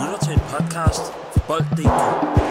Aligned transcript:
lytter 0.00 0.18
til 0.24 0.32
en 0.32 0.42
podcast 0.52 1.04
fra 1.32 1.40
Bold.dk. 1.48 2.46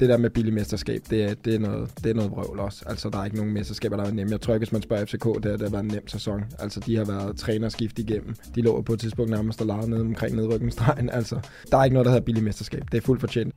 det 0.00 0.08
der 0.08 0.16
med 0.16 0.30
billig 0.30 0.54
mesterskab, 0.54 1.00
det 1.10 1.24
er, 1.24 1.34
det, 1.34 1.54
er 1.54 1.58
noget, 1.58 1.90
det 2.04 2.10
er 2.10 2.14
noget 2.14 2.30
vrøvl 2.30 2.60
også. 2.60 2.84
Altså, 2.86 3.08
der 3.10 3.18
er 3.18 3.24
ikke 3.24 3.36
nogen 3.36 3.52
mesterskaber, 3.52 3.96
der 3.96 4.04
er 4.04 4.10
nemme. 4.10 4.32
Jeg 4.32 4.40
tror 4.40 4.54
ikke, 4.54 4.64
hvis 4.64 4.72
man 4.72 4.82
spørger 4.82 5.04
FCK, 5.04 5.24
det 5.24 5.44
har, 5.44 5.56
det 5.56 5.60
har 5.60 5.70
været 5.70 5.82
en 5.82 5.88
nem 5.88 6.08
sæson. 6.08 6.44
Altså, 6.58 6.80
de 6.80 6.96
har 6.96 7.04
været 7.04 7.36
trænerskift 7.36 7.98
igennem. 7.98 8.34
De 8.54 8.62
lå 8.62 8.82
på 8.82 8.92
et 8.92 9.00
tidspunkt 9.00 9.30
nærmest 9.30 9.60
og 9.60 9.66
legede 9.66 9.90
nede 9.90 10.00
omkring 10.00 10.36
nedrykningsstregen. 10.36 11.10
Altså, 11.10 11.40
der 11.70 11.78
er 11.78 11.84
ikke 11.84 11.94
noget, 11.94 12.04
der 12.04 12.12
hedder 12.12 12.24
billig 12.24 12.44
mesterskab. 12.44 12.82
Det 12.92 12.98
er 12.98 13.02
fuldt 13.02 13.20
fortjent. 13.20 13.54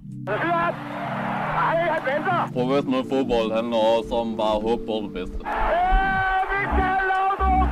Professionel 2.54 3.09
fodbold 3.09 3.55
handler 3.55 3.77
også 3.97 4.15
om 4.15 4.38
bare 4.38 4.55
at 4.55 4.61
håbe 4.61 4.86
på 4.86 4.93
det 5.05 5.13
bedste. 5.13 5.38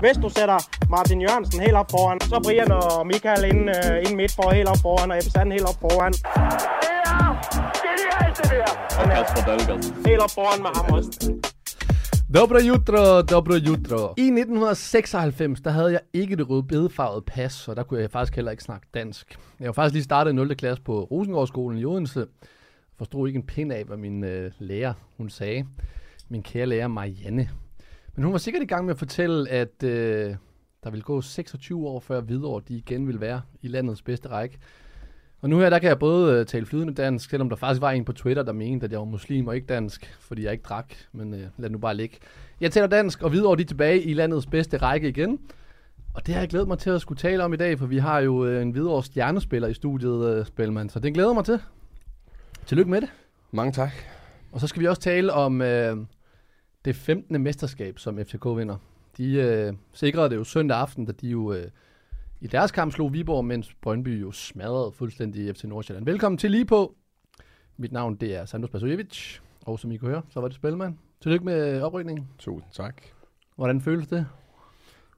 Hvis 0.01 0.17
du 0.17 0.29
sætter 0.29 0.76
Martin 0.89 1.21
Jørgensen 1.21 1.59
helt 1.61 1.73
op 1.75 1.91
foran, 1.91 2.19
så 2.21 2.39
Brian 2.43 2.71
og 2.71 3.07
Michael 3.07 3.43
ind, 3.51 3.69
uh, 3.69 3.97
ind 4.05 4.15
midt 4.15 4.31
for 4.35 4.51
helt 4.51 4.69
op 4.69 4.77
foran, 4.81 5.11
og 5.11 5.17
Ebbe 5.17 5.29
Sand 5.29 5.51
helt 5.51 5.67
op 5.71 5.79
foran. 5.81 6.13
Og 8.99 9.05
Kasper 9.13 9.43
Dahlgaard. 9.47 10.07
Helt 10.07 10.21
op 10.25 10.31
foran 10.37 10.61
med 10.61 10.71
ham 10.75 10.93
også. 10.93 11.11
Dobro 12.33 12.57
jutro, 12.57 13.21
dobro 13.21 13.53
jutro. 13.53 14.13
I 14.17 14.27
1996, 14.27 15.61
der 15.61 15.71
havde 15.71 15.91
jeg 15.91 16.01
ikke 16.13 16.35
det 16.35 16.49
røde 16.49 16.63
bedefarvede 16.63 17.21
pas, 17.21 17.53
så 17.53 17.73
der 17.73 17.83
kunne 17.83 18.01
jeg 18.01 18.11
faktisk 18.11 18.35
heller 18.35 18.51
ikke 18.51 18.63
snakke 18.63 18.87
dansk. 18.93 19.39
Jeg 19.59 19.67
var 19.67 19.73
faktisk 19.73 19.93
lige 19.93 20.03
startet 20.03 20.31
i 20.31 20.35
0. 20.35 20.55
klasse 20.55 20.83
på 20.83 21.03
Rosengårdsskolen 21.03 21.79
i 21.79 21.85
Odense. 21.85 22.25
Forstod 22.97 23.27
ikke 23.27 23.37
en 23.37 23.45
pind 23.45 23.71
af, 23.71 23.83
hvad 23.83 23.97
min 23.97 24.23
øh, 24.23 24.51
lærer 24.59 24.93
hun 25.17 25.29
sagde. 25.29 25.65
Min 26.29 26.43
kære 26.43 26.65
lærer 26.65 26.87
Marianne. 26.87 27.49
Men 28.15 28.23
hun 28.23 28.31
var 28.31 28.39
sikkert 28.39 28.63
i 28.63 28.65
gang 28.65 28.85
med 28.85 28.93
at 28.93 28.99
fortælle, 28.99 29.49
at 29.49 29.83
øh, 29.83 30.35
der 30.83 30.89
ville 30.89 31.03
gå 31.03 31.21
26 31.21 31.87
år 31.87 31.99
før 31.99 32.21
Hvidovre 32.21 32.61
de 32.67 32.73
igen 32.73 33.07
ville 33.07 33.21
være 33.21 33.41
i 33.61 33.67
landets 33.67 34.01
bedste 34.01 34.29
række. 34.29 34.57
Og 35.41 35.49
nu 35.49 35.59
her, 35.59 35.69
der 35.69 35.79
kan 35.79 35.89
jeg 35.89 35.99
både 35.99 36.39
øh, 36.39 36.45
tale 36.45 36.65
flydende 36.65 36.93
dansk, 36.93 37.29
selvom 37.29 37.49
der 37.49 37.55
faktisk 37.55 37.81
var 37.81 37.91
en 37.91 38.05
på 38.05 38.13
Twitter, 38.13 38.43
der 38.43 38.51
mente, 38.51 38.85
at 38.85 38.91
jeg 38.91 38.99
var 38.99 39.05
muslim 39.05 39.47
og 39.47 39.55
ikke 39.55 39.67
dansk, 39.67 40.15
fordi 40.19 40.43
jeg 40.43 40.51
ikke 40.51 40.63
drak, 40.63 40.93
men 41.11 41.33
øh, 41.33 41.47
lad 41.57 41.69
nu 41.69 41.77
bare 41.77 41.95
ligge. 41.95 42.17
Jeg 42.61 42.71
taler 42.71 42.87
dansk, 42.87 43.21
og 43.21 43.29
Hvidovre 43.29 43.57
de 43.57 43.61
er 43.61 43.65
tilbage 43.65 44.01
i 44.01 44.13
landets 44.13 44.45
bedste 44.45 44.77
række 44.77 45.09
igen. 45.09 45.39
Og 46.13 46.25
det 46.27 46.33
har 46.33 46.41
jeg 46.41 46.49
glædet 46.49 46.67
mig 46.67 46.79
til 46.79 46.89
at 46.89 47.01
skulle 47.01 47.19
tale 47.19 47.43
om 47.43 47.53
i 47.53 47.57
dag, 47.57 47.79
for 47.79 47.85
vi 47.85 47.97
har 47.97 48.19
jo 48.19 48.45
øh, 48.45 48.61
en 48.61 48.71
Hvidovre 48.71 49.03
stjernespiller 49.03 49.67
i 49.67 49.73
studiet, 49.73 50.25
øh, 50.25 50.45
Spelman, 50.45 50.89
så 50.89 50.99
det 50.99 51.13
glæder 51.13 51.33
mig 51.33 51.45
til. 51.45 51.59
Tillykke 52.65 52.91
med 52.91 53.01
det. 53.01 53.09
Mange 53.51 53.71
tak. 53.71 53.91
Og 54.51 54.59
så 54.59 54.67
skal 54.67 54.81
vi 54.81 54.87
også 54.87 55.01
tale 55.01 55.33
om 55.33 55.61
øh, 55.61 55.97
det 56.85 56.95
15. 56.95 57.43
mesterskab, 57.43 57.99
som 57.99 58.19
FCK 58.25 58.45
vinder. 58.45 58.77
De 59.17 59.33
øh, 59.33 59.73
sikrede 59.93 60.29
det 60.29 60.35
jo 60.35 60.43
søndag 60.43 60.77
aften, 60.77 61.05
da 61.05 61.11
de 61.11 61.27
jo 61.27 61.53
øh, 61.53 61.67
i 62.41 62.47
deres 62.47 62.71
kamp 62.71 62.93
slog 62.93 63.13
Viborg, 63.13 63.45
mens 63.45 63.73
Brøndby 63.81 64.21
jo 64.21 64.31
smadrede 64.31 64.91
fuldstændig 64.91 65.55
FC 65.55 65.63
Nordsjælland. 65.63 66.05
Velkommen 66.05 66.37
til 66.37 66.51
lige 66.51 66.65
på. 66.65 66.95
Mit 67.77 67.91
navn 67.91 68.15
det 68.15 68.35
er 68.35 68.45
Sandus 68.45 68.69
Basojevic, 68.69 69.39
og 69.65 69.79
som 69.79 69.91
I 69.91 69.97
kunne 69.97 70.11
høre, 70.11 70.21
så 70.29 70.39
var 70.39 70.47
det 70.47 70.55
Spelman. 70.55 70.99
Tillykke 71.21 71.45
med 71.45 71.81
oprykningen. 71.81 72.27
Tusind 72.37 72.71
tak. 72.71 72.95
Hvordan 73.55 73.81
føles 73.81 74.07
det? 74.07 74.27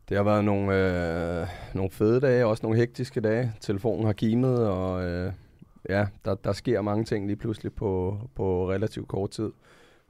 Det 0.10 0.18
har 0.18 0.24
været 0.24 0.46
nogle, 0.46 1.42
øh, 1.42 1.48
nogle 1.74 1.92
fede 1.92 2.22
dage, 2.22 2.46
også 2.46 2.64
nogle 2.64 2.78
hektiske 2.78 3.22
dage. 3.22 3.54
Telefonen 3.60 4.06
har 4.06 4.14
kimet, 4.14 4.68
og 4.68 5.04
øh, 5.04 5.34
ja, 5.90 6.08
der, 6.26 6.36
der 6.36 6.52
sker 6.52 6.82
mange 6.82 7.04
ting 7.04 7.28
lige 7.28 7.38
pludselig 7.38 7.74
på, 7.74 8.18
på 8.36 8.70
relativt 8.70 9.08
kort 9.08 9.30
tid. 9.30 9.52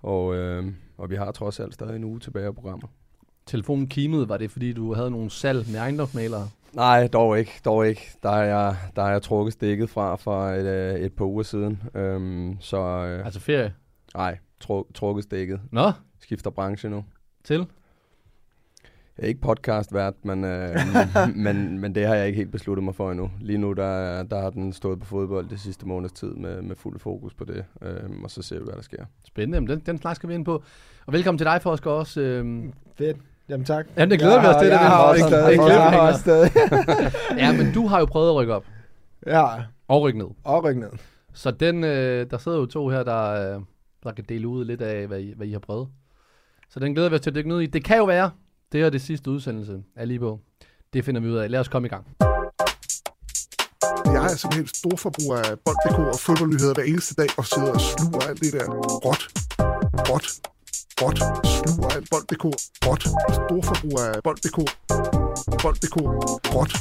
Og, 0.01 0.35
øh, 0.35 0.65
og 0.97 1.09
vi 1.09 1.15
har 1.15 1.31
trods 1.31 1.59
alt 1.59 1.73
stadig 1.73 1.95
en 1.95 2.03
uge 2.03 2.19
tilbage 2.19 2.45
af 2.45 2.55
programmet. 2.55 2.89
Telefonen 3.49 3.87
kimede, 3.87 4.29
var 4.29 4.37
det 4.37 4.51
fordi 4.51 4.73
du 4.73 4.93
havde 4.93 5.11
nogle 5.11 5.29
salg 5.29 5.65
med 5.71 5.79
ejendomsmalere? 5.79 6.47
Nej, 6.73 7.07
dog 7.07 7.39
ikke, 7.39 7.51
dog 7.65 7.87
ikke. 7.87 8.01
Der 8.23 8.29
er 8.29 8.43
jeg, 8.43 8.75
der 8.95 9.03
er 9.03 9.11
jeg 9.11 9.21
trukket 9.21 9.53
stikket 9.53 9.89
fra 9.89 10.15
for 10.15 10.43
et, 10.47 10.65
øh, 10.65 10.99
et 10.99 11.13
par 11.13 11.25
uger 11.25 11.43
siden. 11.43 11.81
Øhm, 11.95 12.57
så 12.59 12.77
øh, 12.77 13.25
Altså 13.25 13.39
ferie? 13.39 13.73
nej, 14.15 14.37
tru, 14.59 14.83
trukket 14.93 15.23
stikket. 15.23 15.59
Nå, 15.71 15.91
Skifter 16.19 16.49
branche 16.49 16.89
nu. 16.89 17.05
til? 17.43 17.65
Jeg 19.17 19.23
er 19.23 19.27
ikke 19.27 19.41
podcastvært, 19.41 20.13
men, 20.23 20.43
øh, 20.43 20.75
men, 21.45 21.79
men 21.79 21.95
det 21.95 22.07
har 22.07 22.15
jeg 22.15 22.27
ikke 22.27 22.37
helt 22.37 22.51
besluttet 22.51 22.83
mig 22.83 22.95
for 22.95 23.11
endnu. 23.11 23.31
Lige 23.41 23.57
nu 23.57 23.73
der, 23.73 24.23
der 24.23 24.41
har 24.41 24.49
den 24.49 24.73
stået 24.73 24.99
på 24.99 25.05
fodbold 25.05 25.49
det 25.49 25.59
sidste 25.59 25.87
måneds 25.87 26.11
tid 26.11 26.33
med, 26.33 26.61
med 26.61 26.75
fuld 26.75 26.99
fokus 26.99 27.33
på 27.33 27.45
det, 27.45 27.65
øh, 27.81 28.09
og 28.23 28.31
så 28.31 28.41
ser 28.41 28.57
vi, 28.59 28.63
hvad 28.63 28.73
der 28.73 28.81
sker. 28.81 29.05
Spændende, 29.23 29.73
den, 29.73 29.79
den 29.85 29.97
snak 29.97 30.15
skal 30.15 30.29
vi 30.29 30.33
ind 30.33 30.45
på. 30.45 30.63
Og 31.05 31.13
velkommen 31.13 31.37
til 31.37 31.45
dig, 31.45 31.61
Forsker, 31.61 31.91
også. 31.91 32.21
Øhm, 32.21 32.73
Fedt. 32.97 33.17
Jamen 33.49 33.65
tak. 33.65 33.85
Jamen, 33.97 34.11
det 34.11 34.19
glæder 34.19 34.41
vi 34.41 34.47
os 34.47 34.55
til. 34.55 34.67
Jeg 34.67 34.79
det 34.79 34.85
er 34.85 34.89
har 34.89 35.03
også 35.03 35.23
det 35.23 35.29
stadig. 35.29 35.57
Jeg 35.57 35.91
har 35.91 35.99
også 36.07 36.19
stadig. 36.19 36.51
Ja, 37.37 37.51
men 37.51 37.73
du 37.73 37.87
har 37.87 37.99
jo 37.99 38.05
prøvet 38.05 38.29
at 38.29 38.35
rykke 38.35 38.53
op 38.53 38.65
Ja, 39.27 39.45
og 39.87 40.01
rykke 40.01 40.19
ned. 40.19 40.27
og 40.43 40.63
ryk 40.63 40.77
ned. 40.77 40.89
Så 41.33 41.51
den, 41.51 41.83
øh, 41.83 42.25
der 42.31 42.37
sidder 42.37 42.57
jo 42.57 42.65
to 42.65 42.89
her, 42.89 43.03
der, 43.03 43.55
øh, 43.55 43.61
der 44.03 44.11
kan 44.11 44.25
dele 44.29 44.47
ud 44.47 44.65
lidt 44.65 44.81
af, 44.81 45.07
hvad 45.07 45.19
I, 45.19 45.33
hvad 45.37 45.47
I 45.47 45.51
har 45.51 45.59
prøvet. 45.59 45.87
Så 46.69 46.79
den 46.79 46.93
glæder 46.93 47.09
vi 47.09 47.15
os 47.15 47.21
til 47.21 47.29
at 47.29 47.35
dykke 47.35 47.49
ned 47.49 47.59
i. 47.61 47.65
Det 47.65 47.83
kan 47.83 47.97
jo 47.97 48.03
være, 48.05 48.31
det 48.71 48.81
er 48.81 48.89
det 48.89 49.01
sidste 49.01 49.31
udsendelse 49.31 49.79
af 49.95 50.07
lige 50.07 50.19
på. 50.19 50.39
Det 50.93 51.05
finder 51.05 51.21
vi 51.21 51.29
ud 51.29 51.35
af. 51.35 51.51
Lad 51.51 51.59
os 51.59 51.67
komme 51.67 51.85
i 51.85 51.89
gang. 51.89 52.05
Jeg 54.05 54.23
er 54.23 54.27
simpelthen 54.37 54.67
stor 54.67 54.95
forbruger 54.97 55.37
af 55.37 55.59
bold.dk 55.65 55.99
og 55.99 56.19
fodboldnyheder 56.19 56.73
hver 56.73 56.83
eneste 56.83 57.15
dag, 57.15 57.27
og 57.37 57.45
sidder 57.45 57.71
og 57.73 57.81
sluger 57.81 58.21
alt 58.29 58.39
det 58.41 58.53
der 58.53 58.65
råt, 59.05 59.27
råt, 60.09 60.27
råt, 61.01 61.19
sluger 61.45 61.89
alt 61.95 62.07
bold.dk, 62.11 62.45
råt, 62.87 63.03
stor 63.39 63.61
forbruger 63.69 64.05
af 64.15 64.23
bold.dk, 64.23 64.57
bold.dk, 65.63 65.97
råt. 66.55 66.73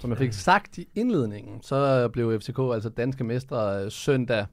Som 0.00 0.10
jeg 0.10 0.18
fik 0.18 0.32
sagt 0.32 0.78
i 0.78 0.88
indledningen, 0.94 1.62
så 1.62 2.08
blev 2.08 2.40
FCK 2.40 2.58
altså 2.58 2.88
danske 2.88 3.24
mestre 3.24 3.84
øh, 3.84 3.90
søndag. 3.90 4.46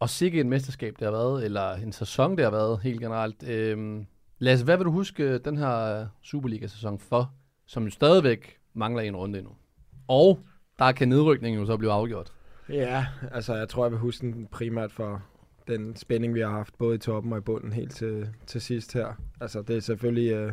Og 0.00 0.10
sikke 0.10 0.40
en 0.40 0.48
mesterskab, 0.48 0.94
det 0.98 1.04
har 1.04 1.12
været, 1.12 1.44
eller 1.44 1.72
en 1.72 1.92
sæson, 1.92 2.36
det 2.36 2.44
har 2.44 2.50
været 2.50 2.80
helt 2.82 3.00
generelt. 3.00 3.48
Øhm, 3.48 4.06
Lasse, 4.38 4.64
hvad 4.64 4.76
vil 4.76 4.86
du 4.86 4.90
huske 4.90 5.22
øh, 5.22 5.40
den 5.44 5.56
her 5.56 6.00
øh, 6.00 6.06
Superliga-sæson 6.22 6.98
for, 6.98 7.32
som 7.66 7.84
jo 7.84 7.90
stadigvæk 7.90 8.56
mangler 8.74 9.02
en 9.02 9.16
runde 9.16 9.38
endnu? 9.38 9.52
Og 10.08 10.38
der 10.78 10.92
kan 10.92 11.08
nedrykningen 11.08 11.60
jo 11.60 11.66
så 11.66 11.76
blive 11.76 11.92
afgjort. 11.92 12.32
Ja, 12.68 13.06
altså 13.32 13.54
jeg 13.54 13.68
tror, 13.68 13.84
jeg 13.84 13.92
vil 13.92 13.98
huske 13.98 14.26
den 14.26 14.46
primært 14.46 14.92
for 14.92 15.22
den 15.70 15.96
spænding, 15.96 16.34
vi 16.34 16.40
har 16.40 16.50
haft, 16.50 16.78
både 16.78 16.94
i 16.94 16.98
toppen 16.98 17.32
og 17.32 17.38
i 17.38 17.42
bunden, 17.42 17.72
helt 17.72 17.92
til, 17.92 18.28
til 18.46 18.60
sidst 18.60 18.92
her. 18.92 19.20
Altså 19.40 19.62
det 19.62 19.76
er 19.76 19.80
selvfølgelig... 19.80 20.32
Øh, 20.32 20.52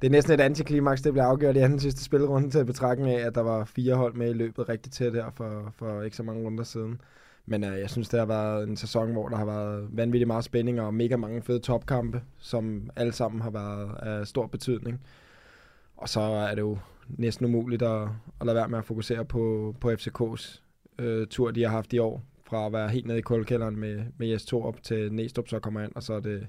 det 0.00 0.06
er 0.06 0.10
næsten 0.10 0.32
et 0.32 0.40
antiklimaks, 0.40 1.02
det 1.02 1.12
blev 1.12 1.22
afgjort 1.22 1.56
i 1.56 1.58
anden 1.58 1.80
sidste 1.80 2.04
spilrunde 2.04 2.50
til 2.50 2.64
betragtning 2.64 3.10
af, 3.10 3.26
at 3.26 3.34
der 3.34 3.40
var 3.40 3.64
fire 3.64 3.94
hold 3.94 4.14
med 4.14 4.30
i 4.30 4.32
løbet 4.32 4.68
rigtig 4.68 4.92
tæt 4.92 5.12
her 5.12 5.30
for, 5.36 5.72
for 5.76 6.02
ikke 6.02 6.16
så 6.16 6.22
mange 6.22 6.44
runder 6.44 6.64
siden. 6.64 7.00
Men 7.46 7.64
øh, 7.64 7.80
jeg 7.80 7.90
synes, 7.90 8.08
det 8.08 8.18
har 8.18 8.26
været 8.26 8.68
en 8.68 8.76
sæson, 8.76 9.12
hvor 9.12 9.28
der 9.28 9.36
har 9.36 9.44
været 9.44 9.88
vanvittigt 9.92 10.26
meget 10.26 10.44
spænding 10.44 10.80
og 10.80 10.94
mega 10.94 11.16
mange 11.16 11.42
fede 11.42 11.58
topkampe, 11.58 12.22
som 12.38 12.90
alle 12.96 13.12
sammen 13.12 13.40
har 13.40 13.50
været 13.50 13.96
af 14.02 14.26
stor 14.26 14.46
betydning. 14.46 15.00
Og 15.96 16.08
så 16.08 16.20
er 16.20 16.54
det 16.54 16.62
jo 16.62 16.78
næsten 17.08 17.46
umuligt 17.46 17.82
at, 17.82 18.08
at 18.40 18.46
lade 18.46 18.56
være 18.56 18.68
med 18.68 18.78
at 18.78 18.84
fokusere 18.84 19.24
på, 19.24 19.74
på 19.80 19.90
FCK's 19.90 20.62
øh, 20.98 21.26
tur, 21.26 21.50
de 21.50 21.62
har 21.62 21.70
haft 21.70 21.92
i 21.92 21.98
år. 21.98 22.24
Fra 22.50 22.66
at 22.66 22.72
være 22.72 22.88
helt 22.88 23.06
nede 23.06 23.18
i 23.18 23.22
kuldkælderen 23.22 23.76
med, 23.76 24.02
med 24.16 24.28
Jes 24.28 24.44
Torup 24.44 24.82
til 24.82 25.12
Næstrup 25.12 25.48
så 25.48 25.58
kommer 25.58 25.82
ind, 25.82 25.92
og 25.94 26.02
så 26.02 26.14
er 26.14 26.20
det 26.20 26.46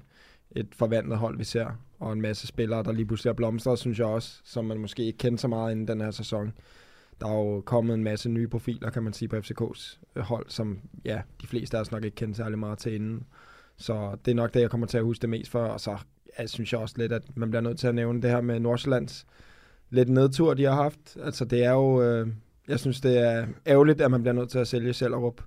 et 0.50 0.66
forvandlet 0.72 1.18
hold, 1.18 1.38
vi 1.38 1.44
ser. 1.44 1.66
Og 1.98 2.12
en 2.12 2.20
masse 2.20 2.46
spillere, 2.46 2.82
der 2.82 2.92
lige 2.92 3.06
pludselig 3.06 3.30
er 3.30 3.34
blomstret, 3.34 3.78
synes 3.78 3.98
jeg 3.98 4.06
også, 4.06 4.40
som 4.44 4.64
man 4.64 4.78
måske 4.78 5.04
ikke 5.04 5.18
kendte 5.18 5.40
så 5.40 5.48
meget 5.48 5.72
inden 5.72 5.88
den 5.88 6.00
her 6.00 6.10
sæson. 6.10 6.52
Der 7.20 7.26
er 7.28 7.34
jo 7.34 7.60
kommet 7.60 7.94
en 7.94 8.04
masse 8.04 8.28
nye 8.28 8.48
profiler, 8.48 8.90
kan 8.90 9.02
man 9.02 9.12
sige, 9.12 9.28
på 9.28 9.36
FCK's 9.36 9.98
øh, 10.16 10.22
hold, 10.22 10.46
som 10.48 10.80
ja, 11.04 11.22
de 11.42 11.46
fleste 11.46 11.76
af 11.76 11.80
os 11.80 11.90
nok 11.90 12.04
ikke 12.04 12.14
kendte 12.14 12.36
særlig 12.36 12.58
meget 12.58 12.78
til 12.78 12.94
inden. 12.94 13.26
Så 13.76 14.16
det 14.24 14.30
er 14.30 14.34
nok 14.34 14.54
det, 14.54 14.60
jeg 14.60 14.70
kommer 14.70 14.86
til 14.86 14.98
at 14.98 15.04
huske 15.04 15.22
det 15.22 15.30
mest 15.30 15.50
for. 15.50 15.64
Og 15.64 15.80
så 15.80 15.96
jeg 16.38 16.48
synes 16.48 16.72
jeg 16.72 16.80
også 16.80 16.94
lidt, 16.98 17.12
at 17.12 17.36
man 17.36 17.50
bliver 17.50 17.62
nødt 17.62 17.78
til 17.78 17.86
at 17.86 17.94
nævne 17.94 18.22
det 18.22 18.30
her 18.30 18.40
med 18.40 18.60
Nordsjællands 18.60 19.26
lidt 19.90 20.08
nedtur, 20.08 20.54
de 20.54 20.64
har 20.64 20.74
haft. 20.74 21.16
Altså 21.22 21.44
det 21.44 21.64
er 21.64 21.72
jo, 21.72 22.02
øh, 22.02 22.28
jeg 22.68 22.80
synes 22.80 23.00
det 23.00 23.18
er 23.18 23.46
ærgerligt, 23.66 24.00
at 24.00 24.10
man 24.10 24.22
bliver 24.22 24.34
nødt 24.34 24.50
til 24.50 24.58
at 24.58 24.68
sælge 24.68 24.92
Sellerup. 24.92 25.42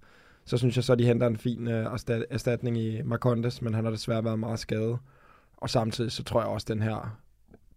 Så 0.45 0.57
synes 0.57 0.75
jeg 0.75 0.83
så, 0.83 0.95
de 0.95 1.05
henter 1.05 1.27
en 1.27 1.37
fin 1.37 1.67
øh, 1.67 1.85
erstatning 2.29 2.77
i 2.77 3.01
Marcondes, 3.01 3.61
men 3.61 3.73
han 3.73 3.83
har 3.83 3.91
desværre 3.91 4.23
været 4.23 4.39
meget 4.39 4.59
skadet. 4.59 4.97
Og 5.57 5.69
samtidig 5.69 6.11
så 6.11 6.23
tror 6.23 6.41
jeg 6.41 6.49
også, 6.49 6.65
den 6.69 6.81
her, 6.81 7.19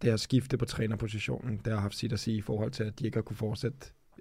det 0.01 0.09
her 0.09 0.17
skifte 0.17 0.57
på 0.57 0.65
trænerpositionen, 0.65 1.61
det 1.65 1.73
har 1.73 1.79
haft 1.79 1.95
sit 1.95 2.13
at 2.13 2.19
sige 2.19 2.37
i 2.37 2.41
forhold 2.41 2.71
til, 2.71 2.83
at 2.83 2.99
de 2.99 3.05
ikke 3.05 3.17
har 3.17 3.21
kunne 3.21 3.37
fortsætte 3.37 3.77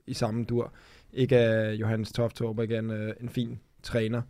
i 0.07 0.15
samme 0.15 0.45
dur. 0.45 0.73
Ikke 1.13 1.37
er 1.37 1.73
Johannes 1.73 2.13
Toft 2.13 2.41
igen 2.41 2.91
øh, 2.91 3.15
en 3.21 3.29
fin 3.29 3.61
træner, 3.83 4.23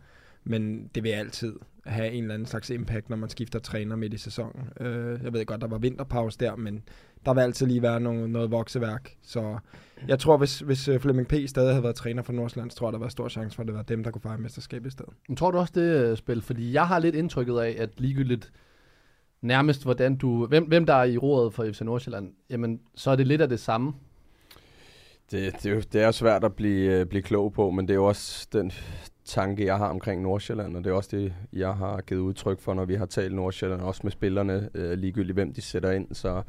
men 0.43 0.87
det 0.95 1.03
vil 1.03 1.09
altid 1.09 1.55
have 1.85 2.11
en 2.11 2.23
eller 2.23 2.33
anden 2.33 2.45
slags 2.45 2.69
impact, 2.69 3.09
når 3.09 3.17
man 3.17 3.29
skifter 3.29 3.59
træner 3.59 3.95
midt 3.95 4.13
i 4.13 4.17
sæsonen. 4.17 4.69
Øh, 4.79 5.23
jeg 5.23 5.33
ved 5.33 5.45
godt, 5.45 5.61
der 5.61 5.67
var 5.67 5.77
vinterpause 5.77 6.37
der, 6.39 6.55
men 6.55 6.83
der 7.25 7.33
vil 7.33 7.41
altid 7.41 7.65
lige 7.67 7.81
være 7.81 7.99
noget, 7.99 8.29
noget 8.29 8.51
vokseværk. 8.51 9.11
Så 9.21 9.57
jeg 10.07 10.19
tror, 10.19 10.37
hvis, 10.37 10.59
hvis 10.59 10.87
øh, 10.87 10.99
Flemming 10.99 11.27
P. 11.27 11.33
stadig 11.47 11.69
havde 11.69 11.83
været 11.83 11.95
træner 11.95 12.23
for 12.23 12.33
Nordsjælland, 12.33 12.71
så 12.71 12.77
tror 12.77 12.87
jeg, 12.87 12.93
der 12.93 12.99
var 12.99 13.09
stor 13.09 13.29
chance 13.29 13.55
for, 13.55 13.63
at 13.63 13.67
det 13.67 13.75
var 13.75 13.81
dem, 13.83 14.03
der 14.03 14.11
kunne 14.11 14.21
fejre 14.21 14.37
mesterskabet 14.37 14.87
i 14.87 14.91
stedet. 14.91 15.13
Men 15.27 15.37
tror 15.37 15.51
du 15.51 15.57
også 15.57 15.73
det 15.75 16.05
øh, 16.11 16.17
spil? 16.17 16.41
Fordi 16.41 16.73
jeg 16.73 16.87
har 16.87 16.99
lidt 16.99 17.15
indtrykket 17.15 17.57
af, 17.59 17.75
at 17.79 17.89
ligegyldigt 17.97 18.51
nærmest, 19.41 19.83
hvordan 19.83 20.15
du, 20.15 20.45
hvem, 20.45 20.63
hvem 20.67 20.85
der 20.85 20.93
er 20.93 21.03
i 21.03 21.17
roret 21.17 21.53
for 21.53 21.65
FC 21.71 21.81
Nordsjælland, 21.81 22.31
jamen, 22.49 22.79
så 22.95 23.11
er 23.11 23.15
det 23.15 23.27
lidt 23.27 23.41
af 23.41 23.49
det 23.49 23.59
samme. 23.59 23.93
Det, 25.31 25.53
det, 25.63 25.71
er 25.71 25.75
jo- 25.75 25.81
det 25.93 26.01
er 26.01 26.11
svært 26.11 26.43
at 26.43 26.53
blive, 26.53 26.99
øh, 26.99 27.05
blive 27.05 27.21
klog 27.21 27.53
på, 27.53 27.69
men 27.71 27.87
det 27.87 27.93
er 27.93 27.95
jo 27.95 28.05
også 28.05 28.47
den 28.53 28.71
tanke, 29.25 29.65
jeg 29.65 29.77
har 29.77 29.87
omkring 29.87 30.21
Nordsjælland, 30.21 30.77
og 30.77 30.83
det 30.83 30.89
er 30.89 30.93
også 30.93 31.09
det, 31.17 31.33
jeg 31.53 31.73
har 31.73 32.01
givet 32.01 32.21
udtryk 32.21 32.59
for, 32.59 32.73
når 32.73 32.85
vi 32.85 32.95
har 32.95 33.05
talt 33.05 33.35
Nordsjælland, 33.35 33.81
også 33.81 34.01
med 34.03 34.11
spillerne, 34.11 34.69
øh, 34.73 34.91
ligegyldigt 34.97 35.33
hvem 35.35 35.53
de 35.53 35.61
sætter 35.61 35.91
ind, 35.91 36.07
så, 36.15 36.41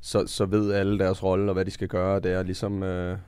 så, 0.00 0.26
så 0.26 0.46
ved 0.46 0.72
alle 0.72 0.98
deres 0.98 1.22
rolle 1.22 1.50
og 1.50 1.54
hvad 1.54 1.64
de 1.64 1.70
skal 1.70 1.88
gøre. 1.88 2.20
Det 2.20 2.32
er 2.32 2.42
ligesom, 2.42 2.82
øh, 2.82 3.18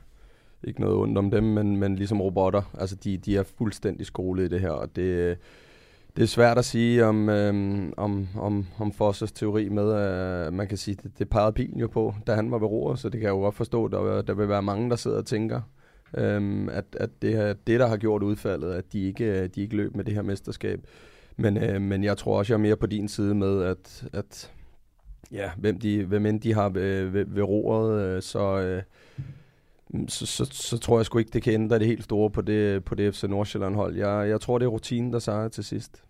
ikke 0.65 0.81
noget 0.81 0.97
ondt 0.97 1.19
om 1.19 1.31
dem, 1.31 1.45
men, 1.45 1.77
men 1.77 1.97
ligesom 1.97 2.21
robotter. 2.21 2.63
Altså, 2.79 2.97
de, 2.97 3.17
de 3.17 3.37
er 3.37 3.43
fuldstændig 3.43 4.07
skolet 4.07 4.45
i 4.45 4.49
det 4.49 4.61
her, 4.61 4.71
og 4.71 4.97
det, 4.97 5.39
det 6.17 6.23
er 6.23 6.27
svært 6.27 6.59
at 6.59 6.65
sige 6.65 7.05
om, 7.05 7.29
øh, 7.29 7.85
om, 7.97 8.29
om, 8.37 8.67
om 8.79 8.93
Fossers 8.93 9.33
teori 9.33 9.69
med, 9.69 9.93
at 9.93 10.53
man 10.53 10.69
kan 10.69 10.79
sige, 10.79 10.95
det, 11.03 11.19
det 11.19 11.29
pegede 11.29 11.53
pilen 11.53 11.81
jo 11.81 11.87
på, 11.87 12.15
da 12.27 12.35
han 12.35 12.51
var 12.51 12.59
ved 12.59 12.69
roret, 12.69 12.99
så 12.99 13.09
det 13.09 13.21
kan 13.21 13.27
jeg 13.27 13.35
jo 13.35 13.41
godt 13.41 13.55
forstå, 13.55 13.89
der, 13.89 14.23
der 14.23 14.35
vil 14.35 14.49
være 14.49 14.63
mange, 14.63 14.91
der 14.91 14.97
sidder 14.97 15.19
og 15.19 15.27
tænker, 15.27 15.61
øhm, 16.17 16.69
at, 16.69 16.85
at 16.93 17.11
det 17.23 17.33
her, 17.33 17.55
det, 17.67 17.81
der 17.81 17.87
har 17.87 17.97
gjort 17.97 18.23
udfaldet, 18.23 18.73
at 18.73 18.93
de 18.93 19.07
ikke, 19.07 19.25
øh, 19.25 19.49
de 19.55 19.63
ikke 19.63 19.77
løb 19.77 19.97
med 19.97 20.05
det 20.05 20.15
her 20.15 20.23
mesterskab. 20.23 20.87
Men, 21.37 21.57
øh, 21.57 21.81
men 21.81 22.05
jeg 22.05 22.17
tror 22.17 22.39
også, 22.39 22.53
jeg 22.53 22.59
er 22.59 22.63
mere 22.63 22.77
på 22.77 22.87
din 22.87 23.09
side 23.09 23.35
med, 23.35 23.63
at, 23.63 24.05
at 24.13 24.53
ja, 25.33 25.51
hvem, 25.57 25.79
de, 25.79 26.05
hvem 26.05 26.27
end 26.27 26.41
de 26.41 26.55
har 26.55 26.69
ved, 26.69 27.05
ved, 27.05 27.25
ved 27.29 27.43
roret, 27.43 28.03
øh, 28.03 28.23
så, 28.23 28.59
øh, 28.59 28.83
så, 30.09 30.27
så, 30.27 30.45
så 30.45 30.79
tror 30.79 30.99
jeg 30.99 31.07
sgu 31.07 31.19
ikke, 31.19 31.31
det 31.33 31.43
kan 31.43 31.53
ændre 31.53 31.79
det 31.79 31.87
helt 31.87 32.05
store 32.05 32.31
på 32.31 32.41
det, 32.41 32.85
på 32.85 32.95
det 32.95 33.15
FC 33.15 33.25
Nordsjælland-hold. 33.25 33.97
Jeg, 33.97 34.29
jeg 34.29 34.41
tror, 34.41 34.59
det 34.59 34.67
er 34.67 34.71
rutinen, 34.71 35.13
der 35.13 35.19
sejrer 35.19 35.49
til 35.49 35.65
sidst. 35.65 36.03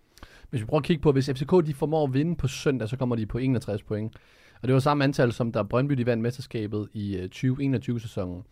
Hvis 0.51 0.61
vi 0.61 0.67
prøver 0.67 0.81
at 0.81 0.85
kigge 0.85 1.03
på, 1.03 1.13
hvis 1.13 1.31
FCK 1.31 1.67
de 1.67 1.75
formår 1.75 2.05
at 2.05 2.15
vinde 2.15 2.37
på 2.37 2.49
søndag, 2.49 2.89
så 2.89 2.97
kommer 2.97 3.17
de 3.17 3.27
på 3.27 3.39
61 3.39 3.83
point. 3.83 4.17
Og 4.63 4.69
det 4.69 4.75
var 4.75 4.81
samme 4.81 5.05
antal, 5.05 5.33
som 5.33 5.53
der 5.53 5.63
Brøndby 5.63 5.95
de 5.95 6.07
vandt 6.07 6.23
mesterskabet 6.23 6.89
i 6.93 7.17
øh, 7.17 7.29
2021-sæsonen. 7.35 8.43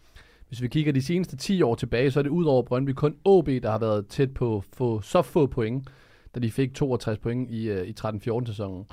Hvis 0.48 0.62
vi 0.62 0.68
kigger 0.68 0.92
de 0.92 1.02
seneste 1.02 1.36
10 1.36 1.62
år 1.62 1.74
tilbage, 1.74 2.10
så 2.10 2.18
er 2.18 2.22
det 2.22 2.30
ud 2.30 2.44
over 2.44 2.62
Brøndby 2.62 2.90
kun 2.90 3.16
OB, 3.24 3.46
der 3.46 3.70
har 3.70 3.78
været 3.78 4.06
tæt 4.06 4.34
på 4.34 4.56
at 4.56 4.64
få 4.72 5.00
så 5.00 5.22
få 5.22 5.46
point, 5.46 5.88
da 6.34 6.40
de 6.40 6.50
fik 6.50 6.74
62 6.74 7.18
point 7.18 7.50
i, 7.50 7.68
øh, 7.68 7.86
i 7.86 7.94
13-14-sæsonen. 8.00 8.86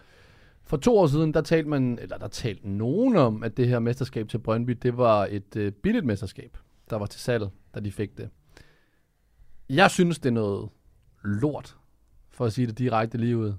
For 0.68 0.78
to 0.78 0.98
år 0.98 1.08
siden, 1.08 1.34
der 1.34 1.42
talte 1.42 1.70
man, 1.70 2.00
eller 2.02 2.18
der 2.18 2.28
talte 2.28 2.70
nogen 2.70 3.16
om, 3.16 3.44
at 3.44 3.58
det 3.58 3.68
her 3.68 3.80
mesterskab 3.80 4.30
til 4.30 4.38
Brøndby, 4.38 4.72
det 4.72 4.98
var 4.98 5.28
et 5.30 5.56
øh, 5.56 5.72
billigt 5.72 6.06
mesterskab, 6.06 6.58
der 6.90 6.96
var 6.96 7.06
til 7.06 7.22
salg, 7.22 7.50
da 7.76 7.80
de 7.80 7.92
fik 7.92 8.18
det. 8.18 8.30
Jeg 9.70 9.92
synes, 9.92 10.20
det 10.20 10.30
er 10.30 10.34
noget 10.34 10.70
lort, 11.24 11.78
for 12.30 12.46
at 12.46 12.54
sige 12.54 12.68
det 12.68 12.78
direkte 12.78 13.18
lige 13.18 13.38
ud, 13.38 13.54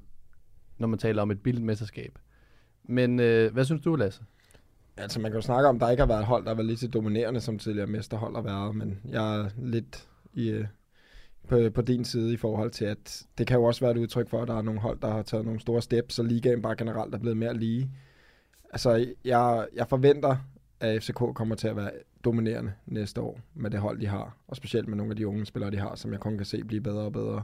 når 0.78 0.88
man 0.88 0.98
taler 0.98 1.22
om 1.22 1.30
et 1.30 1.42
billigt 1.42 1.66
mesterskab. 1.66 2.18
Men 2.84 3.20
øh, 3.20 3.52
hvad 3.52 3.64
synes 3.64 3.82
du, 3.82 3.96
Lasse? 3.96 4.22
Altså, 4.96 5.20
man 5.20 5.30
kan 5.30 5.38
jo 5.38 5.42
snakke 5.42 5.68
om, 5.68 5.74
at 5.74 5.80
der 5.80 5.90
ikke 5.90 6.00
har 6.00 6.06
været 6.06 6.20
et 6.20 6.26
hold, 6.26 6.44
der 6.44 6.50
har 6.50 6.54
været 6.54 6.66
lige 6.66 6.76
så 6.76 6.88
dominerende, 6.88 7.40
som 7.40 7.58
tidligere 7.58 7.86
mesterhold 7.86 8.34
har 8.34 8.42
været, 8.42 8.76
men 8.76 9.00
jeg 9.04 9.40
er 9.40 9.48
lidt 9.58 10.08
i, 10.32 10.48
øh, 10.48 10.66
på, 11.48 11.70
på 11.74 11.82
din 11.82 12.04
side 12.04 12.32
i 12.32 12.36
forhold 12.36 12.70
til, 12.70 12.84
at 12.84 13.26
det 13.38 13.46
kan 13.46 13.56
jo 13.56 13.64
også 13.64 13.80
være 13.80 13.90
et 13.90 13.96
udtryk 13.96 14.28
for, 14.28 14.42
at 14.42 14.48
der 14.48 14.58
er 14.58 14.62
nogle 14.62 14.80
hold, 14.80 15.00
der 15.00 15.10
har 15.10 15.22
taget 15.22 15.44
nogle 15.44 15.60
store 15.60 15.82
steps, 15.82 16.14
så 16.14 16.22
ligaen 16.22 16.62
bare 16.62 16.76
generelt 16.76 17.14
er 17.14 17.18
blevet 17.18 17.36
mere 17.36 17.54
lige. 17.54 17.90
Altså, 18.72 19.06
jeg, 19.24 19.66
jeg 19.74 19.88
forventer, 19.88 20.36
at 20.80 21.02
FCK 21.02 21.18
kommer 21.34 21.54
til 21.54 21.68
at 21.68 21.76
være 21.76 21.90
dominerende 22.24 22.72
næste 22.86 23.20
år 23.20 23.40
med 23.54 23.70
det 23.70 23.80
hold, 23.80 24.00
de 24.00 24.06
har, 24.06 24.36
og 24.48 24.56
specielt 24.56 24.88
med 24.88 24.96
nogle 24.96 25.12
af 25.12 25.16
de 25.16 25.28
unge 25.28 25.46
spillere, 25.46 25.70
de 25.70 25.78
har, 25.78 25.94
som 25.94 26.12
jeg 26.12 26.20
kun 26.20 26.36
kan 26.36 26.46
se 26.46 26.64
blive 26.64 26.80
bedre 26.80 27.02
og 27.02 27.12
bedre. 27.12 27.42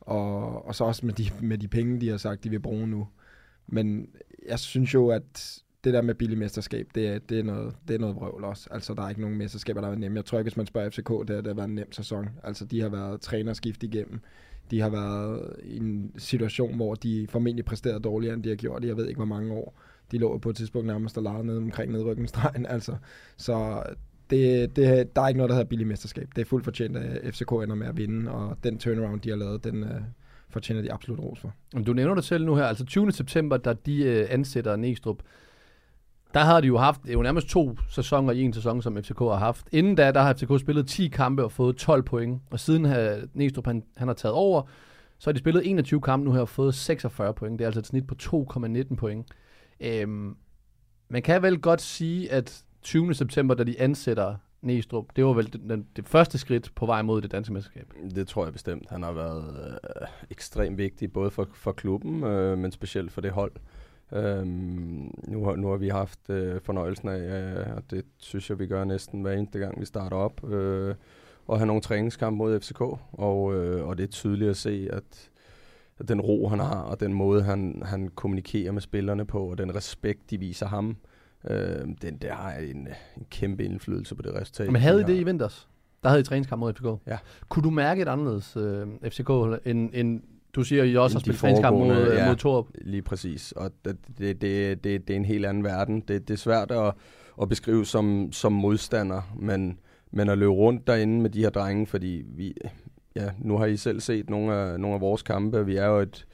Og, 0.00 0.66
og 0.66 0.74
så 0.74 0.84
også 0.84 1.06
med 1.06 1.14
de, 1.14 1.30
med 1.40 1.58
de 1.58 1.68
penge, 1.68 2.00
de 2.00 2.08
har 2.08 2.16
sagt, 2.16 2.44
de 2.44 2.50
vil 2.50 2.60
bruge 2.60 2.86
nu. 2.86 3.08
Men 3.66 4.08
jeg 4.48 4.58
synes 4.58 4.94
jo, 4.94 5.08
at 5.08 5.62
det 5.88 5.94
der 5.94 6.02
med 6.02 6.14
billig 6.14 6.38
mesterskab, 6.38 6.88
det 6.94 7.08
er, 7.08 7.18
det 7.18 7.38
er, 7.38 7.42
noget, 7.42 7.74
det 7.88 7.94
er 7.94 7.98
noget 7.98 8.16
vrøvl 8.16 8.44
også. 8.44 8.68
Altså, 8.70 8.94
der 8.94 9.02
er 9.02 9.08
ikke 9.08 9.20
nogen 9.20 9.36
mesterskaber, 9.38 9.80
der 9.80 9.88
er 9.88 9.94
nemme. 9.94 10.16
Jeg 10.16 10.24
tror 10.24 10.38
ikke, 10.38 10.48
hvis 10.48 10.56
man 10.56 10.66
spørger 10.66 10.90
FCK, 10.90 11.08
det 11.08 11.30
har, 11.30 11.36
det 11.36 11.46
har 11.46 11.54
været 11.54 11.68
en 11.68 11.74
nem 11.74 11.92
sæson. 11.92 12.28
Altså, 12.44 12.64
de 12.64 12.80
har 12.80 12.88
været 12.88 13.20
trænerskift 13.20 13.82
igennem. 13.82 14.20
De 14.70 14.80
har 14.80 14.88
været 14.88 15.56
i 15.64 15.76
en 15.76 16.12
situation, 16.18 16.76
hvor 16.76 16.94
de 16.94 17.26
formentlig 17.30 17.64
præsterede 17.64 18.00
dårligere, 18.00 18.34
end 18.34 18.42
de 18.42 18.48
har 18.48 18.56
gjort 18.56 18.84
i, 18.84 18.86
jeg 18.86 18.96
ved 18.96 19.08
ikke, 19.08 19.18
hvor 19.18 19.24
mange 19.24 19.52
år. 19.52 19.80
De 20.10 20.18
lå 20.18 20.38
på 20.38 20.50
et 20.50 20.56
tidspunkt 20.56 20.86
nærmest 20.86 21.16
og 21.16 21.22
legede 21.22 21.46
ned 21.46 21.56
omkring 21.56 21.92
nedrykningsstregen. 21.92 22.66
Altså, 22.76 22.96
så 23.36 23.82
det, 24.30 24.76
det, 24.76 25.16
der 25.16 25.22
er 25.22 25.28
ikke 25.28 25.38
noget, 25.38 25.48
der 25.48 25.56
hedder 25.56 25.68
billig 25.68 25.86
mesterskab. 25.86 26.28
Det 26.36 26.40
er 26.40 26.46
fuldt 26.46 26.64
fortjent, 26.64 26.96
at 26.96 27.34
FCK 27.34 27.52
ender 27.52 27.74
med 27.74 27.86
at 27.86 27.96
vinde, 27.96 28.30
og 28.30 28.56
den 28.64 28.78
turnaround, 28.78 29.20
de 29.20 29.28
har 29.28 29.36
lavet, 29.36 29.64
den 29.64 29.82
øh, 29.84 30.00
fortjener 30.50 30.82
de 30.82 30.92
absolut 30.92 31.20
ros 31.20 31.40
for. 31.40 31.54
Du 31.86 31.92
nævner 31.92 32.14
det 32.14 32.24
selv 32.24 32.44
nu 32.44 32.54
her, 32.54 32.64
altså 32.64 32.84
20. 32.84 33.12
september, 33.12 33.56
da 33.56 33.74
de 33.86 34.02
øh, 34.02 34.26
ansætter 34.30 34.76
Næstrup, 34.76 35.22
der 36.34 36.40
havde 36.40 36.62
de 36.62 36.66
jo 36.66 36.78
haft, 36.78 37.02
det 37.02 37.08
er 37.08 37.12
jo 37.12 37.22
nærmest 37.22 37.48
to 37.48 37.76
sæsoner 37.90 38.32
i 38.32 38.42
en 38.42 38.52
sæson, 38.52 38.82
som 38.82 39.02
FCK 39.02 39.18
har 39.18 39.36
haft. 39.36 39.66
Inden 39.72 39.94
da, 39.94 40.12
der 40.12 40.20
har 40.20 40.32
FCK 40.32 40.60
spillet 40.60 40.88
10 40.88 41.08
kampe 41.08 41.44
og 41.44 41.52
fået 41.52 41.76
12 41.76 42.02
point. 42.02 42.42
Og 42.50 42.60
siden 42.60 42.84
har 42.84 43.20
Næstrup, 43.34 43.66
han, 43.66 43.84
han 43.96 44.08
har 44.08 44.14
taget 44.14 44.34
over, 44.34 44.62
så 45.18 45.30
har 45.30 45.32
de 45.32 45.38
spillet 45.38 45.70
21 45.70 46.00
kampe 46.00 46.24
nu 46.24 46.32
her 46.32 46.40
og 46.40 46.48
fået 46.48 46.74
46 46.74 47.34
point. 47.34 47.58
Det 47.58 47.64
er 47.64 47.68
altså 47.68 47.80
et 47.80 47.86
snit 47.86 48.06
på 48.06 48.14
2,19 48.22 48.94
point. 48.94 49.26
Øhm, 49.80 50.36
man 51.08 51.22
kan 51.22 51.42
vel 51.42 51.60
godt 51.60 51.80
sige, 51.80 52.32
at 52.32 52.64
20. 52.82 53.14
september, 53.14 53.54
da 53.54 53.64
de 53.64 53.80
ansætter 53.80 54.34
Næstrup, 54.62 55.04
det 55.16 55.24
var 55.24 55.32
vel 55.32 55.52
det, 55.52 55.60
det, 55.68 55.84
det 55.96 56.08
første 56.08 56.38
skridt 56.38 56.74
på 56.74 56.86
vej 56.86 57.02
mod 57.02 57.22
det 57.22 57.32
danske 57.32 57.52
mesterskab. 57.52 57.92
Det 58.14 58.28
tror 58.28 58.44
jeg 58.44 58.52
bestemt. 58.52 58.90
Han 58.90 59.02
har 59.02 59.12
været 59.12 59.76
øh, 59.84 60.06
ekstremt 60.30 60.78
vigtig, 60.78 61.12
både 61.12 61.30
for, 61.30 61.48
for 61.54 61.72
klubben, 61.72 62.24
øh, 62.24 62.58
men 62.58 62.72
specielt 62.72 63.12
for 63.12 63.20
det 63.20 63.30
hold. 63.30 63.52
Øhm, 64.12 65.14
nu, 65.28 65.44
har, 65.44 65.56
nu 65.56 65.68
har 65.68 65.76
vi 65.76 65.88
haft 65.88 66.30
øh, 66.30 66.60
fornøjelsen 66.60 67.08
af, 67.08 67.20
øh, 67.20 67.76
og 67.76 67.82
det 67.90 68.04
synes 68.16 68.50
jeg, 68.50 68.58
vi 68.58 68.66
gør 68.66 68.84
næsten 68.84 69.22
hver 69.22 69.32
eneste 69.32 69.58
gang, 69.58 69.80
vi 69.80 69.84
starter 69.84 70.16
op, 70.16 70.50
øh, 70.50 70.94
at 71.52 71.58
have 71.58 71.66
nogle 71.66 71.82
træningskampe 71.82 72.38
mod 72.38 72.60
FCK, 72.60 72.80
og, 73.12 73.54
øh, 73.54 73.86
og 73.86 73.98
det 73.98 74.04
er 74.04 74.08
tydeligt 74.08 74.50
at 74.50 74.56
se, 74.56 74.88
at, 74.92 75.30
at 75.98 76.08
den 76.08 76.20
ro, 76.20 76.48
han 76.48 76.58
har, 76.58 76.80
og 76.80 77.00
den 77.00 77.12
måde, 77.12 77.42
han, 77.42 77.82
han 77.84 78.08
kommunikerer 78.08 78.72
med 78.72 78.80
spillerne 78.80 79.26
på, 79.26 79.50
og 79.50 79.58
den 79.58 79.74
respekt, 79.74 80.30
de 80.30 80.38
viser 80.38 80.66
ham, 80.66 80.96
øh, 81.50 81.88
den, 82.02 82.16
der 82.16 82.34
har 82.34 82.52
en, 82.52 82.88
en 83.16 83.26
kæmpe 83.30 83.64
indflydelse 83.64 84.14
på 84.14 84.22
det 84.22 84.34
resultat. 84.34 84.72
Men 84.72 84.82
havde 84.82 85.00
I 85.00 85.04
de 85.04 85.12
det 85.12 85.20
i 85.20 85.24
vinters? 85.24 85.68
Der 86.02 86.08
havde 86.08 86.20
I 86.20 86.24
træningskamp 86.24 86.60
mod 86.60 86.72
FCK? 86.74 86.86
Ja. 87.06 87.18
Kunne 87.48 87.62
du 87.62 87.70
mærke 87.70 88.02
et 88.02 88.08
anderledes 88.08 88.56
øh, 88.56 88.86
FCK, 89.10 89.30
end, 89.64 89.90
end 89.92 90.22
du 90.58 90.64
siger, 90.64 90.84
I 90.84 90.96
også 90.96 91.16
har 91.16 91.20
spillet 91.20 91.40
træningskamp 91.40 91.78
mod, 91.78 92.12
ja. 92.12 92.28
mod 92.28 92.36
Torup? 92.36 92.66
Lige 92.74 93.02
præcis, 93.02 93.52
og 93.52 93.70
det, 93.84 93.96
det, 94.18 94.42
det, 94.42 94.84
det, 94.84 95.08
det 95.08 95.14
er 95.14 95.16
en 95.16 95.24
helt 95.24 95.46
anden 95.46 95.64
verden. 95.64 96.00
Det, 96.00 96.28
det 96.28 96.34
er 96.34 96.38
svært 96.38 96.70
at, 96.70 96.92
at 97.42 97.48
beskrive 97.48 97.86
som, 97.86 98.28
som 98.32 98.52
modstander, 98.52 99.34
men, 99.36 99.78
men 100.10 100.28
at 100.28 100.38
løbe 100.38 100.52
rundt 100.52 100.86
derinde 100.86 101.20
med 101.20 101.30
de 101.30 101.40
her 101.40 101.50
drenge, 101.50 101.86
fordi 101.86 102.22
vi, 102.36 102.54
ja, 103.16 103.30
nu 103.38 103.58
har 103.58 103.66
I 103.66 103.76
selv 103.76 104.00
set 104.00 104.30
nogle 104.30 104.54
af, 104.54 104.80
nogle 104.80 104.94
af 104.94 105.00
vores 105.00 105.22
kampe. 105.22 105.66
Vi 105.66 105.76
er 105.76 105.86
jo 105.86 105.98
et, 105.98 106.26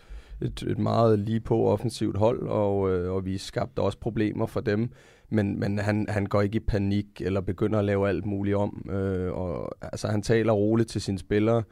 et, 0.42 0.62
et 0.62 0.78
meget 0.78 1.18
lige 1.18 1.40
på 1.40 1.66
offensivt 1.66 2.16
hold, 2.16 2.48
og, 2.48 2.90
øh, 2.90 3.12
og 3.12 3.25
vi 3.25 3.38
skabte 3.38 3.80
også 3.80 3.98
problemer 3.98 4.46
for 4.46 4.60
dem. 4.60 4.90
Men, 5.30 5.60
men 5.60 5.78
han, 5.78 6.06
han 6.08 6.26
går 6.26 6.42
ikke 6.42 6.56
i 6.56 6.60
panik 6.60 7.06
eller 7.20 7.40
begynder 7.40 7.78
at 7.78 7.84
lave 7.84 8.08
alt 8.08 8.26
muligt 8.26 8.56
om. 8.56 8.90
Øh, 8.90 9.32
og, 9.32 9.76
altså, 9.82 10.08
han 10.08 10.22
taler 10.22 10.52
roligt 10.52 10.88
til 10.88 11.00
sine 11.00 11.18
spillere. 11.18 11.62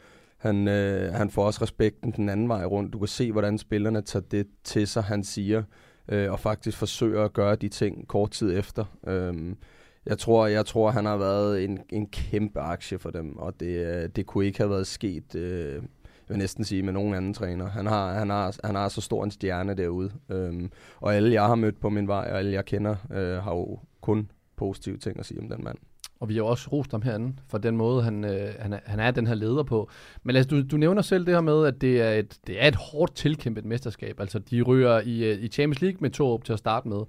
Han, 0.43 0.69
øh, 0.69 1.13
han 1.13 1.31
får 1.31 1.45
også 1.45 1.63
respekten 1.63 2.13
den 2.13 2.29
anden 2.29 2.49
vej 2.49 2.65
rundt. 2.65 2.93
Du 2.93 2.99
kan 2.99 3.09
se, 3.09 3.33
hvordan 3.33 3.59
spillerne 3.59 4.03
tager 4.03 4.25
det 4.31 4.47
til 4.65 4.87
sig, 4.87 5.03
han 5.03 5.25
siger, 5.25 5.63
øh, 6.09 6.33
og 6.33 6.41
faktisk 6.41 6.79
forsøger 6.79 7.25
at 7.25 7.33
gøre 7.33 7.57
de 7.57 7.69
ting 7.69 8.09
kort 8.09 8.31
tid 8.31 8.59
efter. 8.59 8.85
Øh, 9.07 9.55
jeg 10.07 10.19
tror, 10.19 10.47
jeg 10.47 10.67
tror, 10.67 10.91
han 10.91 11.05
har 11.05 11.17
været 11.17 11.65
en, 11.65 11.79
en 11.91 12.07
kæmpe 12.07 12.61
aktie 12.61 12.99
for 12.99 13.11
dem, 13.11 13.37
og 13.37 13.61
det, 13.61 13.87
øh, 13.87 14.09
det 14.17 14.27
kunne 14.27 14.47
ikke 14.47 14.59
have 14.59 14.71
været 14.71 14.87
sket, 14.87 15.35
øh, 15.35 15.75
jeg 15.75 15.83
vil 16.29 16.39
næsten 16.39 16.65
sige, 16.65 16.83
med 16.83 16.93
nogen 16.93 17.15
anden 17.15 17.35
træner. 17.35 17.69
Han 17.69 17.87
har, 17.87 18.13
han 18.13 18.31
har, 18.31 18.57
han 18.65 18.75
har 18.75 18.89
så 18.89 19.01
stor 19.01 19.25
en 19.25 19.31
stjerne 19.31 19.75
derude, 19.75 20.13
øh, 20.29 20.69
og 21.01 21.15
alle, 21.15 21.33
jeg 21.33 21.47
har 21.47 21.55
mødt 21.55 21.81
på 21.81 21.89
min 21.89 22.09
vej, 22.09 22.29
og 22.33 22.39
alle, 22.39 22.53
jeg 22.53 22.65
kender, 22.65 22.97
øh, 23.13 23.43
har 23.43 23.55
jo 23.55 23.79
kun 24.01 24.31
positive 24.57 24.97
ting 24.97 25.19
at 25.19 25.27
sige 25.27 25.41
om 25.41 25.49
den 25.49 25.65
mand. 25.65 25.79
Og 26.23 26.29
vi 26.29 26.37
har 26.37 26.43
også 26.43 26.69
rost 26.73 26.91
ham 26.91 27.02
herinde 27.02 27.37
for 27.49 27.59
den 27.59 27.76
måde, 27.76 28.02
han, 28.02 28.25
øh, 28.25 28.55
han, 28.59 28.73
er, 28.73 28.79
han 28.85 29.00
er 29.00 29.11
den 29.11 29.26
her 29.26 29.35
leder 29.35 29.62
på. 29.62 29.91
Men 30.23 30.37
altså, 30.37 30.49
du, 30.50 30.62
du 30.62 30.76
nævner 30.76 31.02
selv 31.02 31.26
det 31.26 31.35
her 31.35 31.41
med, 31.41 31.67
at 31.67 31.81
det 31.81 32.00
er 32.00 32.12
et, 32.12 32.38
det 32.47 32.62
er 32.62 32.69
et 32.69 32.76
hårdt 32.76 33.14
tilkæmpet 33.14 33.64
mesterskab. 33.64 34.21
Altså, 34.21 34.38
de 34.38 34.62
ryger 34.62 35.00
i, 35.00 35.33
øh, 35.33 35.43
i 35.43 35.49
Champions 35.49 35.81
League 35.81 35.99
med 36.00 36.11
to 36.11 36.29
op 36.29 36.45
til 36.45 36.52
at 36.52 36.59
starte 36.59 36.88
med, 36.88 37.00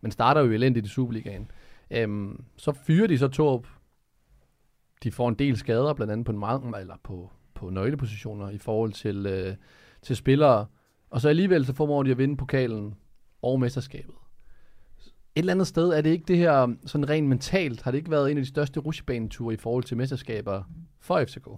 men 0.00 0.12
starter 0.12 0.40
jo 0.40 0.50
elendigt 0.50 0.86
i 0.86 0.88
Superligaen. 0.88 1.50
Øhm, 1.90 2.44
så 2.56 2.72
fyrer 2.72 3.06
de 3.06 3.18
så 3.18 3.28
to 3.28 3.48
op. 3.48 3.66
De 5.02 5.12
får 5.12 5.28
en 5.28 5.34
del 5.34 5.56
skader, 5.56 5.94
blandt 5.94 6.12
andet 6.12 6.26
på, 6.26 6.32
en 6.32 6.38
meget, 6.38 6.62
eller 6.80 6.96
på, 7.02 7.30
på 7.54 7.70
nøglepositioner 7.70 8.50
i 8.50 8.58
forhold 8.58 8.92
til, 8.92 9.26
øh, 9.26 9.54
til 10.02 10.16
spillere. 10.16 10.66
Og 11.10 11.20
så 11.20 11.28
alligevel 11.28 11.66
så 11.66 11.72
formår 11.72 12.02
de 12.02 12.10
at 12.10 12.18
vinde 12.18 12.36
pokalen 12.36 12.94
og 13.42 13.60
mesterskabet. 13.60 14.14
Et 15.34 15.40
eller 15.40 15.52
andet 15.52 15.66
sted 15.66 15.88
er 15.88 16.00
det 16.00 16.10
ikke 16.10 16.24
det 16.28 16.36
her 16.36 16.62
um, 16.62 16.78
sådan 16.86 17.08
rent 17.08 17.28
mentalt, 17.28 17.82
har 17.82 17.90
det 17.90 17.98
ikke 17.98 18.10
været 18.10 18.30
en 18.30 18.36
af 18.36 18.42
de 18.42 18.48
største 18.48 18.80
rusjebaneture 18.80 19.54
i 19.54 19.56
forhold 19.56 19.84
til 19.84 19.96
mesterskaber 19.96 20.62
for 21.00 21.24
FCK? 21.24 21.48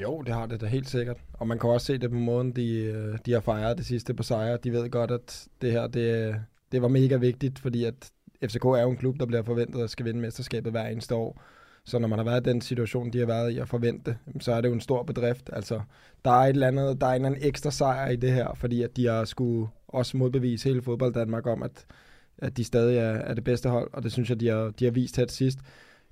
Jo, 0.00 0.22
det 0.22 0.34
har 0.34 0.46
det 0.46 0.60
da 0.60 0.66
helt 0.66 0.88
sikkert. 0.88 1.16
Og 1.32 1.48
man 1.48 1.58
kan 1.58 1.70
også 1.70 1.86
se 1.86 1.98
det 1.98 2.10
på 2.10 2.16
måden, 2.16 2.52
de, 2.52 2.74
øh, 2.78 3.18
de 3.26 3.32
har 3.32 3.40
fejret 3.40 3.78
det 3.78 3.86
sidste 3.86 4.14
på 4.14 4.22
sejre. 4.22 4.58
De 4.64 4.72
ved 4.72 4.90
godt, 4.90 5.10
at 5.10 5.48
det 5.60 5.72
her, 5.72 5.86
det, 5.86 6.36
det 6.72 6.82
var 6.82 6.88
mega 6.88 7.16
vigtigt, 7.16 7.58
fordi 7.58 7.84
at 7.84 8.10
FCK 8.44 8.64
er 8.64 8.82
jo 8.82 8.90
en 8.90 8.96
klub, 8.96 9.20
der 9.20 9.26
bliver 9.26 9.42
forventet 9.42 9.82
at 9.82 9.90
skal 9.90 10.06
vinde 10.06 10.20
mesterskabet 10.20 10.72
hver 10.72 10.86
eneste 10.86 11.14
år. 11.14 11.42
Så 11.84 11.98
når 11.98 12.08
man 12.08 12.18
har 12.18 12.24
været 12.24 12.46
i 12.46 12.50
den 12.50 12.60
situation, 12.60 13.12
de 13.12 13.18
har 13.18 13.26
været 13.26 13.50
i 13.50 13.58
at 13.58 13.68
forvente, 13.68 14.18
så 14.40 14.52
er 14.52 14.60
det 14.60 14.68
jo 14.68 14.74
en 14.74 14.80
stor 14.80 15.02
bedrift. 15.02 15.50
Altså, 15.52 15.80
der 16.24 16.30
er 16.30 16.44
et 16.44 16.48
eller 16.48 16.66
andet, 16.68 17.00
der 17.00 17.06
er 17.06 17.10
en 17.10 17.14
eller 17.14 17.28
anden 17.28 17.48
ekstra 17.48 17.70
sejr 17.70 18.08
i 18.08 18.16
det 18.16 18.32
her, 18.32 18.54
fordi 18.54 18.82
at 18.82 18.96
de 18.96 19.06
har 19.06 19.24
skulle 19.24 19.68
også 19.88 20.16
modbevise 20.16 20.68
hele 20.68 20.82
fodbold 20.82 21.14
Danmark 21.14 21.46
om, 21.46 21.62
at, 21.62 21.86
at 22.38 22.56
de 22.56 22.64
stadig 22.64 22.98
er, 22.98 23.10
er 23.10 23.34
det 23.34 23.44
bedste 23.44 23.68
hold, 23.68 23.90
og 23.92 24.02
det 24.02 24.12
synes 24.12 24.30
jeg, 24.30 24.40
de 24.40 24.48
har, 24.48 24.70
de 24.78 24.84
har 24.84 24.92
vist 24.92 25.16
her 25.16 25.24
til 25.24 25.36
sidst. 25.36 25.58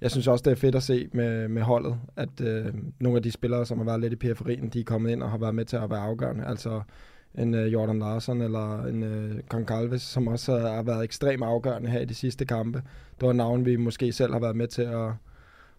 Jeg 0.01 0.11
synes 0.11 0.27
også, 0.27 0.43
det 0.45 0.51
er 0.51 0.57
fedt 0.57 0.75
at 0.75 0.83
se 0.83 1.09
med, 1.13 1.49
med 1.49 1.63
holdet, 1.63 1.97
at 2.17 2.41
øh, 2.41 2.75
nogle 3.01 3.17
af 3.17 3.23
de 3.23 3.31
spillere, 3.31 3.67
som 3.67 3.79
har 3.79 3.85
været 3.85 4.01
lidt 4.01 4.13
i 4.13 4.17
periferien, 4.17 4.69
de 4.69 4.81
er 4.81 4.85
kommet 4.85 5.11
ind 5.11 5.23
og 5.23 5.31
har 5.31 5.39
været 5.39 5.55
med 5.55 5.65
til 5.65 5.77
at 5.77 5.91
være 5.91 6.01
afgørende. 6.01 6.47
Altså 6.47 6.83
en 7.39 7.55
øh, 7.55 7.73
Jordan 7.73 7.99
Larsen 7.99 8.41
eller 8.41 8.85
en 8.85 9.03
øh, 9.03 9.39
Goncalves, 9.49 10.03
som 10.03 10.29
også 10.29 10.59
har 10.59 10.83
været 10.83 11.05
ekstremt 11.05 11.43
afgørende 11.43 11.91
her 11.91 12.01
i 12.01 12.05
de 12.05 12.15
sidste 12.15 12.45
kampe. 12.45 12.83
Det 13.21 13.27
var 13.27 13.33
navn, 13.33 13.67
vi 13.67 13.77
måske 13.77 14.13
selv 14.13 14.33
har 14.33 14.41
været 14.41 14.57
med 14.57 14.69
til 14.69 14.83
at, 14.83 15.11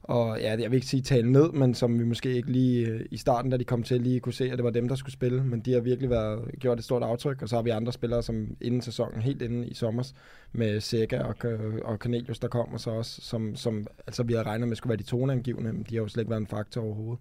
og 0.08 0.40
ja, 0.40 0.50
jeg 0.50 0.72
vil 0.72 0.76
ikke 0.76 0.88
sige 0.88 1.02
tale 1.02 1.32
ned, 1.32 1.52
men 1.52 1.74
som 1.74 2.00
vi 2.00 2.04
måske 2.04 2.34
ikke 2.34 2.52
lige 2.52 2.88
øh, 2.88 3.06
i 3.12 3.18
starten, 3.18 3.52
da 3.52 3.58
de 3.58 3.64
kom 3.64 3.84
til, 3.84 4.02
lige 4.02 4.20
kunne 4.20 4.34
se, 4.34 4.52
at 4.52 4.58
det 4.58 4.64
var 4.64 4.70
dem, 4.70 4.88
der 4.88 4.96
skulle 4.96 5.14
spille. 5.14 5.44
Men 5.44 5.60
de 5.60 5.74
har 5.74 5.80
virkelig 5.80 6.10
været, 6.10 6.52
gjort 6.60 6.78
et 6.78 6.84
stort 6.84 7.04
aftryk, 7.04 7.42
og 7.42 7.50
så 7.50 7.56
har 7.56 7.64
vi 7.64 7.70
andre 7.70 7.94
spillere, 7.94 8.24
som 8.24 8.58
inden 8.62 8.82
sæsonen, 8.82 9.22
helt 9.22 9.42
inden 9.42 9.64
i 9.64 9.74
sommer, 9.74 10.12
med 10.52 10.80
Sega 10.80 11.20
og, 11.20 11.36
og 11.84 11.98
Cornelius, 11.98 12.40
der 12.40 12.48
kom, 12.48 12.74
og 12.74 12.80
så 12.80 12.90
også, 12.90 13.22
som, 13.22 13.56
som 13.56 13.88
altså, 14.08 14.24
vi 14.24 14.34
havde 14.34 14.46
regnet 14.46 14.68
med, 14.68 14.76
skulle 14.76 14.90
være 14.90 14.98
de 14.98 15.04
toneangivende, 15.04 15.74
men 15.74 15.86
de 15.90 15.96
har 15.96 16.02
jo 16.02 16.08
slet 16.08 16.22
ikke 16.22 16.30
været 16.30 16.42
en 16.42 16.48
faktor 16.48 16.82
overhovedet. 16.82 17.20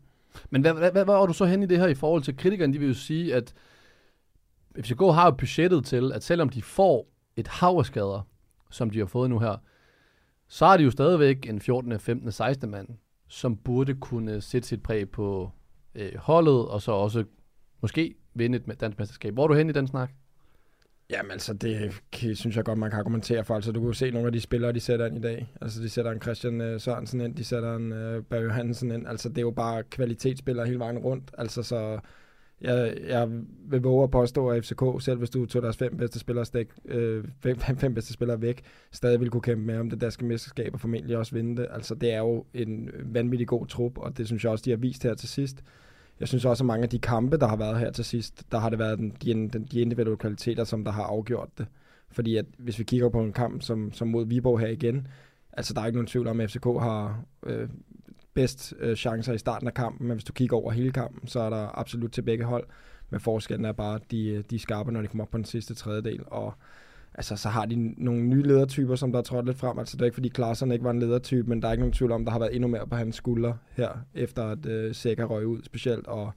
Men 0.51 0.63
hvad, 0.63 0.73
hvad, 0.73 0.93
hvad, 0.93 1.05
hvad 1.05 1.15
var 1.15 1.27
du 1.27 1.33
så 1.33 1.45
hen 1.45 1.63
i 1.63 1.67
det 1.67 1.79
her 1.79 1.87
i 1.87 1.95
forhold 1.95 2.23
til 2.23 2.37
kritikerne? 2.37 2.73
De 2.73 2.79
vil 2.79 2.89
jo 2.89 2.95
sige, 2.95 3.35
at 3.35 3.55
FCK 4.81 5.01
har 5.01 5.25
jo 5.25 5.31
budgettet 5.31 5.85
til, 5.85 6.13
at 6.13 6.23
selvom 6.23 6.49
de 6.49 6.63
får 6.63 7.09
et 7.37 7.49
hav 7.49 7.77
af 7.79 7.87
skader, 7.87 8.27
som 8.71 8.91
de 8.91 8.99
har 8.99 9.07
fået 9.07 9.31
nu 9.31 9.39
her, 9.39 9.57
så 10.49 10.67
er 10.67 10.77
det 10.77 10.85
jo 10.85 10.91
stadigvæk 10.91 11.49
en 11.49 11.61
14., 11.61 12.01
15., 12.01 12.33
16. 12.33 12.71
mand, 12.71 12.89
som 13.29 13.57
burde 13.57 13.95
kunne 13.95 14.41
sætte 14.41 14.69
sit 14.69 14.83
præg 14.83 15.11
på 15.11 15.51
øh, 15.95 16.17
holdet, 16.17 16.69
og 16.69 16.83
så 16.83 16.93
også 16.93 17.25
måske 17.83 18.15
vinde 18.35 18.59
et 18.59 18.81
dansk 18.81 18.99
mesterskab. 18.99 19.35
Hvor 19.35 19.45
er 19.45 19.49
du 19.49 19.55
hen 19.55 19.69
i 19.69 19.73
den 19.73 19.87
snak? 19.87 20.11
Jamen 21.11 21.31
altså, 21.31 21.53
det 21.53 21.93
synes 22.13 22.57
jeg 22.57 22.65
godt, 22.65 22.79
man 22.79 22.91
kan 22.91 22.99
argumentere 22.99 23.45
for. 23.45 23.55
Altså, 23.55 23.73
du 23.73 23.81
kan 23.81 23.87
jo 23.87 23.93
se 23.93 24.11
nogle 24.11 24.27
af 24.27 24.33
de 24.33 24.41
spillere, 24.41 24.73
de 24.73 24.81
sætter 24.81 25.07
ind 25.07 25.17
i 25.17 25.21
dag. 25.21 25.55
Altså, 25.61 25.83
de 25.83 25.89
sætter 25.89 26.11
en 26.11 26.21
Christian 26.21 26.61
øh, 26.61 26.81
Sørensen 26.81 27.21
ind, 27.21 27.35
de 27.35 27.45
sætter 27.45 27.77
en 27.77 27.93
øh, 27.93 28.23
Barry 28.23 28.51
Hansen 28.51 28.91
ind. 28.91 29.09
Altså, 29.09 29.29
det 29.29 29.39
er 29.39 29.43
jo 29.43 29.51
bare 29.51 29.83
kvalitetsspillere 29.83 30.67
hele 30.67 30.79
vejen 30.79 30.99
rundt. 30.99 31.31
Altså, 31.39 31.63
så 31.63 31.99
jeg, 32.61 32.97
jeg 33.09 33.29
vil 33.69 33.83
våge 33.83 34.05
at 34.05 34.11
påstå, 34.11 34.49
at 34.49 34.65
FCK, 34.65 34.83
selv 34.99 35.19
hvis 35.19 35.31
du 35.31 35.47
tog 35.47 35.63
deres 35.63 35.77
fem 35.77 35.97
bedste 35.97 36.19
spillere, 36.19 36.45
stik, 36.45 36.67
øh, 36.85 37.25
fem, 37.41 37.59
fem, 37.59 37.77
fem 37.77 37.95
bedste 37.95 38.13
spillere 38.13 38.41
væk, 38.41 38.63
stadig 38.93 39.21
vil 39.21 39.31
kunne 39.31 39.41
kæmpe 39.41 39.65
med 39.65 39.79
om 39.79 39.91
det 39.91 40.01
danske 40.01 40.25
mesterskab 40.25 40.75
og 40.75 40.81
formentlig 40.81 41.17
også 41.17 41.35
vinde 41.35 41.63
det. 41.63 41.69
Altså, 41.71 41.95
det 41.95 42.13
er 42.13 42.19
jo 42.19 42.45
en 42.55 42.91
vanvittig 43.05 43.49
god 43.49 43.67
trup, 43.67 43.99
og 43.99 44.19
det 44.19 44.27
synes 44.27 44.45
jeg 44.45 44.53
også, 44.53 44.63
de 44.65 44.71
har 44.71 44.77
vist 44.77 45.03
her 45.03 45.15
til 45.15 45.29
sidst. 45.29 45.63
Jeg 46.21 46.29
synes 46.29 46.45
også, 46.45 46.65
at 46.65 46.67
mange 46.67 46.83
af 46.83 46.89
de 46.89 46.99
kampe, 46.99 47.37
der 47.37 47.47
har 47.47 47.57
været 47.57 47.79
her 47.79 47.91
til 47.91 48.05
sidst, 48.05 48.53
der 48.53 48.59
har 48.59 48.71
det 48.71 48.79
været 48.79 48.99
den, 48.99 49.11
de, 49.23 49.49
de 49.59 49.81
individuelle 49.81 50.17
kvaliteter, 50.17 50.65
som 50.65 50.85
der 50.85 50.93
har 50.93 51.03
afgjort 51.03 51.49
det. 51.59 51.67
Fordi 52.11 52.37
at 52.37 52.47
hvis 52.59 52.79
vi 52.79 52.85
kigger 52.85 53.09
på 53.09 53.21
en 53.21 53.33
kamp 53.33 53.63
som, 53.63 53.93
som 53.93 54.09
mod 54.09 54.27
Viborg 54.27 54.61
her 54.61 54.69
igen, 54.69 55.07
altså 55.53 55.75
der 55.75 55.81
er 55.81 55.87
ikke 55.87 55.97
nogen 55.97 56.07
tvivl 56.07 56.27
om, 56.27 56.41
at 56.41 56.51
FCK 56.51 56.65
har 56.65 57.25
øh, 57.47 57.69
bedst 58.37 58.75
øh, 58.81 58.97
chancer 58.97 59.33
i 59.33 59.39
starten 59.39 59.69
af 59.69 59.75
kampen, 59.75 60.07
men 60.07 60.15
hvis 60.15 60.25
du 60.25 60.33
kigger 60.33 60.57
over 60.57 60.73
hele 60.73 60.93
kampen, 60.93 61.29
så 61.29 61.41
er 61.41 61.51
der 61.51 61.79
absolut 61.79 62.13
til 62.13 62.23
begge 62.23 62.45
hold. 62.45 62.67
Men 63.11 63.21
forskellen 63.21 63.65
er 63.65 63.73
bare, 63.73 63.95
at 63.95 64.11
de, 64.11 64.29
øh, 64.29 64.45
de 64.51 64.55
er 64.55 64.59
skarpe, 64.59 64.93
når 64.93 65.03
de 65.03 65.09
kommer 65.09 65.25
op 65.25 65.31
på 65.31 65.37
den 65.37 65.45
sidste 65.45 65.75
tredjedel, 65.75 66.23
og 66.27 66.55
altså, 67.15 67.37
så 67.37 67.49
har 67.49 67.67
de 67.67 67.95
nogle 68.05 68.23
nye 68.23 68.43
ledertyper, 68.43 68.95
som 68.97 69.13
der 69.13 69.19
er 69.19 69.23
trådt 69.23 69.47
lidt 69.47 69.59
frem. 69.59 69.79
Altså, 69.79 69.97
det 69.97 70.03
er 70.03 70.07
ikke, 70.07 70.15
fordi 70.15 70.29
Klaassen 70.29 70.73
ikke 70.73 70.85
var 70.85 70.91
en 70.91 71.01
ledertype, 71.01 71.49
men 71.49 71.63
der 71.63 71.69
er 71.69 71.73
ikke 71.73 71.83
nogen 71.83 71.93
tvivl 71.93 72.13
om, 72.13 72.25
der 72.25 72.33
har 72.33 72.39
været 72.39 72.55
endnu 72.55 72.69
mere 72.69 72.87
på 72.87 72.97
hans 72.97 73.17
skuldre 73.17 73.59
her, 73.71 73.91
efter 74.15 74.45
at 74.45 74.67
øh, 74.67 74.95
Sækker 74.95 75.25
røg 75.25 75.47
ud 75.47 75.63
specielt, 75.63 76.07
og 76.07 76.33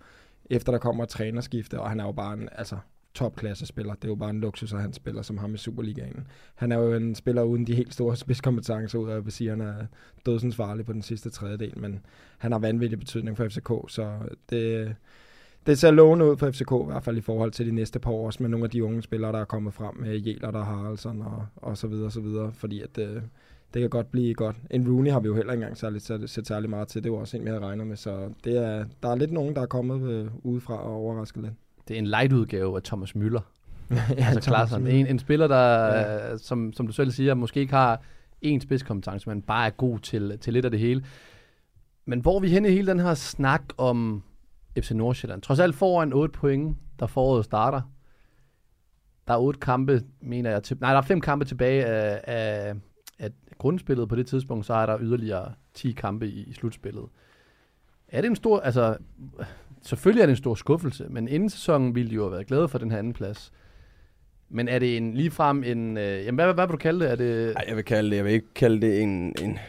efter 0.49 0.71
der 0.71 0.79
kommer 0.79 1.03
et 1.03 1.09
trænerskifte, 1.09 1.79
og 1.79 1.89
han 1.89 1.99
er 1.99 2.05
jo 2.05 2.11
bare 2.11 2.33
en, 2.33 2.49
altså, 2.51 2.77
topklasse 3.13 3.65
spiller. 3.65 3.93
Det 3.93 4.03
er 4.03 4.09
jo 4.09 4.15
bare 4.15 4.29
en 4.29 4.41
luksus, 4.41 4.73
at 4.73 4.81
han 4.81 4.93
spiller 4.93 5.21
som 5.21 5.37
ham 5.37 5.53
i 5.53 5.57
Superligaen. 5.57 6.27
Han 6.55 6.71
er 6.71 6.77
jo 6.77 6.93
en 6.93 7.15
spiller 7.15 7.43
uden 7.43 7.67
de 7.67 7.75
helt 7.75 7.93
store 7.93 8.15
spidskompetencer, 8.23 8.99
ud 8.99 9.09
af 9.09 9.17
at 9.17 9.25
jeg 9.25 9.33
sige, 9.33 9.51
at 9.51 9.57
han 9.57 9.67
er 9.67 9.85
dødsens 10.25 10.55
farlig 10.55 10.85
på 10.85 10.93
den 10.93 11.01
sidste 11.01 11.29
tredjedel, 11.29 11.79
men 11.79 11.99
han 12.37 12.51
har 12.51 12.59
vanvittig 12.59 12.99
betydning 12.99 13.37
for 13.37 13.47
FCK, 13.47 13.71
så 13.87 14.13
det, 14.49 14.95
det 15.65 15.79
ser 15.79 15.91
lovende 15.91 16.31
ud 16.31 16.37
for 16.37 16.51
FCK, 16.51 16.71
i 16.71 16.85
hvert 16.85 17.03
fald 17.03 17.17
i 17.17 17.21
forhold 17.21 17.51
til 17.51 17.65
de 17.67 17.71
næste 17.71 17.99
par 17.99 18.11
år, 18.11 18.25
også 18.25 18.43
med 18.43 18.49
nogle 18.49 18.63
af 18.63 18.69
de 18.69 18.83
unge 18.83 19.01
spillere, 19.01 19.31
der 19.31 19.39
er 19.39 19.45
kommet 19.45 19.73
frem 19.73 19.95
med 19.97 20.17
Jæler, 20.17 20.51
der 20.51 20.63
har 20.63 20.97
og, 21.05 21.45
og 21.55 21.77
så 21.77 21.87
videre, 21.87 22.05
og 22.05 22.11
så 22.11 22.21
videre, 22.21 22.51
fordi 22.53 22.81
at, 22.81 22.95
det, 22.95 23.23
det 23.73 23.79
kan 23.81 23.89
godt 23.89 24.11
blive 24.11 24.33
godt. 24.33 24.55
En 24.71 24.91
Rooney 24.91 25.11
har 25.11 25.19
vi 25.19 25.27
jo 25.27 25.35
heller 25.35 25.53
ikke 25.53 25.61
engang 25.61 25.77
særligt, 25.77 26.03
set, 26.03 26.29
set 26.29 26.47
særlig 26.47 26.69
meget 26.69 26.87
til, 26.87 27.03
det 27.03 27.11
var 27.11 27.17
også 27.17 27.37
en, 27.37 27.43
vi 27.43 27.49
havde 27.49 27.61
regnet 27.61 27.87
med, 27.87 27.95
så 27.95 28.29
det 28.43 28.57
er, 28.57 28.85
der 29.03 29.09
er 29.09 29.15
lidt 29.15 29.31
nogen, 29.31 29.55
der 29.55 29.61
er 29.61 29.65
kommet 29.65 30.11
øh, 30.11 30.27
udefra 30.43 30.83
og 30.83 30.93
overrasket 30.93 31.43
lidt. 31.43 31.53
Det 31.89 31.95
er 31.95 31.99
en 31.99 32.07
light-udgave 32.07 32.75
af 32.75 32.83
Thomas 32.83 33.15
Müller. 33.15 33.41
ja, 34.17 34.25
altså 34.25 34.49
klar 34.49 34.65
sådan. 34.65 34.87
En, 34.87 35.07
en 35.07 35.19
spiller, 35.19 35.47
der, 35.47 35.85
ja. 35.85 36.37
som, 36.37 36.73
som 36.73 36.87
du 36.87 36.93
selv 36.93 37.11
siger, 37.11 37.33
måske 37.33 37.59
ikke 37.59 37.73
har 37.73 38.01
én 38.45 38.59
spidskompetence, 38.59 39.29
men 39.29 39.41
bare 39.41 39.65
er 39.65 39.69
god 39.69 39.99
til, 39.99 40.37
til 40.39 40.53
lidt 40.53 40.65
af 40.65 40.71
det 40.71 40.79
hele. 40.79 41.05
Men 42.05 42.19
hvor 42.19 42.35
er 42.35 42.39
vi 42.39 42.49
hen 42.49 42.65
i 42.65 42.69
hele 42.69 42.87
den 42.87 42.99
her 42.99 43.13
snak 43.13 43.61
om 43.77 44.23
FC 44.79 44.91
Nordsjælland? 44.91 45.41
Trods 45.41 45.59
alt 45.59 45.75
foran 45.75 46.13
8 46.13 46.31
point, 46.31 46.77
der 46.99 47.07
foråret 47.07 47.45
starter. 47.45 47.81
Der 49.27 49.33
er 49.33 49.37
otte 49.37 49.59
kampe, 49.59 50.01
mener 50.21 50.49
jeg. 50.51 50.63
Til, 50.63 50.77
nej, 50.81 50.91
der 50.91 50.97
er 50.97 51.01
fem 51.01 51.21
kampe 51.21 51.45
tilbage 51.45 51.85
af, 51.85 52.21
af, 52.23 52.75
af 53.19 53.29
grundspillet 53.57 54.09
på 54.09 54.15
det 54.15 54.27
tidspunkt, 54.27 54.65
så 54.65 54.73
er 54.73 54.85
der 54.85 54.97
yderligere 55.01 55.53
10 55.73 55.91
kampe 55.91 56.27
i, 56.27 56.43
i 56.43 56.53
slutspillet. 56.53 57.05
Er 58.07 58.21
det 58.21 58.29
en 58.29 58.35
stor, 58.35 58.59
altså, 58.59 58.97
selvfølgelig 59.81 60.21
er 60.21 60.25
det 60.25 60.33
en 60.33 60.37
stor 60.37 60.55
skuffelse, 60.55 61.05
men 61.09 61.27
inden 61.27 61.49
sæsonen 61.49 61.95
ville 61.95 62.09
de 62.09 62.15
jo 62.15 62.21
have 62.21 62.31
været 62.31 62.47
glade 62.47 62.67
for 62.67 62.77
den 62.77 62.91
her 62.91 62.97
anden 62.97 63.13
plads. 63.13 63.51
Men 64.49 64.67
er 64.67 64.79
det 64.79 64.97
en 64.97 65.13
ligefrem 65.13 65.63
en... 65.63 65.97
Øh, 65.97 66.25
jamen, 66.25 66.35
hvad, 66.35 66.45
hvad, 66.45 66.53
hvad 66.53 66.67
vil 66.67 66.71
du 66.71 66.77
kalde 66.77 66.99
det? 66.99 67.11
Er 67.11 67.15
det... 67.15 67.53
Ej, 67.55 67.65
jeg 67.67 67.75
vil 67.75 67.85
kalde 67.85 68.09
det, 68.09 68.15
jeg 68.15 68.25
vil 68.25 68.33
ikke 68.33 68.53
kalde 68.55 68.81
det 68.81 69.01
en, 69.01 69.33
en 69.41 69.59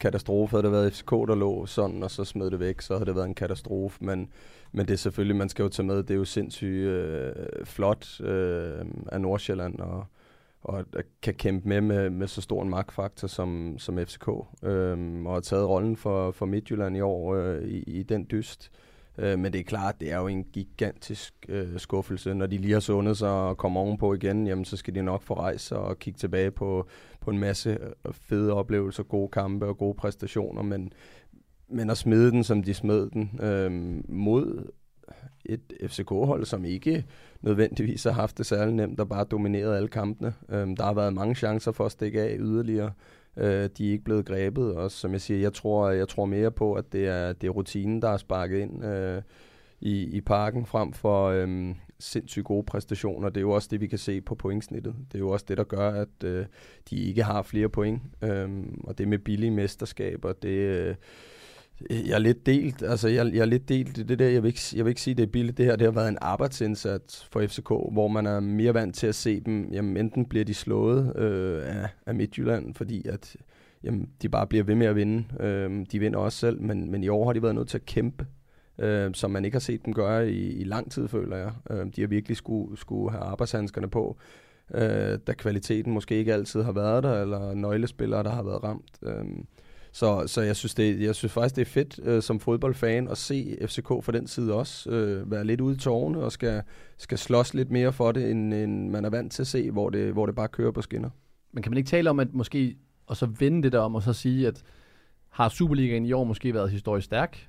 katastrofe. 0.00 0.50
Havde 0.50 0.62
det 0.62 0.72
været 0.72 0.92
FCK, 0.92 1.10
der 1.10 1.34
lå 1.34 1.66
sådan, 1.66 2.02
og 2.02 2.10
så 2.10 2.24
smed 2.24 2.50
det 2.50 2.60
væk, 2.60 2.80
så 2.80 2.94
havde 2.94 3.06
det 3.06 3.14
været 3.14 3.26
en 3.26 3.34
katastrofe. 3.34 4.04
Men, 4.04 4.28
men 4.72 4.86
det 4.86 4.92
er 4.92 4.98
selvfølgelig, 4.98 5.36
man 5.36 5.48
skal 5.48 5.62
jo 5.62 5.68
tage 5.68 5.86
med, 5.86 5.96
det 5.96 6.10
er 6.10 6.14
jo 6.14 6.24
sindssygt 6.24 6.86
øh, 6.86 7.32
flot 7.64 8.20
øh, 8.20 8.84
af 9.12 9.20
Nordsjælland, 9.20 9.78
og, 9.78 10.06
og 10.62 10.84
kan 11.22 11.34
kæmpe 11.34 11.68
med, 11.68 11.80
med 11.80 12.10
med 12.10 12.26
så 12.26 12.40
stor 12.40 12.62
en 12.62 12.68
magtfaktor 12.68 13.28
som, 13.28 13.74
som 13.78 13.98
FCK. 13.98 14.28
Øh, 14.62 15.24
og 15.26 15.32
har 15.32 15.40
taget 15.40 15.68
rollen 15.68 15.96
for, 15.96 16.30
for 16.30 16.46
Midtjylland 16.46 16.96
i 16.96 17.00
år 17.00 17.34
øh, 17.34 17.62
i, 17.62 17.82
i 17.82 18.02
den 18.02 18.26
dyst. 18.30 18.70
Øh, 18.72 18.87
Øh, 19.18 19.38
men 19.38 19.52
det 19.52 19.58
er 19.58 19.64
klart, 19.64 20.00
det 20.00 20.12
er 20.12 20.18
jo 20.18 20.26
en 20.26 20.44
gigantisk 20.44 21.34
øh, 21.48 21.78
skuffelse. 21.78 22.34
Når 22.34 22.46
de 22.46 22.56
lige 22.56 22.72
har 22.72 22.80
sundet 22.80 23.16
sig 23.16 23.30
og 23.30 23.56
kommer 23.56 23.80
ovenpå 23.80 24.14
igen, 24.14 24.46
jamen, 24.46 24.64
så 24.64 24.76
skal 24.76 24.94
de 24.94 25.02
nok 25.02 25.22
få 25.22 25.34
rejse 25.34 25.76
og 25.76 25.98
kigge 25.98 26.18
tilbage 26.18 26.50
på, 26.50 26.88
på 27.20 27.30
en 27.30 27.38
masse 27.38 27.70
øh, 27.70 28.12
fede 28.12 28.52
oplevelser, 28.52 29.02
gode 29.02 29.28
kampe 29.28 29.66
og 29.66 29.78
gode 29.78 29.94
præstationer. 29.94 30.62
Men, 30.62 30.92
men 31.68 31.90
at 31.90 31.98
smide 31.98 32.30
den, 32.30 32.44
som 32.44 32.62
de 32.62 32.74
smed 32.74 33.10
den, 33.10 33.40
øh, 33.42 34.02
mod 34.08 34.70
et 35.44 35.72
FCK-hold, 35.86 36.44
som 36.44 36.64
ikke 36.64 37.04
nødvendigvis 37.40 38.04
har 38.04 38.10
haft 38.10 38.38
det 38.38 38.46
særlig 38.46 38.74
nemt 38.74 39.00
og 39.00 39.08
bare 39.08 39.24
domineret 39.24 39.76
alle 39.76 39.88
kampene. 39.88 40.34
Øhm, 40.48 40.76
der 40.76 40.84
har 40.84 40.94
været 40.94 41.14
mange 41.14 41.34
chancer 41.34 41.72
for 41.72 41.86
at 41.86 41.92
stikke 41.92 42.22
af 42.22 42.36
yderligere. 42.38 42.92
Øh, 43.38 43.68
de 43.78 43.88
er 43.88 43.92
ikke 43.92 44.04
blevet 44.04 44.26
grebet. 44.26 44.74
Og 44.74 44.90
som 44.90 45.12
jeg 45.12 45.20
siger, 45.20 45.40
jeg 45.40 45.52
tror, 45.52 45.90
jeg 45.90 46.08
tror 46.08 46.24
mere 46.24 46.50
på, 46.50 46.74
at 46.74 46.92
det 46.92 47.06
er, 47.06 47.32
det 47.32 47.46
er 47.46 47.50
rutinen, 47.50 48.02
der 48.02 48.08
er 48.08 48.16
sparket 48.16 48.58
ind 48.58 48.84
øh, 48.84 49.22
i, 49.80 50.02
i 50.02 50.20
parken, 50.20 50.66
frem 50.66 50.92
for 50.92 51.26
øh, 51.26 51.74
sindssygt 51.98 52.44
gode 52.44 52.64
præstationer. 52.64 53.28
Det 53.28 53.36
er 53.36 53.40
jo 53.40 53.50
også 53.50 53.68
det, 53.70 53.80
vi 53.80 53.86
kan 53.86 53.98
se 53.98 54.20
på 54.20 54.34
pointsnittet. 54.34 54.94
Det 55.12 55.14
er 55.14 55.18
jo 55.18 55.28
også 55.28 55.44
det, 55.48 55.56
der 55.56 55.64
gør, 55.64 55.90
at 55.90 56.24
øh, 56.24 56.46
de 56.90 56.96
ikke 56.96 57.22
har 57.22 57.42
flere 57.42 57.68
point. 57.68 58.02
Øh, 58.22 58.48
og 58.84 58.98
det 58.98 59.08
med 59.08 59.18
billige 59.18 59.50
mesterskaber, 59.50 60.32
det... 60.32 60.48
Øh, 60.48 60.94
Øh, 61.90 62.08
jeg 62.08 62.14
er 62.14 62.18
lidt 62.18 62.46
delt, 62.46 62.82
altså 62.82 63.08
jeg, 63.08 63.34
jeg 63.34 63.40
er 63.40 63.44
lidt 63.44 63.68
delt. 63.68 63.98
I 63.98 64.02
det 64.02 64.18
der, 64.18 64.28
jeg 64.28 64.42
vil, 64.42 64.48
ikke, 64.48 64.60
jeg 64.76 64.84
vil 64.84 64.90
ikke 64.90 65.00
sige, 65.00 65.14
det 65.14 65.22
er 65.22 65.26
billigt, 65.26 65.58
det 65.58 65.66
her, 65.66 65.76
det 65.76 65.84
har 65.84 65.92
været 65.92 66.08
en 66.08 66.18
arbejdsindsats 66.20 67.24
for 67.32 67.46
FCK, 67.46 67.68
hvor 67.68 68.08
man 68.08 68.26
er 68.26 68.40
mere 68.40 68.74
vant 68.74 68.94
til 68.94 69.06
at 69.06 69.14
se 69.14 69.40
dem, 69.40 69.72
jamen 69.72 69.96
enten 69.96 70.24
bliver 70.24 70.44
de 70.44 70.54
slået 70.54 71.16
øh, 71.16 71.62
af, 71.64 71.88
af 72.06 72.14
Midtjylland, 72.14 72.74
fordi 72.74 73.08
at 73.08 73.36
jamen, 73.84 74.08
de 74.22 74.28
bare 74.28 74.46
bliver 74.46 74.64
ved 74.64 74.74
med 74.74 74.86
at 74.86 74.96
vinde, 74.96 75.24
øh, 75.40 75.86
de 75.92 75.98
vinder 75.98 76.18
også 76.18 76.38
selv, 76.38 76.62
men, 76.62 76.90
men 76.90 77.04
i 77.04 77.08
år 77.08 77.26
har 77.26 77.32
de 77.32 77.42
været 77.42 77.54
nødt 77.54 77.68
til 77.68 77.78
at 77.78 77.86
kæmpe, 77.86 78.26
øh, 78.78 79.14
som 79.14 79.30
man 79.30 79.44
ikke 79.44 79.54
har 79.54 79.60
set 79.60 79.84
dem 79.86 79.94
gøre 79.94 80.30
i, 80.30 80.60
i 80.60 80.64
lang 80.64 80.90
tid, 80.90 81.08
føler 81.08 81.36
jeg. 81.36 81.52
Øh, 81.70 81.86
de 81.96 82.00
har 82.00 82.08
virkelig 82.08 82.36
skulle, 82.36 82.78
skulle 82.78 83.10
have 83.10 83.24
arbejdshandskerne 83.24 83.90
på, 83.90 84.18
øh, 84.74 85.18
da 85.26 85.32
kvaliteten 85.38 85.92
måske 85.92 86.14
ikke 86.14 86.34
altid 86.34 86.62
har 86.62 86.72
været 86.72 87.02
der, 87.02 87.22
eller 87.22 87.54
nøglespillere, 87.54 88.22
der 88.22 88.30
har 88.30 88.42
været 88.42 88.62
ramt. 88.64 88.98
Øh, 89.02 89.24
så, 89.92 90.26
så 90.26 90.40
jeg, 90.40 90.56
synes 90.56 90.74
det, 90.74 91.00
jeg 91.00 91.14
synes 91.14 91.32
faktisk, 91.32 91.56
det 91.56 91.62
er 91.62 91.70
fedt 91.70 92.00
øh, 92.02 92.22
som 92.22 92.40
fodboldfan 92.40 93.08
at 93.08 93.18
se 93.18 93.58
FCK 93.66 93.88
for 93.88 94.12
den 94.12 94.26
side 94.26 94.54
også 94.54 94.90
øh, 94.90 95.30
være 95.30 95.44
lidt 95.44 95.60
ude 95.60 95.74
i 95.74 95.78
tårne 95.78 96.18
og 96.18 96.32
skal, 96.32 96.62
skal 96.98 97.18
slås 97.18 97.54
lidt 97.54 97.70
mere 97.70 97.92
for 97.92 98.12
det, 98.12 98.30
end, 98.30 98.54
end 98.54 98.90
man 98.90 99.04
er 99.04 99.10
vant 99.10 99.32
til 99.32 99.42
at 99.42 99.46
se, 99.46 99.70
hvor 99.70 99.90
det, 99.90 100.12
hvor 100.12 100.26
det 100.26 100.34
bare 100.34 100.48
kører 100.48 100.70
på 100.70 100.82
skinner. 100.82 101.10
Men 101.52 101.62
kan 101.62 101.72
man 101.72 101.76
ikke 101.76 101.88
tale 101.88 102.10
om, 102.10 102.20
at 102.20 102.34
måske 102.34 102.76
og 103.08 103.16
så 103.16 103.26
vende 103.26 103.62
det 103.62 103.72
der 103.72 103.78
om, 103.78 103.94
og 103.94 104.02
så 104.02 104.12
sige, 104.12 104.46
at 104.46 104.62
Har 105.28 105.48
Superligaen 105.48 106.06
i 106.06 106.12
år 106.12 106.24
måske 106.24 106.54
været 106.54 106.70
historisk 106.70 107.04
stærk? 107.04 107.48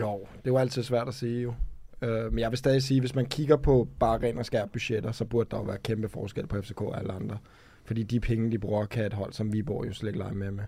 Jo, 0.00 0.18
det 0.18 0.46
er 0.46 0.50
jo 0.50 0.56
altid 0.56 0.82
svært 0.82 1.08
at 1.08 1.14
sige 1.14 1.42
jo. 1.42 1.54
Øh, 2.02 2.32
men 2.32 2.38
jeg 2.38 2.50
vil 2.50 2.58
stadig 2.58 2.82
sige, 2.82 3.00
hvis 3.00 3.14
man 3.14 3.26
kigger 3.26 3.56
på 3.56 3.88
bare 3.98 4.18
ren 4.22 4.38
og 4.38 4.46
skær 4.46 4.66
budgetter, 4.66 5.12
så 5.12 5.24
burde 5.24 5.48
der 5.50 5.56
jo 5.56 5.62
være 5.62 5.78
kæmpe 5.78 6.08
forskel 6.08 6.46
på 6.46 6.62
FCK 6.62 6.80
og 6.80 6.98
alle 6.98 7.12
andre. 7.12 7.38
Fordi 7.84 8.02
de 8.02 8.20
penge, 8.20 8.50
de 8.50 8.58
bruger, 8.58 8.86
kan 8.86 9.04
et 9.04 9.12
hold 9.12 9.32
som 9.32 9.52
Viborg 9.52 9.86
jo 9.86 9.92
slet 9.92 10.08
ikke 10.08 10.18
lege 10.18 10.34
med 10.34 10.50
med. 10.50 10.64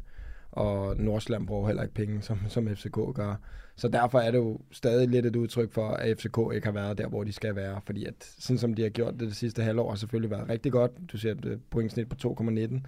Og 0.58 0.96
Nordsjælland 0.96 1.46
bruger 1.46 1.66
heller 1.66 1.82
ikke 1.82 1.94
penge, 1.94 2.22
som, 2.22 2.38
som 2.48 2.68
FCK 2.76 2.98
gør. 3.14 3.34
Så 3.76 3.88
derfor 3.88 4.18
er 4.18 4.30
det 4.30 4.38
jo 4.38 4.58
stadig 4.70 5.08
lidt 5.08 5.26
et 5.26 5.36
udtryk 5.36 5.72
for, 5.72 5.88
at 5.88 6.18
FCK 6.18 6.38
ikke 6.54 6.66
har 6.66 6.72
været 6.72 6.98
der, 6.98 7.08
hvor 7.08 7.24
de 7.24 7.32
skal 7.32 7.56
være. 7.56 7.80
Fordi 7.86 8.04
at, 8.04 8.14
sådan 8.38 8.58
som 8.58 8.74
de 8.74 8.82
har 8.82 8.88
gjort 8.88 9.12
det 9.12 9.20
det 9.20 9.36
sidste 9.36 9.62
halvår, 9.62 9.88
har 9.88 9.96
selvfølgelig 9.96 10.30
været 10.30 10.48
rigtig 10.48 10.72
godt. 10.72 10.90
Du 11.12 11.16
ser 11.18 11.30
et 11.30 11.60
pointsnit 11.70 12.08
på 12.08 12.16
2,19. 12.40 12.80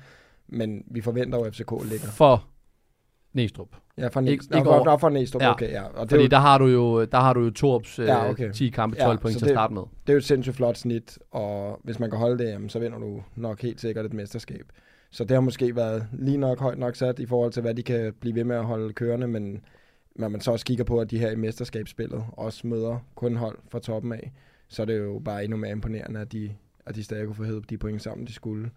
Men 0.49 0.83
vi 0.87 1.01
forventer 1.01 1.39
jo, 1.39 1.45
at 1.45 1.55
FCK 1.55 1.71
ligger. 1.91 2.09
For 2.09 2.45
Næstrup. 3.33 3.69
Ja, 3.99 4.09
for 4.09 4.21
Ikke- 4.21 4.31
Næstrup. 4.31 4.57
ikke 4.59 4.71
over- 4.71 4.85
for, 4.85 4.97
for 4.97 5.09
Næstrup, 5.09 5.43
Ja. 5.43 5.51
okay, 5.53 5.71
ja. 5.73 5.83
Og 5.83 6.03
det 6.03 6.11
Fordi 6.11 6.23
jo, 6.23 6.29
der 6.29 6.39
har 6.39 6.59
du 6.59 6.67
jo, 6.67 7.05
der 7.05 7.19
har 7.21 7.33
du 7.33 7.41
jo 7.45 7.51
Torps 7.51 7.99
øh, 7.99 8.07
Ja, 8.07 8.31
okay. 8.31 8.53
10 8.53 8.69
kampe, 8.71 8.97
Ja, 9.01 9.05
12 9.07 9.19
point 9.19 9.35
så 9.35 9.39
til 9.39 9.47
at 9.47 9.55
starte 9.55 9.75
med. 9.75 9.83
det 9.83 10.09
er 10.09 10.13
jo 10.13 10.17
et 10.19 10.25
sindssygt 10.25 10.57
flot 10.57 10.77
snit, 10.77 11.19
og 11.31 11.81
hvis 11.85 11.99
man 11.99 12.11
kan 12.11 12.19
holde 12.19 12.45
det, 12.45 12.51
jamen, 12.51 12.69
så 12.69 12.79
vinder 12.79 12.99
du 12.99 13.23
nok 13.37 13.63
helt 13.63 13.81
sikkert 13.81 14.05
et 14.07 14.13
mesterskab. 14.13 14.65
Så 15.11 15.25
det 15.25 15.35
har 15.35 15.41
måske 15.41 15.77
været 15.77 16.09
lige 16.13 16.37
nok 16.37 16.61
højt 16.61 16.79
nok 16.79 16.97
sat 16.97 17.19
i 17.19 17.27
forhold 17.27 17.53
til, 17.53 17.63
hvad 17.63 17.75
de 17.75 17.83
kan 17.83 18.13
blive 18.21 18.35
ved 18.35 18.45
med 18.45 18.57
at 18.57 18.65
holde 18.65 18.93
kørende, 18.93 19.29
men 19.29 19.61
når 20.17 20.29
man 20.29 20.41
så 20.41 20.53
også 20.53 20.67
kigger 20.67 20.85
på, 20.85 21.01
at 21.01 21.11
de 21.11 21.19
her 21.19 21.31
i 21.31 21.37
mesterskabsspillet 21.37 22.25
også 22.33 22.67
møder 22.67 22.99
kun 23.15 23.37
hold 23.37 23.59
fra 23.69 23.79
toppen 23.79 24.13
af, 24.13 24.33
så 24.69 24.83
er 24.83 24.87
det 24.87 24.99
jo 24.99 25.23
bare 25.25 25.45
endnu 25.45 25.57
mere 25.57 25.71
imponerende, 25.71 26.21
at 26.21 26.33
de, 26.33 26.55
at 26.87 26.95
de 26.95 27.05
stadig 27.05 27.27
kunne 27.27 27.35
få 27.35 27.45
hævet 27.45 27.71
de 27.71 27.79
point 27.79 28.03
sammen, 28.03 28.27
de 28.27 28.33
skulle. 28.33 28.71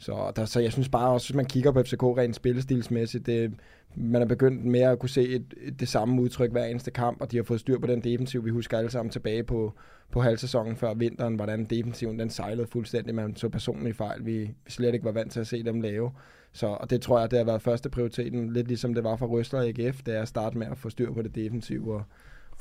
Så, 0.00 0.32
der, 0.36 0.44
så 0.44 0.60
jeg 0.60 0.72
synes 0.72 0.88
bare 0.88 1.10
også, 1.10 1.28
hvis 1.28 1.36
man 1.36 1.44
kigger 1.44 1.72
på 1.72 1.82
FCK 1.82 2.02
rent 2.02 2.36
spillestilsmæssigt, 2.36 3.26
det, 3.26 3.52
man 3.94 4.22
er 4.22 4.26
begyndt 4.26 4.64
mere 4.64 4.90
at 4.90 4.98
kunne 4.98 5.08
se 5.08 5.28
et, 5.28 5.54
et, 5.60 5.80
det 5.80 5.88
samme 5.88 6.22
udtryk 6.22 6.50
hver 6.50 6.64
eneste 6.64 6.90
kamp, 6.90 7.20
og 7.20 7.32
de 7.32 7.36
har 7.36 7.44
fået 7.44 7.60
styr 7.60 7.78
på 7.78 7.86
den 7.86 8.00
defensiv. 8.00 8.44
Vi 8.44 8.50
husker 8.50 8.78
alle 8.78 8.90
sammen 8.90 9.10
tilbage 9.10 9.44
på, 9.44 9.72
på 10.10 10.20
halvsæsonen 10.20 10.76
før 10.76 10.94
vinteren, 10.94 11.34
hvordan 11.34 11.64
defensiven 11.64 12.18
den 12.18 12.30
sejlede 12.30 12.66
fuldstændig. 12.66 13.14
Man 13.14 13.36
så 13.36 13.48
personlige 13.48 13.94
fejl, 13.94 14.26
vi, 14.26 14.38
vi 14.64 14.70
slet 14.70 14.94
ikke 14.94 15.04
var 15.04 15.12
vant 15.12 15.32
til 15.32 15.40
at 15.40 15.46
se 15.46 15.62
dem 15.62 15.80
lave. 15.80 16.10
Så, 16.52 16.66
og 16.66 16.90
det 16.90 17.00
tror 17.00 17.20
jeg, 17.20 17.30
det 17.30 17.38
har 17.38 17.46
været 17.46 17.62
første 17.62 17.90
prioriteten, 17.90 18.52
lidt 18.52 18.68
ligesom 18.68 18.94
det 18.94 19.04
var 19.04 19.16
for 19.16 19.26
Røsler 19.26 19.60
og 19.60 19.66
AGF, 19.66 20.02
det 20.06 20.16
er 20.16 20.22
at 20.22 20.28
starte 20.28 20.58
med 20.58 20.66
at 20.66 20.78
få 20.78 20.90
styr 20.90 21.12
på 21.12 21.22
det 21.22 21.34
defensive. 21.34 21.94
Og, 21.94 22.02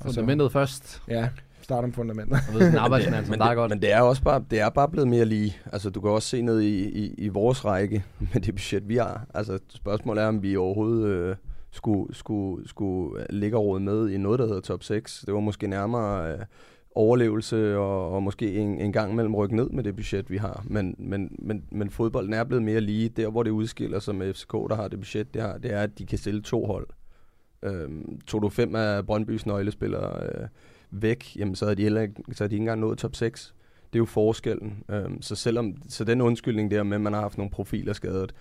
Fundamentet 0.01 0.51
først. 0.51 1.01
ja, 1.07 1.29
starte 1.61 1.85
om 1.85 1.93
fundamentet. 1.93 2.31
Jeg 2.47 2.53
ved, 2.53 2.61
sådan 2.61 2.73
en 2.73 2.79
arbejdsmand, 2.79 3.25
som 3.25 3.31
men, 3.31 3.47
det, 3.47 3.55
godt. 3.55 3.69
men 3.69 3.81
det 3.81 3.91
er 3.91 4.01
også 4.01 4.23
bare, 4.23 4.43
det 4.51 4.59
er 4.59 4.69
bare 4.69 4.89
blevet 4.89 5.07
mere 5.07 5.25
lige. 5.25 5.57
Altså, 5.73 5.89
du 5.89 6.01
kan 6.01 6.09
også 6.09 6.27
se 6.27 6.41
ned 6.41 6.59
i, 6.61 6.89
i, 6.89 7.13
i 7.17 7.27
vores 7.27 7.65
række 7.65 8.03
med 8.33 8.41
det 8.41 8.55
budget, 8.55 8.89
vi 8.89 8.95
har. 8.95 9.25
Altså, 9.33 9.59
spørgsmålet 9.69 10.23
er, 10.23 10.27
om 10.27 10.43
vi 10.43 10.57
overhovedet 10.57 11.07
øh, 11.07 11.35
skulle, 11.71 12.15
skulle, 12.15 12.67
skulle 12.67 13.25
ligge 13.29 13.57
og 13.57 13.65
råde 13.65 13.79
med 13.79 14.09
i 14.09 14.17
noget, 14.17 14.39
der 14.39 14.47
hedder 14.47 14.61
top 14.61 14.83
6. 14.83 15.23
Det 15.25 15.33
var 15.33 15.39
måske 15.39 15.67
nærmere 15.67 16.33
øh, 16.33 16.39
overlevelse 16.95 17.77
og, 17.77 18.11
og 18.11 18.23
måske 18.23 18.55
en, 18.55 18.79
en 18.79 18.93
gang 18.93 19.11
imellem 19.11 19.35
rykke 19.35 19.55
ned 19.55 19.69
med 19.69 19.83
det 19.83 19.95
budget, 19.95 20.31
vi 20.31 20.37
har. 20.37 20.63
Men, 20.65 20.95
men, 20.97 21.35
men, 21.39 21.63
men 21.71 21.89
fodbolden 21.89 22.33
er 22.33 22.43
blevet 22.43 22.63
mere 22.63 22.81
lige. 22.81 23.09
Der, 23.09 23.29
hvor 23.29 23.43
det 23.43 23.51
udskiller 23.51 23.99
sig 23.99 24.15
med 24.15 24.33
FCK, 24.33 24.51
der 24.51 24.75
har 24.75 24.87
det 24.87 24.99
budget, 24.99 25.33
det, 25.33 25.41
har, 25.41 25.57
det 25.57 25.73
er, 25.73 25.81
at 25.81 25.99
de 25.99 26.05
kan 26.05 26.17
stille 26.17 26.41
to 26.41 26.65
hold. 26.65 26.87
Øhm, 27.63 28.19
tog 28.27 28.41
du 28.41 28.49
fem 28.49 28.75
af 28.75 29.05
Brøndbys 29.05 29.45
nøglespillere 29.45 30.23
øh, 30.23 30.47
væk, 30.91 31.35
jamen, 31.35 31.55
så 31.55 31.65
havde 31.65 31.75
de 31.75 31.83
heller 31.83 32.07
så 32.31 32.43
havde 32.43 32.49
de 32.49 32.55
ikke 32.55 32.63
engang 32.63 32.81
nået 32.81 32.97
top 32.97 33.15
6. 33.15 33.55
Det 33.93 33.95
er 33.95 33.99
jo 33.99 34.05
forskellen. 34.05 34.83
Øh, 34.89 35.09
så 35.21 35.35
selvom 35.35 35.75
så 35.89 36.03
den 36.03 36.21
undskyldning 36.21 36.71
der 36.71 36.83
med, 36.83 36.95
at 36.95 37.01
man 37.01 37.13
har 37.13 37.21
haft 37.21 37.37
nogle 37.37 37.51
profiler 37.51 37.93
skadet, 37.93 38.33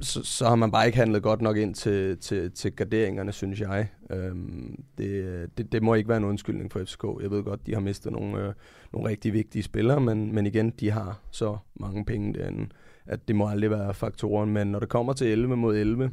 så, 0.00 0.22
så 0.24 0.48
har 0.48 0.54
man 0.54 0.70
bare 0.70 0.86
ikke 0.86 0.98
handlet 0.98 1.22
godt 1.22 1.40
nok 1.40 1.56
ind 1.56 1.74
til, 1.74 2.18
til, 2.18 2.52
til 2.52 2.72
garderingerne, 2.72 3.32
synes 3.32 3.60
jeg. 3.60 3.88
Øhm, 4.10 4.84
det, 4.98 5.50
det, 5.58 5.72
det 5.72 5.82
må 5.82 5.94
ikke 5.94 6.08
være 6.08 6.18
en 6.18 6.24
undskyldning 6.24 6.72
for 6.72 6.84
FCK. 6.84 7.04
Jeg 7.22 7.30
ved 7.30 7.42
godt, 7.42 7.66
de 7.66 7.74
har 7.74 7.80
mistet 7.80 8.12
nogle, 8.12 8.38
øh, 8.38 8.52
nogle 8.92 9.08
rigtig 9.08 9.32
vigtige 9.32 9.62
spillere, 9.62 10.00
men, 10.00 10.34
men 10.34 10.46
igen, 10.46 10.70
de 10.70 10.90
har 10.90 11.20
så 11.30 11.56
mange 11.74 12.04
penge 12.04 12.34
derinde, 12.34 12.68
at 13.06 13.28
det 13.28 13.36
må 13.36 13.48
aldrig 13.48 13.70
være 13.70 13.94
faktoren. 13.94 14.52
Men 14.52 14.66
når 14.66 14.78
det 14.78 14.88
kommer 14.88 15.12
til 15.12 15.26
11 15.26 15.56
mod 15.56 15.76
11, 15.76 16.10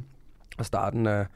og 0.58 0.66
starten 0.66 1.06
af, 1.06 1.26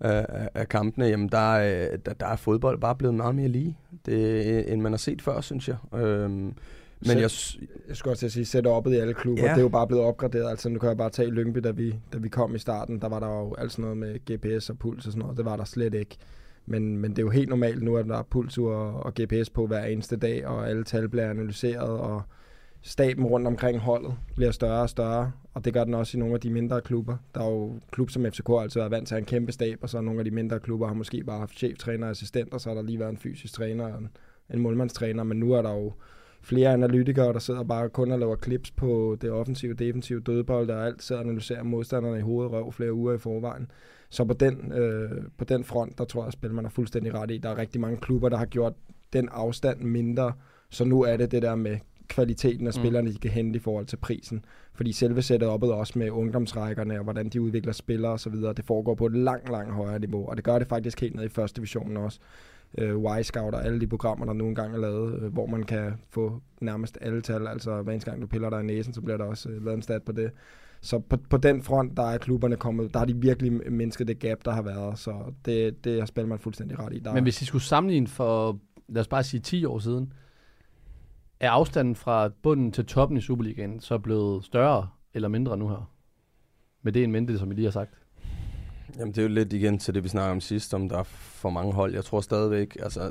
af, 0.00 0.48
af- 0.54 0.68
kampene, 0.68 1.06
jamen 1.06 1.28
der, 1.28 1.54
er, 1.56 1.96
der, 1.96 2.12
der 2.12 2.26
er 2.26 2.36
fodbold 2.36 2.80
bare 2.80 2.94
blevet 2.94 3.14
meget 3.14 3.34
mere 3.34 3.48
lige, 3.48 3.76
det, 4.06 4.72
end 4.72 4.80
man 4.80 4.92
har 4.92 4.96
set 4.96 5.22
før, 5.22 5.40
synes 5.40 5.68
jeg. 5.68 5.76
Øhm, 5.94 6.30
men 6.30 6.54
Så- 7.02 7.12
jeg, 7.12 7.30
jeg 7.88 7.96
skulle 7.96 8.12
også 8.12 8.18
til 8.28 8.40
at 8.40 8.46
sige, 8.46 8.60
setup'et 8.66 8.90
i 8.90 8.96
alle 8.96 9.14
klubber, 9.14 9.42
Ja. 9.42 9.48
ja. 9.48 9.52
det 9.54 9.58
er 9.58 9.62
jo 9.62 9.68
bare 9.68 9.86
blevet 9.86 10.04
opgraderet. 10.04 10.50
Altså 10.50 10.68
nu 10.68 10.78
kan 10.78 10.88
jeg 10.88 10.96
bare 10.96 11.10
tage 11.10 11.30
Lyngby, 11.30 11.58
da 11.58 11.70
vi, 11.70 11.94
da 12.12 12.18
vi 12.18 12.28
kom 12.28 12.54
i 12.54 12.58
starten, 12.58 13.00
der 13.00 13.08
var 13.08 13.20
der 13.20 13.26
jo 13.28 13.54
alt 13.58 13.72
sådan 13.72 13.82
noget 13.82 13.96
med 13.96 14.14
GPS 14.58 14.70
og 14.70 14.78
puls 14.78 15.06
og 15.06 15.12
sådan 15.12 15.20
noget. 15.22 15.36
Det 15.36 15.44
var 15.44 15.56
der 15.56 15.64
slet 15.64 15.94
ikke. 15.94 16.16
Men, 16.66 16.98
men 16.98 17.10
det 17.10 17.18
er 17.18 17.22
jo 17.22 17.30
helt 17.30 17.48
normalt 17.48 17.82
nu, 17.82 17.96
at 17.96 18.06
der 18.06 18.18
er 18.18 18.22
pulsur 18.22 18.74
og, 18.74 19.02
og 19.06 19.12
GPS 19.20 19.50
på 19.50 19.66
hver 19.66 19.84
eneste 19.84 20.16
dag, 20.16 20.46
og 20.46 20.68
alle 20.70 20.84
tal 20.84 21.08
bliver 21.08 21.30
analyseret, 21.30 21.88
og 21.88 22.22
staben 22.88 23.24
rundt 23.24 23.46
omkring 23.46 23.78
holdet 23.78 24.14
bliver 24.36 24.50
større 24.50 24.82
og 24.82 24.90
større, 24.90 25.32
og 25.54 25.64
det 25.64 25.74
gør 25.74 25.84
den 25.84 25.94
også 25.94 26.16
i 26.16 26.20
nogle 26.20 26.34
af 26.34 26.40
de 26.40 26.50
mindre 26.50 26.80
klubber. 26.80 27.16
Der 27.34 27.40
er 27.40 27.50
jo 27.50 27.80
klub 27.90 28.10
som 28.10 28.24
FCK 28.24 28.48
har 28.48 28.54
altid 28.54 28.80
været 28.80 28.90
vant 28.90 29.08
til 29.08 29.14
at 29.14 29.16
have 29.16 29.22
en 29.22 29.26
kæmpe 29.26 29.52
stab, 29.52 29.78
og 29.82 29.88
så 29.88 30.00
nogle 30.00 30.20
af 30.20 30.24
de 30.24 30.30
mindre 30.30 30.60
klubber 30.60 30.86
har 30.86 30.94
måske 30.94 31.24
bare 31.24 31.38
haft 31.38 31.58
cheftræner 31.58 32.06
og 32.06 32.10
assistent, 32.10 32.54
og 32.54 32.60
så 32.60 32.68
har 32.68 32.74
der 32.74 32.82
lige 32.82 32.98
været 32.98 33.10
en 33.10 33.16
fysisk 33.16 33.54
træner 33.54 33.84
og 33.84 33.98
en, 33.98 34.08
en 34.54 34.60
målmandstræner, 34.60 35.24
men 35.24 35.36
nu 35.40 35.52
er 35.52 35.62
der 35.62 35.74
jo 35.74 35.92
flere 36.42 36.72
analytikere, 36.72 37.32
der 37.32 37.38
sidder 37.38 37.62
bare 37.62 37.88
kun 37.88 38.12
og 38.12 38.18
laver 38.18 38.36
klips 38.36 38.70
på 38.70 39.16
det 39.20 39.30
offensive, 39.30 39.74
defensive 39.74 40.20
dødbold, 40.20 40.70
og 40.70 40.86
alt 40.86 41.02
sidder 41.02 41.22
og 41.22 41.26
analyserer 41.26 41.62
modstanderne 41.62 42.18
i 42.18 42.22
hovedet 42.22 42.52
og 42.52 42.64
røv 42.64 42.72
flere 42.72 42.92
uger 42.92 43.14
i 43.14 43.18
forvejen. 43.18 43.70
Så 44.10 44.24
på 44.24 44.32
den, 44.32 44.72
øh, 44.72 45.10
på 45.38 45.44
den 45.44 45.64
front, 45.64 45.98
der 45.98 46.04
tror 46.04 46.22
jeg, 46.22 46.26
at 46.26 46.32
Spilman 46.32 46.64
er 46.64 46.68
fuldstændig 46.68 47.14
ret 47.14 47.30
i. 47.30 47.38
Der 47.38 47.48
er 47.48 47.58
rigtig 47.58 47.80
mange 47.80 47.96
klubber, 47.96 48.28
der 48.28 48.36
har 48.36 48.46
gjort 48.46 48.72
den 49.12 49.28
afstand 49.32 49.80
mindre, 49.80 50.32
så 50.70 50.84
nu 50.84 51.02
er 51.02 51.16
det 51.16 51.30
det 51.30 51.42
der 51.42 51.54
med 51.54 51.76
kvaliteten 52.08 52.66
af 52.66 52.72
Mm. 52.76 52.82
spillerne, 52.82 53.12
de 53.12 53.18
kan 53.18 53.30
hente 53.30 53.56
i 53.56 53.60
forhold 53.60 53.86
til 53.86 53.96
prisen. 53.96 54.44
Fordi 54.74 54.92
selve 54.92 55.20
setup'et 55.20 55.72
også 55.72 55.92
med 55.98 56.10
ungdomsrækkerne 56.10 56.98
og 56.98 57.04
hvordan 57.04 57.28
de 57.28 57.40
udvikler 57.40 57.72
spillere 57.72 58.12
osv., 58.12 58.32
det 58.34 58.64
foregår 58.64 58.94
på 58.94 59.06
et 59.06 59.12
langt, 59.16 59.50
langt 59.50 59.72
højere 59.74 59.98
niveau. 59.98 60.28
Og 60.28 60.36
det 60.36 60.44
gør 60.44 60.58
det 60.58 60.68
faktisk 60.68 61.00
helt 61.00 61.14
ned 61.16 61.24
i 61.24 61.28
første 61.28 61.56
divisionen 61.56 61.96
også 61.96 62.18
øh, 62.78 62.94
Y-Scout 62.96 63.54
og 63.54 63.64
alle 63.64 63.80
de 63.80 63.86
programmer, 63.86 64.26
der 64.26 64.32
nu 64.32 64.46
engang 64.46 64.74
er 64.74 64.78
lavet, 64.78 65.22
øh, 65.22 65.32
hvor 65.32 65.46
man 65.46 65.62
kan 65.62 65.92
få 66.10 66.40
nærmest 66.60 66.98
alle 67.00 67.22
tal. 67.22 67.46
Altså 67.46 67.82
hver 67.82 67.92
eneste 67.92 68.10
gang 68.10 68.22
du 68.22 68.26
piller 68.26 68.50
dig 68.50 68.60
i 68.60 68.66
næsen, 68.66 68.94
så 68.94 69.00
bliver 69.00 69.16
der 69.16 69.24
også 69.24 69.48
øh, 69.48 69.64
lavet 69.64 69.76
en 69.76 69.82
stat 69.82 70.02
på 70.02 70.12
det. 70.12 70.30
Så 70.80 70.98
på, 70.98 71.16
på 71.30 71.36
den 71.36 71.62
front, 71.62 71.96
der 71.96 72.02
er 72.02 72.18
klubberne 72.18 72.56
kommet, 72.56 72.92
der 72.92 72.98
har 72.98 73.06
de 73.06 73.16
virkelig 73.16 73.72
mindsket 73.72 74.08
det 74.08 74.18
gap, 74.18 74.38
der 74.44 74.50
har 74.50 74.62
været. 74.62 74.98
Så 74.98 75.14
det, 75.44 75.84
det 75.84 75.98
har 75.98 76.06
Spelman 76.06 76.38
fuldstændig 76.38 76.78
ret 76.78 76.92
i. 76.92 76.98
Der 76.98 77.14
Men 77.14 77.22
hvis 77.22 77.42
I 77.42 77.44
skulle 77.44 77.62
sammenligne 77.62 78.06
for, 78.06 78.58
lad 78.88 79.00
os 79.00 79.08
bare 79.08 79.22
sige 79.22 79.40
10 79.40 79.64
år 79.64 79.78
siden, 79.78 80.12
er 81.40 81.50
afstanden 81.50 81.96
fra 81.96 82.28
bunden 82.28 82.72
til 82.72 82.86
toppen 82.86 83.18
i 83.18 83.20
Superligaen 83.20 83.80
så 83.80 83.98
blevet 83.98 84.44
større 84.44 84.88
eller 85.14 85.28
mindre 85.28 85.56
nu 85.56 85.68
her? 85.68 85.92
Med 86.82 86.92
det 86.92 87.04
en 87.04 87.12
mente, 87.12 87.38
som 87.38 87.52
I 87.52 87.54
lige 87.54 87.64
har 87.64 87.72
sagt. 87.72 87.94
Jamen, 88.98 89.14
det 89.14 89.18
er 89.18 89.22
jo 89.22 89.28
lidt 89.28 89.52
igen 89.52 89.78
til 89.78 89.94
det, 89.94 90.04
vi 90.04 90.08
snakker 90.08 90.30
om 90.30 90.40
sidst, 90.40 90.74
om 90.74 90.88
der 90.88 90.98
er 90.98 91.02
for 91.02 91.50
mange 91.50 91.72
hold. 91.72 91.94
Jeg 91.94 92.04
tror 92.04 92.20
stadigvæk, 92.20 92.76
altså, 92.82 93.10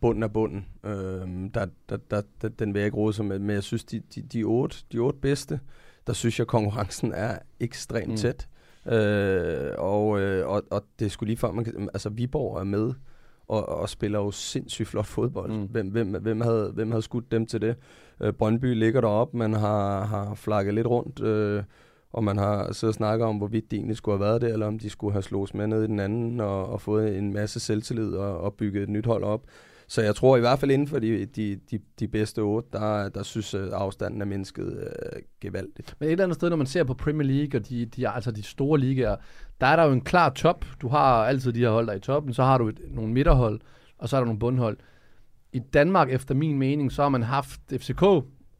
bunden 0.00 0.22
er 0.22 0.28
bunden. 0.28 0.66
Øhm, 0.84 1.50
der, 1.50 1.66
der, 1.88 1.96
der, 1.96 2.22
der, 2.42 2.48
den 2.48 2.74
vil 2.74 2.80
jeg 2.80 2.86
ikke 2.86 3.12
sig 3.12 3.24
med, 3.24 3.38
men 3.38 3.50
jeg 3.50 3.62
synes, 3.62 3.84
de, 3.84 4.02
de, 4.14 4.22
de, 4.22 4.42
otte, 4.44 4.76
de 4.92 4.98
otte 4.98 5.18
bedste, 5.18 5.60
der 6.06 6.12
synes 6.12 6.38
jeg, 6.38 6.46
konkurrencen 6.46 7.12
er 7.12 7.38
ekstremt 7.60 8.08
mm. 8.08 8.16
tæt. 8.16 8.48
Øh, 8.86 9.70
og, 9.78 10.20
øh, 10.20 10.48
og, 10.48 10.62
og 10.70 10.84
det 10.98 11.12
skulle 11.12 11.28
lige 11.28 11.38
før, 11.38 11.52
man 11.52 11.64
kan, 11.64 11.88
altså 11.94 12.08
Viborg 12.08 12.60
er 12.60 12.64
med, 12.64 12.92
og, 13.62 13.78
og 13.78 13.88
spiller 13.88 14.18
jo 14.18 14.30
sindssygt 14.30 14.88
flot 14.88 15.06
fodbold. 15.06 15.52
Mm. 15.52 15.68
Hvem, 15.70 15.88
hvem, 15.88 16.08
hvem, 16.08 16.40
havde, 16.40 16.70
hvem 16.74 16.90
havde 16.90 17.02
skudt 17.02 17.30
dem 17.30 17.46
til 17.46 17.60
det? 17.60 17.76
Øh, 18.22 18.32
Brøndby 18.32 18.74
ligger 18.74 19.00
derop, 19.00 19.34
man 19.34 19.52
har, 19.52 20.04
har 20.04 20.34
flakket 20.34 20.74
lidt 20.74 20.86
rundt, 20.86 21.20
øh, 21.20 21.62
og 22.12 22.24
man 22.24 22.38
har 22.38 22.72
siddet 22.72 22.90
og 22.92 22.94
snakket 22.94 23.26
om, 23.26 23.36
hvorvidt 23.36 23.70
de 23.70 23.76
egentlig 23.76 23.96
skulle 23.96 24.18
have 24.18 24.26
været 24.26 24.42
det, 24.42 24.52
eller 24.52 24.66
om 24.66 24.78
de 24.78 24.90
skulle 24.90 25.12
have 25.12 25.22
slået 25.22 25.54
med 25.54 25.66
ned 25.66 25.84
i 25.84 25.86
den 25.86 26.00
anden, 26.00 26.40
og, 26.40 26.66
og 26.66 26.80
fået 26.80 27.18
en 27.18 27.32
masse 27.32 27.60
selvtillid 27.60 28.12
og, 28.12 28.40
og 28.40 28.54
bygget 28.54 28.82
et 28.82 28.88
nyt 28.88 29.06
hold 29.06 29.24
op. 29.24 29.42
Så 29.88 30.02
jeg 30.02 30.14
tror 30.14 30.36
i 30.36 30.40
hvert 30.40 30.58
fald 30.58 30.70
inden 30.70 30.88
for 30.88 30.98
de, 30.98 31.26
de, 31.26 31.58
de, 31.70 31.78
de 32.00 32.08
bedste 32.08 32.38
otte, 32.38 32.68
der, 32.72 33.08
der 33.08 33.22
synes 33.22 33.54
øh, 33.54 33.68
afstanden 33.72 34.20
er 34.20 34.24
mindsket 34.24 34.78
øh, 34.78 35.22
gevaldigt. 35.40 35.96
Men 35.98 36.06
et 36.06 36.12
eller 36.12 36.24
andet 36.24 36.36
sted, 36.36 36.50
når 36.50 36.56
man 36.56 36.66
ser 36.66 36.84
på 36.84 36.94
Premier 36.94 37.28
League 37.28 37.60
og 37.60 37.68
de, 37.68 37.86
de, 37.86 38.08
altså 38.08 38.30
de 38.30 38.42
store 38.42 38.80
ligaer, 38.80 39.16
der 39.60 39.66
er 39.66 39.76
der 39.76 39.84
jo 39.84 39.92
en 39.92 40.00
klar 40.00 40.30
top. 40.30 40.64
Du 40.82 40.88
har 40.88 41.24
altid 41.24 41.52
de 41.52 41.60
her 41.60 41.70
hold, 41.70 41.86
der 41.86 41.92
i 41.92 42.00
toppen. 42.00 42.34
Så 42.34 42.42
har 42.42 42.58
du 42.58 42.68
et, 42.68 42.80
nogle 42.90 43.12
midterhold, 43.12 43.60
og 43.98 44.08
så 44.08 44.16
er 44.16 44.20
der 44.20 44.26
nogle 44.26 44.38
bundhold. 44.38 44.76
I 45.52 45.58
Danmark, 45.58 46.10
efter 46.10 46.34
min 46.34 46.58
mening, 46.58 46.92
så 46.92 47.02
har 47.02 47.08
man 47.08 47.22
haft 47.22 47.60
FCK 47.70 48.02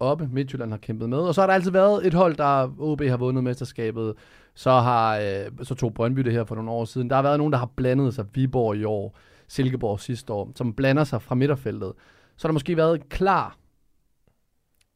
oppe. 0.01 0.29
Midtjylland 0.33 0.71
har 0.71 0.79
kæmpet 0.79 1.09
med. 1.09 1.19
Og 1.19 1.35
så 1.35 1.41
har 1.41 1.47
der 1.47 1.55
altid 1.55 1.71
været 1.71 2.07
et 2.07 2.15
hold, 2.15 2.37
der 2.37 2.71
OB 2.79 3.03
har 3.03 3.17
vundet 3.17 3.45
mesterskabet. 3.45 4.15
Så, 4.55 4.71
har, 4.71 5.19
øh, 5.19 5.51
så 5.63 5.75
tog 5.75 5.95
Brøndby 5.95 6.21
det 6.21 6.33
her 6.33 6.45
for 6.45 6.55
nogle 6.55 6.71
år 6.71 6.85
siden. 6.85 7.11
Der 7.11 7.17
har 7.17 7.23
været 7.23 7.39
nogen, 7.39 7.53
der 7.53 7.59
har 7.59 7.71
blandet 7.77 8.15
sig. 8.15 8.25
Viborg 8.35 8.77
i 8.77 8.85
år, 8.85 9.17
Silkeborg 9.55 10.01
sidste 10.01 10.33
år, 10.33 10.53
som 10.57 10.75
blander 10.75 11.05
sig 11.05 11.23
fra 11.23 11.35
midterfeltet. 11.35 11.93
Så 12.37 12.47
har 12.47 12.49
der 12.49 12.53
måske 12.53 12.77
været 12.77 13.09
klar 13.09 13.59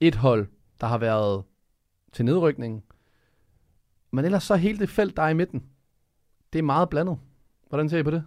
et 0.01 0.15
hold, 0.15 0.47
der 0.81 0.87
har 0.87 0.99
været 0.99 1.43
til 2.13 2.25
nedrykning. 2.25 2.85
Men 4.13 4.25
ellers 4.25 4.43
så 4.43 4.57
hele 4.57 4.79
det 4.79 4.89
felt, 4.89 5.17
der 5.17 5.23
er 5.23 5.29
i 5.29 5.35
midten, 5.35 5.63
det 6.53 6.59
er 6.59 6.63
meget 6.63 6.89
blandet. 6.89 7.19
Hvordan 7.69 7.89
ser 7.89 7.99
I 7.99 8.03
på 8.03 8.11
det? 8.11 8.25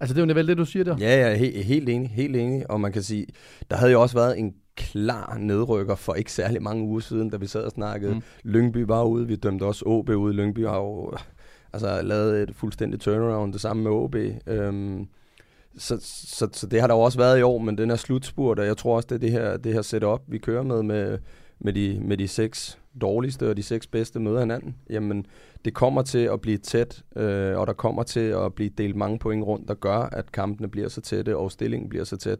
Altså, 0.00 0.14
det 0.14 0.22
er 0.22 0.26
jo 0.26 0.34
vel 0.34 0.48
det, 0.48 0.56
du 0.58 0.64
siger 0.64 0.84
der. 0.84 0.96
Ja, 0.98 1.30
er 1.30 1.36
he- 1.36 1.62
helt 1.62 1.88
enig, 1.88 2.10
helt 2.10 2.36
enig. 2.36 2.70
Og 2.70 2.80
man 2.80 2.92
kan 2.92 3.02
sige, 3.02 3.26
der 3.70 3.76
havde 3.76 3.92
jo 3.92 4.02
også 4.02 4.16
været 4.16 4.38
en 4.38 4.54
klar 4.76 5.38
nedrykker 5.38 5.94
for 5.94 6.14
ikke 6.14 6.32
særlig 6.32 6.62
mange 6.62 6.84
uger 6.84 7.00
siden, 7.00 7.30
da 7.30 7.36
vi 7.36 7.46
sad 7.46 7.64
og 7.64 7.70
snakkede. 7.70 8.14
Mm. 8.14 8.22
Lyngby 8.44 8.84
var 8.86 9.02
ude, 9.04 9.26
vi 9.26 9.36
dømte 9.36 9.64
også 9.64 9.84
OB 9.86 10.08
ude. 10.08 10.34
Lyngby 10.34 10.66
har 10.66 10.76
jo 10.76 11.12
altså, 11.72 12.02
lavet 12.02 12.42
et 12.42 12.56
fuldstændig 12.56 13.00
turnaround, 13.00 13.52
det 13.52 13.60
samme 13.60 13.82
med 13.82 13.90
OB. 13.90 14.14
Øhm, 14.46 15.08
så, 15.76 15.98
så, 16.26 16.48
så 16.52 16.66
det 16.66 16.80
har 16.80 16.86
der 16.86 16.94
jo 16.94 17.00
også 17.00 17.18
været 17.18 17.38
i 17.38 17.42
år, 17.42 17.58
men 17.58 17.78
den 17.78 17.90
er 17.90 17.96
slutspurt, 17.96 18.58
og 18.58 18.66
jeg 18.66 18.76
tror 18.76 18.96
også, 18.96 19.06
det 19.06 19.14
er 19.14 19.18
det 19.18 19.30
her, 19.30 19.56
det 19.56 19.72
her 19.72 19.82
setup, 19.82 20.20
vi 20.26 20.38
kører 20.38 20.62
med, 20.62 20.82
med, 20.82 21.18
med, 21.58 21.72
de, 21.72 22.00
med 22.00 22.16
de 22.16 22.28
seks 22.28 22.78
dårligste 23.00 23.50
og 23.50 23.56
de 23.56 23.62
seks 23.62 23.86
bedste 23.86 24.20
møder 24.20 24.40
hinanden, 24.40 24.76
jamen 24.90 25.26
det 25.64 25.74
kommer 25.74 26.02
til 26.02 26.18
at 26.18 26.40
blive 26.40 26.58
tæt, 26.58 27.02
øh, 27.16 27.58
og 27.58 27.66
der 27.66 27.72
kommer 27.72 28.02
til 28.02 28.20
at 28.20 28.54
blive 28.54 28.70
delt 28.78 28.96
mange 28.96 29.18
point 29.18 29.44
rundt, 29.44 29.68
der 29.68 29.74
gør, 29.74 29.98
at 29.98 30.32
kampene 30.32 30.68
bliver 30.68 30.88
så 30.88 31.00
tætte, 31.00 31.36
og 31.36 31.52
stillingen 31.52 31.88
bliver 31.88 32.04
så 32.04 32.16
tæt. 32.16 32.38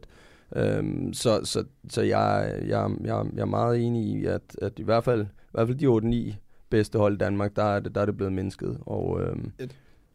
Øhm, 0.55 1.13
så 1.13 1.41
så, 1.43 1.63
så 1.89 2.01
jeg, 2.01 2.55
jeg, 2.67 2.89
jeg, 3.03 3.25
jeg 3.35 3.41
er 3.41 3.45
meget 3.45 3.85
enig 3.85 4.05
i, 4.05 4.25
at, 4.25 4.41
at 4.61 4.79
i 4.79 4.83
hvert 4.83 5.03
fald, 5.03 5.21
i 5.21 5.51
hvert 5.51 5.67
fald 5.67 5.77
de 5.77 6.31
8-9 6.31 6.35
bedste 6.69 6.99
hold 6.99 7.13
i 7.13 7.17
Danmark, 7.17 7.55
der 7.55 7.63
er 7.63 7.79
det, 7.79 7.95
der 7.95 8.01
er 8.01 8.05
det 8.05 8.17
blevet 8.17 8.33
mindsket. 8.33 8.77
Og, 8.81 9.21
øhm, 9.21 9.51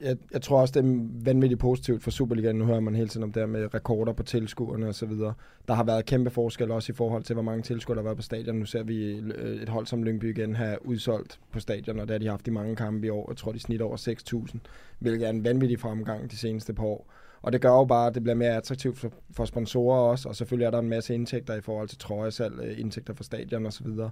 jeg, 0.00 0.16
jeg 0.32 0.42
tror 0.42 0.61
også, 0.61 0.80
det 0.80 0.88
er 0.88 1.06
vanvittigt 1.24 1.61
positivt 1.61 2.02
for 2.02 2.11
Superligaen. 2.11 2.56
Nu 2.56 2.64
hører 2.64 2.80
man 2.80 2.94
hele 2.94 3.08
tiden 3.08 3.24
om 3.24 3.32
det 3.32 3.40
her 3.40 3.46
med 3.46 3.74
rekorder 3.74 4.12
på 4.12 4.22
tilskuerne 4.22 4.88
og 4.88 4.94
så 4.94 5.06
videre. 5.06 5.34
Der 5.68 5.74
har 5.74 5.84
været 5.84 6.06
kæmpe 6.06 6.30
forskel 6.30 6.70
også 6.70 6.92
i 6.92 6.94
forhold 6.94 7.22
til, 7.22 7.34
hvor 7.34 7.42
mange 7.42 7.62
tilskuere 7.62 7.96
der 7.96 8.02
har 8.02 8.08
været 8.08 8.16
på 8.16 8.22
stadion. 8.22 8.56
Nu 8.56 8.64
ser 8.64 8.82
vi 8.82 9.18
øh, 9.34 9.62
et 9.62 9.68
hold 9.68 9.87
som 9.87 10.02
Lyngby 10.02 10.30
igen 10.30 10.56
have 10.56 10.87
udsolgt 10.87 11.40
på 11.52 11.61
stadion, 11.61 12.00
og 12.00 12.08
det 12.08 12.14
har 12.14 12.18
de 12.18 12.26
haft 12.28 12.48
i 12.48 12.50
mange 12.50 12.76
kampe 12.76 13.06
i 13.06 13.11
år. 13.11 13.30
Jeg 13.30 13.37
tror, 13.37 13.52
de 13.52 13.61
snit 13.61 13.82
over 13.82 13.96
6.000, 13.96 14.58
hvilket 14.98 15.26
er 15.26 15.30
en 15.30 15.44
vanvittig 15.44 15.80
fremgang 15.80 16.30
de 16.30 16.37
seneste 16.37 16.74
par 16.74 16.84
år. 16.84 17.12
Og 17.42 17.52
det 17.52 17.61
gør 17.61 17.70
jo 17.70 17.84
bare, 17.84 18.06
at 18.06 18.14
det 18.14 18.22
bliver 18.22 18.37
mere 18.37 18.56
attraktivt 18.56 18.98
for, 18.98 19.12
for 19.30 19.44
sponsorer 19.44 20.00
også, 20.00 20.28
og 20.28 20.37
selvfølgelig 20.37 20.66
er 20.66 20.70
der 20.70 20.78
en 20.78 20.88
masse 20.88 21.14
indtægter 21.14 21.54
i 21.54 21.61
forhold 21.61 21.88
til 21.88 21.98
trøjesalg, 21.98 22.61
øh, 22.62 22.80
indtægter 22.80 23.14
fra 23.14 23.24
stadion 23.24 23.66
og 23.66 23.72
så 23.72 23.84
videre. 23.84 24.11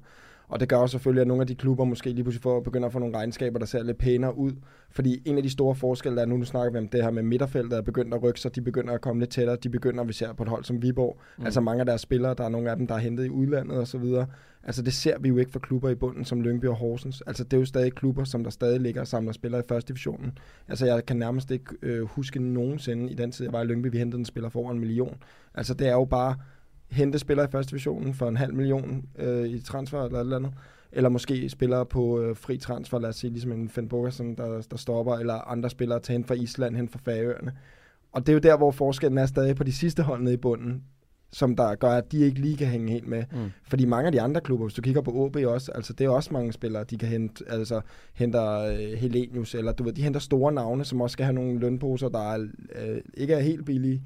Og 0.48 0.60
det 0.60 0.68
gør 0.68 0.76
også 0.76 0.92
selvfølgelig, 0.92 1.20
at 1.20 1.26
nogle 1.26 1.40
af 1.40 1.46
de 1.46 1.54
klubber 1.54 1.84
måske 1.84 2.10
lige 2.10 2.24
pludselig 2.24 2.42
får, 2.42 2.60
begynder 2.60 2.86
at 2.86 2.92
få 2.92 2.98
nogle 2.98 3.16
regnskaber, 3.16 3.58
der 3.58 3.66
ser 3.66 3.82
lidt 3.82 3.98
pænere 3.98 4.38
ud. 4.38 4.52
Fordi 4.90 5.22
en 5.24 5.36
af 5.36 5.42
de 5.42 5.50
store 5.50 5.74
forskelle, 5.74 6.16
der 6.16 6.22
er 6.22 6.26
nu, 6.26 6.36
nu 6.36 6.44
snakker 6.44 6.72
vi 6.72 6.78
om 6.78 6.88
det 6.88 7.02
her 7.02 7.10
med 7.10 7.22
midterfeltet, 7.22 7.78
er 7.78 7.82
begyndt 7.82 8.14
at 8.14 8.22
rykke 8.22 8.40
sig, 8.40 8.54
de 8.54 8.60
begynder 8.60 8.94
at 8.94 9.00
komme 9.00 9.20
lidt 9.20 9.30
tættere, 9.30 9.56
de 9.56 9.68
begynder, 9.68 10.04
vi 10.04 10.12
ser 10.12 10.32
på 10.32 10.42
et 10.42 10.48
hold 10.48 10.64
som 10.64 10.82
Viborg, 10.82 11.18
mm. 11.38 11.44
altså 11.44 11.60
mange 11.60 11.80
af 11.80 11.86
deres 11.86 12.00
spillere, 12.00 12.34
der 12.34 12.44
er 12.44 12.48
nogle 12.48 12.70
af 12.70 12.76
dem, 12.76 12.86
der 12.86 12.94
er 12.94 12.98
hentet 12.98 13.24
i 13.24 13.30
udlandet 13.30 13.78
og 13.78 13.86
så 13.86 13.98
videre. 13.98 14.26
Altså 14.62 14.82
det 14.82 14.94
ser 14.94 15.18
vi 15.18 15.28
jo 15.28 15.36
ikke 15.36 15.52
for 15.52 15.58
klubber 15.58 15.88
i 15.88 15.94
bunden 15.94 16.24
som 16.24 16.40
Lyngby 16.40 16.64
og 16.64 16.74
Horsens. 16.74 17.22
Altså 17.26 17.44
det 17.44 17.52
er 17.52 17.58
jo 17.58 17.64
stadig 17.64 17.92
klubber, 17.92 18.24
som 18.24 18.44
der 18.44 18.50
stadig 18.50 18.80
ligger 18.80 19.00
og 19.00 19.06
samler 19.06 19.32
spillere 19.32 19.60
i 19.60 19.64
første 19.68 19.88
divisionen. 19.88 20.38
Altså 20.68 20.86
jeg 20.86 21.06
kan 21.06 21.16
nærmest 21.16 21.50
ikke 21.50 21.64
øh, 21.82 22.02
huske 22.02 22.42
nogensinde 22.42 23.10
i 23.12 23.14
den 23.14 23.32
tid, 23.32 23.44
jeg 23.44 23.52
var 23.52 23.62
i 23.62 23.64
Lyngby, 23.64 23.90
vi 23.92 23.98
hentede 23.98 24.18
en 24.18 24.24
spiller 24.24 24.48
for 24.48 24.60
over 24.60 24.72
en 24.72 24.78
million. 24.78 25.16
Altså 25.54 25.74
det 25.74 25.88
er 25.88 25.92
jo 25.92 26.04
bare 26.04 26.36
hente 26.90 27.18
spillere 27.18 27.46
i 27.46 27.50
første 27.50 27.70
divisionen 27.70 28.14
for 28.14 28.28
en 28.28 28.36
halv 28.36 28.54
million 28.54 29.04
øh, 29.18 29.48
i 29.48 29.60
transfer 29.60 30.02
eller 30.02 30.18
et 30.18 30.22
eller 30.22 30.36
andet. 30.36 30.52
Eller 30.92 31.08
måske 31.08 31.48
spillere 31.48 31.86
på 31.86 32.20
øh, 32.20 32.36
fri 32.36 32.58
transfer, 32.58 32.98
lad 32.98 33.08
os 33.08 33.16
sige, 33.16 33.30
ligesom 33.30 33.52
en 33.52 33.68
Finn 33.68 33.88
Bogerson, 33.88 34.34
der, 34.34 34.62
der 34.70 34.76
stopper, 34.76 35.14
eller 35.14 35.34
andre 35.34 35.70
spillere 35.70 36.00
til 36.00 36.12
hen 36.12 36.24
fra 36.24 36.34
Island, 36.34 36.76
hen 36.76 36.88
fra 36.88 36.98
Færøerne. 37.04 37.52
Og 38.12 38.26
det 38.26 38.28
er 38.28 38.32
jo 38.34 38.38
der, 38.38 38.56
hvor 38.56 38.70
forskellen 38.70 39.18
er 39.18 39.26
stadig 39.26 39.56
på 39.56 39.64
de 39.64 39.72
sidste 39.72 40.02
hold 40.02 40.22
nede 40.22 40.34
i 40.34 40.36
bunden, 40.36 40.82
som 41.32 41.56
der 41.56 41.74
gør, 41.74 41.90
at 41.90 42.12
de 42.12 42.18
ikke 42.18 42.40
lige 42.40 42.56
kan 42.56 42.66
hænge 42.66 42.92
helt 42.92 43.08
med. 43.08 43.24
Mm. 43.32 43.50
Fordi 43.62 43.84
mange 43.84 44.06
af 44.06 44.12
de 44.12 44.20
andre 44.20 44.40
klubber, 44.40 44.66
hvis 44.66 44.74
du 44.74 44.82
kigger 44.82 45.00
på 45.00 45.10
OB 45.10 45.36
også, 45.36 45.72
altså 45.72 45.92
det 45.92 46.04
er 46.04 46.08
også 46.08 46.32
mange 46.32 46.52
spillere, 46.52 46.84
de 46.84 46.98
kan 46.98 47.08
hente, 47.08 47.44
altså 47.48 47.80
henter 48.14 48.58
øh, 48.58 48.78
Helenius, 48.78 49.54
eller 49.54 49.72
du 49.72 49.84
ved, 49.84 49.92
de 49.92 50.02
henter 50.02 50.20
store 50.20 50.52
navne, 50.52 50.84
som 50.84 51.00
også 51.00 51.12
skal 51.12 51.24
have 51.24 51.34
nogle 51.34 51.58
lønposer, 51.58 52.08
der 52.08 52.32
er, 52.32 52.46
øh, 52.74 53.00
ikke 53.14 53.34
er 53.34 53.40
helt 53.40 53.66
billige. 53.66 54.02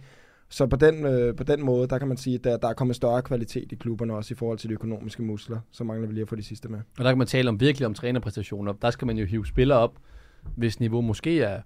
Så 0.50 0.66
på 0.66 0.76
den, 0.76 1.06
øh, 1.06 1.36
på 1.36 1.44
den 1.44 1.62
måde, 1.62 1.88
der 1.88 1.98
kan 1.98 2.08
man 2.08 2.16
sige, 2.16 2.34
at 2.34 2.44
der, 2.44 2.56
der 2.56 2.68
er 2.68 2.72
kommet 2.72 2.96
større 2.96 3.22
kvalitet 3.22 3.72
i 3.72 3.74
klubberne 3.74 4.14
også 4.14 4.34
i 4.34 4.36
forhold 4.36 4.58
til 4.58 4.68
de 4.68 4.74
økonomiske 4.74 5.22
muskler. 5.22 5.60
Så 5.70 5.84
mangler 5.84 6.08
vi 6.08 6.14
lige 6.14 6.22
at 6.22 6.28
få 6.28 6.36
de 6.36 6.42
sidste 6.42 6.68
med. 6.68 6.78
Og 6.98 7.04
der 7.04 7.10
kan 7.10 7.18
man 7.18 7.26
tale 7.26 7.48
om 7.48 7.60
virkelig 7.60 7.86
om 7.86 7.94
trænerpræstationer. 7.94 8.72
Der 8.72 8.90
skal 8.90 9.06
man 9.06 9.18
jo 9.18 9.26
hive 9.26 9.46
spillere 9.46 9.78
op, 9.78 9.94
hvis 10.56 10.80
niveau 10.80 11.00
måske 11.00 11.42
er 11.42 11.60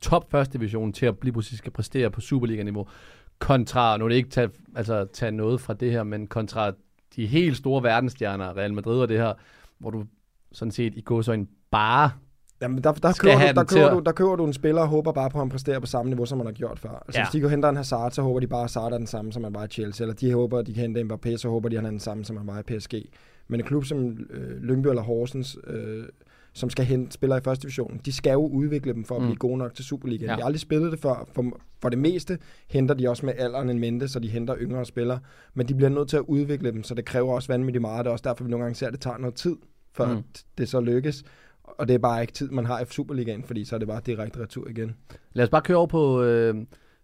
top 0.00 0.30
første 0.30 0.58
division 0.58 0.92
til 0.92 1.06
at 1.06 1.18
blive 1.18 1.32
præcis 1.32 1.58
skal 1.58 1.72
præstere 1.72 2.10
på 2.10 2.20
Superliga-niveau. 2.20 2.88
Kontra, 3.38 3.96
nu 3.96 4.04
er 4.04 4.08
det 4.08 4.16
ikke 4.16 4.30
tage, 4.30 4.50
altså, 4.76 5.06
tage 5.12 5.32
noget 5.32 5.60
fra 5.60 5.74
det 5.74 5.92
her, 5.92 6.02
men 6.02 6.26
kontra 6.26 6.72
de 7.16 7.26
helt 7.26 7.56
store 7.56 7.82
verdensstjerner, 7.82 8.56
Real 8.56 8.74
Madrid 8.74 9.00
og 9.00 9.08
det 9.08 9.18
her, 9.18 9.34
hvor 9.78 9.90
du 9.90 10.04
sådan 10.52 10.72
set 10.72 10.94
i 10.96 11.00
går 11.00 11.22
så 11.22 11.32
en 11.32 11.48
bare 11.70 12.10
Jamen, 12.62 12.84
der, 12.84 12.92
der, 12.92 13.12
køber, 13.20 13.34
du, 13.38 13.54
der, 13.54 13.64
køber 13.64 13.86
at- 13.86 13.92
du, 13.92 13.98
der 14.06 14.12
køber 14.12 14.36
du 14.36 14.44
en 14.46 14.52
spiller 14.52 14.80
og 14.82 14.88
håber 14.88 15.12
bare 15.12 15.30
på, 15.30 15.38
at 15.38 15.42
han 15.42 15.48
præsterer 15.48 15.80
på 15.80 15.86
samme 15.86 16.10
niveau, 16.10 16.26
som 16.26 16.38
han 16.38 16.46
har 16.46 16.52
gjort 16.52 16.78
før. 16.78 17.02
Altså, 17.06 17.20
Ja. 17.20 17.24
hvis 17.24 17.32
de 17.32 17.40
går 17.40 17.48
henter 17.48 17.68
en 17.68 17.76
Hazard, 17.76 18.10
så 18.12 18.22
håber 18.22 18.40
de 18.40 18.46
bare, 18.46 18.60
at 18.60 18.64
Hazard 18.64 18.92
er 18.92 18.98
den 18.98 19.06
samme, 19.06 19.32
som 19.32 19.44
han 19.44 19.54
var 19.54 19.64
i 19.64 19.68
Chelsea. 19.68 20.04
Eller 20.04 20.14
de 20.14 20.32
håber, 20.32 20.58
at 20.58 20.66
de 20.66 20.74
kan 20.74 20.80
hente 20.82 21.00
Mbappé, 21.00 21.36
så 21.36 21.48
håber 21.48 21.68
de, 21.68 21.76
at 21.76 21.78
han 21.78 21.86
er 21.86 21.90
den 21.90 22.00
samme, 22.00 22.24
som 22.24 22.36
han 22.36 22.46
var 22.46 22.58
i 22.58 22.62
PSG. 22.62 22.94
Men 23.48 23.60
en 23.60 23.66
klub 23.66 23.84
som 23.84 24.18
øh, 24.30 24.62
Lyngby 24.62 24.86
eller 24.86 25.02
Horsens, 25.02 25.58
øh, 25.66 26.04
som 26.52 26.70
skal 26.70 26.84
hente 26.84 27.12
spillere 27.12 27.38
i 27.38 27.42
første 27.44 27.62
division, 27.62 28.00
de 28.04 28.12
skal 28.12 28.32
jo 28.32 28.46
udvikle 28.46 28.92
dem 28.94 29.04
for 29.04 29.14
at 29.14 29.20
Mm. 29.22 29.26
blive 29.26 29.36
gode 29.36 29.58
nok 29.58 29.74
til 29.74 29.84
Superligaen. 29.84 30.30
Ja. 30.30 30.34
De 30.36 30.40
har 30.40 30.46
aldrig 30.46 30.60
spillet 30.60 30.92
det 30.92 31.00
før. 31.00 31.28
For, 31.34 31.44
for 31.82 31.88
det 31.88 31.98
meste 31.98 32.38
henter 32.68 32.94
de 32.94 33.08
også 33.08 33.26
med 33.26 33.34
alderen 33.38 33.70
en 33.70 33.78
mente, 33.78 34.08
så 34.08 34.18
de 34.20 34.28
henter 34.28 34.54
yngre 34.60 34.84
spillere. 34.84 35.18
Men 35.54 35.68
de 35.68 35.74
bliver 35.74 35.88
nødt 35.90 36.08
til 36.08 36.16
at 36.16 36.22
udvikle 36.28 36.72
dem, 36.72 36.82
så 36.82 36.94
det 36.94 37.04
kræver 37.04 37.32
også 37.34 37.52
vanvittigt 37.52 37.80
meget. 37.80 38.04
Det 38.04 38.08
er 38.08 38.12
også 38.12 38.24
derfor, 38.28 38.44
vi 38.44 38.50
nogle 38.50 38.64
gange 38.64 38.74
ser, 38.74 38.86
at 38.86 38.92
det 38.92 39.00
tager 39.00 39.18
noget 39.18 39.34
tid, 39.34 39.56
før 39.92 40.06
Mm. 40.06 40.12
mm. 40.14 40.22
det 40.58 40.68
så 40.68 40.80
lykkes. 40.80 41.22
Og 41.78 41.88
det 41.88 41.94
er 41.94 41.98
bare 41.98 42.20
ikke 42.20 42.32
tid, 42.32 42.50
man 42.50 42.66
har 42.66 42.80
i 42.80 42.84
Superligaen, 42.90 43.44
fordi 43.44 43.64
så 43.64 43.74
er 43.74 43.78
det 43.78 43.88
bare 43.88 44.00
direkte 44.06 44.40
retur 44.40 44.68
igen. 44.68 44.96
Lad 45.32 45.44
os 45.44 45.50
bare 45.50 45.62
køre 45.62 45.76
over 45.76 45.86
på, 45.86 46.22
øh, 46.22 46.54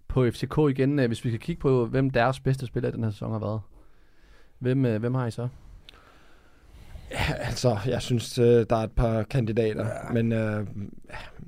på 0.08 0.30
FCK 0.30 0.58
igen, 0.70 0.98
øh, 0.98 1.06
hvis 1.06 1.24
vi 1.24 1.30
skal 1.30 1.40
kigge 1.40 1.60
på, 1.60 1.86
hvem 1.86 2.10
deres 2.10 2.40
bedste 2.40 2.66
spiller 2.66 2.88
i 2.88 2.92
den 2.92 3.04
her 3.04 3.10
sæson 3.10 3.32
har 3.32 3.38
været. 3.38 3.60
Hvem, 4.58 4.84
øh, 4.84 5.00
hvem 5.00 5.14
har 5.14 5.26
I 5.26 5.30
så? 5.30 5.48
Ja, 7.10 7.34
altså, 7.34 7.78
jeg 7.86 8.02
synes, 8.02 8.38
øh, 8.38 8.66
der 8.70 8.76
er 8.76 8.84
et 8.84 8.92
par 8.92 9.22
kandidater, 9.22 9.86
ja. 9.86 10.12
men 10.12 10.32
øh, 10.32 10.66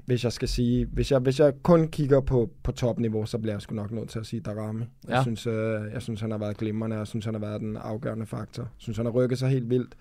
hvis 0.07 0.25
jeg 0.25 0.33
skal 0.33 0.49
sige, 0.49 0.87
hvis 0.87 1.13
jeg, 1.13 1.19
hvis 1.21 1.41
jeg 1.41 1.53
kun 1.63 1.89
kigger 1.89 2.21
på, 2.21 2.51
på 2.63 2.73
topniveau, 2.73 3.27
så 3.27 3.39
bliver 3.39 3.55
jeg 3.55 3.63
sgu 3.63 3.75
nok 3.75 3.91
nødt 3.91 4.09
til 4.09 4.19
at 4.19 4.27
sige 4.27 4.41
Darami. 4.41 4.81
Jeg, 4.81 5.11
Ja. 5.11 5.23
synes, 5.23 5.47
øh, 5.47 5.81
jeg 5.93 6.03
synes, 6.03 6.21
han 6.21 6.31
har 6.31 6.39
været 6.39 6.57
glimrende, 6.57 6.95
og 6.97 6.99
jeg 6.99 7.07
synes, 7.07 7.25
han 7.25 7.35
har 7.35 7.41
været 7.41 7.61
den 7.61 7.77
afgørende 7.77 8.27
faktor. 8.27 8.63
Jeg 8.63 8.69
synes, 8.77 8.97
han 8.97 9.07
har 9.07 9.13
rykket 9.13 9.39
sig 9.39 9.49
helt 9.49 9.71
vildt. 9.71 9.95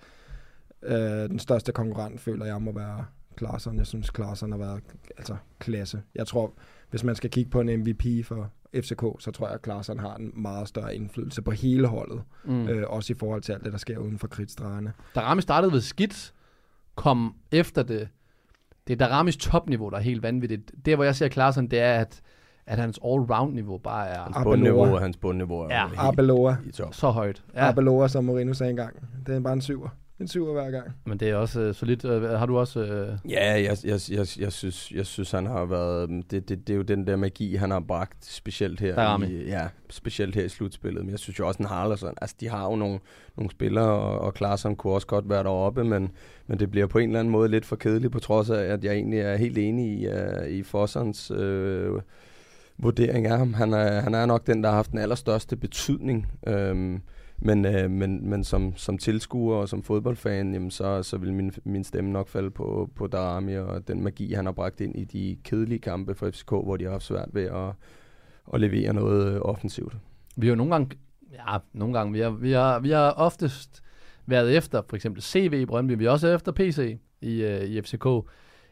Øh, 0.82 1.28
den 1.28 1.38
største 1.38 1.72
konkurrent, 1.72 2.20
føler 2.20 2.46
jeg, 2.46 2.62
må 2.62 2.72
være 2.72 3.04
Klaarsson. 3.36 3.78
Jeg 3.78 3.86
synes, 3.86 4.10
Klaarsson 4.10 4.50
har 4.52 4.58
været 4.58 4.80
altså, 5.18 5.36
klasse. 5.58 6.02
Jeg 6.14 6.26
tror, 6.26 6.52
hvis 6.90 7.04
man 7.04 7.14
skal 7.14 7.30
kigge 7.30 7.50
på 7.50 7.60
en 7.60 7.80
MVP 7.80 8.24
for 8.26 8.50
FCK, 8.74 9.02
så 9.18 9.30
tror 9.34 9.46
jeg, 9.46 9.54
at 9.54 9.62
Klaarsson 9.62 9.98
har 9.98 10.14
en 10.16 10.32
meget 10.34 10.68
større 10.68 10.94
indflydelse 10.94 11.42
på 11.42 11.50
hele 11.50 11.86
holdet. 11.86 12.22
Mm. 12.44 12.68
Øh, 12.68 12.84
også 12.90 13.12
i 13.12 13.16
forhold 13.18 13.42
til 13.42 13.52
alt 13.52 13.64
det, 13.64 13.72
der 13.72 13.78
sker 13.78 13.98
uden 13.98 14.18
for 14.18 14.26
kridtstregerne. 14.28 14.92
Darami 15.14 15.42
startede 15.42 15.72
ved 15.72 15.80
skidt, 15.80 16.32
kom 16.94 17.34
efter 17.52 17.82
det. 17.82 18.08
Det 18.86 18.92
er 19.02 19.06
Daramis 19.06 19.36
topniveau, 19.36 19.90
der 19.90 19.96
er 19.96 20.00
helt 20.00 20.22
vanvittigt. 20.22 20.72
Det, 20.84 20.94
hvor 20.96 21.04
jeg 21.04 21.14
ser 21.16 21.28
Klaarsson, 21.28 21.66
det 21.66 21.80
er, 21.80 21.92
at, 21.94 22.20
at 22.66 22.78
hans 22.78 22.98
all-round-niveau 23.04 23.78
bare 23.78 24.08
er 24.08 24.22
Hans 24.22 24.36
bundniveau, 24.42 24.96
hans 24.96 25.16
bundniveau 25.16 25.58
er 25.60 25.68
Ja. 25.74 25.86
helt 25.88 26.66
i 26.68 26.70
top. 26.72 26.94
så 26.94 27.10
højt. 27.10 27.44
Ja. 27.54 27.60
Arbeloa, 27.68 28.08
som 28.08 28.24
Moreno 28.24 28.52
sagde 28.52 28.70
engang. 28.70 29.08
Det 29.26 29.34
er 29.34 29.40
bare 29.40 29.52
en 29.52 29.60
syver. 29.60 29.88
En 30.20 30.28
syver 30.28 30.52
hver 30.52 30.70
gang. 30.70 30.92
men 31.04 31.18
det 31.18 31.28
er 31.28 31.34
også 31.34 31.60
øh, 31.60 31.74
solidt. 31.74 32.04
Øh, 32.04 32.22
har 32.22 32.46
du 32.46 32.58
også... 32.58 32.80
Øh, 32.80 33.30
Ja, 33.30 33.52
jeg, 33.52 33.76
jeg, 33.84 34.00
jeg, 34.10 34.26
jeg, 34.38 34.52
synes, 34.52 34.92
jeg 34.92 35.06
synes, 35.06 35.30
han 35.30 35.46
har 35.46 35.64
været... 35.64 36.10
Det, 36.30 36.48
det, 36.48 36.66
det 36.66 36.72
er 36.72 36.76
jo 36.76 36.82
den 36.82 37.06
der 37.06 37.16
magi, 37.16 37.54
han 37.54 37.70
har 37.70 37.80
bragt, 37.80 38.24
specielt 38.24 38.80
her, 38.80 38.94
Darami. 38.94 39.26
i, 39.26 39.46
ja, 39.48 39.68
specielt 39.90 40.34
her 40.34 40.44
i 40.44 40.48
slutspillet. 40.48 41.04
Men 41.04 41.10
jeg 41.10 41.18
synes 41.18 41.38
jo 41.38 41.46
også, 41.46 41.58
en 41.62 41.68
Harlerson, 41.68 42.14
altså 42.20 42.36
de 42.40 42.48
har 42.48 42.64
jo 42.64 42.76
nogle, 42.76 42.98
nogle 43.36 43.50
spillere, 43.50 43.88
og, 43.90 44.18
og 44.18 44.34
Klaarsson 44.34 44.76
kunne 44.76 44.92
også 44.92 45.06
godt 45.06 45.28
være 45.28 45.42
deroppe, 45.42 45.84
men, 45.84 46.10
men 46.46 46.58
det 46.58 46.70
bliver 46.70 46.86
på 46.86 46.98
en 46.98 47.08
eller 47.08 47.20
anden 47.20 47.32
måde 47.32 47.48
lidt 47.48 47.64
for 47.64 47.76
kedeligt, 47.76 48.12
på 48.12 48.18
trods 48.18 48.50
af, 48.50 48.62
at 48.64 48.84
jeg 48.84 48.94
egentlig 48.94 49.18
er 49.18 49.36
helt 49.36 49.58
enig 49.58 50.00
i, 50.00 50.08
uh, 50.08 50.48
i 50.48 50.62
Fossons 50.62 51.30
øh, 51.30 51.92
vurdering 52.78 53.26
af 53.26 53.38
ham. 53.38 53.54
Han 53.54 53.72
er, 53.72 54.00
han 54.00 54.14
er 54.14 54.26
nok 54.26 54.46
den, 54.46 54.62
der 54.62 54.68
har 54.68 54.76
haft 54.76 54.90
den 54.90 54.98
allerstørste 54.98 55.56
betydning. 55.56 56.26
Øhm, 56.46 57.02
men, 57.38 57.64
øh, 57.64 57.90
men, 57.90 58.30
men 58.30 58.44
som, 58.44 58.76
som 58.76 58.98
tilskuer 58.98 59.56
og 59.56 59.68
som 59.68 59.82
fodboldfan, 59.82 60.52
jamen 60.52 60.70
så, 60.70 61.02
så 61.02 61.16
vil 61.18 61.32
min, 61.32 61.52
min 61.64 61.84
stemme 61.84 62.10
nok 62.12 62.28
falde 62.28 62.50
på, 62.50 62.90
på 62.94 63.06
Darami 63.06 63.56
og 63.56 63.88
den 63.88 64.02
magi, 64.02 64.32
han 64.32 64.44
har 64.44 64.52
bragt 64.52 64.80
ind 64.80 64.96
i 64.96 65.04
de 65.04 65.36
kedelige 65.44 65.78
kampe 65.78 66.14
for 66.14 66.30
FCK, 66.30 66.50
hvor 66.50 66.76
de 66.76 66.84
har 66.84 66.90
haft 66.90 67.04
svært 67.04 67.28
ved 67.32 67.44
at, 67.44 67.72
at 68.54 68.60
levere 68.60 68.92
noget 68.92 69.34
øh, 69.34 69.40
offensivt. 69.40 69.96
vi 70.36 70.46
har 70.46 70.52
jo 70.52 70.56
nogle 70.56 70.72
gange... 70.72 70.96
Ja, 71.32 71.58
nogle 71.72 71.98
gange. 71.98 72.12
Vi 72.12 72.20
har, 72.20 72.30
vi 72.30 72.52
har, 72.52 72.78
vi 72.78 72.90
har 72.90 73.10
oftest 73.10 73.82
været 74.26 74.56
efter 74.56 74.82
for 74.88 74.96
eksempel 74.96 75.22
CV 75.22 75.58
i 75.60 75.66
Brøndby. 75.66 75.98
Vi 75.98 76.04
er 76.04 76.10
også 76.10 76.28
efter 76.28 76.52
PC 76.52 76.98
i, 77.20 77.42
øh, 77.42 77.64
i 77.64 77.82
FCK 77.82 78.06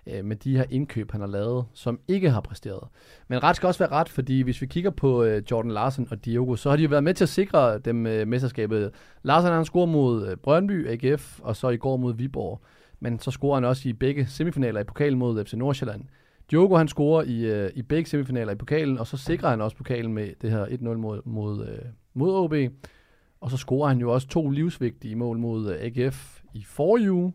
øh, 0.07 0.25
med 0.25 0.37
de 0.37 0.57
her 0.57 0.65
indkøb, 0.71 1.13
han 1.13 1.21
har 1.21 1.29
lavet, 1.29 1.65
som 1.75 2.01
ikke 2.09 2.31
har 2.31 2.41
præsteret. 2.41 2.89
Men 3.29 3.43
ret 3.43 3.57
skal 3.57 3.67
også 3.67 3.79
være 3.79 3.91
ret, 3.91 4.09
fordi 4.09 4.41
hvis 4.41 4.61
vi 4.61 4.67
kigger 4.67 4.91
på 4.91 5.25
øh, 5.25 5.43
Jordan 5.51 5.71
Larsen 5.71 6.09
og 6.11 6.25
Diogo, 6.25 6.57
så 6.57 6.71
har 6.71 6.77
de 6.77 6.83
jo 6.83 6.89
været 6.89 7.05
med 7.05 7.15
til 7.15 7.25
at 7.25 7.29
sikre 7.29 7.79
dem 7.79 8.07
øh, 8.07 8.29
mesterskabet. 8.29 8.91
Larsen 9.23 9.53
han 9.53 9.65
scorer 9.65 9.87
mod 9.87 10.29
øh, 10.29 10.37
Brøndby, 10.37 10.89
AGF, 10.89 11.41
og 11.41 11.57
så 11.57 11.69
i 11.69 11.77
går 11.77 11.97
mod 11.97 12.15
Viborg. 12.15 12.61
Men 13.01 13.19
så 13.19 13.31
scorer 13.31 13.55
han 13.55 13.65
også 13.65 13.89
i 13.89 13.93
begge 13.93 14.27
semifinaler 14.27 14.81
i 14.81 14.85
pokalen 14.85 15.19
mod 15.19 15.45
FC 15.45 15.53
Nordsjælland. 15.53 16.05
Diogo 16.51 16.77
han 16.77 16.89
scorer 16.89 17.23
i, 17.23 17.45
øh, 17.45 17.71
i 17.75 17.83
begge 17.83 18.11
semifinaler 18.11 18.53
i 18.53 18.57
pokalen, 18.57 18.99
og 18.99 19.07
så 19.07 19.17
sikrer 19.17 19.51
han 19.51 19.61
også 19.61 19.77
pokalen 19.77 20.13
med 20.13 20.29
det 20.43 20.51
her 20.51 20.67
1-0 20.67 20.85
mod, 20.85 21.21
mod, 21.25 21.69
øh, 21.69 21.85
mod 22.15 22.35
OB. 22.35 22.73
Og 23.41 23.51
så 23.51 23.57
scorer 23.57 23.89
han 23.89 23.99
jo 23.99 24.13
også 24.13 24.29
to 24.29 24.51
livsvigtige 24.51 25.17
mål 25.17 25.39
mod 25.39 25.73
øh, 25.73 25.77
AGF 25.81 26.43
i 26.55 26.65
forrige 26.65 27.13
uge, 27.13 27.33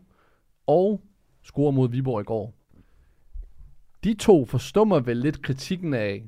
og 0.66 1.00
scorer 1.42 1.70
mod 1.70 1.88
Viborg 1.88 2.20
i 2.20 2.24
går. 2.24 2.54
De 4.04 4.14
to 4.14 4.44
forstummer 4.44 5.00
vel 5.00 5.16
lidt 5.16 5.42
kritikken 5.42 5.94
af 5.94 6.24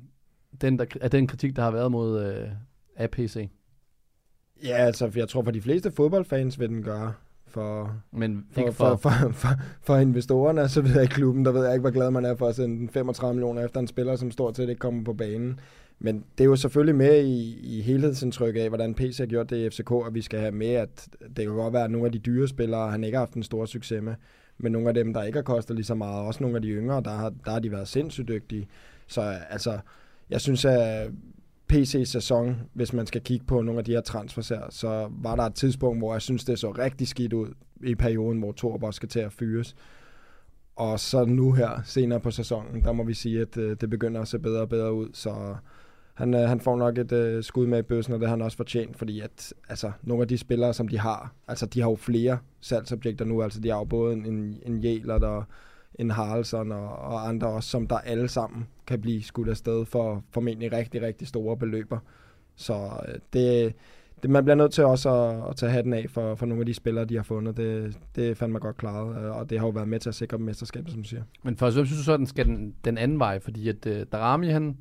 den, 0.60 0.78
der, 0.78 0.84
af 1.00 1.10
den 1.10 1.26
kritik, 1.26 1.56
der 1.56 1.62
har 1.62 1.70
været 1.70 1.90
mod 1.90 2.24
øh, 2.24 2.48
APC. 2.96 3.48
Ja, 4.64 4.76
altså, 4.76 5.10
jeg 5.16 5.28
tror 5.28 5.42
for 5.42 5.50
de 5.50 5.60
fleste 5.60 5.90
fodboldfans 5.90 6.60
vil 6.60 6.68
den 6.68 6.82
gøre. 6.82 7.12
For, 7.46 7.96
Men 8.12 8.46
for, 8.50 8.70
for, 8.70 8.96
for, 8.96 8.96
for, 8.96 9.32
for, 9.32 9.48
for 9.82 9.96
investorerne, 9.96 10.68
så 10.68 10.80
ved 10.80 10.94
jeg 10.94 11.02
i 11.02 11.06
klubben, 11.06 11.44
der 11.44 11.52
ved 11.52 11.64
jeg 11.64 11.72
ikke, 11.74 11.80
hvor 11.80 11.90
glad 11.90 12.10
man 12.10 12.24
er 12.24 12.36
for 12.36 12.48
at 12.48 12.54
sende 12.54 12.92
35 12.92 13.34
millioner 13.34 13.64
efter 13.64 13.80
en 13.80 13.86
spiller, 13.86 14.16
som 14.16 14.30
stort 14.30 14.56
set 14.56 14.68
ikke 14.68 14.78
kommer 14.78 15.04
på 15.04 15.12
banen. 15.12 15.60
Men 15.98 16.24
det 16.38 16.44
er 16.44 16.48
jo 16.48 16.56
selvfølgelig 16.56 16.94
med 16.94 17.24
i, 17.24 17.58
i 17.78 17.80
helhedsindtryk 17.80 18.56
af, 18.56 18.68
hvordan 18.68 18.94
PC 18.94 19.18
har 19.18 19.26
gjort 19.26 19.50
det 19.50 19.56
i 19.56 19.70
FCK, 19.70 19.92
at 20.06 20.14
vi 20.14 20.22
skal 20.22 20.40
have 20.40 20.52
med, 20.52 20.74
at 20.74 21.08
det 21.20 21.46
kan 21.46 21.54
godt 21.54 21.72
være, 21.72 21.84
at 21.84 21.90
nogle 21.90 22.06
af 22.06 22.12
de 22.12 22.18
dyre 22.18 22.48
spillere, 22.48 22.90
han 22.90 23.04
ikke 23.04 23.16
har 23.16 23.24
haft 23.24 23.34
en 23.34 23.42
stor 23.42 23.64
succes 23.64 24.02
med, 24.02 24.14
men 24.58 24.72
nogle 24.72 24.88
af 24.88 24.94
dem, 24.94 25.14
der 25.14 25.22
ikke 25.22 25.38
har 25.38 25.42
kostet 25.42 25.76
lige 25.76 25.86
så 25.86 25.94
meget, 25.94 26.26
også 26.26 26.42
nogle 26.42 26.56
af 26.56 26.62
de 26.62 26.68
yngre, 26.68 27.02
der 27.04 27.10
har, 27.10 27.32
der 27.44 27.50
har 27.50 27.58
de 27.58 27.70
været 27.72 27.88
sindssygt 27.88 28.28
dygtige. 28.28 28.68
Så 29.06 29.20
altså, 29.50 29.78
jeg 30.30 30.40
synes, 30.40 30.64
at 30.64 31.10
PC's 31.72 32.04
sæson, 32.04 32.56
hvis 32.72 32.92
man 32.92 33.06
skal 33.06 33.20
kigge 33.20 33.46
på 33.46 33.62
nogle 33.62 33.78
af 33.78 33.84
de 33.84 33.92
her 33.92 34.00
transfers 34.00 34.48
her, 34.48 34.62
så 34.70 35.10
var 35.10 35.36
der 35.36 35.42
et 35.42 35.54
tidspunkt, 35.54 36.00
hvor 36.00 36.14
jeg 36.14 36.22
synes, 36.22 36.44
det 36.44 36.58
så 36.58 36.70
rigtig 36.70 37.08
skidt 37.08 37.32
ud 37.32 37.48
i 37.84 37.94
perioden, 37.94 38.38
hvor 38.38 38.52
Torb 38.52 38.82
også 38.82 38.96
skal 38.96 39.08
til 39.08 39.20
at 39.20 39.32
fyres. 39.32 39.76
Og 40.76 41.00
så 41.00 41.24
nu 41.24 41.52
her, 41.52 41.80
senere 41.84 42.20
på 42.20 42.30
sæsonen, 42.30 42.82
der 42.82 42.92
må 42.92 43.04
vi 43.04 43.14
sige, 43.14 43.40
at 43.40 43.56
øh, 43.56 43.76
det 43.80 43.90
begynder 43.90 44.20
at 44.20 44.28
se 44.28 44.38
bedre 44.38 44.60
og 44.60 44.68
bedre 44.68 44.92
ud. 44.92 45.08
Så 45.12 45.56
han, 46.14 46.34
øh, 46.34 46.40
han 46.40 46.60
får 46.60 46.76
nok 46.76 46.98
et 46.98 47.12
øh, 47.12 47.42
skud 47.42 47.66
med 47.66 47.78
i 47.78 47.82
bøssen, 47.82 48.14
og 48.14 48.20
det 48.20 48.28
har 48.28 48.36
han 48.36 48.42
også 48.42 48.56
fortjent, 48.56 48.96
fordi 48.96 49.20
at 49.20 49.52
altså, 49.68 49.92
nogle 50.02 50.22
af 50.22 50.28
de 50.28 50.38
spillere, 50.38 50.74
som 50.74 50.88
de 50.88 50.98
har, 50.98 51.32
altså 51.48 51.66
de 51.66 51.80
har 51.80 51.90
jo 51.90 51.96
flere 51.96 52.38
salgsobjekter 52.60 53.24
nu, 53.24 53.42
altså 53.42 53.60
de 53.60 53.68
har 53.68 53.78
jo 53.78 53.84
både 53.84 54.12
en, 54.12 54.26
en, 54.26 54.58
en 54.66 54.78
Jæler, 54.78 55.18
der 55.18 55.42
en 55.98 56.10
Haraldsson 56.10 56.72
og, 56.72 56.88
og 56.88 57.28
andre 57.28 57.48
også, 57.48 57.68
som 57.68 57.86
der 57.86 57.98
alle 57.98 58.28
sammen 58.28 58.66
kan 58.86 59.00
blive 59.00 59.22
skudt 59.22 59.48
afsted 59.48 59.84
for 59.84 60.24
formentlig 60.30 60.72
rigtig, 60.72 61.02
rigtig 61.02 61.28
store 61.28 61.56
beløber. 61.56 61.98
Så 62.56 62.74
øh, 63.08 63.14
det, 63.32 63.74
det, 64.22 64.30
man 64.30 64.44
bliver 64.44 64.56
nødt 64.56 64.72
til 64.72 64.84
også 64.84 65.10
at, 65.10 65.50
at 65.50 65.56
tage 65.56 65.72
hatten 65.72 65.92
af 65.92 66.06
for, 66.08 66.34
for 66.34 66.46
nogle 66.46 66.62
af 66.62 66.66
de 66.66 66.74
spillere, 66.74 67.04
de 67.04 67.16
har 67.16 67.22
fundet. 67.22 67.56
Det, 67.56 67.98
det 68.16 68.30
er 68.30 68.34
fandme 68.34 68.58
godt 68.58 68.76
klaret, 68.76 69.24
øh, 69.24 69.36
og 69.36 69.50
det 69.50 69.58
har 69.58 69.66
jo 69.66 69.70
været 69.70 69.88
med 69.88 70.00
til 70.00 70.08
at 70.08 70.14
sikre 70.14 70.38
mesterskabet, 70.38 70.90
som 70.92 71.02
du 71.02 71.08
siger. 71.08 71.22
Men 71.42 71.56
først, 71.56 71.76
hvem 71.76 71.86
synes 71.86 72.00
du 72.00 72.04
så, 72.04 72.12
at 72.12 72.18
den 72.18 72.26
skal 72.26 72.46
den, 72.46 72.74
den 72.84 72.98
anden 72.98 73.18
vej? 73.18 73.38
Fordi 73.38 73.68
at 73.68 73.86
uh, 73.86 73.92
Darami, 74.12 74.48
han 74.48 74.76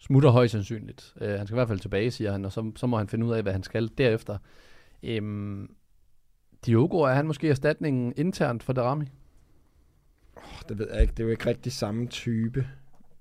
smutter 0.00 0.30
højst 0.30 0.52
sandsynligt. 0.52 1.14
Øh, 1.20 1.30
han 1.30 1.46
skal 1.46 1.54
i 1.54 1.58
hvert 1.58 1.68
fald 1.68 1.78
tilbage, 1.78 2.10
siger 2.10 2.32
han, 2.32 2.44
og 2.44 2.52
så, 2.52 2.72
så 2.76 2.86
må 2.86 2.98
han 2.98 3.08
finde 3.08 3.26
ud 3.26 3.32
af, 3.32 3.42
hvad 3.42 3.52
han 3.52 3.62
skal 3.62 3.90
derefter. 3.98 4.38
Øhm, 5.02 5.70
Diogo, 6.66 7.00
er 7.00 7.14
han 7.14 7.26
måske 7.26 7.48
erstatningen 7.48 8.12
internt 8.16 8.62
for 8.62 8.72
Darami? 8.72 9.06
Det 10.68 10.78
ved 10.78 10.88
jeg 10.92 11.02
ikke. 11.02 11.10
Det 11.10 11.20
er 11.20 11.24
jo 11.24 11.30
ikke 11.30 11.46
rigtig 11.46 11.72
samme 11.72 12.06
type. 12.06 12.66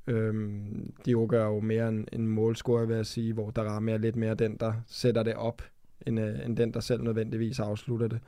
Øhm, 0.07 0.93
Diogo 1.05 1.35
er 1.35 1.45
jo 1.45 1.59
mere 1.59 1.89
en, 1.89 2.07
en 2.11 2.27
målscorer, 2.27 2.85
vil 2.85 2.95
jeg 2.95 3.05
sige, 3.05 3.33
hvor 3.33 3.51
Darami 3.51 3.91
er 3.91 3.97
lidt 3.97 4.15
mere 4.15 4.35
den, 4.35 4.57
der 4.59 4.73
sætter 4.87 5.23
det 5.23 5.33
op, 5.33 5.61
end, 6.07 6.19
øh, 6.19 6.45
end 6.45 6.57
den, 6.57 6.73
der 6.73 6.79
selv 6.79 7.03
nødvendigvis 7.03 7.59
afslutter 7.59 8.07
det. 8.07 8.19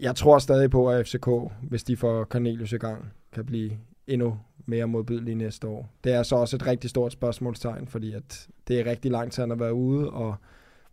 Jeg 0.00 0.16
tror 0.16 0.38
stadig 0.38 0.70
på, 0.70 0.90
at 0.90 1.06
FCK, 1.06 1.28
hvis 1.62 1.84
de 1.84 1.96
får 1.96 2.24
Cornelius 2.24 2.72
i 2.72 2.76
gang, 2.76 3.12
kan 3.32 3.46
blive 3.46 3.78
endnu 4.06 4.38
mere 4.68 4.86
modbydelig 4.86 5.34
næste 5.34 5.66
år. 5.66 5.90
Det 6.04 6.12
er 6.12 6.22
så 6.22 6.36
også 6.36 6.56
et 6.56 6.66
rigtig 6.66 6.90
stort 6.90 7.12
spørgsmålstegn, 7.12 7.86
fordi 7.86 8.12
at 8.12 8.48
det 8.68 8.80
er 8.80 8.90
rigtig 8.90 9.10
lang 9.10 9.32
tid, 9.32 9.42
han 9.42 9.50
har 9.50 9.56
været 9.56 9.70
ude, 9.70 10.10
og 10.10 10.34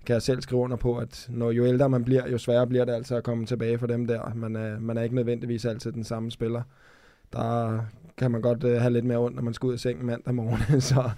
kan 0.06 0.14
jeg 0.14 0.22
selv 0.22 0.42
skrive 0.42 0.62
under 0.62 0.78
på, 0.78 0.98
at 0.98 1.28
når 1.30 1.52
jo 1.52 1.66
ældre 1.66 1.90
man 1.90 2.04
bliver, 2.04 2.30
jo 2.30 2.38
sværere 2.38 2.68
bliver 2.68 2.86
det 2.86 2.94
altså 2.94 3.16
at 3.16 3.24
komme 3.24 3.46
tilbage 3.46 3.78
for 3.78 3.88
dem 3.88 4.08
der. 4.08 4.34
Man 4.36 4.56
er, 4.56 4.80
man 4.80 4.98
er 4.98 5.02
ikke 5.02 5.16
nødvendigvis 5.16 5.66
altid 5.66 5.92
den 5.92 6.04
samme 6.04 6.32
spiller. 6.32 6.62
Der 7.34 7.80
kan 8.18 8.32
man 8.32 8.42
godt 8.42 8.64
uh, 8.64 8.72
have 8.72 8.94
lidt 8.94 9.06
mere 9.06 9.18
ondt, 9.18 9.36
når 9.36 9.44
man 9.44 9.54
skal 9.54 9.68
ud 9.68 9.74
af 9.74 9.80
sengen 9.80 10.06
mandag 10.06 10.36
morgen. 10.36 10.82
så 10.92 11.10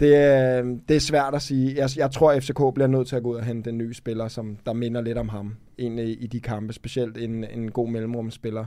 det, 0.00 0.16
er, 0.16 0.62
det 0.88 0.96
er 0.96 1.00
svært 1.00 1.34
at 1.34 1.42
sige. 1.42 1.76
Jeg, 1.76 1.88
jeg 1.96 2.10
tror, 2.10 2.32
at 2.32 2.42
FCK 2.42 2.74
bliver 2.74 2.86
nødt 2.86 3.08
til 3.08 3.16
at 3.16 3.22
gå 3.22 3.30
ud 3.30 3.36
og 3.36 3.44
hente 3.44 3.70
en 3.70 3.78
ny 3.78 3.92
spiller, 3.92 4.28
som 4.28 4.58
der 4.66 4.72
minder 4.72 5.00
lidt 5.00 5.18
om 5.18 5.28
ham 5.28 5.56
egentlig 5.78 6.22
i 6.22 6.26
de 6.26 6.40
kampe. 6.40 6.72
Specielt 6.72 7.18
en, 7.18 7.44
en 7.44 7.70
god 7.70 7.88
mellemrumspiller. 7.88 8.64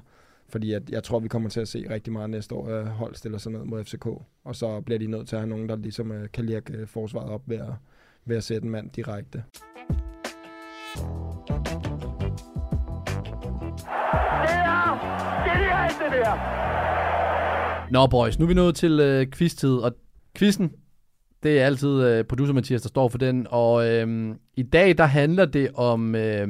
Fordi 0.52 0.74
at, 0.74 0.90
jeg 0.90 1.04
tror, 1.04 1.20
vi 1.20 1.28
kommer 1.28 1.50
til 1.50 1.60
at 1.60 1.68
se 1.68 1.86
rigtig 1.90 2.14
meget 2.14 2.30
næste 2.30 2.56
år, 2.56 2.68
at 2.68 2.88
hold 2.88 3.16
stiller 3.16 3.38
sig 3.38 3.52
ned 3.52 3.64
mod 3.64 3.84
FCK. 3.84 4.06
Og 4.44 4.56
så 4.56 4.82
bliver 4.82 5.00
de 5.00 5.08
nødt 5.08 5.28
til 5.28 5.36
at 5.36 5.40
have 5.40 5.50
nogen, 5.50 5.70
der 5.70 5.76
ligesom 5.76 6.12
uh, 6.12 6.18
kan 6.34 6.46
lirke 6.46 6.74
øh, 6.74 6.88
forsvaret 6.88 7.30
op 7.30 7.42
ved 7.46 7.58
at, 7.58 7.74
ved 8.26 8.38
at 8.38 8.44
sætte 8.44 8.66
en 8.66 8.72
mand 8.72 8.90
direkte. 8.90 9.44
Nå 17.92 18.08
boys, 18.08 18.40
nu 18.40 18.46
er 18.46 18.48
vi 18.48 18.54
nået 18.54 18.76
til 18.76 19.00
øh, 19.00 19.28
quiz-tid, 19.28 19.76
og 19.78 19.96
quizzen, 20.38 20.72
det 21.44 21.60
er 21.62 21.66
altid 21.66 22.04
øh, 22.04 22.24
producer 22.24 22.54
Mathias, 22.54 22.82
der 22.82 22.90
står 22.90 23.08
for 23.08 23.18
den, 23.18 23.48
og 23.50 23.90
øh, 23.90 24.36
i 24.56 24.64
dag, 24.64 24.98
der 24.98 25.06
handler 25.06 25.46
det 25.46 25.70
om 25.74 26.16
øh, 26.16 26.48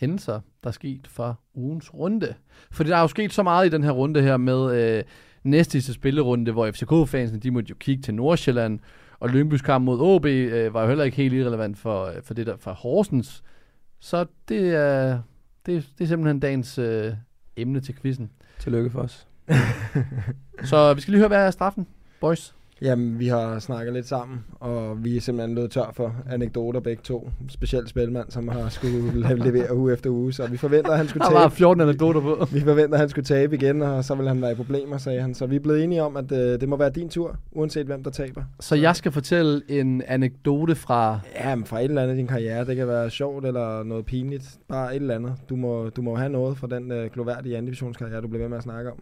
hændelser, 0.00 0.40
der 0.62 0.68
er 0.68 0.72
sket 0.72 1.06
fra 1.06 1.34
ugens 1.54 1.94
runde. 1.94 2.34
For 2.70 2.84
der 2.84 2.96
er 2.96 3.00
jo 3.00 3.08
sket 3.08 3.32
så 3.32 3.42
meget 3.42 3.66
i 3.66 3.68
den 3.68 3.82
her 3.82 3.90
runde 3.90 4.22
her 4.22 4.36
med 4.36 4.96
øh, 4.98 5.04
næste 5.44 5.92
spillerunde, 5.92 6.52
hvor 6.52 6.70
FCK-fansene, 6.70 7.40
de 7.40 7.50
måtte 7.50 7.70
jo 7.70 7.76
kigge 7.78 8.02
til 8.02 8.14
Nordsjælland, 8.14 8.78
og 9.20 9.28
Lyngbys 9.28 9.62
kamp 9.62 9.84
mod 9.84 10.00
OB 10.00 10.26
øh, 10.26 10.74
var 10.74 10.82
jo 10.82 10.88
heller 10.88 11.04
ikke 11.04 11.16
helt 11.16 11.34
irrelevant 11.34 11.78
for, 11.78 12.04
øh, 12.04 12.22
for 12.22 12.34
det 12.34 12.46
der 12.46 12.56
fra 12.56 12.72
Horsens. 12.72 13.42
Så 14.00 14.26
det 14.48 14.74
er, 14.74 15.20
det, 15.66 15.88
det 15.98 16.04
er 16.04 16.08
simpelthen 16.08 16.40
dagens 16.40 16.78
øh, 16.78 17.12
emne 17.56 17.80
til 17.80 17.94
quizzen. 17.94 18.30
Tillykke 18.58 18.90
for 18.90 19.00
os. 19.00 19.26
Så 20.70 20.94
vi 20.94 21.00
skal 21.00 21.12
lige 21.12 21.18
høre, 21.18 21.28
hvad 21.28 21.46
er 21.46 21.50
straffen, 21.50 21.86
boys? 22.20 22.54
Jamen, 22.82 23.18
vi 23.18 23.28
har 23.28 23.58
snakket 23.58 23.94
lidt 23.94 24.08
sammen, 24.08 24.38
og 24.60 25.04
vi 25.04 25.16
er 25.16 25.20
simpelthen 25.20 25.54
løbet 25.54 25.70
tør 25.70 25.90
for 25.92 26.14
anekdoter 26.30 26.80
begge 26.80 27.02
to. 27.02 27.30
Specielt 27.48 27.88
Spelmand, 27.88 28.30
som 28.30 28.48
har 28.48 28.68
skulle 28.68 29.34
levere 29.44 29.76
uge 29.76 29.92
efter 29.92 30.10
uge, 30.10 30.32
så 30.32 30.46
vi 30.46 30.56
forventer, 30.56 30.90
at 30.90 30.96
han 30.96 31.08
skulle 31.08 31.26
Der 31.26 31.32
var 31.32 31.42
tabe. 31.42 31.54
14 31.54 31.80
anekdoter 31.80 32.20
på. 32.20 32.46
Vi 32.52 32.60
forventer, 32.60 32.94
at 32.94 33.00
han 33.00 33.08
skulle 33.08 33.24
tabe 33.24 33.54
igen, 33.54 33.82
og 33.82 34.04
så 34.04 34.14
vil 34.14 34.28
han 34.28 34.42
være 34.42 34.52
i 34.52 34.54
problemer, 34.54 34.98
sagde 34.98 35.20
han. 35.20 35.34
Så 35.34 35.46
vi 35.46 35.56
er 35.56 35.60
blevet 35.60 35.84
enige 35.84 36.02
om, 36.02 36.16
at 36.16 36.32
øh, 36.32 36.60
det 36.60 36.68
må 36.68 36.76
være 36.76 36.90
din 36.90 37.08
tur, 37.08 37.36
uanset 37.52 37.86
hvem 37.86 38.02
der 38.04 38.10
taber. 38.10 38.42
Så 38.60 38.74
jeg 38.74 38.96
skal 38.96 39.12
fortælle 39.12 39.62
en 39.68 40.02
anekdote 40.06 40.74
fra... 40.74 41.20
Ja, 41.34 41.54
men 41.54 41.64
fra 41.66 41.80
et 41.80 41.84
eller 41.84 42.02
andet 42.02 42.14
i 42.14 42.18
din 42.18 42.26
karriere. 42.26 42.64
Det 42.64 42.76
kan 42.76 42.88
være 42.88 43.10
sjovt 43.10 43.46
eller 43.46 43.82
noget 43.82 44.04
pinligt. 44.06 44.58
Bare 44.68 44.96
et 44.96 45.00
eller 45.00 45.14
andet. 45.14 45.34
Du 45.48 45.56
må, 45.56 45.88
du 45.88 46.02
må 46.02 46.16
have 46.16 46.28
noget 46.28 46.58
fra 46.58 46.66
den 46.66 46.92
øh, 46.92 47.10
gloværdige 47.10 47.56
anden 47.56 47.66
divisionskarriere, 47.66 48.20
du 48.20 48.28
bliver 48.28 48.42
ved 48.42 48.48
med 48.48 48.56
at 48.56 48.62
snakke 48.62 48.90
om. 48.90 48.98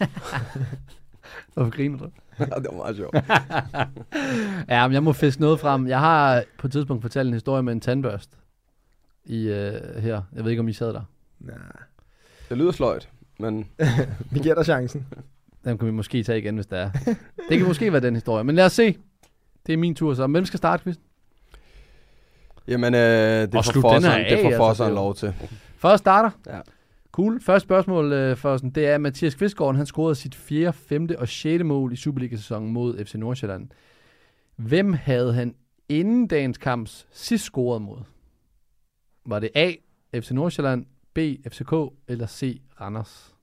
Hvorfor 1.54 1.70
griner 1.70 1.98
du? 1.98 2.04
det 2.38 2.66
var 2.70 2.76
meget 2.76 2.96
sjovt. 2.96 3.16
Ja, 4.68 4.86
men 4.88 4.94
jeg 4.94 5.02
må 5.02 5.12
fiske 5.12 5.40
noget 5.40 5.60
frem. 5.60 5.88
Jeg 5.88 6.00
har 6.00 6.44
på 6.58 6.66
et 6.66 6.72
tidspunkt 6.72 7.02
fortalt 7.02 7.26
en 7.26 7.32
historie 7.34 7.62
med 7.62 7.72
en 7.72 7.80
tandbørst. 7.80 8.30
I, 9.24 9.48
øh, 9.48 9.72
her. 10.02 10.22
Jeg 10.36 10.44
ved 10.44 10.50
ikke, 10.50 10.60
om 10.60 10.68
I 10.68 10.72
sad 10.72 10.92
der. 10.92 11.02
Nej. 11.40 11.54
Det 12.48 12.58
lyder 12.58 12.72
sløjt, 12.72 13.08
men 13.38 13.66
Vi 14.32 14.38
giver 14.38 14.54
dig 14.54 14.64
chancen. 14.64 15.06
Den 15.64 15.78
kan 15.78 15.86
vi 15.86 15.92
måske 15.92 16.22
tage 16.22 16.38
igen, 16.38 16.54
hvis 16.54 16.66
der 16.66 16.76
er. 16.76 16.90
Det 17.50 17.58
kan 17.58 17.66
måske 17.66 17.92
være 17.92 18.00
den 18.00 18.14
historie. 18.14 18.44
Men 18.44 18.54
lad 18.54 18.64
os 18.64 18.72
se. 18.72 18.96
Det 19.66 19.72
er 19.72 19.76
min 19.76 19.94
tur 19.94 20.14
så. 20.14 20.26
Hvem 20.26 20.44
skal 20.44 20.58
starte, 20.58 20.82
quizzen? 20.82 21.04
jamen, 22.68 22.94
øh, 22.94 23.00
det 23.00 23.52
får 23.52 23.72
her 23.74 23.80
Fosseren, 23.80 24.24
det 24.30 24.56
får 24.56 24.68
altså, 24.68 24.84
er 24.84 24.88
jo- 24.88 24.94
lov 24.94 25.14
til. 25.14 25.34
Først 25.78 26.00
starter. 26.02 26.30
Ja. 26.46 26.60
Cool. 27.18 27.40
Første 27.40 27.66
spørgsmål 27.66 28.12
øh, 28.12 28.36
for 28.36 28.56
sådan, 28.56 28.70
det 28.70 28.86
er, 28.86 28.98
Mathias 28.98 29.34
Kvistgaard, 29.34 29.76
han 29.76 29.86
scorede 29.86 30.14
sit 30.14 30.34
4., 30.34 30.72
5. 30.72 31.08
og 31.18 31.28
6. 31.28 31.64
mål 31.64 31.92
i 31.92 31.96
Superliga-sæsonen 31.96 32.72
mod 32.72 33.04
FC 33.04 33.14
Nordsjælland. 33.14 33.68
Hvem 34.56 34.92
havde 34.92 35.34
han 35.34 35.54
inden 35.88 36.26
dagens 36.26 36.58
kamps 36.58 37.06
sidst 37.10 37.44
scoret 37.44 37.82
mod? 37.82 37.98
Var 39.26 39.38
det 39.38 39.50
A, 39.54 39.72
FC 40.14 40.30
Nordsjælland, 40.30 40.86
B, 41.14 41.18
FCK 41.52 41.72
eller 42.08 42.26
C, 42.26 42.60
Randers? 42.80 43.34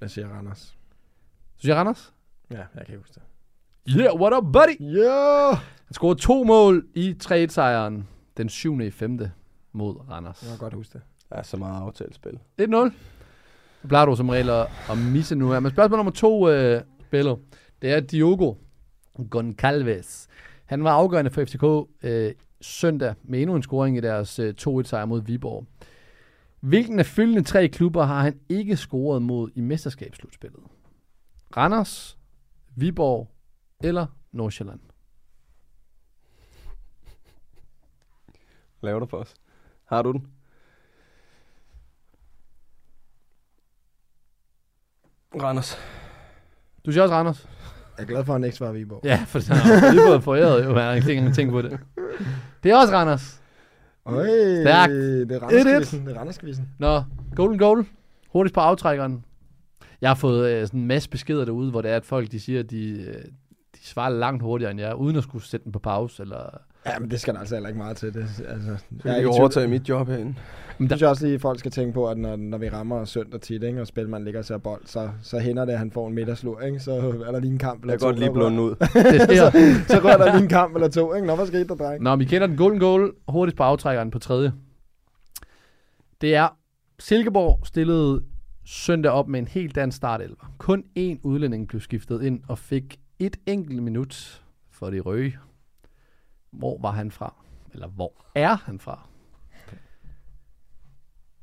Jeg 0.00 0.10
siger 0.10 0.28
Randers. 0.28 0.76
Synes 1.56 1.68
jeg 1.68 1.76
Randers? 1.76 2.14
Ja, 2.50 2.62
jeg 2.74 2.86
kan 2.86 2.98
huske 2.98 3.14
det. 3.14 3.22
Yeah, 4.00 4.20
what 4.20 4.34
up, 4.34 4.52
buddy? 4.52 4.80
Jo! 4.80 5.52
Han 5.84 5.94
scorede 5.94 6.20
to 6.20 6.44
mål 6.44 6.86
i 6.94 7.16
3-1-sejren 7.24 8.08
den 8.36 8.48
7. 8.48 8.80
i 8.80 8.90
5. 8.90 9.18
mod 9.72 9.96
Randers. 10.10 10.42
Jeg 10.42 10.50
kan 10.50 10.58
godt 10.58 10.74
huske 10.74 10.92
det. 10.92 11.02
Der 11.28 11.36
er 11.36 11.42
så 11.42 11.56
meget 11.56 11.80
aftalespil. 11.82 12.38
1-0. 12.62 12.64
Så 13.82 13.88
plejer 13.88 14.06
du 14.06 14.16
som 14.16 14.28
regel 14.28 14.50
at, 14.50 14.66
at 14.90 14.98
misse 14.98 15.34
nu 15.34 15.52
her. 15.52 15.60
Men 15.60 15.70
spørgsmål 15.70 15.96
nummer 15.98 16.12
to, 16.12 16.48
øh, 16.48 16.82
Bello, 17.10 17.36
det 17.82 17.92
er 17.92 18.00
Diogo 18.00 18.54
Goncalves. 19.30 20.28
Han 20.64 20.84
var 20.84 20.90
afgørende 20.90 21.30
for 21.30 21.44
FCK 21.44 21.90
øh, 22.02 22.34
søndag 22.60 23.14
med 23.22 23.40
endnu 23.40 23.56
en 23.56 23.62
scoring 23.62 23.96
i 23.96 24.00
deres 24.00 24.38
øh, 24.38 24.54
2-1 24.60 24.82
sejr 24.82 25.04
mod 25.04 25.22
Viborg. 25.22 25.66
Hvilken 26.60 26.98
af 26.98 27.06
følgende 27.06 27.42
tre 27.42 27.68
klubber 27.68 28.04
har 28.04 28.22
han 28.22 28.40
ikke 28.48 28.76
scoret 28.76 29.22
mod 29.22 29.50
i 29.54 29.60
mesterskabsslutspillet? 29.60 30.60
Randers, 31.56 32.18
Viborg 32.76 33.30
eller 33.80 34.06
Nordsjælland? 34.32 34.80
Laver 38.82 39.00
du 39.00 39.06
for 39.06 39.16
os? 39.16 39.34
Har 39.90 40.02
du 40.02 40.12
den? 40.12 40.26
Randers. 45.42 45.78
Du 46.86 46.92
siger 46.92 47.02
også 47.02 47.14
Randers? 47.14 47.48
Jeg 47.96 48.02
er 48.02 48.06
glad 48.06 48.24
for, 48.24 48.32
at 48.32 48.40
han 48.40 48.44
ikke 48.44 48.56
svarer 48.56 48.72
Viborg. 48.72 49.00
Ja, 49.04 49.24
for 49.26 49.40
så 49.40 49.54
har 49.54 49.92
Viborg 49.92 50.22
foræret 50.22 50.64
jo, 50.64 50.76
jeg 50.76 50.86
har 50.86 50.92
ikke 50.94 51.14
engang 51.14 51.34
tænkt 51.34 51.52
på 51.52 51.62
det. 51.62 51.78
Det 52.62 52.72
er 52.72 52.76
også 52.76 52.94
Randers. 52.94 53.42
Øj, 54.06 54.26
Stærkt. 54.62 54.92
det 54.92 55.32
er 55.32 55.42
Randerskvisten. 55.42 56.06
Det 56.06 56.16
er 56.16 56.18
Randerskvisten. 56.18 56.68
Nå, 56.78 57.02
golden 57.36 57.58
goal. 57.58 57.86
Hurtigst 58.28 58.54
på 58.54 58.60
aftrækkeren. 58.60 59.24
Jeg 60.00 60.10
har 60.10 60.14
fået 60.14 60.50
øh, 60.50 60.66
sådan 60.66 60.80
en 60.80 60.86
masse 60.86 61.10
beskeder 61.10 61.44
derude, 61.44 61.70
hvor 61.70 61.82
det 61.82 61.90
er, 61.90 61.96
at 61.96 62.04
folk 62.04 62.32
de 62.32 62.40
siger, 62.40 62.60
at 62.60 62.70
de, 62.70 62.90
øh, 62.90 63.24
de 63.74 63.86
svarer 63.86 64.10
langt 64.10 64.42
hurtigere 64.42 64.70
end 64.70 64.80
jeg, 64.80 64.94
uden 64.96 65.16
at 65.16 65.22
skulle 65.22 65.44
sætte 65.44 65.64
den 65.64 65.72
på 65.72 65.78
pause. 65.78 66.22
Eller... 66.22 66.58
Ja, 66.86 66.98
men 66.98 67.10
det 67.10 67.20
skal 67.20 67.34
der 67.34 67.40
altså 67.40 67.54
heller 67.54 67.68
ikke 67.68 67.78
meget 67.78 67.96
til. 67.96 68.14
Det, 68.14 68.20
altså, 68.48 68.76
Så 68.76 69.08
jeg 69.08 69.14
kan 69.14 69.24
er 69.24 69.40
overtage 69.40 69.68
mit 69.68 69.88
job 69.88 70.08
herinde. 70.08 70.34
Jeg 70.80 70.88
synes 70.90 71.02
også 71.02 71.24
lige, 71.24 71.34
at 71.34 71.40
folk 71.40 71.58
skal 71.58 71.70
tænke 71.70 71.92
på, 71.92 72.08
at 72.08 72.18
når, 72.18 72.36
når 72.36 72.58
vi 72.58 72.68
rammer 72.68 73.04
søndag 73.04 73.40
tit, 73.40 73.62
ikke, 73.62 73.80
og 73.80 73.86
spilmanden 73.86 74.24
ligger 74.24 74.40
og 74.40 74.44
ser 74.44 74.58
bold, 74.58 74.82
så, 74.86 75.10
så 75.22 75.38
hænder 75.38 75.64
det, 75.64 75.72
at 75.72 75.78
han 75.78 75.90
får 75.90 76.08
en 76.08 76.14
middagslur, 76.14 76.60
ikke? 76.60 76.80
Så 76.80 76.92
er 77.26 77.32
der 77.32 77.40
lige 77.40 77.52
en 77.52 77.58
kamp 77.58 77.80
eller 77.82 77.92
Jeg 77.92 78.00
to. 78.00 78.06
godt 78.06 78.18
lige 78.18 78.26
der 78.28 78.32
blunde 78.34 78.62
ud. 78.62 78.70
Det 79.12 79.22
sker. 79.22 79.50
så 79.88 80.00
rører 80.04 80.16
der 80.16 80.32
lige 80.32 80.42
en 80.42 80.48
kamp 80.48 80.74
eller 80.74 80.88
to, 80.88 81.14
ikke? 81.14 81.26
Nå, 81.26 81.34
hvad 81.36 81.46
skete 81.46 81.64
der, 81.64 81.74
dreng? 81.74 82.02
Nå, 82.02 82.16
vi 82.16 82.24
kender 82.24 82.46
den 82.46 82.56
golden 82.56 82.80
goal. 82.80 83.12
Hurtigst 83.28 83.56
på 83.56 83.62
aftrækkeren 83.62 84.10
på 84.10 84.18
tredje. 84.18 84.52
Det 86.20 86.34
er, 86.34 86.48
Silkeborg 86.98 87.66
stillede 87.66 88.22
søndag 88.66 89.12
op 89.12 89.28
med 89.28 89.40
en 89.40 89.48
helt 89.48 89.74
dansk 89.74 89.96
startelver. 89.96 90.52
Kun 90.58 90.84
én 90.98 91.20
udlænding 91.22 91.68
blev 91.68 91.80
skiftet 91.80 92.22
ind 92.22 92.40
og 92.48 92.58
fik 92.58 92.96
et 93.18 93.36
enkelt 93.46 93.82
minut 93.82 94.42
for 94.72 94.90
de 94.90 95.00
røde. 95.00 95.32
Hvor 96.50 96.78
var 96.80 96.90
han 96.90 97.10
fra? 97.10 97.34
Eller 97.72 97.88
hvor 97.88 98.12
er 98.34 98.54
han 98.54 98.78
fra? 98.78 99.08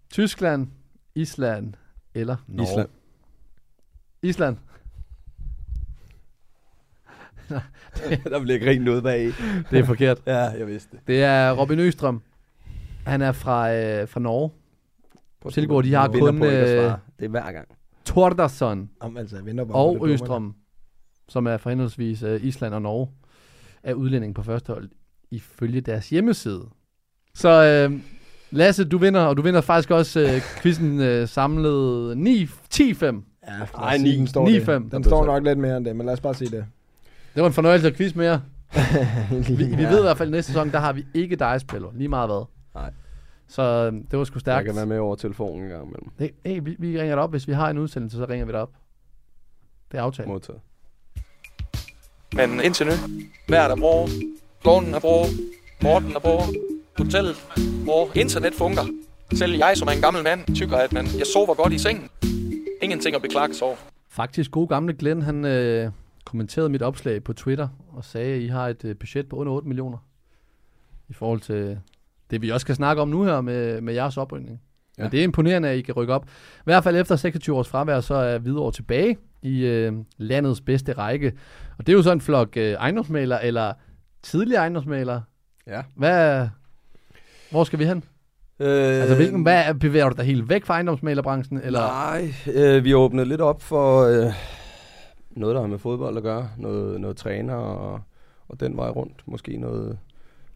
Tyskland, 0.10 0.67
Island 1.15 1.74
eller 2.13 2.36
Norge? 2.48 2.70
Island. 2.72 2.89
Island. 4.22 4.58
der 8.32 8.41
bliver 8.41 8.70
ikke 8.70 8.84
noget 8.84 9.04
bag. 9.04 9.26
Det 9.72 9.80
er 9.80 9.84
forkert. 9.84 10.22
Ja, 10.26 10.38
jeg 10.38 10.67
vidste 10.67 10.98
det. 10.98 11.08
Det 11.08 11.24
er 11.24 11.52
Robin 11.52 11.80
Østrøm. 11.80 12.22
Han 13.06 13.22
er 13.22 13.32
fra, 13.32 13.74
øh, 13.74 14.08
fra 14.08 14.20
Norge. 14.20 14.52
Silkeborg, 15.50 15.84
de 15.84 15.93
har 15.93 16.08
kun, 16.08 16.39
på 16.39 16.46
øh. 16.46 16.52
Det 16.52 17.26
er 17.26 17.28
hver 17.28 17.52
gang. 17.52 17.67
Tordarsson 18.06 18.89
Om, 19.00 19.17
altså, 19.17 19.65
på 19.67 19.74
og. 19.74 20.10
Østrøm, 20.10 20.56
som 21.28 21.48
er 21.48 21.58
fra 21.58 21.70
henholdsvis 21.70 22.24
øh, 22.24 22.43
Island 22.43 22.74
og 22.74 22.82
Norge, 22.82 23.10
er 23.84 23.93
udlænding 23.93 24.36
på 24.36 24.43
første 24.43 24.74
hold 24.74 24.89
ifølge 25.32 25.82
deres 25.82 26.10
hjemmeside. 26.10 26.66
Så 27.36 27.63
øh, 27.90 28.00
Lasse, 28.52 28.84
du 28.86 28.98
vinder, 28.98 29.22
og 29.22 29.38
du 29.38 29.42
vinder 29.42 29.62
faktisk 29.62 29.92
også 29.92 30.20
øh, 30.20 30.42
quizzen 30.62 31.02
øh, 31.02 31.28
samlet 31.28 32.18
9, 32.18 32.44
10-5. 32.44 32.50
Ja, 32.76 33.12
Ej, 33.78 33.98
sige, 33.98 34.04
ni- 34.04 34.18
den 34.18 34.28
står, 34.28 34.48
9-5. 34.48 34.72
det. 34.72 34.92
Den 34.92 35.04
står 35.04 35.26
nok 35.26 35.44
lidt 35.44 35.58
mere 35.60 35.78
end 35.78 35.86
det, 35.86 35.96
men 35.96 36.06
lad 36.06 36.13
os 36.13 36.22
bare 36.22 36.34
sige 36.34 36.50
det. 36.52 36.66
Det 37.36 37.42
var 37.42 37.48
en 37.48 37.54
fornøjelse 37.54 37.88
at 37.88 37.96
quiz 37.96 38.16
med 38.16 38.26
jer. 38.26 38.40
Vi, 39.48 39.54
vi 39.56 39.63
Ja. 39.82 39.90
ved 39.90 40.00
i 40.00 40.02
hvert 40.02 40.18
fald, 40.18 40.30
at 40.30 40.32
næste 40.32 40.52
sæson, 40.52 40.72
der 40.72 40.80
har 40.80 40.94
vi 40.94 41.06
ikke 41.13 41.36
dig 41.36 41.62
spiller, 41.62 41.88
lige 41.96 42.08
meget 42.08 42.30
hvad. 42.30 42.46
Nej. 42.76 42.92
Så 43.48 43.62
øh, 43.62 43.94
det 44.12 44.20
var 44.20 44.24
sgu 44.26 44.36
Jeg 44.36 44.42
stærkt. 44.42 44.66
kan 44.66 44.76
være 44.76 44.86
med 44.86 44.98
over 45.00 45.16
telefonen 45.16 45.63
en 45.63 45.70
gang 45.70 45.84
imellem. 45.84 46.10
Hey, 46.20 46.30
hey, 46.46 46.62
vi, 46.63 46.76
vi 46.80 47.00
ringer 47.00 47.16
dig 47.16 47.24
op, 47.24 47.30
hvis 47.32 47.48
vi 47.48 47.54
har 47.54 47.70
en 47.70 47.78
udsendelse, 47.78 48.18
så 48.18 48.26
ringer 48.30 48.46
vi 48.46 48.52
dig 48.52 48.62
op. 48.62 48.72
Det 49.92 49.98
er 49.98 50.02
aftalt. 50.04 50.28
Modtaget. 50.28 50.60
Men 52.34 52.60
indtil 52.63 52.86
nu, 52.86 52.92
vejret 53.50 53.72
er 53.72 53.76
bra, 53.76 54.08
klonen 54.62 54.93
er 54.93 55.00
bra, 55.00 55.26
Morten 55.84 56.15
er 56.15 56.20
bra, 56.20 56.43
hotellet 56.98 57.36
bra, 57.86 58.08
internet 58.15 58.54
fungerer. 58.54 58.88
Selv 59.34 59.56
jeg, 59.56 59.74
som 59.78 59.88
er 59.88 59.91
en 59.91 60.02
gammel 60.02 60.24
mand, 60.24 60.56
tykker, 60.56 60.78
at 60.78 60.93
man, 60.93 61.06
jeg 61.06 61.28
sover 61.34 61.54
godt 61.54 61.74
i 61.74 61.78
sengen. 61.78 62.10
Ingenting 62.82 63.15
at 63.15 63.22
beklage 63.22 63.54
sig 63.54 63.67
over. 63.67 63.76
Faktisk, 64.10 64.52
god 64.52 64.67
gamle 64.67 64.93
Glenn, 64.93 65.22
han 65.22 65.46
øh, 65.46 65.91
kommenterede 66.26 66.70
mit 66.70 66.82
opslag 66.82 67.24
på 67.24 67.34
Twitter 67.34 67.67
og 67.93 68.06
sagde, 68.06 68.34
at 68.36 68.41
I 68.41 68.48
har 68.48 68.67
et 68.67 68.86
øh, 68.86 68.96
budget 68.96 69.30
på 69.30 69.36
under 69.36 69.54
8 69.54 69.67
millioner. 69.67 69.98
I 71.10 71.13
forhold 71.13 71.39
til 71.39 71.80
det, 72.32 72.41
vi 72.41 72.50
også 72.50 72.65
skal 72.65 72.76
snakke 72.76 73.02
om 73.02 73.08
nu 73.08 73.24
her 73.24 73.41
med, 73.41 73.82
med 73.82 73.93
jeres 73.93 74.17
oprykning. 74.17 74.62
Ja. 74.98 75.04
Men 75.04 75.12
det 75.12 75.20
er 75.20 75.24
imponerende, 75.24 75.70
at 75.70 75.78
I 75.78 75.82
kan 75.82 75.93
rykke 75.93 76.13
op. 76.13 76.26
I 76.28 76.62
hvert 76.63 76.84
fald 76.84 76.96
efter 76.96 77.15
26 77.15 77.56
års 77.56 77.67
fravær, 77.67 78.00
så 78.00 78.13
er 78.13 78.38
Hvidovre 78.38 78.72
tilbage 78.72 79.17
i 79.41 79.65
øh, 79.65 79.93
landets 80.17 80.62
bedste 80.62 80.93
række. 80.93 81.34
Og 81.78 81.88
det 81.88 81.93
er 81.93 81.98
jo 81.98 82.04
sådan 82.04 82.17
en 82.17 82.22
flok 82.22 82.58
øh, 82.58 82.72
ejendomsmalere, 82.74 83.46
eller 83.46 83.74
tidligere 84.24 84.60
ejendomsmalere. 84.62 85.24
Ja. 85.68 85.82
Hvad, 85.96 86.48
hvor 87.52 87.64
skal 87.64 87.80
vi 87.80 87.86
hen? 87.86 88.04
Øh, 88.60 89.02
Altså, 89.02 89.16
hvilken, 89.16 89.42
hvad, 89.44 89.74
bevæger 89.74 90.10
du 90.10 90.16
dig 90.18 90.26
helt 90.26 90.50
væk 90.50 90.66
fra 90.66 90.74
ejendomsmalerbranchen? 90.74 91.62
Eller? 91.62 91.80
Nej, 91.80 92.34
øh, 92.54 92.84
vi 92.84 92.94
åbnede 92.94 93.26
lidt 93.28 93.42
op 93.42 93.62
for 93.62 94.02
øh, 94.02 94.34
noget, 95.32 95.56
der 95.56 95.62
har 95.62 95.68
med 95.68 95.80
fodbold 95.80 96.18
at 96.18 96.24
gøre. 96.24 96.50
Noget, 96.58 97.02
noget 97.02 97.18
træner 97.18 97.54
og, 97.56 98.02
og 98.48 98.60
den 98.60 98.78
vej 98.78 98.90
rundt. 98.90 99.24
Måske 99.26 99.58
noget, 99.58 99.98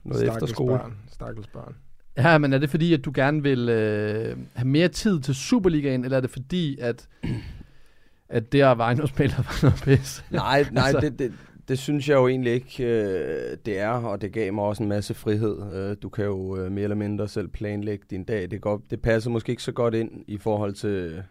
noget 0.04 0.22
Stakkels 0.22 0.36
efterskole. 0.44 0.78
Børn. 0.78 0.98
Stakkels 1.12 1.48
børn. 1.48 1.76
Ja, 2.18 2.38
men 2.38 2.54
er 2.54 2.58
det 2.58 2.70
fordi, 2.70 2.94
at 2.94 3.06
du 3.06 3.12
gerne 3.16 3.44
vil 3.44 3.70
øh, 3.70 4.38
have 4.54 4.68
mere 4.68 4.88
tid 4.88 5.20
til 5.20 5.36
Superligaen, 5.36 6.04
eller 6.06 6.18
er 6.18 6.22
det 6.22 6.30
fordi, 6.30 6.78
at, 6.80 7.08
at 8.30 8.52
det 8.52 8.62
at 8.62 8.78
være 8.78 8.86
ejendomsmaler 8.86 9.36
var 9.38 9.60
noget 9.64 9.82
pis? 9.84 10.24
Nej, 10.30 10.66
nej 10.72 10.84
Altså- 10.88 11.00
det, 11.00 11.20
det, 11.20 11.34
det 11.68 11.80
synes 11.80 12.10
jeg 12.10 12.16
jo 12.16 12.28
egentlig 12.28 12.54
ikke, 12.54 12.84
øh, 12.84 13.58
det 13.66 13.80
er, 13.80 13.90
og 13.90 14.22
det 14.22 14.32
gav 14.32 14.54
mig 14.54 14.64
også 14.64 14.84
en 14.84 14.90
masse 14.90 15.14
frihed. 15.14 15.58
Øh, 15.74 15.96
du 16.02 16.10
kan 16.10 16.26
jo 16.26 16.58
øh, 16.58 16.72
mere 16.72 16.84
eller 16.84 16.96
mindre 16.96 17.28
selv 17.28 17.48
planlægge 17.48 18.06
din 18.10 18.24
dag. 18.24 18.52
Det, 18.52 18.62
går, 18.62 18.82
det 18.90 19.02
passer 19.02 19.30
måske 19.30 19.50
ikke 19.50 19.64
så 19.64 19.72
godt 19.72 19.94
ind 19.94 20.12
i 20.28 20.38
forhold 20.38 20.74
til, 20.74 21.24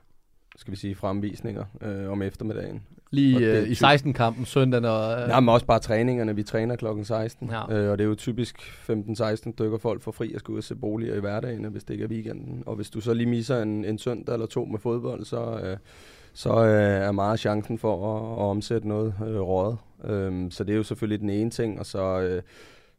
skal 0.57 0.71
vi 0.73 0.77
sige, 0.77 0.95
fremvisninger 0.95 1.65
øh, 1.83 2.11
om 2.11 2.23
eftermiddagen. 2.23 2.83
Lige 3.13 3.59
øh, 3.59 3.69
i 3.69 3.75
typ- 3.75 3.85
16-kampen 3.87 4.45
søndagen 4.45 4.85
og... 4.85 5.21
Øh, 5.23 5.29
Nej, 5.29 5.41
men 5.41 5.49
også 5.49 5.67
bare 5.67 5.79
træningerne. 5.79 6.37
Vi 6.37 6.43
træner 6.43 6.77
klokken 6.77 7.05
16, 7.05 7.51
Ja. 7.51 7.75
øh, 7.79 7.91
og 7.91 7.99
det 7.99 8.05
er 8.05 8.09
jo 8.09 8.15
typisk 8.15 8.57
15-16 8.91 9.35
stykker 9.53 9.79
folk 9.79 10.03
for 10.03 10.13
fri 10.13 10.33
at 10.35 10.41
skulle 10.41 10.55
ud 10.55 10.59
og 10.59 10.65
se 10.65 10.75
boliger 10.75 11.15
i 11.15 11.21
hverdagen, 11.21 11.65
hvis 11.65 11.85
det 11.85 11.95
ikke 11.95 12.05
er 12.05 12.09
weekenden. 12.09 12.63
Og 12.67 12.77
hvis 12.77 12.91
du 12.91 13.01
så 13.01 13.15
lige 13.15 13.29
misser 13.29 13.63
en, 13.63 13.85
en 13.85 13.99
søndag 13.99 14.33
eller 14.33 14.47
to 14.47 14.65
med 14.65 14.79
fodbold, 14.79 15.25
så, 15.25 15.61
øh, 15.65 15.77
så 16.33 16.65
øh, 16.65 17.07
er 17.07 17.13
meget 17.13 17.41
chancen 17.41 17.79
for 17.79 18.17
at, 18.17 18.43
at 18.43 18.49
omsætte 18.51 18.89
noget 18.89 19.15
øh, 19.27 19.41
rådet. 19.41 19.79
Øhm, 20.05 20.51
så 20.51 20.65
det 20.65 20.73
er 20.73 20.77
jo 20.77 20.83
selvfølgelig 20.83 21.21
den 21.21 21.31
ene 21.31 21.51
ting, 21.51 21.79
og 21.79 21.87
så... 21.87 22.21
Øh, 22.21 22.43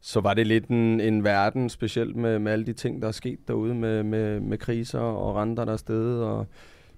så 0.04 0.20
var 0.20 0.34
det 0.34 0.46
lidt 0.46 0.66
en, 0.66 1.00
en 1.00 1.24
verden, 1.24 1.68
specielt 1.68 2.16
med, 2.16 2.38
med 2.38 2.52
alle 2.52 2.66
de 2.66 2.72
ting, 2.72 3.02
der 3.02 3.08
er 3.08 3.12
sket 3.12 3.48
derude 3.48 3.74
med, 3.74 4.02
med, 4.02 4.40
med 4.40 4.58
kriser 4.58 4.98
og 4.98 5.36
renter, 5.36 5.64
der 5.64 5.72
er 5.72 5.76
stedet, 5.76 6.24
og 6.24 6.46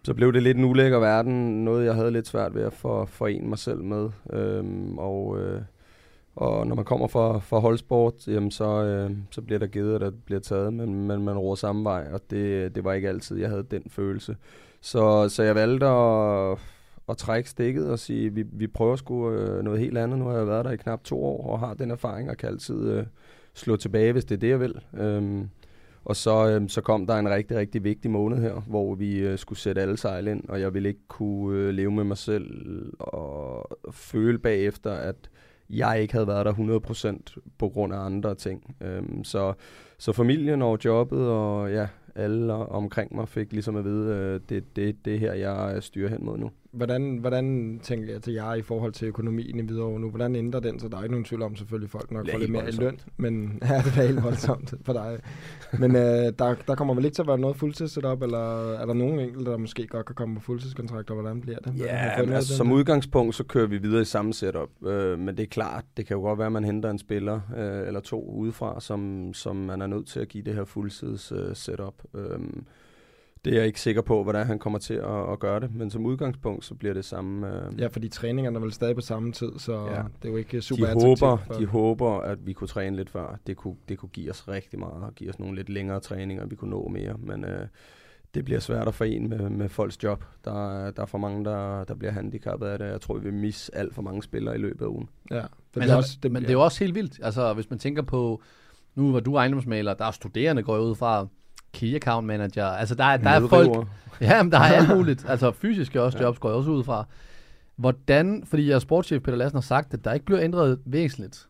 så 0.05 0.15
blev 0.15 0.33
det 0.33 0.43
lidt 0.43 0.59
en 0.59 0.65
ulækker 0.65 0.99
verden, 0.99 1.65
noget 1.65 1.87
jeg 1.87 1.95
havde 1.95 2.11
lidt 2.11 2.27
svært 2.27 2.55
ved 2.55 2.63
at 2.63 2.73
for, 2.73 3.05
forene 3.05 3.49
mig 3.49 3.59
selv 3.59 3.85
med. 3.85 4.11
Øhm, 4.33 4.99
og, 4.99 5.39
øh, 5.41 5.63
og 6.37 6.67
når 6.67 6.75
man 6.75 6.85
kommer 6.85 7.07
fra, 7.07 7.39
fra 7.39 7.59
holdsport, 7.59 8.29
jamen 8.29 8.51
så, 8.51 8.85
øh, 8.85 9.11
så 9.31 9.43
bliver 9.43 9.59
der 9.59 9.67
givet, 9.67 9.95
og 9.95 10.01
der 10.01 10.11
bliver 10.11 10.41
taget, 10.41 10.73
men, 10.73 11.07
men 11.07 11.25
man 11.25 11.39
roer 11.39 11.55
samme 11.55 11.85
vej, 11.85 12.07
og 12.13 12.21
det, 12.31 12.75
det 12.75 12.85
var 12.85 12.93
ikke 12.93 13.09
altid, 13.09 13.39
jeg 13.39 13.49
havde 13.49 13.67
den 13.71 13.83
følelse. 13.91 14.37
Så, 14.85 15.29
så 15.29 15.43
jeg 15.43 15.55
valgte 15.55 15.87
at, 15.87 16.59
at 17.09 17.17
trække 17.17 17.51
stikket 17.51 17.91
og 17.91 17.99
sige, 17.99 18.35
vi, 18.35 18.45
vi 18.53 18.67
prøver 18.67 18.97
sgu 18.97 19.31
øh, 19.31 19.63
noget 19.63 19.81
helt 19.81 19.99
andet. 19.99 20.19
Nu 20.19 20.25
har 20.25 20.37
jeg 20.37 20.47
været 20.47 20.65
der 20.65 20.71
i 20.71 20.77
knap 20.77 21.05
to 21.05 21.25
år, 21.25 21.51
og 21.53 21.61
har 21.61 21.75
den 21.75 21.91
erfaring, 21.91 22.31
og 22.31 22.37
kan 22.37 22.49
altid 22.49 22.89
øh, 22.89 23.07
slå 23.55 23.77
tilbage, 23.77 24.13
hvis 24.13 24.25
det 24.25 24.35
er 24.35 24.39
det, 24.39 24.49
jeg 24.49 24.61
vil. 24.61 24.81
Øhm, 24.95 25.49
og 26.05 26.17
så, 26.17 26.49
øhm, 26.49 26.69
så 26.69 26.81
kom 26.81 27.07
der 27.07 27.15
en 27.15 27.31
rigtig, 27.31 27.57
rigtig 27.57 27.85
vigtig 27.85 28.11
måned 28.11 28.39
her, 28.39 28.55
hvor 28.67 28.95
vi 28.95 29.19
øh, 29.19 29.39
skulle 29.39 29.59
sætte 29.59 29.83
alle 29.83 29.97
sejl 29.97 30.27
ind, 30.27 30.49
og 30.49 30.61
jeg 30.61 30.75
ville 30.75 30.89
ikke 30.89 31.09
kunne 31.09 31.59
øh, 31.59 31.75
leve 31.75 31.91
med 31.91 32.05
mig 32.05 32.19
selv 32.19 32.47
og 32.99 33.79
føle 33.91 34.39
bagefter, 34.39 34.93
at 34.93 35.17
jeg 35.71 36.03
ikke 36.03 36.15
havde 36.15 36.27
været 36.27 36.47
der 36.47 37.19
100% 37.33 37.53
på 37.59 37.69
grund 37.69 37.95
af 37.95 37.99
andre 37.99 38.35
ting. 38.35 38.77
Øhm, 38.81 39.25
så, 39.25 39.53
så 39.99 40.13
familien 40.13 40.63
og 40.63 40.79
jobbet 40.85 41.29
og 41.29 41.73
ja, 41.73 41.89
alle 42.15 42.55
omkring 42.55 43.15
mig 43.15 43.29
fik 43.29 43.53
ligesom 43.53 43.77
at 43.77 43.85
vide, 43.85 44.15
øh, 44.15 44.41
det, 44.49 44.77
det, 44.77 45.05
det 45.05 45.21
her, 45.21 45.33
jeg 45.33 45.83
styrer 45.83 46.09
hen 46.09 46.25
mod 46.25 46.39
nu. 46.39 46.51
Hvordan, 46.75 47.17
hvordan 47.17 47.79
tænker 47.83 48.13
jeg 48.13 48.23
til 48.23 48.33
jer 48.33 48.55
i 48.55 48.63
forhold 48.63 48.93
til 48.93 49.09
økonomien 49.09 49.59
i 49.59 49.63
Hvidovre 49.63 50.01
nu? 50.01 50.11
Hvordan 50.11 50.37
ændrer 50.37 50.61
den? 50.61 50.81
Så 50.81 50.89
der 50.89 50.99
er 50.99 51.03
ikke 51.03 51.13
nogen 51.13 51.25
tvivl 51.25 51.43
om, 51.43 51.57
selvfølgelig 51.57 51.91
folk 51.91 52.11
nok 52.11 52.31
får 52.31 52.39
lidt 52.39 52.51
mere 52.51 52.69
i 52.69 52.73
løn. 52.73 53.01
Men 53.17 53.35
ja, 53.63 53.77
det 53.77 53.97
er 53.99 54.07
helt 54.07 54.23
voldsomt 54.23 54.75
for 54.83 54.93
dig. 54.93 55.19
Men 55.79 55.97
øh, 55.97 56.03
der, 56.39 56.55
der 56.67 56.75
kommer 56.75 56.95
vel 56.95 57.05
ikke 57.05 57.15
til 57.15 57.23
at 57.23 57.29
være 57.29 57.39
noget 57.39 57.57
fuldtidssetup, 57.57 58.23
eller 58.23 58.73
er 58.73 58.87
der 58.87 58.95
nogen 58.95 59.21
enkelte, 59.21 59.51
der 59.51 59.57
måske 59.57 59.87
godt 59.87 60.07
kan 60.07 60.15
komme 60.15 60.35
på 60.35 60.41
fuldtidskontrakter? 60.41 61.15
Hvordan 61.15 61.41
bliver 61.41 61.59
det? 61.59 61.75
Ja, 61.79 62.21
men 62.21 62.33
altså, 62.33 62.53
den 62.53 62.57
som 62.57 62.73
udgangspunkt, 62.73 63.35
så 63.35 63.45
kører 63.45 63.67
vi 63.67 63.79
videre 63.79 64.03
i 64.03 64.05
samme 64.05 64.35
setup. 64.35 64.71
Øh, 64.87 65.19
men 65.19 65.37
det 65.37 65.43
er 65.43 65.47
klart, 65.47 65.85
det 65.97 66.07
kan 66.07 66.17
jo 66.17 66.21
godt 66.21 66.39
være, 66.39 66.47
at 66.47 66.53
man 66.53 66.65
henter 66.65 66.91
en 66.91 66.99
spiller 66.99 67.41
øh, 67.57 67.87
eller 67.87 68.01
to 68.01 68.31
udefra, 68.31 68.81
som, 68.81 69.31
som 69.35 69.57
man 69.57 69.83
er 69.83 69.87
nødt 69.87 70.07
til 70.07 70.21
at 70.21 70.29
give 70.29 70.45
det 70.45 70.55
her 70.55 70.65
fuldtids 70.65 71.33
øh, 71.33 71.57
setup. 71.57 71.95
Øh, 72.15 72.39
det 73.45 73.53
er 73.53 73.57
jeg 73.59 73.67
ikke 73.67 73.81
sikker 73.81 74.03
på, 74.03 74.23
hvordan 74.23 74.47
han 74.47 74.59
kommer 74.59 74.79
til 74.79 74.95
at, 74.95 75.33
at 75.33 75.39
gøre 75.39 75.61
det. 75.61 75.75
Men 75.75 75.91
som 75.91 76.07
udgangspunkt, 76.07 76.65
så 76.65 76.75
bliver 76.75 76.95
det 76.95 77.05
samme. 77.05 77.49
Øh, 77.67 77.81
Ja, 77.81 77.87
fordi 77.87 78.09
træningerne 78.09 78.57
er 78.57 78.61
vel 78.61 78.73
stadig 78.73 78.95
på 78.95 79.01
samme 79.01 79.33
tid, 79.33 79.53
så 79.59 79.73
Ja. 79.73 79.95
ja. 79.95 80.03
det 80.23 80.29
er 80.29 80.33
jo 80.33 80.37
ikke 80.37 80.61
super 80.63 80.87
de, 80.87 80.93
håber, 80.93 81.37
for- 81.37 81.55
de 81.55 81.67
håber, 81.67 82.11
at 82.21 82.47
vi 82.47 82.53
kunne 82.53 82.69
træne 82.69 82.97
lidt 82.97 83.11
før. 83.11 83.39
Det 83.47 83.57
kunne, 83.57 83.77
det 83.89 83.99
kunne 83.99 84.09
give 84.09 84.31
os 84.31 84.49
rigtig 84.49 84.79
meget, 84.79 85.03
og 85.03 85.15
give 85.15 85.31
os 85.31 85.39
nogle 85.39 85.57
lidt 85.57 85.69
længere 85.69 86.01
træninger, 86.01 86.47
vi 86.47 86.57
kunne 86.57 86.71
nå 86.71 86.89
mere. 86.89 87.15
Men 87.19 87.45
øh, 87.45 87.67
det 88.35 88.45
bliver 88.45 88.61
svært 88.61 88.89
at 88.89 88.95
forene 88.95 89.29
med, 89.29 89.51
med 89.51 89.69
folks 89.69 90.03
job. 90.03 90.25
Der, 90.45 90.71
er- 90.71 90.91
der 90.91 91.03
er 91.03 91.07
for 91.07 91.19
mange, 91.19 91.45
der, 91.45 91.85
der 91.85 91.95
bliver 91.95 92.13
handicappet 92.13 92.67
af 92.67 92.79
det. 92.79 92.85
Jeg 92.87 93.01
tror, 93.01 93.15
vi 93.15 93.21
vil 93.25 93.35
misse 93.35 93.75
alt 93.75 93.95
for 93.95 94.03
mange 94.03 94.23
spillere 94.23 94.55
i 94.55 94.59
løbet 94.59 94.85
af 94.85 94.89
ugen. 94.89 95.09
Ja, 95.31 95.37
det 95.37 95.43
Men, 95.75 95.81
bliver 95.83 95.97
også, 95.97 96.19
det, 96.23 96.33
men 96.33 96.43
det 96.43 96.49
er 96.49 96.53
jo 96.53 96.65
også 96.65 96.85
helt 96.85 96.95
vildt. 96.95 97.21
Altså, 97.23 97.53
hvis 97.55 97.71
man 97.71 97.79
tænker 97.79 98.03
på, 98.03 98.43
nu 98.95 99.13
var 99.13 99.21
du 99.21 99.35
ejendomsmaler, 99.37 99.95
der 99.95 100.05
er 100.05 100.11
studerende, 100.11 100.63
går 100.63 100.75
jeg 100.75 100.83
ud 100.85 100.95
fra, 100.95 101.27
key 101.75 101.95
account 101.95 102.27
manager. 102.27 102.65
Altså, 102.67 102.95
der 102.95 103.05
er, 103.05 103.17
der 103.17 103.31
er 103.31 103.49
folk... 103.49 103.71
Ja, 104.21 104.43
men 104.43 104.53
der 104.53 104.59
er 104.59 104.63
alt 104.63 104.97
muligt. 104.97 105.25
Altså, 105.29 105.53
fysiske 105.53 106.03
også 106.03 106.19
jobs 106.19 106.39
går 106.39 106.49
jeg 106.49 106.57
også 106.57 106.71
ud 106.71 106.85
fra. 106.85 107.07
Hvordan, 107.77 108.43
fordi 108.47 108.69
jeres 108.69 108.83
sportschef 108.83 109.23
Peter 109.23 109.37
Lassen 109.39 109.57
har 109.57 109.61
sagt, 109.61 109.95
at 109.95 110.05
der 110.05 110.13
ikke 110.13 110.27
bliver 110.27 110.43
ændret 110.43 110.79
væsentligt 110.85 111.49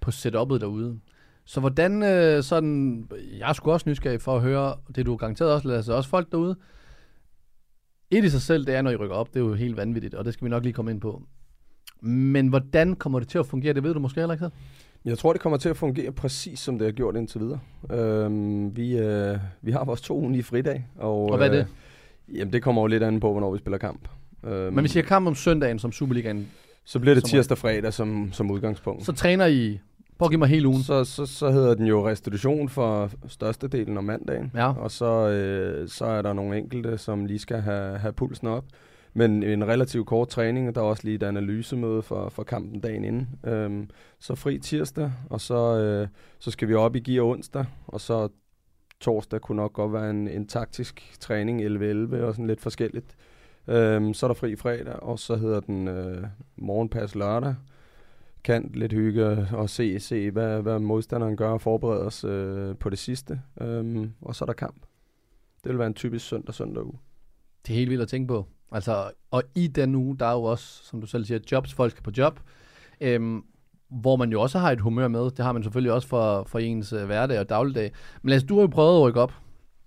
på 0.00 0.10
setup'et 0.10 0.58
derude. 0.58 1.00
Så 1.44 1.60
hvordan 1.60 2.02
øh, 2.02 2.42
sådan, 2.42 3.08
jeg 3.38 3.54
sgu 3.54 3.72
også 3.72 3.88
nysgerrig 3.88 4.20
for 4.20 4.36
at 4.36 4.42
høre, 4.42 4.74
det 4.96 5.06
du 5.06 5.16
garanteret 5.16 5.52
også, 5.52 5.68
Lasse, 5.68 5.94
også 5.94 6.10
folk 6.10 6.32
derude. 6.32 6.56
Et 8.10 8.24
i 8.24 8.28
sig 8.28 8.42
selv, 8.42 8.66
det 8.66 8.74
er, 8.74 8.82
når 8.82 8.90
I 8.90 8.96
rykker 8.96 9.16
op, 9.16 9.28
det 9.28 9.36
er 9.36 9.44
jo 9.44 9.54
helt 9.54 9.76
vanvittigt, 9.76 10.14
og 10.14 10.24
det 10.24 10.32
skal 10.32 10.44
vi 10.44 10.50
nok 10.50 10.62
lige 10.62 10.72
komme 10.72 10.90
ind 10.90 11.00
på. 11.00 11.22
Men 12.00 12.48
hvordan 12.48 12.96
kommer 12.96 13.18
det 13.18 13.28
til 13.28 13.38
at 13.38 13.46
fungere, 13.46 13.74
det 13.74 13.82
ved 13.82 13.94
du 13.94 14.00
måske 14.00 14.20
heller 14.20 14.34
ikke. 14.34 14.50
Jeg 15.04 15.18
tror, 15.18 15.32
det 15.32 15.42
kommer 15.42 15.58
til 15.58 15.68
at 15.68 15.76
fungere 15.76 16.12
præcis, 16.12 16.58
som 16.58 16.78
det 16.78 16.86
har 16.86 16.92
gjort 16.92 17.16
indtil 17.16 17.40
videre. 17.40 17.60
Øhm, 17.90 18.76
vi, 18.76 18.98
øh, 18.98 19.36
vi 19.62 19.70
har 19.72 19.84
vores 19.84 20.00
to 20.00 20.16
ugenlige 20.18 20.42
fridag. 20.42 20.86
Og, 20.98 21.30
Og 21.30 21.36
hvad 21.36 21.46
er 21.48 21.52
det? 21.52 21.66
Øh, 22.28 22.38
jamen, 22.38 22.52
det 22.52 22.62
kommer 22.62 22.82
jo 22.82 22.86
lidt 22.86 23.02
an 23.02 23.20
på, 23.20 23.30
hvornår 23.32 23.52
vi 23.52 23.58
spiller 23.58 23.78
kamp. 23.78 24.08
Øhm, 24.44 24.54
Men 24.74 24.78
hvis 24.78 24.94
I 24.94 24.98
har 24.98 25.06
kamp 25.06 25.26
om 25.26 25.34
søndagen 25.34 25.78
som 25.78 25.92
Superligaen, 25.92 26.48
så 26.84 26.98
bliver 26.98 27.14
det 27.14 27.24
tirsdag 27.24 27.54
og 27.54 27.58
fredag 27.58 27.92
som, 27.92 28.28
som 28.32 28.50
udgangspunkt. 28.50 29.04
så 29.06 29.12
træner 29.12 29.46
I, 29.46 29.80
prøv 30.18 30.26
at 30.26 30.30
give 30.30 30.38
mig 30.38 30.48
hele 30.48 30.68
ugen. 30.68 30.82
Så, 30.82 31.04
så, 31.04 31.26
så 31.26 31.50
hedder 31.50 31.74
den 31.74 31.86
jo 31.86 32.08
restitution 32.08 32.68
for 32.68 33.10
størstedelen 33.28 33.98
om 33.98 34.04
mandagen. 34.04 34.50
Ja. 34.54 34.72
Og 34.72 34.90
så, 34.90 35.28
øh, 35.28 35.88
så 35.88 36.04
er 36.04 36.22
der 36.22 36.32
nogle 36.32 36.58
enkelte, 36.58 36.98
som 36.98 37.26
lige 37.26 37.38
skal 37.38 37.60
have, 37.60 37.98
have 37.98 38.12
pulsen 38.12 38.46
op. 38.46 38.64
Men 39.14 39.42
en 39.42 39.68
relativt 39.68 40.06
kort 40.06 40.28
træning, 40.28 40.68
og 40.68 40.74
der 40.74 40.80
er 40.80 40.84
også 40.84 41.04
lige 41.04 41.14
et 41.14 41.22
analysemøde 41.22 42.02
for, 42.02 42.28
for 42.28 42.42
kampen 42.42 42.80
dagen 42.80 43.04
inden. 43.04 43.28
Øhm, 43.46 43.90
så 44.18 44.34
fri 44.34 44.58
tirsdag, 44.58 45.12
og 45.30 45.40
så, 45.40 45.78
øh, 45.78 46.08
så 46.38 46.50
skal 46.50 46.68
vi 46.68 46.74
op 46.74 46.96
i 46.96 47.00
gear 47.00 47.24
onsdag, 47.24 47.64
og 47.86 48.00
så 48.00 48.28
torsdag 49.00 49.40
kunne 49.40 49.56
nok 49.56 49.72
godt 49.72 49.92
være 49.92 50.10
en, 50.10 50.28
en 50.28 50.46
taktisk 50.46 51.20
træning 51.20 51.62
11-11 51.62 52.16
og 52.16 52.34
sådan 52.34 52.46
lidt 52.46 52.60
forskelligt. 52.60 53.16
Øhm, 53.68 54.14
så 54.14 54.26
er 54.26 54.28
der 54.28 54.34
fri 54.34 54.56
fredag, 54.56 55.02
og 55.02 55.18
så 55.18 55.36
hedder 55.36 55.60
den 55.60 55.88
øh, 55.88 56.24
morgenpas 56.56 57.14
lørdag. 57.14 57.54
Kan 58.44 58.70
lidt 58.74 58.92
hygge 58.92 59.46
og 59.52 59.70
se, 59.70 60.00
se 60.00 60.30
hvad, 60.30 60.62
hvad 60.62 60.78
modstanderen 60.78 61.36
gør 61.36 61.50
og 61.50 61.60
forberede 61.60 62.06
os 62.06 62.24
øh, 62.24 62.76
på 62.76 62.90
det 62.90 62.98
sidste. 62.98 63.40
Øhm, 63.60 64.12
og 64.20 64.34
så 64.34 64.44
er 64.44 64.46
der 64.46 64.52
kamp. 64.52 64.82
Det 65.64 65.70
vil 65.70 65.78
være 65.78 65.86
en 65.86 65.94
typisk 65.94 66.28
søndag 66.28 66.54
søndag 66.54 66.84
uge. 66.84 66.98
Det 67.66 67.72
er 67.72 67.76
helt 67.76 67.90
vildt 67.90 68.02
at 68.02 68.08
tænke 68.08 68.28
på. 68.28 68.46
Altså, 68.74 69.10
og 69.30 69.42
i 69.54 69.66
den 69.66 69.94
uge, 69.94 70.18
der 70.18 70.26
er 70.26 70.32
jo 70.32 70.42
også, 70.42 70.84
som 70.84 71.00
du 71.00 71.06
selv 71.06 71.24
siger, 71.24 71.38
jobs, 71.52 71.74
folk 71.74 71.90
skal 71.90 72.02
på 72.02 72.12
job, 72.18 72.40
øhm, 73.00 73.44
hvor 73.90 74.16
man 74.16 74.32
jo 74.32 74.40
også 74.42 74.58
har 74.58 74.70
et 74.70 74.80
humør 74.80 75.08
med. 75.08 75.24
Det 75.30 75.38
har 75.38 75.52
man 75.52 75.62
selvfølgelig 75.62 75.92
også 75.92 76.08
for, 76.08 76.44
for 76.46 76.58
ens 76.58 76.92
øh, 76.92 77.04
hverdag 77.04 77.38
og 77.40 77.48
dagligdag. 77.48 77.92
Men 78.22 78.30
Lasse, 78.30 78.46
du 78.46 78.54
har 78.54 78.60
jo 78.62 78.66
prøvet 78.66 78.96
at 78.96 79.02
rykke 79.02 79.20
op 79.20 79.32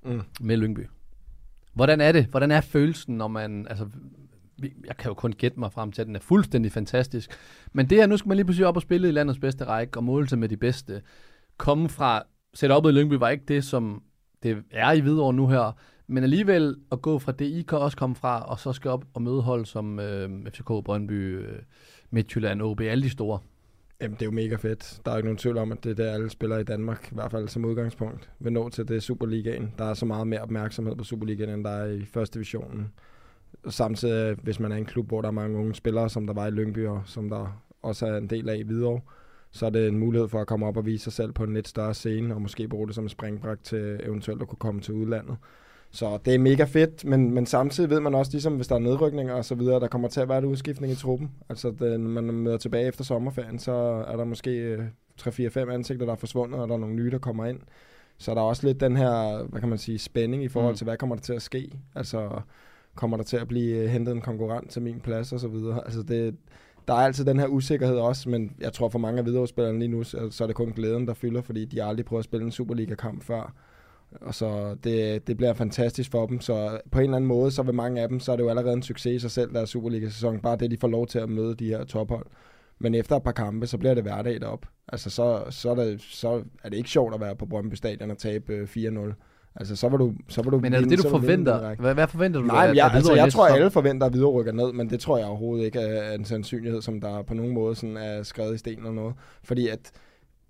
Mm. 0.05 0.21
med 0.41 0.57
Lyngby. 0.57 0.87
Hvordan 1.73 2.01
er 2.01 2.11
det? 2.11 2.25
Hvordan 2.25 2.51
er 2.51 2.61
følelsen, 2.61 3.17
når 3.17 3.27
man... 3.27 3.67
Altså, 3.69 3.87
jeg 4.87 4.97
kan 4.97 5.09
jo 5.09 5.13
kun 5.13 5.31
gætte 5.31 5.59
mig 5.59 5.71
frem 5.71 5.91
til, 5.91 6.01
at 6.01 6.07
den 6.07 6.15
er 6.15 6.19
fuldstændig 6.19 6.71
fantastisk. 6.71 7.29
Men 7.73 7.89
det 7.89 7.97
her, 7.97 8.07
nu 8.07 8.17
skal 8.17 8.27
man 8.27 8.37
lige 8.37 8.45
pludselig 8.45 8.67
op 8.67 8.75
og 8.75 8.81
spille 8.81 9.07
i 9.07 9.11
landets 9.11 9.39
bedste 9.39 9.65
række 9.65 9.97
og 9.97 10.03
måle 10.03 10.27
sig 10.29 10.39
med 10.39 10.49
de 10.49 10.57
bedste. 10.57 11.01
Komme 11.57 11.89
fra... 11.89 12.23
Op 12.69 12.85
i 12.85 12.91
Lyngby 12.91 13.13
var 13.13 13.29
ikke 13.29 13.45
det, 13.47 13.63
som 13.63 14.03
det 14.43 14.63
er 14.71 14.91
i 14.91 14.99
Hvidovre 14.99 15.33
nu 15.33 15.47
her. 15.47 15.77
Men 16.07 16.23
alligevel 16.23 16.75
at 16.91 17.01
gå 17.01 17.19
fra 17.19 17.31
det, 17.31 17.45
I 17.45 17.61
kan 17.61 17.77
også 17.77 17.97
komme 17.97 18.15
fra, 18.15 18.43
og 18.43 18.59
så 18.59 18.73
skal 18.73 18.91
op 18.91 19.05
og 19.13 19.21
møde 19.21 19.41
hold 19.41 19.65
som 19.65 19.99
øh, 19.99 20.29
FCK, 20.51 20.67
Brøndby, 20.67 21.39
øh, 21.39 21.59
Midtjylland, 22.11 22.61
OB, 22.61 22.81
alle 22.81 23.03
de 23.03 23.09
store. 23.09 23.39
Jamen, 24.01 24.15
det 24.15 24.21
er 24.21 24.25
jo 24.25 24.31
mega 24.31 24.55
fedt. 24.55 25.01
Der 25.05 25.11
er 25.11 25.15
jo 25.15 25.17
ikke 25.17 25.27
nogen 25.27 25.37
tvivl 25.37 25.57
om, 25.57 25.71
at 25.71 25.83
det 25.83 25.91
er 25.91 25.95
der, 25.95 26.13
alle 26.13 26.29
spillere 26.29 26.61
i 26.61 26.63
Danmark, 26.63 27.09
i 27.11 27.15
hvert 27.15 27.31
fald 27.31 27.47
som 27.47 27.65
udgangspunkt, 27.65 28.29
vil 28.39 28.53
nå 28.53 28.69
til 28.69 28.87
det 28.87 29.03
Superligaen. 29.03 29.73
Der 29.77 29.85
er 29.85 29.93
så 29.93 30.05
meget 30.05 30.27
mere 30.27 30.41
opmærksomhed 30.41 30.95
på 30.95 31.03
Superligaen, 31.03 31.49
end 31.49 31.63
der 31.63 31.69
er 31.69 31.91
i 31.91 32.05
første 32.05 32.33
divisionen. 32.33 32.91
Samtidig, 33.69 34.31
øh, 34.31 34.37
hvis 34.43 34.59
man 34.59 34.71
er 34.71 34.75
en 34.75 34.85
klub, 34.85 35.07
hvor 35.07 35.21
der 35.21 35.27
er 35.27 35.31
mange 35.31 35.57
unge 35.57 35.75
spillere, 35.75 36.09
som 36.09 36.27
der 36.27 36.33
var 36.33 36.47
i 36.47 36.51
Lyngby, 36.51 36.87
og 36.87 37.01
som 37.05 37.29
der 37.29 37.63
også 37.81 38.07
er 38.07 38.17
en 38.17 38.29
del 38.29 38.49
af 38.49 38.57
i 38.57 38.63
Hvidovre, 38.63 39.01
så 39.51 39.65
er 39.65 39.69
det 39.69 39.87
en 39.87 39.99
mulighed 39.99 40.27
for 40.27 40.41
at 40.41 40.47
komme 40.47 40.65
op 40.65 40.77
og 40.77 40.85
vise 40.85 41.03
sig 41.03 41.13
selv 41.13 41.31
på 41.31 41.43
en 41.43 41.53
lidt 41.53 41.67
større 41.67 41.93
scene, 41.93 42.33
og 42.35 42.41
måske 42.41 42.67
bruge 42.67 42.87
det 42.87 42.95
som 42.95 43.05
en 43.05 43.09
springbræk 43.09 43.57
til 43.63 43.99
eventuelt 44.03 44.41
at 44.41 44.47
kunne 44.47 44.59
komme 44.59 44.81
til 44.81 44.93
udlandet. 44.93 45.37
Så 45.95 46.17
det 46.25 46.35
er 46.35 46.39
mega 46.39 46.63
fedt, 46.63 47.05
men, 47.05 47.31
men 47.33 47.45
samtidig 47.45 47.89
ved 47.89 47.99
man 47.99 48.15
også, 48.15 48.31
ligesom 48.31 48.55
hvis 48.55 48.67
der 48.67 48.75
er 48.75 48.79
nedrykninger 48.79 49.33
og 49.33 49.45
så 49.45 49.55
videre, 49.55 49.79
der 49.79 49.87
kommer 49.87 50.07
til 50.07 50.21
at 50.21 50.29
være 50.29 50.37
et 50.39 50.43
udskiftning 50.45 50.93
i 50.93 50.95
truppen. 50.95 51.31
Altså, 51.49 51.71
det, 51.79 51.99
når 51.99 52.09
man 52.21 52.33
møder 52.33 52.57
tilbage 52.57 52.87
efter 52.87 53.03
sommerferien, 53.03 53.59
så 53.59 53.71
er 54.07 54.15
der 54.17 54.23
måske 54.23 54.51
øh, 54.51 54.79
3-4-5 55.21 55.59
ansigter, 55.71 56.05
der 56.05 56.11
er 56.13 56.17
forsvundet, 56.17 56.59
og 56.59 56.67
der 56.67 56.73
er 56.73 56.77
nogle 56.79 56.95
nye, 56.95 57.11
der 57.11 57.17
kommer 57.17 57.45
ind. 57.45 57.59
Så 58.17 58.31
der 58.31 58.37
er 58.41 58.45
også 58.45 58.67
lidt 58.67 58.79
den 58.79 58.97
her, 58.97 59.43
hvad 59.43 59.59
kan 59.59 59.69
man 59.69 59.77
sige, 59.77 59.99
spænding 59.99 60.43
i 60.43 60.47
forhold 60.47 60.73
Mm. 60.73 60.77
til, 60.77 60.83
hvad 60.85 60.97
kommer 60.97 61.15
der 61.15 61.21
til 61.23 61.33
at 61.33 61.41
ske? 61.41 61.71
Altså, 61.95 62.29
kommer 62.95 63.17
der 63.17 63.23
til 63.23 63.37
at 63.37 63.47
blive 63.47 63.77
øh, 63.77 63.89
hentet 63.89 64.11
en 64.11 64.21
konkurrent 64.21 64.69
til 64.71 64.81
min 64.81 64.99
plads 64.99 65.33
og 65.33 65.39
så 65.39 65.47
videre? 65.47 65.81
Altså, 65.85 66.03
det, 66.03 66.35
der 66.87 66.93
er 66.93 66.97
altid 66.97 67.25
den 67.25 67.39
her 67.39 67.47
usikkerhed 67.47 67.95
også, 67.97 68.29
men 68.29 68.51
jeg 68.59 68.73
tror 68.73 68.89
for 68.89 68.99
mange 68.99 69.19
af 69.19 69.25
videospillerne 69.25 69.79
lige 69.79 69.89
nu, 69.89 70.03
så, 70.03 70.27
så 70.31 70.43
er 70.43 70.47
det 70.47 70.55
kun 70.55 70.71
glæden, 70.71 71.07
der 71.07 71.13
fylder, 71.13 71.41
fordi 71.41 71.65
de 71.65 71.79
har 71.79 71.87
aldrig 71.87 72.05
prøvet 72.05 72.19
at 72.21 72.25
spille 72.25 72.45
en 72.45 72.51
Superliga-kamp 72.51 73.23
før. 73.23 73.53
Og 74.21 74.35
så 74.35 74.75
det, 74.83 75.27
det 75.27 75.37
bliver 75.37 75.53
fantastisk 75.53 76.11
for 76.11 76.25
dem, 76.25 76.41
så 76.41 76.79
på 76.91 76.99
en 76.99 77.03
eller 77.03 77.15
anden 77.15 77.27
måde, 77.27 77.51
så 77.51 77.63
ved 77.63 77.73
mange 77.73 78.01
af 78.01 78.09
dem, 78.09 78.19
så 78.19 78.31
er 78.31 78.35
det 78.35 78.43
jo 78.43 78.49
allerede 78.49 78.73
en 78.73 78.83
succes 78.83 79.13
i 79.15 79.19
sig 79.19 79.31
selv, 79.31 79.53
der 79.53 79.61
er 79.61 79.65
Superliga-sæson. 79.65 80.39
Bare 80.39 80.55
det, 80.57 80.71
de 80.71 80.77
får 80.77 80.87
lov 80.87 81.07
til 81.07 81.19
at 81.19 81.29
møde 81.29 81.55
de 81.55 81.65
her 81.67 81.83
tophold. 81.83 82.25
Men 82.79 82.95
efter 82.95 83.15
et 83.15 83.23
par 83.23 83.31
kampe, 83.31 83.67
så 83.67 83.77
bliver 83.77 83.93
det 83.93 84.03
hverdag 84.03 84.41
derop. 84.41 84.65
Altså, 84.87 85.09
så, 85.09 85.43
så, 85.49 85.69
er 85.69 85.75
det, 85.75 86.01
så 86.01 86.43
er 86.63 86.69
det 86.69 86.77
ikke 86.77 86.89
sjovt 86.89 87.13
at 87.15 87.21
være 87.21 87.35
på 87.35 87.45
Brøndby 87.45 87.73
Stadion 87.73 88.11
og 88.11 88.17
tabe 88.17 88.53
øh, 88.53 88.67
4-0. 88.77 89.13
Altså, 89.55 89.75
så 89.75 89.89
vil 89.89 89.99
du, 89.99 90.13
så 90.27 90.41
vil 90.41 90.51
du 90.51 90.59
Men 90.59 90.73
er 90.73 90.77
det 90.79 90.89
vinde- 90.89 90.95
det, 90.97 91.03
du 91.03 91.09
vil 91.09 91.19
forventer? 91.21 91.75
Hvad, 91.75 91.93
hvad 91.93 92.07
forventer 92.07 92.39
du? 92.41 92.45
Nej, 92.45 92.67
men 92.67 92.75
jeg, 92.75 92.91
altså, 92.93 93.13
jeg 93.13 93.31
tror, 93.31 93.47
sæson? 93.47 93.57
alle 93.57 93.71
forventer, 93.71 94.05
at 94.07 94.13
Hvidovre 94.13 94.39
rykker 94.39 94.51
ned, 94.51 94.73
men 94.73 94.89
det 94.89 94.99
tror 94.99 95.17
jeg 95.17 95.27
overhovedet 95.27 95.65
ikke 95.65 95.79
er 95.79 96.13
en 96.15 96.25
sandsynlighed, 96.25 96.81
som 96.81 97.01
der 97.01 97.21
på 97.21 97.33
nogen 97.33 97.53
måde 97.53 97.75
sådan 97.75 97.97
er 97.97 98.23
skrevet 98.23 98.55
i 98.55 98.57
sten 98.57 98.77
eller 98.77 98.91
noget. 98.91 99.13
Fordi 99.43 99.67
at 99.67 99.91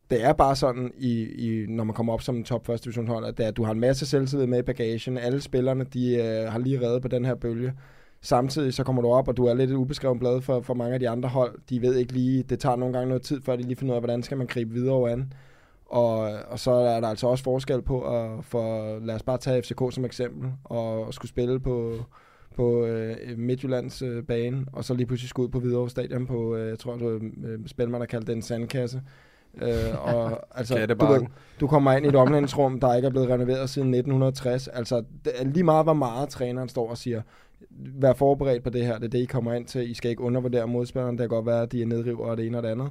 det 0.09 0.23
er 0.23 0.33
bare 0.33 0.55
sådan, 0.55 0.91
i, 0.97 1.23
i, 1.23 1.65
når 1.67 1.83
man 1.83 1.93
kommer 1.93 2.13
op 2.13 2.21
som 2.21 2.35
en 2.35 2.43
top 2.43 2.65
første 2.65 2.83
divisionshold, 2.83 3.25
at, 3.25 3.37
det 3.37 3.43
at 3.43 3.57
du 3.57 3.63
har 3.63 3.71
en 3.71 3.79
masse 3.79 4.05
selvtillid 4.05 4.45
med 4.45 4.59
i 4.59 4.61
bagagen. 4.61 5.17
Alle 5.17 5.41
spillerne, 5.41 5.83
de 5.83 6.15
øh, 6.15 6.51
har 6.51 6.59
lige 6.59 6.81
reddet 6.81 7.01
på 7.01 7.07
den 7.07 7.25
her 7.25 7.35
bølge. 7.35 7.73
Samtidig 8.21 8.73
så 8.73 8.83
kommer 8.83 9.01
du 9.01 9.07
op, 9.07 9.27
og 9.27 9.37
du 9.37 9.45
er 9.45 9.53
lidt 9.53 9.71
et 9.71 9.75
ubeskrevet 9.75 10.19
blad 10.19 10.41
for, 10.41 10.61
for 10.61 10.73
mange 10.73 10.93
af 10.93 10.99
de 10.99 11.09
andre 11.09 11.29
hold. 11.29 11.59
De 11.69 11.81
ved 11.81 11.95
ikke 11.95 12.13
lige, 12.13 12.43
det 12.43 12.59
tager 12.59 12.75
nogle 12.75 12.93
gange 12.93 13.07
noget 13.07 13.21
tid, 13.23 13.41
før 13.41 13.55
de 13.55 13.63
lige 13.63 13.75
finder 13.75 13.93
ud 13.93 13.95
af, 13.95 14.01
hvordan 14.01 14.23
skal 14.23 14.37
man 14.37 14.47
gribe 14.47 14.73
videre 14.73 15.11
an. 15.11 15.33
Og, 15.85 16.17
og 16.47 16.59
så 16.59 16.71
er 16.71 17.01
der 17.01 17.07
altså 17.07 17.27
også 17.27 17.43
forskel 17.43 17.81
på, 17.81 18.01
at, 18.01 18.45
for, 18.45 18.99
lad 18.99 19.15
os 19.15 19.23
bare 19.23 19.37
tage 19.37 19.61
FCK 19.61 19.81
som 19.91 20.05
eksempel, 20.05 20.51
og 20.63 21.13
skulle 21.13 21.29
spille 21.29 21.59
på, 21.59 21.93
på 22.55 22.85
øh, 22.85 23.37
Midtjyllands 23.37 24.01
øh, 24.01 24.23
bane, 24.23 24.65
og 24.73 24.83
så 24.83 24.93
lige 24.93 25.07
pludselig 25.07 25.29
skulle 25.29 25.47
ud 25.47 25.51
på 25.51 25.59
Hvidovre 25.59 25.89
Stadion 25.89 26.25
på, 26.25 26.55
øh, 26.55 26.69
jeg 26.69 26.79
tror, 26.79 26.95
du 26.95 27.09
øh, 27.09 27.59
Spelman 27.67 28.01
har 28.01 28.05
kaldt 28.05 28.27
det 28.27 28.35
en 28.35 28.41
sandkasse. 28.41 29.01
Øh, 29.61 30.15
og, 30.15 30.39
altså, 30.59 30.85
du, 30.85 31.27
du 31.59 31.67
kommer 31.67 31.91
ind 31.91 32.05
i 32.05 32.09
et 32.09 32.15
omklædningsrum, 32.15 32.79
der 32.79 32.95
ikke 32.95 33.05
er 33.05 33.09
blevet 33.09 33.29
renoveret 33.29 33.69
siden 33.69 33.93
1960. 33.93 34.67
Altså, 34.67 35.03
det 35.25 35.33
er 35.35 35.45
lige 35.45 35.63
meget, 35.63 35.85
hvor 35.85 35.93
meget 35.93 36.29
træneren 36.29 36.69
står 36.69 36.89
og 36.89 36.97
siger, 36.97 37.21
vær 37.99 38.13
forberedt 38.13 38.63
på 38.63 38.69
det 38.69 38.85
her, 38.85 38.95
det 38.97 39.05
er 39.05 39.09
det, 39.09 39.19
I 39.19 39.25
kommer 39.25 39.53
ind 39.53 39.65
til. 39.65 39.91
I 39.91 39.93
skal 39.93 40.11
ikke 40.11 40.23
undervurdere 40.23 40.67
modspilleren, 40.67 41.17
det 41.17 41.23
kan 41.23 41.29
godt 41.29 41.45
være, 41.45 41.61
at 41.61 41.71
de 41.71 41.81
er 41.81 41.85
nedriver 41.85 42.25
og 42.25 42.37
det 42.37 42.47
ene 42.47 42.57
og 42.57 42.63
det 42.63 42.69
andet. 42.69 42.89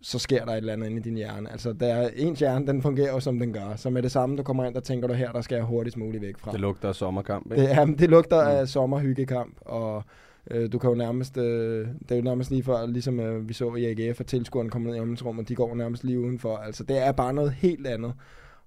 Så 0.00 0.18
sker 0.18 0.44
der 0.44 0.52
et 0.52 0.56
eller 0.56 0.72
andet 0.72 0.86
inde 0.86 0.98
i 0.98 1.02
din 1.02 1.14
hjerne. 1.14 1.52
Altså, 1.52 1.72
der 1.72 1.86
er, 1.86 2.10
ens 2.16 2.38
hjerne, 2.38 2.66
den 2.66 2.82
fungerer 2.82 3.12
jo, 3.12 3.20
som 3.20 3.38
den 3.38 3.52
gør. 3.52 3.76
Så 3.76 3.90
med 3.90 4.02
det 4.02 4.12
samme, 4.12 4.36
du 4.36 4.42
kommer 4.42 4.64
ind, 4.64 4.74
der 4.74 4.80
tænker 4.80 5.08
du 5.08 5.14
her, 5.14 5.32
der 5.32 5.40
skal 5.40 5.56
jeg 5.56 5.64
hurtigst 5.64 5.96
muligt 5.96 6.22
væk 6.22 6.38
fra. 6.38 6.52
Det 6.52 6.60
lugter 6.60 6.88
af 6.88 6.94
sommerkamp, 6.94 7.52
ikke? 7.52 7.62
Det, 7.62 7.68
ja, 7.68 7.86
det 7.98 8.10
lugter 8.10 8.40
af 8.40 8.68
sommerhyggekamp, 8.68 9.54
og 9.60 10.04
øh, 10.50 10.72
du 10.72 10.78
kan 10.78 10.90
jo 10.90 10.96
nærmest, 10.96 11.36
øh, 11.36 11.86
det 12.02 12.10
er 12.10 12.16
jo 12.16 12.22
nærmest 12.22 12.50
lige 12.50 12.62
før, 12.62 12.86
ligesom 12.86 13.20
øh, 13.20 13.48
vi 13.48 13.52
så 13.52 13.74
i 13.74 13.84
AGF, 13.84 14.20
at 14.20 14.26
tilskuerne 14.26 14.70
kommer 14.70 14.88
ned 14.88 14.96
i 14.96 15.00
omklædningsrummet, 15.00 15.48
de 15.48 15.54
går 15.54 15.74
nærmest 15.74 16.04
lige 16.04 16.20
udenfor. 16.20 16.56
Altså, 16.56 16.84
det 16.84 16.98
er 16.98 17.12
bare 17.12 17.32
noget 17.32 17.52
helt 17.52 17.86
andet. 17.86 18.12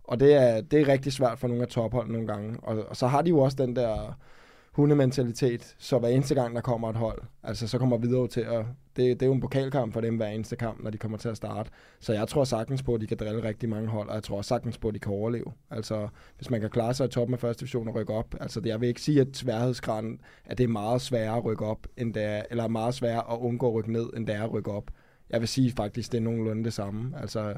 Og 0.04 0.20
det 0.20 0.34
er, 0.34 0.62
det 0.62 0.82
er 0.82 0.88
rigtig 0.88 1.14
svært 1.14 1.40
for 1.40 1.48
nogle 1.48 1.64
af 1.64 1.68
topholdene 1.68 2.14
nogle 2.14 2.28
gange. 2.28 2.60
Og, 2.64 2.86
og 2.90 2.96
så 2.96 3.08
har 3.08 3.22
de 3.22 3.30
jo 3.30 3.40
også 3.40 3.58
den 3.60 3.76
der 3.76 4.18
hundementalitet, 4.72 5.76
så 5.78 6.00
hver 6.00 6.10
eneste 6.10 6.36
gang, 6.36 6.56
der 6.56 6.62
kommer 6.62 6.90
et 6.90 6.96
hold, 6.96 7.22
altså 7.44 7.68
så 7.68 7.78
kommer 7.78 7.98
videre 7.98 8.28
til 8.28 8.42
at, 8.42 8.66
det, 8.96 9.20
det 9.20 9.22
er 9.22 9.26
jo 9.26 9.34
en 9.34 9.42
pokalkamp 9.42 9.94
for 9.94 10.02
dem 10.02 10.16
hver 10.16 10.28
eneste 10.28 10.56
kamp, 10.56 10.84
når 10.84 10.90
de 10.90 10.98
kommer 10.98 11.18
til 11.18 11.30
at 11.30 11.38
starte. 11.38 11.70
Så 12.00 12.14
jeg 12.14 12.28
tror 12.28 12.44
sagtens 12.44 12.84
på, 12.84 12.94
at 12.94 13.02
de 13.02 13.08
kan 13.08 13.18
drille 13.18 13.44
rigtig 13.44 13.70
mange 13.70 13.88
hold, 13.88 14.10
og 14.10 14.16
jeg 14.16 14.24
tror 14.24 14.42
sagtens 14.42 14.78
på, 14.78 14.88
at 14.88 14.94
de 14.94 15.00
kan 15.00 15.12
overleve. 15.12 15.46
Altså, 15.72 16.08
hvis 16.38 16.50
man 16.50 16.62
kan 16.62 16.70
klare 16.70 16.94
sig 16.94 17.06
i 17.06 17.10
toppen 17.10 17.34
af 17.34 17.40
første 17.40 17.60
division 17.60 17.88
og 17.88 17.96
rykke 17.96 18.14
op, 18.14 18.36
altså 18.40 18.62
jeg 18.66 18.82
vil 18.82 18.90
ikke 18.90 19.02
sige, 19.02 19.22
at 19.22 19.28
sværhedsgraden, 19.34 20.20
at 20.46 20.58
det 20.58 20.64
er 20.64 20.68
meget 20.68 21.02
sværere 21.02 21.38
at 21.38 21.46
rykke 21.46 21.66
op, 21.66 21.88
end 21.98 22.14
det 22.14 22.24
er, 22.24 22.44
eller 22.52 22.68
meget 22.68 22.94
sværere 22.94 23.34
at 23.34 23.38
undgå 23.40 23.68
at 23.68 23.74
rykke 23.74 23.92
ned, 23.92 24.10
end 24.18 24.28
det 24.28 24.36
er 24.36 24.44
at 24.44 24.54
rykke 24.54 24.72
op. 24.72 24.92
Jeg 25.30 25.40
vil 25.40 25.48
sige 25.48 25.72
faktisk, 25.72 26.12
det 26.12 26.18
er 26.18 26.22
nogenlunde 26.22 26.64
det 26.64 26.74
samme. 26.74 27.20
Altså, 27.22 27.54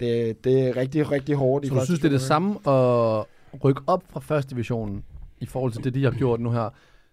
det, 0.00 0.44
det 0.44 0.68
er 0.68 0.76
rigtig, 0.76 1.10
rigtig 1.10 1.34
hårdt. 1.34 1.64
i 1.64 1.68
Så 1.68 1.74
du 1.74 1.78
første 1.78 1.86
synes, 1.86 2.00
det 2.00 2.08
er 2.08 2.12
det 2.12 2.20
samme 2.20 2.50
at 2.68 3.24
rykke 3.64 3.82
op 3.86 4.04
fra 4.10 4.20
første 4.20 4.50
divisionen 4.50 5.04
i 5.44 5.46
forhold 5.46 5.72
til 5.72 5.84
det, 5.84 5.94
de 5.94 6.04
har 6.04 6.10
gjort 6.10 6.40
nu 6.40 6.50
her, 6.50 6.68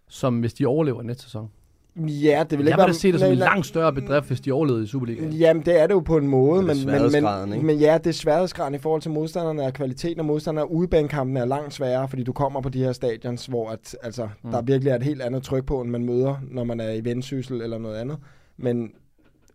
som 0.08 0.40
hvis 0.40 0.54
de 0.54 0.66
overlever 0.66 1.02
næste 1.02 1.24
sæson? 1.24 1.50
Ja, 1.96 2.44
det 2.50 2.58
vil 2.58 2.68
ikke 2.68 2.80
Jeg 2.80 2.88
være... 2.88 2.94
se 2.94 3.12
det 3.12 3.20
som 3.20 3.32
en 3.32 3.38
langt 3.38 3.66
større 3.66 3.94
bedrift, 3.94 4.28
hvis 4.28 4.42
de 4.42 4.52
overlevede 4.52 4.84
i 4.84 4.88
Superligaen. 4.88 5.34
Jamen, 5.34 5.66
det 5.66 5.80
er 5.80 5.88
det 5.88 5.94
jo 5.94 6.00
på 6.00 6.18
en 6.18 6.28
måde, 6.28 6.62
Det 6.62 6.70
er 6.70 6.86
men, 6.86 7.12
men, 7.12 7.24
men, 7.24 7.54
ikke? 7.54 7.66
men 7.66 7.78
ja, 7.78 7.98
det 7.98 8.08
er 8.08 8.14
sværhedsgraden 8.14 8.76
i 8.76 8.78
forhold 8.78 9.02
til 9.02 9.12
modstanderne, 9.12 9.62
og 9.62 9.74
kvaliteten 9.74 10.20
af 10.20 10.26
modstanderne. 10.26 10.72
Udebanekampen 10.72 11.38
er 11.38 11.46
langt 11.46 11.74
sværere, 11.74 12.08
fordi 12.08 12.24
du 12.24 12.34
kommer 12.34 12.62
på 12.62 12.70
de 12.70 12.80
her 12.80 12.92
stadions, 12.92 13.46
hvor 13.46 13.70
at, 13.70 13.96
altså, 14.04 14.30
mm. 14.44 14.52
der 14.52 14.62
virkelig 14.62 14.92
er 14.92 14.96
et 14.96 15.04
helt 15.04 15.22
andet 15.22 15.44
tryk 15.44 15.66
på, 15.66 15.82
end 15.82 15.90
man 15.90 16.06
møder, 16.06 16.36
når 16.52 16.64
man 16.64 16.80
er 16.80 16.92
i 16.92 17.06
vendsyssel 17.06 17.62
eller 17.62 17.78
noget 17.78 17.98
andet. 17.98 18.18
Men 18.58 18.92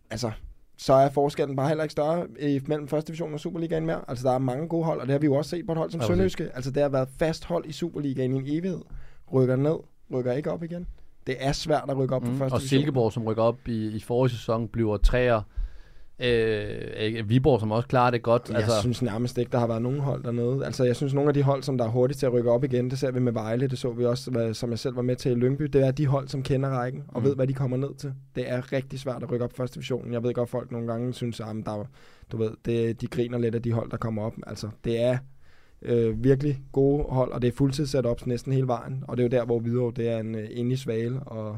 altså, 0.09 0.31
så 0.77 0.93
er 0.93 1.09
forskellen 1.09 1.55
bare 1.55 1.67
heller 1.67 1.83
ikke 1.83 1.91
større 1.91 2.27
mellem 2.67 2.87
første 2.87 3.07
division 3.07 3.33
og 3.33 3.39
Superligaen 3.39 3.85
mere. 3.85 4.01
Altså, 4.07 4.27
der 4.27 4.33
er 4.33 4.37
mange 4.39 4.67
gode 4.67 4.85
hold, 4.85 4.99
og 5.01 5.07
det 5.07 5.11
har 5.11 5.19
vi 5.19 5.25
jo 5.25 5.35
også 5.35 5.49
set 5.49 5.65
på 5.65 5.71
et 5.71 5.77
hold 5.77 5.91
som 5.91 5.99
præcis. 5.99 6.07
Sønderjyske. 6.07 6.49
Altså, 6.55 6.71
det 6.71 6.81
har 6.81 6.89
været 6.89 7.09
fast 7.19 7.45
hold 7.45 7.65
i 7.65 7.71
Superligaen 7.71 8.33
i 8.33 8.37
en 8.37 8.43
evighed. 8.47 8.81
Rykker 9.33 9.55
ned, 9.55 9.75
rykker 10.13 10.31
ikke 10.31 10.51
op 10.51 10.63
igen. 10.63 10.87
Det 11.27 11.35
er 11.39 11.51
svært 11.51 11.83
at 11.89 11.97
rykke 11.97 12.15
op 12.15 12.21
på 12.21 12.31
Mm. 12.31 12.37
første 12.37 12.53
Og 12.53 12.59
division. 12.59 12.79
Silkeborg, 12.79 13.13
som 13.13 13.23
rykker 13.23 13.43
op 13.43 13.57
i, 13.67 13.87
i 13.95 13.99
forrige 13.99 14.31
sæson, 14.31 14.67
bliver 14.67 14.97
træer. 14.97 15.41
Øh, 16.19 17.29
Viborg, 17.29 17.59
som 17.59 17.71
også 17.71 17.87
klarer 17.87 18.11
det 18.11 18.21
godt. 18.23 18.49
Jeg 18.49 18.57
altså, 18.57 18.81
synes 18.81 19.01
nærmest 19.01 19.37
ikke, 19.37 19.51
der 19.51 19.59
har 19.59 19.67
været 19.67 19.81
nogen 19.81 19.99
hold 19.99 20.23
dernede. 20.23 20.65
Altså, 20.65 20.83
jeg 20.83 20.95
synes, 20.95 21.13
nogle 21.13 21.27
af 21.27 21.33
de 21.33 21.43
hold, 21.43 21.63
som 21.63 21.77
der 21.77 21.85
er 21.85 21.89
hurtigt 21.89 22.19
til 22.19 22.25
at 22.25 22.33
rykke 22.33 22.51
op 22.51 22.63
igen, 22.63 22.89
det 22.89 22.99
ser 22.99 23.11
vi 23.11 23.19
med 23.19 23.31
Vejle, 23.33 23.67
det 23.67 23.79
så 23.79 23.91
vi 23.91 24.05
også, 24.05 24.31
hvad, 24.31 24.53
som 24.53 24.69
jeg 24.69 24.79
selv 24.79 24.95
var 24.95 25.01
med 25.01 25.15
til 25.15 25.31
i 25.31 25.35
Lyngby, 25.35 25.63
det 25.63 25.87
er 25.87 25.91
de 25.91 26.07
hold, 26.07 26.27
som 26.27 26.43
kender 26.43 26.69
rækken 26.69 27.03
og 27.07 27.21
Mm. 27.21 27.27
ved, 27.27 27.35
hvad 27.35 27.47
de 27.47 27.53
kommer 27.53 27.77
ned 27.77 27.95
til. 27.97 28.13
Det 28.35 28.51
er 28.51 28.73
rigtig 28.73 28.99
svært 28.99 29.23
at 29.23 29.31
rykke 29.31 29.45
op 29.45 29.53
første 29.57 29.75
divisionen. 29.75 30.13
Jeg 30.13 30.23
ved 30.23 30.33
godt, 30.33 30.49
folk 30.49 30.71
nogle 30.71 30.87
gange 30.87 31.13
synes, 31.13 31.39
at 31.39 31.45
der, 31.65 31.87
du 32.31 32.37
ved, 32.37 32.51
det, 32.65 33.01
de 33.01 33.07
griner 33.07 33.37
lidt 33.37 33.55
af 33.55 33.61
de 33.61 33.71
hold, 33.71 33.91
der 33.91 33.97
kommer 33.97 34.23
op. 34.23 34.33
Altså, 34.47 34.69
det 34.83 35.01
er 35.01 35.17
øh, 35.81 36.23
virkelig 36.23 36.59
gode 36.71 37.03
hold, 37.09 37.31
og 37.31 37.41
det 37.41 37.47
er 37.47 37.51
fuldtids 37.51 37.95
op 37.95 38.27
næsten 38.27 38.53
hele 38.53 38.67
vejen. 38.67 39.03
Og 39.07 39.17
det 39.17 39.23
er 39.23 39.27
jo 39.27 39.39
der, 39.39 39.45
hvor 39.45 39.59
Hvidovre, 39.59 39.93
det 39.95 40.09
er 40.09 40.17
en 40.17 40.35
øh, 40.35 40.47
enig 40.51 40.79
svale, 40.79 41.19
og 41.19 41.57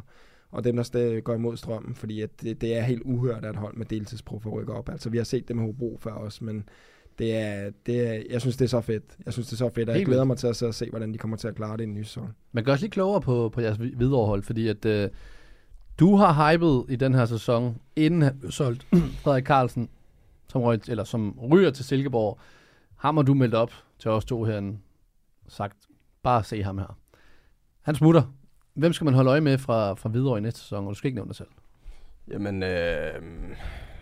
og 0.51 0.63
dem, 0.63 0.75
der 0.75 0.83
stadig 0.83 1.23
går 1.23 1.35
imod 1.35 1.57
strømmen, 1.57 1.95
fordi 1.95 2.21
at 2.21 2.41
det, 2.41 2.61
det 2.61 2.77
er 2.77 2.81
helt 2.81 3.01
uhørt, 3.05 3.45
at 3.45 3.49
et 3.49 3.55
hold 3.55 3.75
med 3.75 3.85
deltidsproffer 3.85 4.49
rykker 4.49 4.73
op. 4.73 4.89
Altså, 4.89 5.09
vi 5.09 5.17
har 5.17 5.23
set 5.23 5.47
det 5.47 5.55
med 5.55 5.65
Hobro 5.65 5.97
før 6.01 6.11
også, 6.11 6.43
men 6.43 6.69
det 7.19 7.35
er, 7.35 7.71
det 7.85 8.07
er, 8.07 8.23
jeg 8.29 8.41
synes, 8.41 8.57
det 8.57 8.65
er 8.65 8.69
så 8.69 8.81
fedt. 8.81 9.03
Jeg 9.25 9.33
synes, 9.33 9.47
det 9.47 9.53
er 9.53 9.57
så 9.57 9.69
fedt, 9.69 9.89
og 9.89 9.97
jeg 9.97 10.05
glæder 10.05 10.23
mig 10.23 10.37
til 10.37 10.47
at, 10.47 10.55
se, 10.55 10.67
at 10.67 10.75
se, 10.75 10.89
hvordan 10.89 11.13
de 11.13 11.17
kommer 11.17 11.37
til 11.37 11.47
at 11.47 11.55
klare 11.55 11.77
det 11.77 11.83
i 11.83 11.87
en 11.87 11.93
ny 11.93 12.03
sæson. 12.03 12.29
Man 12.51 12.63
gør 12.63 12.73
os 12.73 12.81
lige 12.81 12.91
klogere 12.91 13.21
på, 13.21 13.49
på 13.49 13.61
jeres 13.61 13.79
viderehold, 13.79 14.43
fordi 14.43 14.67
at 14.67 14.85
øh, 14.85 15.09
du 15.99 16.15
har 16.15 16.51
hypet 16.51 16.85
i 16.89 16.95
den 16.95 17.13
her 17.13 17.25
sæson, 17.25 17.77
inden 17.95 18.21
han 18.21 18.39
blev 18.39 18.51
solgt 18.51 18.87
Frederik 19.23 19.45
Carlsen, 19.45 19.89
som, 20.47 20.61
røg, 20.61 20.79
eller 20.87 21.03
som 21.03 21.39
ryger 21.51 21.71
til 21.71 21.85
Silkeborg. 21.85 22.39
Ham 22.95 23.17
har 23.17 23.23
du 23.23 23.33
meldt 23.33 23.55
op 23.55 23.71
til 23.99 24.11
os 24.11 24.25
to 24.25 24.43
herinde, 24.43 24.77
sagt, 25.47 25.77
bare 26.23 26.43
se 26.43 26.63
ham 26.63 26.77
her. 26.77 26.97
Han 27.81 27.95
smutter. 27.95 28.23
Hvem 28.79 28.93
skal 28.93 29.05
man 29.05 29.13
holde 29.13 29.29
øje 29.29 29.41
med 29.41 29.57
fra, 29.57 29.93
fra 29.93 30.09
videre 30.09 30.37
i 30.37 30.41
næste 30.41 30.59
sæson? 30.59 30.85
Og 30.85 30.89
du 30.89 30.95
skal 30.95 31.07
ikke 31.07 31.15
nævne 31.15 31.29
dig 31.29 31.35
selv. 31.35 31.47
Jamen, 32.27 32.63
øh, 32.63 33.21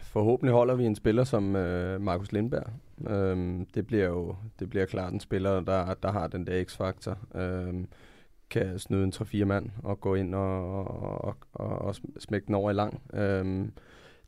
forhåbentlig 0.01 0.53
holder 0.53 0.75
vi 0.75 0.86
en 0.86 0.95
spiller 0.95 1.23
som 1.23 1.55
øh, 1.55 2.01
Markus 2.01 2.32
Lindberg. 2.32 2.67
Øh, 3.09 3.65
det 3.75 3.88
bliver 3.88 4.07
jo 4.07 4.36
det 4.59 4.69
bliver 4.69 4.86
klart 4.86 5.13
en 5.13 5.19
spiller, 5.19 5.59
der, 5.59 5.93
der 5.93 6.11
har 6.11 6.28
den 6.28 6.47
der 6.47 6.63
x-faktor. 6.63 7.17
Øh, 7.36 7.73
kan 8.49 8.80
snyde 8.80 9.03
en 9.03 9.13
3-4 9.15 9.45
mand 9.45 9.69
og 9.84 10.01
gå 10.01 10.15
ind 10.15 10.36
og, 10.36 10.80
og, 10.80 11.21
og, 11.21 11.36
og, 11.53 11.80
og 11.80 11.95
smække 12.19 12.47
den 12.47 12.55
over 12.55 12.71
i 12.71 12.73
lang. 12.73 13.01
Øh, 13.13 13.67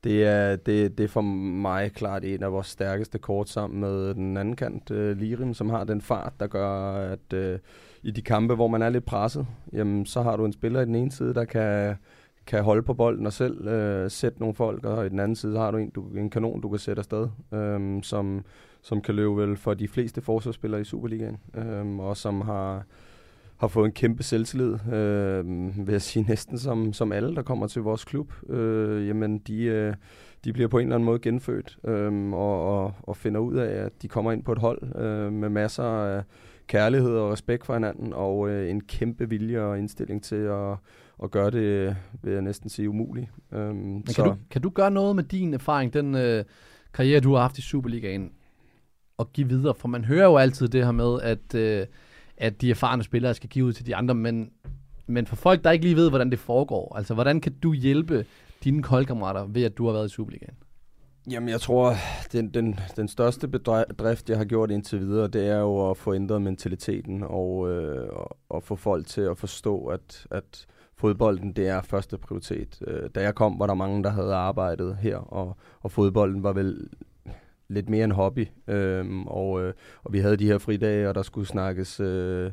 det 0.04 0.24
er, 0.26 0.56
det, 0.56 0.98
det 0.98 1.04
er 1.04 1.08
for 1.08 1.22
mig 1.22 1.92
klart 1.92 2.24
en 2.24 2.44
af 2.44 2.52
vores 2.52 2.68
stærkeste 2.68 3.20
kort 3.20 3.50
sammen 3.50 3.80
med 3.80 4.14
den 4.14 4.38
anden 4.38 4.56
kant, 4.56 4.92
øh, 4.92 5.18
Lirim, 5.18 5.54
som 5.54 5.70
har 5.70 5.84
den 5.84 6.02
fart, 6.02 6.34
der 6.40 6.48
gør, 6.48 6.94
at 6.94 7.34
øh, 7.34 7.60
i 8.04 8.12
de 8.12 8.22
kampe, 8.22 8.56
hvor 8.56 8.68
man 8.68 8.82
er 8.82 8.90
lidt 8.90 9.06
presset, 9.06 9.48
jamen, 9.74 10.06
så 10.06 10.22
har 10.22 10.38
du 10.38 10.46
en 10.46 10.54
spiller 10.54 10.82
i 10.82 10.86
den 10.86 10.96
ene 10.96 11.12
side, 11.12 11.34
der 11.34 11.46
kan, 11.46 11.96
kan 12.48 12.64
holde 12.64 12.84
på 12.84 12.94
bolden 12.94 13.26
og 13.26 13.34
selv 13.34 13.68
øh, 13.68 14.12
sætte 14.12 14.40
nogle 14.40 14.56
folk, 14.56 14.86
og 14.86 15.06
i 15.06 15.10
den 15.10 15.20
anden 15.20 15.36
side 15.36 15.58
har 15.58 15.72
du 15.72 15.78
en, 15.78 15.90
du, 15.90 16.08
en 16.08 16.30
kanon, 16.30 16.62
du 16.62 16.70
kan 16.70 16.80
sætte 16.80 17.00
afsted, 17.00 17.28
øh, 17.54 18.04
som, 18.04 18.46
som 18.82 19.02
kan 19.02 19.16
løbe 19.16 19.38
vel 19.38 19.58
for 19.58 19.74
de 19.74 19.88
fleste 19.88 20.22
forsvarsspillere 20.22 20.82
i 20.82 20.84
Superligaen, 20.84 21.38
øh, 21.56 22.00
og 22.00 22.18
som 22.18 22.42
har 22.42 22.84
har 23.60 23.68
fået 23.68 23.86
en 23.86 23.92
kæmpe 23.92 24.24
selvtillid, 24.24 24.74
øh, 24.94 25.46
vil 25.88 25.92
jeg 25.92 26.02
sige 26.02 26.26
næsten 26.30 26.58
som, 26.58 26.94
som 26.94 27.12
alle, 27.12 27.36
der 27.36 27.42
kommer 27.42 27.68
til 27.68 27.82
vores 27.82 28.06
klub. 28.06 28.34
Øh, 28.50 29.08
jamen, 29.08 29.38
de, 29.38 29.64
øh, 29.64 29.94
de 30.44 30.54
bliver 30.54 30.68
på 30.68 30.78
en 30.78 30.84
eller 30.84 30.96
anden 30.96 31.06
måde 31.06 31.20
genfødt 31.20 31.78
øh, 31.84 32.32
og, 32.34 32.84
og, 32.84 32.94
og 33.04 33.18
finder 33.18 33.40
ud 33.40 33.56
af, 33.56 33.86
at 33.86 34.02
de 34.02 34.08
kommer 34.08 34.32
ind 34.32 34.44
på 34.44 34.52
et 34.52 34.58
hold 34.58 34.96
øh, 34.96 35.34
med 35.34 35.50
masser 35.50 35.84
af 35.84 36.24
kærlighed 36.70 37.12
og 37.12 37.32
respekt 37.32 37.66
for 37.66 37.74
hinanden, 37.74 38.14
og 38.14 38.50
øh, 38.50 38.70
en 38.70 38.82
kæmpe 38.82 39.30
vilje 39.30 39.60
og 39.62 39.78
indstilling 39.78 40.24
til 40.24 40.36
at, 40.36 40.78
at 41.24 41.32
gøre 41.32 41.52
det, 41.52 41.96
vil 42.22 42.34
jeg 42.34 42.42
næsten 42.42 42.70
sige, 42.70 42.90
umuligt. 42.90 43.28
Øh, 43.52 43.76
Men 43.76 44.04
kan, 44.16 44.26
du, 44.26 44.36
kan 44.50 44.62
du 44.62 44.70
gøre 44.70 44.92
noget 44.92 45.16
med 45.16 45.24
din 45.24 45.54
erfaring, 45.54 45.94
den 45.94 46.16
øh, 46.16 46.44
karriere, 46.94 47.20
du 47.20 47.34
har 47.34 47.42
haft 47.42 47.58
i 47.58 47.62
Superligaen, 47.62 48.32
og 49.18 49.34
give 49.34 49.48
videre? 49.48 49.76
For 49.76 49.88
man 49.88 50.06
hører 50.06 50.26
jo 50.26 50.38
altid 50.38 50.68
det 50.68 50.86
her 50.86 50.92
med, 50.92 51.22
at, 51.22 51.56
øh, 51.56 51.86
at 52.38 52.62
de 52.62 52.72
erfarne 52.72 53.04
spillere 53.04 53.34
skal 53.34 53.50
give 53.50 53.66
ud 53.66 53.74
til 53.74 53.86
de 53.86 53.96
andre, 53.96 54.16
men, 54.16 54.52
men 55.08 55.28
for 55.28 55.36
folk, 55.36 55.64
der 55.64 55.72
ikke 55.72 55.86
lige 55.86 55.96
ved, 55.96 56.10
hvordan 56.10 56.32
det 56.32 56.40
foregår, 56.40 56.96
altså 56.98 57.14
hvordan 57.14 57.42
kan 57.42 57.54
du 57.64 57.74
hjælpe 57.74 58.26
dine 58.64 58.84
holdkammerater 58.84 59.46
ved, 59.46 59.64
at 59.64 59.78
du 59.78 59.86
har 59.86 59.94
været 59.94 60.06
i 60.12 60.14
Superligaen? 60.14 60.56
Jamen, 61.32 61.50
jeg 61.50 61.62
tror, 61.62 61.94
den, 62.32 62.54
den, 62.54 62.80
den 62.96 63.08
største 63.08 63.48
bedrift, 63.48 64.30
jeg 64.30 64.38
har 64.38 64.46
gjort 64.46 64.72
indtil 64.72 65.00
videre, 65.00 65.28
det 65.28 65.48
er 65.48 65.60
jo 65.60 65.90
at 65.90 65.98
få 65.98 66.14
ændret 66.14 66.42
mentaliteten 66.42 67.24
og, 67.24 67.72
øh, 67.72 68.10
og, 68.10 68.38
og 68.50 68.64
få 68.64 68.76
folk 68.76 69.08
til 69.08 69.22
at 69.22 69.38
forstå, 69.38 69.86
at, 69.86 70.28
at 70.32 70.66
fodbolden, 70.96 71.52
det 71.52 71.68
er 71.68 71.82
første 71.82 72.18
prioritet. 72.18 72.80
Øh, 72.88 73.10
da 73.16 73.22
jeg 73.22 73.36
kom, 73.36 73.60
var 73.60 73.68
der 73.68 73.74
mange, 73.74 74.04
der 74.04 74.10
havde 74.10 74.34
arbejdet 74.34 74.98
her, 75.02 75.18
og, 75.18 75.58
og 75.82 75.92
fodbolden 75.92 76.44
var 76.44 76.54
vel 76.54 76.88
lidt 77.68 77.90
mere 77.90 78.04
en 78.04 78.12
hobby. 78.12 78.48
Øh, 78.68 79.06
og, 79.28 79.62
øh, 79.64 79.74
og 80.04 80.14
vi 80.14 80.20
havde 80.20 80.38
de 80.38 80.48
her 80.48 80.58
fridage, 80.58 81.10
og 81.10 81.16
der 81.16 81.22
skulle 81.22 81.48
snakkes 81.48 82.00
øh, 82.00 82.52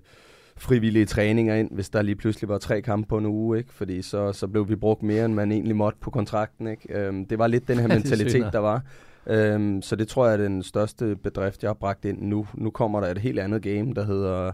frivillige 0.58 1.06
træninger 1.06 1.54
ind, 1.54 1.70
hvis 1.72 1.90
der 1.90 2.02
lige 2.02 2.16
pludselig 2.16 2.48
var 2.48 2.58
tre 2.58 2.82
kampe 2.82 3.08
på 3.08 3.18
en 3.18 3.26
uge, 3.26 3.58
ikke? 3.58 3.72
fordi 3.72 4.02
så, 4.02 4.32
så 4.32 4.46
blev 4.46 4.68
vi 4.68 4.76
brugt 4.76 5.02
mere, 5.02 5.24
end 5.24 5.34
man 5.34 5.52
egentlig 5.52 5.76
måtte 5.76 5.98
på 6.00 6.10
kontrakten. 6.10 6.66
Ikke? 6.66 6.98
Øhm, 6.98 7.26
det 7.26 7.38
var 7.38 7.46
lidt 7.46 7.68
den 7.68 7.78
her 7.78 7.84
er 7.88 7.94
mentalitet, 7.94 8.52
der 8.52 8.58
var. 8.58 8.82
Øhm, 9.26 9.82
så 9.82 9.96
det 9.96 10.08
tror 10.08 10.26
jeg 10.26 10.32
er 10.32 10.36
den 10.36 10.62
største 10.62 11.16
bedrift, 11.16 11.62
jeg 11.62 11.68
har 11.68 11.74
bragt 11.74 12.04
ind 12.04 12.22
nu. 12.22 12.46
Nu 12.54 12.70
kommer 12.70 13.00
der 13.00 13.08
et 13.08 13.18
helt 13.18 13.38
andet 13.38 13.62
game, 13.62 13.94
der 13.94 14.04
hedder, 14.04 14.52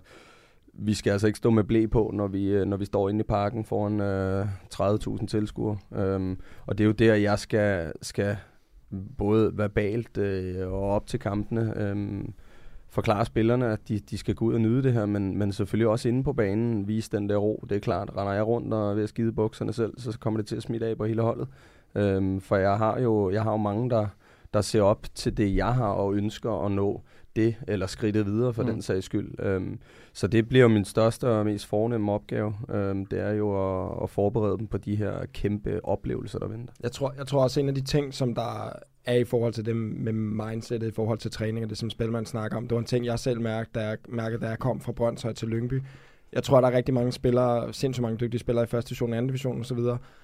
vi 0.74 0.94
skal 0.94 1.10
altså 1.10 1.26
ikke 1.26 1.36
stå 1.36 1.50
med 1.50 1.64
blæ 1.64 1.86
på, 1.86 2.10
når 2.14 2.26
vi, 2.26 2.48
øh, 2.48 2.66
når 2.66 2.76
vi 2.76 2.84
står 2.84 3.08
inde 3.08 3.20
i 3.20 3.28
parken 3.28 3.64
foran 3.64 4.00
øh, 4.00 4.46
30.000 4.74 5.26
tilskuere. 5.26 5.78
Øhm, 5.94 6.38
og 6.66 6.78
det 6.78 6.84
er 6.84 6.86
jo 6.86 6.92
der, 6.92 7.14
jeg 7.14 7.38
skal, 7.38 7.92
skal 8.02 8.36
både 9.18 9.50
verbalt 9.54 10.18
øh, 10.18 10.72
og 10.72 10.90
op 10.90 11.06
til 11.06 11.20
kampene 11.20 11.74
øh, 11.76 12.24
forklare 12.92 13.24
spillerne, 13.24 13.66
at 13.72 13.88
de, 13.88 13.98
de 13.98 14.18
skal 14.18 14.34
gå 14.34 14.44
ud 14.44 14.54
og 14.54 14.60
nyde 14.60 14.82
det 14.82 14.92
her, 14.92 15.06
men, 15.06 15.38
men 15.38 15.52
selvfølgelig 15.52 15.88
også 15.88 16.08
inde 16.08 16.24
på 16.24 16.32
banen 16.32 16.88
vise 16.88 17.10
den 17.10 17.28
der 17.28 17.36
ro. 17.36 17.64
Det 17.68 17.76
er 17.76 17.80
klart, 17.80 18.10
render 18.16 18.32
jeg 18.32 18.46
rundt 18.46 18.74
og 18.74 18.90
er 18.90 18.94
ved 18.94 19.02
at 19.02 19.08
skide 19.08 19.32
bukserne 19.32 19.72
selv, 19.72 19.92
så 20.00 20.18
kommer 20.18 20.38
det 20.40 20.46
til 20.46 20.56
at 20.56 20.62
smitte 20.62 20.86
af 20.86 20.96
på 20.96 21.04
hele 21.04 21.22
holdet. 21.22 21.48
Øhm, 21.94 22.40
for 22.40 22.56
jeg 22.56 22.78
har 22.78 22.98
jo 22.98 23.30
jeg 23.30 23.42
har 23.42 23.50
jo 23.50 23.56
mange, 23.56 23.90
der, 23.90 24.06
der 24.54 24.60
ser 24.60 24.82
op 24.82 25.06
til 25.14 25.36
det, 25.36 25.56
jeg 25.56 25.74
har 25.74 25.88
og 25.88 26.14
ønsker 26.14 26.64
at 26.66 26.72
nå 26.72 27.02
det, 27.36 27.54
eller 27.68 27.86
skridtet 27.86 28.26
videre 28.26 28.52
for 28.54 28.62
Mm. 28.62 28.68
den 28.68 28.82
sags 28.82 29.06
skyld. 29.06 29.34
Øhm, 29.38 29.78
så 30.12 30.26
det 30.26 30.48
bliver 30.48 30.62
jo 30.62 30.68
min 30.68 30.84
største 30.84 31.28
og 31.28 31.44
mest 31.46 31.66
fornemme 31.66 32.12
opgave. 32.12 32.54
Øhm, 32.70 33.06
det 33.06 33.20
er 33.20 33.32
jo 33.32 33.48
at, 33.82 34.02
at 34.02 34.10
forberede 34.10 34.58
dem 34.58 34.66
på 34.66 34.78
de 34.78 34.96
her 34.96 35.24
kæmpe 35.32 35.84
oplevelser, 35.84 36.38
der 36.38 36.48
venter. 36.48 36.72
Jeg 36.82 36.92
tror, 36.92 37.14
jeg 37.18 37.26
tror 37.26 37.42
også, 37.42 37.60
en 37.60 37.68
af 37.68 37.74
de 37.74 37.80
ting, 37.84 38.14
som 38.14 38.34
der 38.34 38.72
er 39.04 39.14
i 39.14 39.24
forhold 39.24 39.52
til 39.52 39.66
det 39.66 39.76
med 39.76 40.12
mindsetet, 40.12 40.88
i 40.88 40.90
forhold 40.90 41.18
til 41.18 41.30
træning, 41.30 41.64
og 41.64 41.70
det 41.70 41.78
som 41.78 41.90
Spelman 41.90 42.26
snakker 42.26 42.56
om, 42.56 42.62
det 42.62 42.74
var 42.74 42.78
en 42.78 42.86
ting, 42.86 43.04
jeg 43.04 43.18
selv 43.18 43.40
mærkede, 43.40 43.70
da 43.74 43.86
jeg, 43.86 43.98
mærkede, 44.08 44.40
da 44.42 44.48
jeg 44.48 44.58
kom 44.58 44.80
fra 44.80 44.92
Brøndshøj 44.92 45.32
til 45.32 45.48
Lyngby. 45.48 45.82
Jeg 46.32 46.42
tror, 46.42 46.60
der 46.60 46.68
er 46.68 46.76
rigtig 46.76 46.94
mange 46.94 47.12
spillere, 47.12 47.72
sindssygt 47.72 48.02
mange 48.02 48.16
dygtige 48.16 48.40
spillere 48.40 48.64
i 48.64 48.66
første 48.66 48.88
division, 48.88 49.12
anden 49.12 49.26
division 49.26 49.60
osv., 49.60 49.78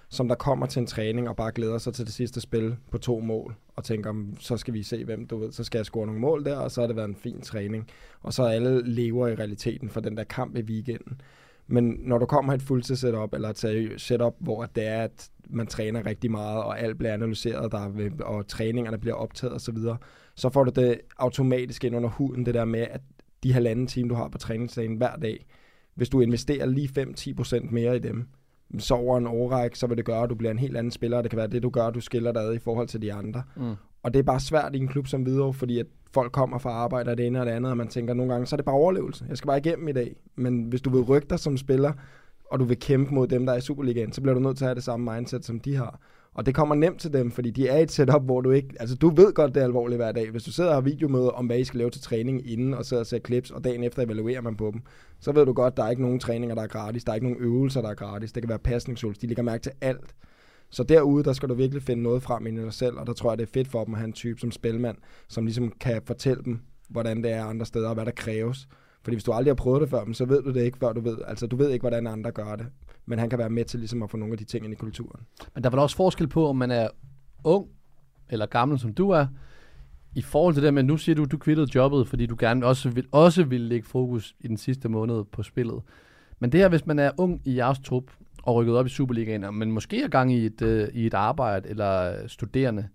som 0.08 0.28
der 0.28 0.34
kommer 0.34 0.66
til 0.66 0.80
en 0.80 0.86
træning 0.86 1.28
og 1.28 1.36
bare 1.36 1.52
glæder 1.52 1.78
sig 1.78 1.94
til 1.94 2.06
det 2.06 2.14
sidste 2.14 2.40
spil 2.40 2.76
på 2.90 2.98
to 2.98 3.20
mål, 3.20 3.54
og 3.76 3.84
tænker, 3.84 4.14
så 4.38 4.56
skal 4.56 4.74
vi 4.74 4.82
se, 4.82 5.04
hvem 5.04 5.26
du 5.26 5.38
ved, 5.38 5.52
så 5.52 5.64
skal 5.64 5.78
jeg 5.78 5.86
score 5.86 6.06
nogle 6.06 6.20
mål 6.20 6.44
der, 6.44 6.56
og 6.56 6.70
så 6.70 6.80
har 6.80 6.86
det 6.86 6.96
været 6.96 7.08
en 7.08 7.16
fin 7.16 7.40
træning. 7.40 7.86
Og 8.22 8.32
så 8.32 8.42
alle 8.42 8.82
lever 8.94 9.28
i 9.28 9.34
realiteten 9.34 9.88
for 9.88 10.00
den 10.00 10.16
der 10.16 10.24
kamp 10.24 10.56
i 10.56 10.62
weekenden. 10.62 11.20
Men 11.68 11.96
når 12.00 12.18
du 12.18 12.26
kommer 12.26 12.52
et 12.52 12.62
fuldtids 12.62 13.00
setup, 13.00 13.34
eller 13.34 13.48
et 13.48 13.58
seriøst 13.58 14.06
setup, 14.06 14.34
hvor 14.38 14.64
det 14.64 14.86
er, 14.86 15.02
at 15.02 15.30
man 15.50 15.66
træner 15.66 16.06
rigtig 16.06 16.30
meget, 16.30 16.62
og 16.62 16.80
alt 16.80 16.98
bliver 16.98 17.12
analyseret, 17.12 17.72
der 17.72 17.88
vil, 17.88 18.12
og 18.22 18.48
træningerne 18.48 18.98
bliver 18.98 19.14
optaget 19.14 19.54
osv., 19.54 19.60
så, 19.60 19.72
videre, 19.72 19.96
så 20.34 20.50
får 20.50 20.64
du 20.64 20.80
det 20.80 21.00
automatisk 21.16 21.84
ind 21.84 21.96
under 21.96 22.08
huden, 22.08 22.46
det 22.46 22.54
der 22.54 22.64
med, 22.64 22.80
at 22.80 23.00
de 23.42 23.52
halvanden 23.52 23.86
time, 23.86 24.08
du 24.08 24.14
har 24.14 24.28
på 24.28 24.38
træningsdagen 24.38 24.96
hver 24.96 25.16
dag, 25.16 25.46
hvis 25.94 26.08
du 26.08 26.20
investerer 26.20 26.66
lige 26.66 26.88
5-10% 26.98 27.70
mere 27.70 27.96
i 27.96 27.98
dem, 27.98 28.28
så 28.78 28.94
over 28.94 29.18
en 29.18 29.26
årrække, 29.26 29.78
så 29.78 29.86
vil 29.86 29.96
det 29.96 30.04
gøre, 30.04 30.22
at 30.22 30.30
du 30.30 30.34
bliver 30.34 30.50
en 30.50 30.58
helt 30.58 30.76
anden 30.76 30.90
spiller, 30.90 31.16
og 31.16 31.22
det 31.22 31.30
kan 31.30 31.36
være 31.36 31.46
det, 31.46 31.62
du 31.62 31.70
gør, 31.70 31.86
at 31.86 31.94
du 31.94 32.00
skiller 32.00 32.32
dig 32.32 32.42
ad 32.42 32.54
i 32.54 32.58
forhold 32.58 32.88
til 32.88 33.02
de 33.02 33.12
andre. 33.12 33.42
Mm. 33.56 33.74
Og 34.02 34.14
det 34.14 34.18
er 34.18 34.22
bare 34.22 34.40
svært 34.40 34.74
i 34.74 34.78
en 34.78 34.88
klub 34.88 35.06
som 35.06 35.22
Hvidovre, 35.22 35.52
fordi 35.52 35.78
at 35.78 35.86
folk 36.14 36.32
kommer 36.32 36.58
fra 36.58 36.70
arbejde 36.70 37.10
og 37.10 37.18
det 37.18 37.26
ene 37.26 37.40
og 37.40 37.46
det 37.46 37.52
andet, 37.52 37.70
og 37.70 37.76
man 37.76 37.88
tænker 37.88 38.14
nogle 38.14 38.32
gange, 38.32 38.46
så 38.46 38.54
er 38.54 38.56
det 38.56 38.64
bare 38.64 38.74
overlevelse. 38.74 39.24
Jeg 39.28 39.36
skal 39.36 39.46
bare 39.46 39.58
igennem 39.58 39.88
i 39.88 39.92
dag. 39.92 40.16
Men 40.36 40.62
hvis 40.62 40.80
du 40.80 40.90
vil 40.90 41.02
rykke 41.02 41.26
dig 41.30 41.38
som 41.38 41.56
spiller, 41.56 41.92
og 42.50 42.60
du 42.60 42.64
vil 42.64 42.80
kæmpe 42.80 43.14
mod 43.14 43.28
dem, 43.28 43.46
der 43.46 43.52
er 43.52 43.56
i 43.56 43.60
Superligaen, 43.60 44.12
så 44.12 44.20
bliver 44.20 44.34
du 44.34 44.40
nødt 44.40 44.56
til 44.56 44.64
at 44.64 44.68
have 44.68 44.74
det 44.74 44.84
samme 44.84 45.14
mindset, 45.14 45.44
som 45.44 45.60
de 45.60 45.76
har. 45.76 46.00
Og 46.34 46.46
det 46.46 46.54
kommer 46.54 46.74
nemt 46.74 47.00
til 47.00 47.12
dem, 47.12 47.30
fordi 47.30 47.50
de 47.50 47.68
er 47.68 47.78
i 47.78 47.82
et 47.82 47.90
setup, 47.90 48.22
hvor 48.22 48.40
du 48.40 48.50
ikke... 48.50 48.68
Altså, 48.80 48.96
du 48.96 49.08
ved 49.08 49.32
godt, 49.32 49.54
det 49.54 49.60
er 49.60 49.64
alvorligt 49.64 49.98
hver 49.98 50.12
dag. 50.12 50.30
Hvis 50.30 50.42
du 50.42 50.52
sidder 50.52 50.70
og 50.70 50.76
har 50.76 50.80
videomøder 50.80 51.28
om, 51.28 51.46
hvad 51.46 51.58
I 51.58 51.64
skal 51.64 51.78
lave 51.78 51.90
til 51.90 52.02
træning 52.02 52.50
inden, 52.50 52.74
og 52.74 52.84
sidder 52.84 53.00
og 53.00 53.06
ser 53.06 53.18
clips, 53.18 53.50
og 53.50 53.64
dagen 53.64 53.84
efter 53.84 54.02
evaluerer 54.02 54.40
man 54.40 54.56
på 54.56 54.70
dem, 54.72 54.80
så 55.20 55.32
ved 55.32 55.46
du 55.46 55.52
godt, 55.52 55.76
der 55.76 55.84
er 55.84 55.90
ikke 55.90 56.02
nogen 56.02 56.20
træninger, 56.20 56.54
der 56.54 56.62
er 56.62 56.66
gratis. 56.66 57.04
Der 57.04 57.10
er 57.10 57.14
ikke 57.14 57.26
nogen 57.26 57.42
øvelser, 57.42 57.82
der 57.82 57.88
er 57.88 57.94
gratis. 57.94 58.32
Det 58.32 58.42
kan 58.42 58.48
være 58.48 58.58
pasningsøvelser. 58.58 59.20
De 59.20 59.26
lægger 59.26 59.42
mærke 59.42 59.62
til 59.62 59.72
alt. 59.80 60.14
Så 60.70 60.82
derude, 60.82 61.24
der 61.24 61.32
skal 61.32 61.48
du 61.48 61.54
virkelig 61.54 61.82
finde 61.82 62.02
noget 62.02 62.22
frem 62.22 62.46
i 62.46 62.50
dig 62.50 62.72
selv, 62.72 62.96
og 62.96 63.06
der 63.06 63.12
tror 63.12 63.30
jeg, 63.30 63.38
det 63.38 63.44
er 63.44 63.52
fedt 63.54 63.68
for 63.68 63.84
dem 63.84 63.94
at 63.94 63.98
have 63.98 64.06
en 64.06 64.12
type 64.12 64.40
som 64.40 64.50
spilmand, 64.50 64.96
som 65.28 65.44
ligesom 65.44 65.72
kan 65.80 66.02
fortælle 66.04 66.42
dem, 66.44 66.60
hvordan 66.88 67.22
det 67.22 67.32
er 67.32 67.44
andre 67.44 67.66
steder, 67.66 67.88
og 67.88 67.94
hvad 67.94 68.06
der 68.06 68.10
kræves. 68.10 68.68
Fordi 69.02 69.14
hvis 69.14 69.24
du 69.24 69.32
aldrig 69.32 69.50
har 69.50 69.56
prøvet 69.56 69.80
det 69.80 69.90
før, 69.90 70.12
så 70.12 70.24
ved 70.24 70.42
du 70.42 70.52
det 70.52 70.62
ikke, 70.62 70.78
før 70.78 70.92
du 70.92 71.00
ved. 71.00 71.18
Altså, 71.26 71.46
du 71.46 71.56
ved 71.56 71.70
ikke, 71.70 71.82
hvordan 71.82 72.06
andre 72.06 72.30
gør 72.30 72.56
det. 72.56 72.66
Men 73.06 73.18
han 73.18 73.30
kan 73.30 73.38
være 73.38 73.50
med 73.50 73.64
til 73.64 73.80
ligesom 73.80 74.02
at 74.02 74.10
få 74.10 74.16
nogle 74.16 74.32
af 74.32 74.38
de 74.38 74.44
ting 74.44 74.64
ind 74.64 74.72
i 74.72 74.76
kulturen. 74.76 75.20
Men 75.54 75.64
der 75.64 75.68
er 75.68 75.70
vel 75.70 75.80
også 75.80 75.96
forskel 75.96 76.28
på, 76.28 76.48
om 76.48 76.56
man 76.56 76.70
er 76.70 76.88
ung 77.44 77.66
eller 78.30 78.46
gammel, 78.46 78.78
som 78.78 78.94
du 78.94 79.10
er, 79.10 79.26
i 80.14 80.22
forhold 80.22 80.54
til 80.54 80.62
det 80.62 80.74
med, 80.74 80.82
nu 80.82 80.96
siger 80.96 81.16
du, 81.16 81.24
du 81.24 81.38
kvittede 81.38 81.68
jobbet, 81.74 82.08
fordi 82.08 82.26
du 82.26 82.36
gerne 82.38 82.66
også 82.66 82.90
vil, 82.90 83.06
også 83.12 83.44
vil 83.44 83.60
lægge 83.60 83.86
fokus 83.88 84.34
i 84.40 84.48
den 84.48 84.56
sidste 84.56 84.88
måned 84.88 85.24
på 85.24 85.42
spillet. 85.42 85.82
Men 86.38 86.52
det 86.52 86.60
her, 86.60 86.68
hvis 86.68 86.86
man 86.86 86.98
er 86.98 87.10
ung 87.18 87.40
i 87.44 87.56
jeres 87.56 87.78
trup, 87.78 88.04
og 88.48 88.54
rykket 88.54 88.76
op 88.76 88.86
i 88.86 88.88
Superligaen, 88.88 89.44
men 89.54 89.72
måske 89.72 90.02
er 90.02 90.08
gang 90.08 90.32
i 90.32 90.46
et, 90.46 90.62
øh, 90.62 90.88
i 90.94 91.06
et 91.06 91.14
arbejde 91.14 91.68
eller 91.68 92.14
studerende, 92.26 92.88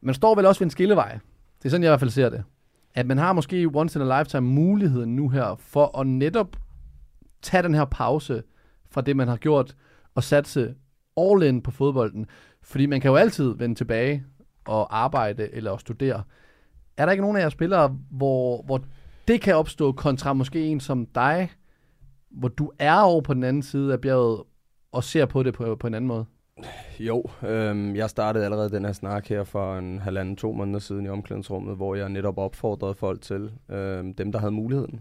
man 0.00 0.14
står 0.14 0.34
vel 0.34 0.46
også 0.46 0.58
ved 0.58 0.66
en 0.66 0.70
skillevej. 0.70 1.18
Det 1.58 1.64
er 1.64 1.68
sådan, 1.68 1.82
jeg 1.82 1.88
i 1.88 1.90
hvert 1.90 2.00
fald 2.00 2.10
ser 2.10 2.28
det. 2.28 2.44
At 2.94 3.06
man 3.06 3.18
har 3.18 3.32
måske 3.32 3.70
once 3.74 3.98
in 3.98 4.10
a 4.10 4.18
lifetime 4.18 4.46
muligheden 4.46 5.16
nu 5.16 5.28
her, 5.28 5.56
for 5.58 5.98
at 5.98 6.06
netop 6.06 6.56
tage 7.42 7.62
den 7.62 7.74
her 7.74 7.84
pause 7.84 8.42
fra 8.90 9.00
det, 9.00 9.16
man 9.16 9.28
har 9.28 9.36
gjort, 9.36 9.76
og 10.14 10.24
satse 10.24 10.74
all 11.16 11.42
in 11.42 11.62
på 11.62 11.70
fodbolden. 11.70 12.26
Fordi 12.62 12.86
man 12.86 13.00
kan 13.00 13.10
jo 13.10 13.16
altid 13.16 13.54
vende 13.56 13.74
tilbage 13.74 14.24
og 14.64 14.98
arbejde 15.02 15.54
eller 15.54 15.76
studere. 15.76 16.22
Er 16.96 17.04
der 17.04 17.12
ikke 17.12 17.22
nogen 17.22 17.36
af 17.36 17.40
jer 17.40 17.48
spillere, 17.48 17.98
hvor, 18.10 18.62
hvor 18.62 18.84
det 19.28 19.40
kan 19.40 19.56
opstå 19.56 19.92
kontra 19.92 20.32
måske 20.32 20.66
en 20.66 20.80
som 20.80 21.06
dig, 21.06 21.50
hvor 22.30 22.48
du 22.48 22.72
er 22.78 23.00
over 23.00 23.20
på 23.20 23.34
den 23.34 23.44
anden 23.44 23.62
side 23.62 23.92
af 23.92 24.00
bjerget 24.00 24.42
og 24.96 25.04
ser 25.04 25.26
på 25.26 25.42
det 25.42 25.54
på, 25.54 25.76
på 25.76 25.86
en 25.86 25.94
anden 25.94 26.08
måde? 26.08 26.24
Jo, 26.98 27.24
øh, 27.46 27.96
jeg 27.96 28.10
startede 28.10 28.44
allerede 28.44 28.70
den 28.70 28.84
her 28.84 28.92
snak 28.92 29.28
her 29.28 29.44
for 29.44 29.78
en 29.78 29.98
halvanden, 29.98 30.36
to 30.36 30.52
måneder 30.52 30.78
siden 30.78 31.06
i 31.06 31.08
omklædningsrummet, 31.08 31.76
hvor 31.76 31.94
jeg 31.94 32.08
netop 32.08 32.38
opfordrede 32.38 32.94
folk 32.94 33.20
til, 33.20 33.50
øh, 33.68 34.04
dem 34.18 34.32
der 34.32 34.38
havde 34.38 34.52
muligheden, 34.52 35.00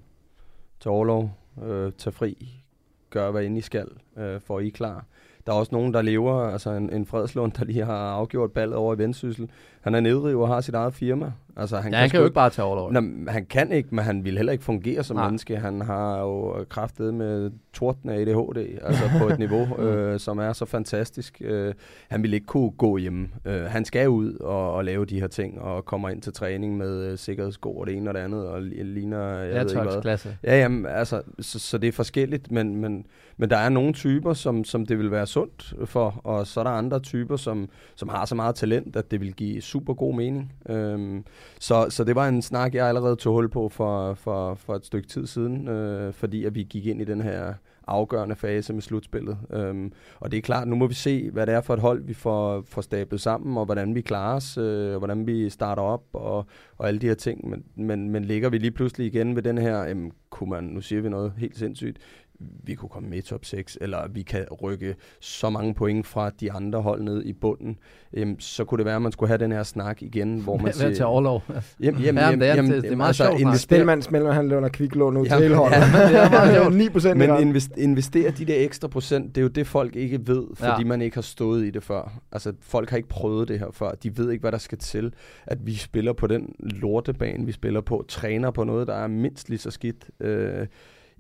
til 0.80 0.92
overlov, 0.92 1.32
øh, 1.64 1.92
tage 1.98 2.12
fri, 2.12 2.64
gøre 3.10 3.32
hvad 3.32 3.44
end 3.44 3.58
I 3.58 3.62
skal, 3.62 3.88
øh, 4.18 4.42
for 4.42 4.60
I 4.60 4.68
er 4.68 4.72
klar. 4.72 5.06
Der 5.46 5.54
er 5.54 5.58
også 5.58 5.76
nogen, 5.76 5.94
der 5.94 6.02
lever, 6.02 6.42
altså 6.42 6.72
en, 6.72 6.94
en 6.94 7.06
Fredslund, 7.06 7.52
der 7.52 7.66
lige 7.66 7.86
har 7.86 8.12
afgjort 8.12 8.52
ballet 8.52 8.76
over 8.76 8.96
i 8.96 8.98
Vendsyssel. 8.98 9.50
Han 9.86 9.96
er 9.96 10.00
nedriver 10.00 10.42
og 10.42 10.48
har 10.54 10.62
sit 10.62 10.76
eget 10.76 10.94
firma. 10.94 11.32
Altså, 11.58 11.78
han 11.78 11.94
ja, 11.94 12.00
han 12.00 12.10
kan 12.10 12.20
jo 12.20 12.26
ikke 12.26 12.34
bare 12.34 12.50
tage 12.50 12.66
overlov. 12.66 12.92
Nå, 12.92 13.02
han 13.32 13.46
kan 13.46 13.72
ikke, 13.72 13.90
men 13.96 14.06
han 14.06 14.26
vil 14.26 14.36
heller 14.38 14.52
ikke 14.52 14.64
fungere 14.64 15.04
som 15.04 15.16
Nej. 15.16 15.26
menneske. 15.26 15.58
Han 15.58 15.82
har 15.82 16.20
jo 16.20 16.66
kraftet 16.70 17.14
med 17.14 17.52
torden 17.74 18.10
af 18.10 18.20
ADHD, 18.22 18.80
altså 18.82 19.04
på 19.20 19.28
et 19.28 19.40
niveau, 19.46 19.78
øh, 19.80 20.20
som 20.20 20.38
er 20.40 20.54
så 20.54 20.66
fantastisk. 20.66 21.42
Øh, 21.46 21.74
han 22.10 22.24
vil 22.24 22.34
ikke 22.34 22.46
kunne 22.46 22.72
gå 22.72 22.98
hjem. 22.98 23.30
Øh, 23.46 23.62
han 23.64 23.86
skal 23.86 24.10
ud 24.10 24.34
og, 24.34 24.74
og 24.74 24.86
lave 24.86 25.06
de 25.06 25.20
her 25.20 25.28
ting, 25.28 25.62
og 25.62 25.86
kommer 25.86 26.10
ind 26.10 26.22
til 26.22 26.34
træning 26.34 26.78
med 26.78 27.04
øh, 27.12 27.18
sikkerhedssko 27.18 27.78
og 27.78 27.88
det 27.88 27.96
ene 27.96 28.10
og 28.10 28.14
det 28.14 28.20
andet, 28.20 28.48
og 28.48 28.58
li- 28.60 28.84
ligner, 28.84 29.30
jeg 29.38 29.66
ved 29.66 29.72
ikke 29.72 29.82
hvad. 29.82 30.02
klasse. 30.02 30.38
Ja, 30.44 30.60
jamen, 30.60 30.86
altså, 30.86 31.22
så, 31.40 31.60
så 31.60 31.78
det 31.78 31.88
er 31.88 31.92
forskelligt, 31.92 32.52
men, 32.52 32.76
men, 32.76 33.06
men 33.38 33.50
der 33.50 33.58
er 33.58 33.70
nogle 33.70 33.94
typer, 33.94 34.34
som, 34.34 34.64
som 34.64 34.86
det 34.86 34.98
vil 35.00 35.12
være 35.12 35.28
sundt 35.28 35.74
for, 35.86 36.22
og 36.24 36.48
så 36.48 36.60
er 36.60 36.64
der 36.64 36.72
andre 36.72 37.00
typer, 37.00 37.36
som, 37.36 37.70
som 37.96 38.10
har 38.10 38.26
så 38.26 38.36
meget 38.36 38.56
talent, 38.56 38.96
at 38.96 39.12
det 39.12 39.22
vil 39.22 39.34
give 39.34 39.62
super 39.76 39.94
god 39.94 40.16
mening. 40.16 40.54
Øhm, 40.70 41.26
så, 41.60 41.86
så 41.90 42.04
det 42.04 42.16
var 42.16 42.28
en 42.28 42.42
snak, 42.42 42.76
jeg 42.76 42.88
allerede 42.88 43.16
tog 43.16 43.34
hul 43.34 43.50
på 43.50 43.70
for, 43.70 44.14
for, 44.14 44.56
for 44.56 44.76
et 44.76 44.86
stykke 44.86 45.08
tid 45.08 45.28
siden, 45.28 45.68
øh, 45.68 46.14
fordi 46.14 46.46
at 46.46 46.56
vi 46.56 46.64
gik 46.64 46.86
ind 46.86 47.02
i 47.02 47.06
den 47.06 47.22
her 47.22 47.54
afgørende 47.88 48.36
fase 48.36 48.74
med 48.74 48.82
slutspillet. 48.82 49.38
Øhm, 49.50 49.92
og 50.20 50.32
det 50.32 50.38
er 50.38 50.42
klart, 50.42 50.68
nu 50.68 50.76
må 50.76 50.88
vi 50.88 50.94
se, 50.94 51.30
hvad 51.32 51.46
det 51.46 51.54
er 51.54 51.62
for 51.62 51.74
et 51.74 51.80
hold, 51.80 52.04
vi 52.04 52.14
får, 52.14 52.64
får 52.68 52.82
stablet 52.82 53.22
sammen, 53.22 53.58
og 53.58 53.66
hvordan 53.66 53.96
vi 53.96 54.02
klarer 54.02 54.36
os, 54.36 54.58
øh, 54.58 54.94
og 54.94 54.98
hvordan 54.98 55.28
vi 55.28 55.50
starter 55.50 55.82
op, 55.82 56.04
og, 56.14 56.46
og 56.78 56.88
alle 56.88 57.00
de 57.00 57.08
her 57.08 57.14
ting. 57.14 57.50
Men, 57.50 57.64
men, 57.76 58.10
men 58.10 58.26
ligger 58.26 58.50
vi 58.50 58.58
lige 58.58 58.72
pludselig 58.72 59.08
igen 59.08 59.36
ved 59.36 59.44
den 59.44 59.58
her, 59.58 59.86
øhm, 59.88 60.12
kunne 60.30 60.50
man, 60.50 60.64
nu 60.64 60.82
siger 60.82 61.02
vi 61.02 61.10
noget 61.10 61.34
helt 61.38 61.58
sindssygt, 61.58 61.98
vi 62.40 62.76
kunne 62.76 62.90
komme 62.90 63.10
med 63.10 63.18
i 63.18 63.22
top 63.22 63.46
6, 63.46 63.78
eller 63.82 64.08
vi 64.10 64.22
kan 64.22 64.46
rykke 64.64 64.96
så 65.20 65.50
mange 65.50 65.74
point 65.74 66.08
fra 66.08 66.30
de 66.30 66.52
andre 66.52 66.82
hold 66.82 67.02
ned 67.02 67.24
i 67.26 67.34
bunden, 67.34 67.78
øhm, 68.14 68.40
så 68.40 68.66
kunne 68.66 68.78
det 68.78 68.86
være, 68.86 68.96
at 68.96 69.02
man 69.02 69.12
skulle 69.12 69.28
have 69.28 69.38
den 69.38 69.52
her 69.52 69.64
snak 69.64 70.02
igen, 70.04 70.40
hvor 70.44 70.56
man 70.56 70.64
Hvad 70.64 70.74
siger... 70.74 70.94
til 70.94 71.06
overlov? 71.06 71.44
Jamen, 71.80 72.02
Ja, 72.02 72.12
men 72.12 72.42
det 72.42 72.50
er- 72.50 72.62
det- 72.62 72.84
det 72.84 72.92
er 72.92 72.96
meget 72.96 73.16
sjovt 73.26 73.30
snak. 73.30 73.40
invester- 73.42 73.58
Spilmand 73.76 74.02
smelter, 74.02 74.32
han 74.32 74.48
låner 74.50 74.70
kviklån 74.70 75.18
ud 75.18 75.26
Ja, 75.26 75.34
til 75.36 75.42
hele 75.44 75.56
holdet. 75.56 75.76
ja, 75.78 76.08
det 76.08 76.16
er 76.16 76.30
meget 76.30 76.56
sjovt. 76.56 76.76
9 76.76 76.90
procent 76.90 77.18
Men 77.18 77.40
invest, 77.42 77.72
investere 77.78 78.32
de 78.32 78.46
der 78.46 78.56
ekstra 78.64 78.88
procent, 78.88 79.36
det 79.36 79.42
er 79.42 79.44
jo 79.44 79.48
det, 79.50 79.68
folk 79.68 79.96
ikke 79.96 80.20
ved, 80.28 80.44
fordi 80.56 80.72
ja. 80.82 80.86
man 80.88 81.02
ikke 81.02 81.16
har 81.16 81.22
stået 81.22 81.66
i 81.66 81.70
det 81.70 81.84
før. 81.84 82.14
Altså, 82.32 82.54
folk 82.62 82.90
har 82.90 82.98
ikke 82.98 83.10
prøvet 83.10 83.48
det 83.48 83.60
her 83.60 83.68
før. 83.74 83.92
De 83.92 84.18
ved 84.18 84.32
ikke, 84.32 84.42
hvad 84.42 84.52
der 84.52 84.58
skal 84.58 84.78
til. 84.78 85.14
At 85.48 85.66
vi 85.66 85.76
spiller 85.76 86.14
på 86.14 86.28
den 86.28 86.56
lortebane, 86.60 87.46
vi 87.46 87.52
spiller 87.52 87.82
på, 87.82 88.06
træner 88.08 88.52
på 88.52 88.64
noget, 88.64 88.88
der 88.88 88.94
er 88.96 89.08
mindst 89.08 89.50
lige 89.50 89.60
så 89.60 89.72
skidt. 89.72 90.06
Øh, 90.20 90.68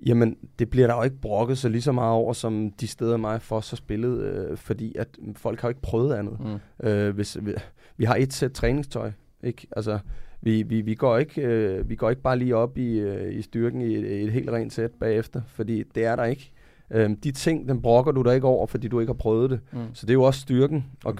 jamen, 0.05 0.37
det 0.59 0.69
bliver 0.69 0.87
der 0.87 0.95
jo 0.95 1.03
ikke 1.03 1.21
brokket 1.21 1.57
så 1.57 1.69
lige 1.69 1.81
så 1.81 1.91
meget 1.91 2.13
over, 2.13 2.33
som 2.33 2.71
de 2.71 2.87
steder 2.87 3.17
mig 3.17 3.41
for 3.41 3.59
så 3.59 3.75
spillet, 3.75 4.19
øh, 4.19 4.57
fordi 4.57 4.95
at 4.95 5.07
folk 5.35 5.61
har 5.61 5.67
jo 5.67 5.71
ikke 5.71 5.81
prøvet 5.81 6.13
andet. 6.13 6.37
Mm. 6.39 6.87
Øh, 6.87 7.15
hvis, 7.15 7.37
vi, 7.41 7.53
vi 7.97 8.05
har 8.05 8.15
et 8.15 8.33
sæt 8.33 8.51
træningstøj, 8.51 9.11
ikke? 9.43 9.67
Altså, 9.75 9.99
vi, 10.41 10.63
vi, 10.63 10.81
vi, 10.81 10.95
går 10.95 11.17
ikke, 11.17 11.41
øh, 11.41 11.89
vi 11.89 11.95
går 11.95 12.09
ikke 12.09 12.21
bare 12.21 12.39
lige 12.39 12.55
op 12.55 12.77
i, 12.77 12.99
øh, 12.99 13.33
i 13.33 13.41
styrken 13.41 13.81
i 13.81 13.95
et, 13.95 14.23
et 14.23 14.31
helt 14.31 14.49
rent 14.49 14.73
sæt 14.73 14.91
bagefter, 14.91 15.41
fordi 15.47 15.83
det 15.95 16.05
er 16.05 16.15
der 16.15 16.23
ikke. 16.23 16.51
Øh, 16.91 17.09
de 17.23 17.31
ting, 17.31 17.69
den 17.69 17.81
brokker 17.81 18.11
du 18.11 18.21
dig 18.21 18.35
ikke 18.35 18.47
over, 18.47 18.67
fordi 18.67 18.87
du 18.87 18.99
ikke 18.99 19.09
har 19.09 19.17
prøvet 19.17 19.49
det. 19.49 19.59
Mm. 19.71 19.79
Så 19.93 20.05
det 20.05 20.11
er 20.11 20.13
jo 20.13 20.23
også 20.23 20.39
styrken 20.39 20.85
og 21.05 21.15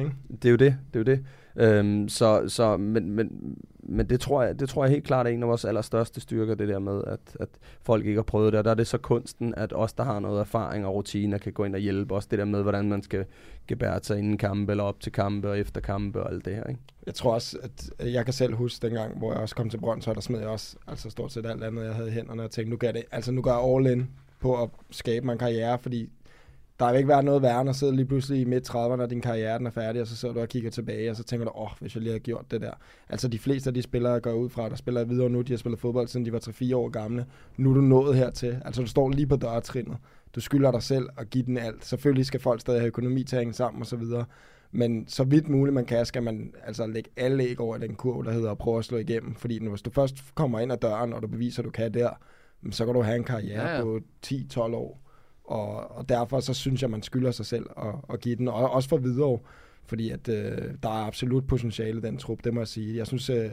ikke? 0.00 0.12
Det 0.42 0.44
er 0.44 0.50
jo 0.50 0.56
det, 0.56 0.76
det 0.94 1.08
er 1.08 1.12
jo 1.12 1.16
det. 1.16 1.24
Øhm, 1.56 2.08
så, 2.08 2.44
så, 2.48 2.76
men, 2.76 3.10
men, 3.10 3.56
men 3.82 4.06
det 4.06 4.20
tror, 4.20 4.42
jeg, 4.42 4.60
det 4.60 4.68
tror 4.68 4.84
jeg 4.84 4.90
helt 4.90 5.04
klart 5.04 5.26
er 5.26 5.30
en 5.30 5.42
af 5.42 5.48
vores 5.48 5.64
allerstørste 5.64 6.20
styrker, 6.20 6.54
det 6.54 6.68
der 6.68 6.78
med, 6.78 7.02
at, 7.06 7.36
at 7.40 7.48
folk 7.82 8.06
ikke 8.06 8.18
har 8.18 8.22
prøvet 8.22 8.52
det. 8.52 8.58
Og 8.58 8.64
der 8.64 8.70
er 8.70 8.74
det 8.74 8.86
så 8.86 8.98
kunsten, 8.98 9.54
at 9.56 9.72
os, 9.72 9.92
der 9.92 10.04
har 10.04 10.20
noget 10.20 10.40
erfaring 10.40 10.86
og 10.86 10.94
rutiner, 10.94 11.38
kan 11.38 11.52
gå 11.52 11.64
ind 11.64 11.74
og 11.74 11.80
hjælpe 11.80 12.14
os. 12.14 12.26
Det 12.26 12.38
der 12.38 12.44
med, 12.44 12.62
hvordan 12.62 12.88
man 12.88 13.02
skal 13.02 13.24
gebære 13.68 14.00
sig 14.02 14.18
inden 14.18 14.38
kampe, 14.38 14.72
eller 14.72 14.84
op 14.84 15.00
til 15.00 15.12
kampe 15.12 15.50
og 15.50 15.58
efter 15.58 15.80
kampe 15.80 16.22
og 16.22 16.32
alt 16.32 16.44
det 16.44 16.54
her. 16.54 16.64
Ikke? 16.64 16.80
Jeg 17.06 17.14
tror 17.14 17.34
også, 17.34 17.58
at 17.62 18.12
jeg 18.12 18.24
kan 18.24 18.34
selv 18.34 18.54
huske 18.54 18.86
dengang, 18.86 19.18
hvor 19.18 19.32
jeg 19.32 19.40
også 19.40 19.54
kom 19.54 19.70
til 19.70 19.78
Brøndshøj, 19.78 20.14
der 20.14 20.20
smed 20.20 20.38
jeg 20.38 20.48
også 20.48 20.76
altså 20.86 21.10
stort 21.10 21.32
set 21.32 21.46
alt 21.46 21.64
andet, 21.64 21.84
jeg 21.84 21.94
havde 21.94 22.08
i 22.08 22.12
hænderne, 22.12 22.42
og 22.42 22.50
tænkte, 22.50 22.70
nu 22.70 22.76
gør 22.76 22.92
det, 22.92 23.04
altså 23.10 23.32
nu 23.32 23.42
gør 23.42 23.50
jeg 23.50 23.76
all 23.76 23.86
in 23.86 24.10
på 24.40 24.62
at 24.62 24.68
skabe 24.90 25.26
mig 25.26 25.32
en 25.32 25.38
karriere, 25.38 25.78
fordi 25.78 26.10
der 26.80 26.90
vil 26.90 26.98
ikke 26.98 27.08
være 27.08 27.22
noget 27.22 27.42
værre, 27.42 27.60
end 27.60 27.70
at 27.70 27.76
sidde 27.76 27.96
lige 27.96 28.06
pludselig 28.06 28.40
i 28.40 28.44
midt 28.44 28.70
30'erne, 28.70 28.96
når 28.96 29.06
din 29.06 29.20
karriere 29.20 29.58
den 29.58 29.66
er 29.66 29.70
færdig, 29.70 30.02
og 30.02 30.06
så 30.06 30.16
sidder 30.16 30.34
du 30.34 30.40
og 30.40 30.48
kigger 30.48 30.70
tilbage, 30.70 31.10
og 31.10 31.16
så 31.16 31.24
tænker 31.24 31.46
du, 31.46 31.52
åh, 31.54 31.62
oh, 31.62 31.70
hvis 31.80 31.94
jeg 31.94 32.02
lige 32.02 32.10
havde 32.10 32.20
gjort 32.20 32.50
det 32.50 32.60
der. 32.60 32.72
Altså 33.08 33.28
de 33.28 33.38
fleste 33.38 33.70
af 33.70 33.74
de 33.74 33.82
spillere, 33.82 34.20
går 34.20 34.32
ud 34.32 34.48
fra, 34.48 34.68
der 34.68 34.76
spiller 34.76 35.04
videre 35.04 35.30
nu, 35.30 35.40
de 35.40 35.52
har 35.52 35.58
spillet 35.58 35.80
fodbold, 35.80 36.08
siden 36.08 36.26
de 36.26 36.32
var 36.32 36.38
3-4 36.38 36.76
år 36.76 36.88
gamle. 36.88 37.26
Nu 37.56 37.70
er 37.70 37.74
du 37.74 37.80
nået 37.80 38.16
hertil. 38.16 38.62
Altså 38.64 38.82
du 38.82 38.88
står 38.88 39.10
lige 39.10 39.26
på 39.26 39.36
dørtrinnet. 39.36 39.96
Du 40.34 40.40
skylder 40.40 40.70
dig 40.70 40.82
selv 40.82 41.08
at 41.18 41.30
give 41.30 41.44
den 41.44 41.58
alt. 41.58 41.84
Selvfølgelig 41.84 42.26
skal 42.26 42.40
folk 42.40 42.60
stadig 42.60 42.80
have 42.80 42.86
økonomi 42.86 43.24
til 43.24 43.36
at 43.36 43.40
hænge 43.40 43.54
sammen 43.54 43.80
og 43.80 43.86
så 43.86 43.96
videre. 43.96 44.24
Men 44.72 45.08
så 45.08 45.24
vidt 45.24 45.48
muligt 45.48 45.74
man 45.74 45.84
kan, 45.84 46.06
skal 46.06 46.22
man 46.22 46.52
altså 46.66 46.86
lægge 46.86 47.10
alle 47.16 47.44
æg 47.44 47.60
over 47.60 47.78
den 47.78 47.94
kurv, 47.94 48.24
der 48.24 48.32
hedder 48.32 48.50
at 48.50 48.58
prøve 48.58 48.78
at 48.78 48.84
slå 48.84 48.98
igennem. 48.98 49.34
Fordi 49.34 49.58
nu, 49.58 49.70
hvis 49.70 49.82
du 49.82 49.90
først 49.90 50.34
kommer 50.34 50.60
ind 50.60 50.72
ad 50.72 50.76
døren, 50.76 51.12
og 51.12 51.22
du 51.22 51.26
beviser, 51.26 51.62
at 51.62 51.64
du 51.64 51.70
kan 51.70 51.94
der, 51.94 52.10
så 52.70 52.84
kan 52.84 52.94
du 52.94 53.02
have 53.02 53.16
en 53.16 53.24
karriere 53.24 53.68
ja, 53.68 53.76
ja. 53.76 53.82
på 53.82 54.00
10-12 54.26 54.60
år. 54.60 55.09
Og, 55.50 55.96
og 55.96 56.08
derfor 56.08 56.40
så 56.40 56.54
synes 56.54 56.82
jeg, 56.82 56.90
man 56.90 57.02
skylder 57.02 57.30
sig 57.30 57.46
selv 57.46 57.66
at, 57.76 57.94
at 58.12 58.20
give 58.20 58.36
den, 58.36 58.48
og 58.48 58.70
også 58.70 58.88
for 58.88 58.96
videre, 58.96 59.38
fordi 59.86 60.10
at 60.10 60.28
øh, 60.28 60.58
der 60.82 60.88
er 60.88 61.06
absolut 61.06 61.46
potentiale 61.46 61.98
i 61.98 62.02
den 62.02 62.16
trup, 62.16 62.44
det 62.44 62.54
må 62.54 62.60
jeg 62.60 62.68
sige. 62.68 62.96
Jeg 62.96 63.06
synes, 63.06 63.30
øh, 63.30 63.50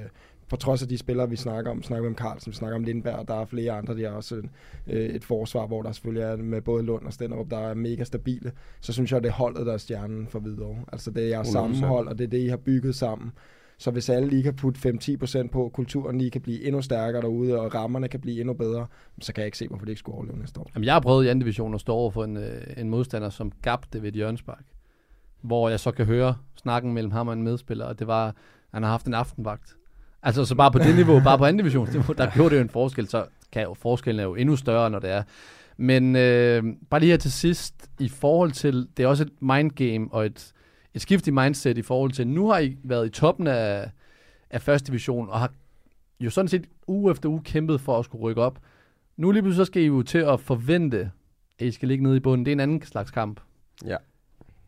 på 0.50 0.56
trods 0.56 0.82
af 0.82 0.88
de 0.88 0.98
spillere, 0.98 1.30
vi 1.30 1.36
snakker 1.36 1.72
om, 1.72 1.84
snakker 1.84 2.02
vi 2.02 2.08
om 2.08 2.16
Carlsen, 2.16 2.52
vi 2.52 2.56
snakker 2.56 2.76
om 2.76 2.84
Lindberg, 2.84 3.28
der 3.28 3.34
er 3.42 3.46
flere 3.46 3.72
andre, 3.72 3.98
der 3.98 4.10
er 4.10 4.14
også 4.14 4.36
et, 4.36 4.50
øh, 4.88 5.06
et 5.06 5.24
forsvar, 5.24 5.68
hvor 5.68 5.82
der 5.82 5.92
selvfølgelig 5.92 6.24
er 6.24 6.36
med 6.36 6.62
både 6.62 6.84
Lund 6.84 7.06
og 7.06 7.14
Stenderup, 7.14 7.50
der 7.50 7.60
er 7.60 7.74
mega 7.74 8.04
stabile, 8.04 8.52
så 8.82 8.94
synes 8.94 9.12
jeg, 9.12 9.24
det 9.24 9.30
er 9.30 9.34
holdet, 9.34 9.66
der 9.66 9.74
er 9.74 9.78
stjernen 9.78 10.28
for 10.28 10.40
Hvidovre. 10.40 10.80
Altså 10.92 11.12
det 11.12 11.24
er 11.24 11.28
jeres 11.28 11.48
100%. 11.48 11.52
sammenhold, 11.52 12.08
og 12.08 12.18
det 12.18 12.24
er 12.24 12.30
det, 12.30 12.40
I 12.40 12.48
har 12.48 12.58
bygget 12.58 12.96
sammen. 12.96 13.32
Så 13.80 13.92
hvis 13.92 14.10
alle 14.10 14.30
lige 14.30 14.44
kan 14.44 14.56
putte 14.56 14.90
5-10% 14.90 15.48
på, 15.48 15.72
kulturen 15.74 16.18
lige 16.18 16.32
kan 16.32 16.42
blive 16.42 16.64
endnu 16.64 16.82
stærkere 16.82 17.22
derude, 17.22 17.60
og 17.60 17.76
rammerne 17.76 18.08
kan 18.08 18.22
blive 18.22 18.40
endnu 18.40 18.54
bedre, 18.54 18.88
så 19.22 19.34
kan 19.34 19.42
jeg 19.42 19.46
ikke 19.46 19.58
se, 19.58 19.68
hvorfor 19.68 19.86
det 19.86 19.92
ikke 19.92 20.00
skulle 20.00 20.16
overleve 20.16 20.40
næste 20.40 20.60
år. 20.60 20.72
Jamen, 20.76 20.86
jeg 20.86 20.94
har 20.94 21.00
prøvet 21.00 21.26
i 21.26 21.28
anden 21.28 21.40
division 21.40 21.74
at 21.74 21.82
stå 21.82 21.94
over 21.94 22.12
for 22.12 22.24
en, 22.24 22.38
øh, 22.38 22.62
en 22.78 22.90
modstander, 22.90 23.30
som 23.30 23.52
gabte 23.62 24.02
ved 24.02 24.10
et 24.10 24.16
hjørnspark. 24.16 24.64
Hvor 25.42 25.70
jeg 25.70 25.80
så 25.80 25.92
kan 25.92 26.06
høre 26.06 26.36
snakken 26.56 26.94
mellem 26.94 27.12
ham 27.12 27.28
og 27.28 27.34
en 27.34 27.44
medspiller, 27.44 27.86
og 27.86 28.00
det 28.00 28.08
var, 28.08 28.36
han 28.74 28.84
har 28.84 28.90
haft 28.90 29.06
en 29.06 29.14
aftenvagt. 29.14 29.76
Altså, 30.24 30.46
så 30.46 30.56
bare 30.56 30.72
på 30.72 30.80
det 30.80 30.96
niveau, 30.96 31.20
bare 31.20 31.38
på 31.38 31.46
anden 31.46 31.58
divisionsniveau, 31.58 32.14
der 32.18 32.32
gjorde 32.34 32.50
det 32.50 32.56
jo 32.56 32.62
en 32.62 32.70
forskel, 32.70 33.08
så 33.08 33.26
kan 33.52 33.64
jo, 33.64 33.74
forskellen 33.74 34.20
er 34.20 34.24
jo 34.24 34.36
endnu 34.36 34.56
større, 34.56 34.90
når 34.90 35.00
det 35.00 35.10
er. 35.10 35.24
Men 35.78 36.16
øh, 36.16 36.64
bare 36.90 37.00
lige 37.00 37.10
her 37.10 37.18
til 37.18 37.32
sidst, 37.32 37.90
i 38.00 38.10
forhold 38.10 38.52
til, 38.52 38.88
det 38.98 39.04
er 39.04 39.08
også 39.08 39.24
et 39.24 39.42
mindgame 39.42 40.08
og 40.12 40.26
et, 40.26 40.54
et 40.98 41.02
skift 41.02 41.28
i 41.28 41.32
mindset 41.32 41.78
i 41.78 41.82
forhold 41.82 42.12
til, 42.12 42.28
nu 42.28 42.50
har 42.50 42.60
I 42.60 42.78
været 42.84 43.06
i 43.06 43.10
toppen 43.10 43.48
af, 43.48 43.90
af 44.50 44.62
første 44.62 44.88
division, 44.88 45.30
og 45.30 45.40
har 45.40 45.52
jo 46.20 46.30
sådan 46.30 46.50
set 46.50 46.68
uge 46.88 47.12
efter 47.12 47.30
uge 47.30 47.42
kæmpet 47.44 47.82
for 47.82 48.00
at 48.00 48.06
skulle 48.06 48.22
rykke 48.22 48.42
op. 48.42 48.60
Nu 49.18 49.32
lige 49.32 49.42
pludselig 49.42 49.66
så 49.66 49.72
skal 49.72 49.82
I 49.82 49.86
jo 49.86 50.02
til 50.02 50.18
at 50.18 50.40
forvente, 50.40 51.12
at 51.60 51.68
I 51.68 51.72
skal 51.72 51.88
ligge 51.88 52.04
nede 52.04 52.18
i 52.18 52.20
bunden. 52.20 52.46
Det 52.46 52.52
er 52.52 52.56
en 52.56 52.60
anden 52.60 52.82
slags 52.82 53.12
kamp. 53.12 53.40
Ja. 53.86 53.96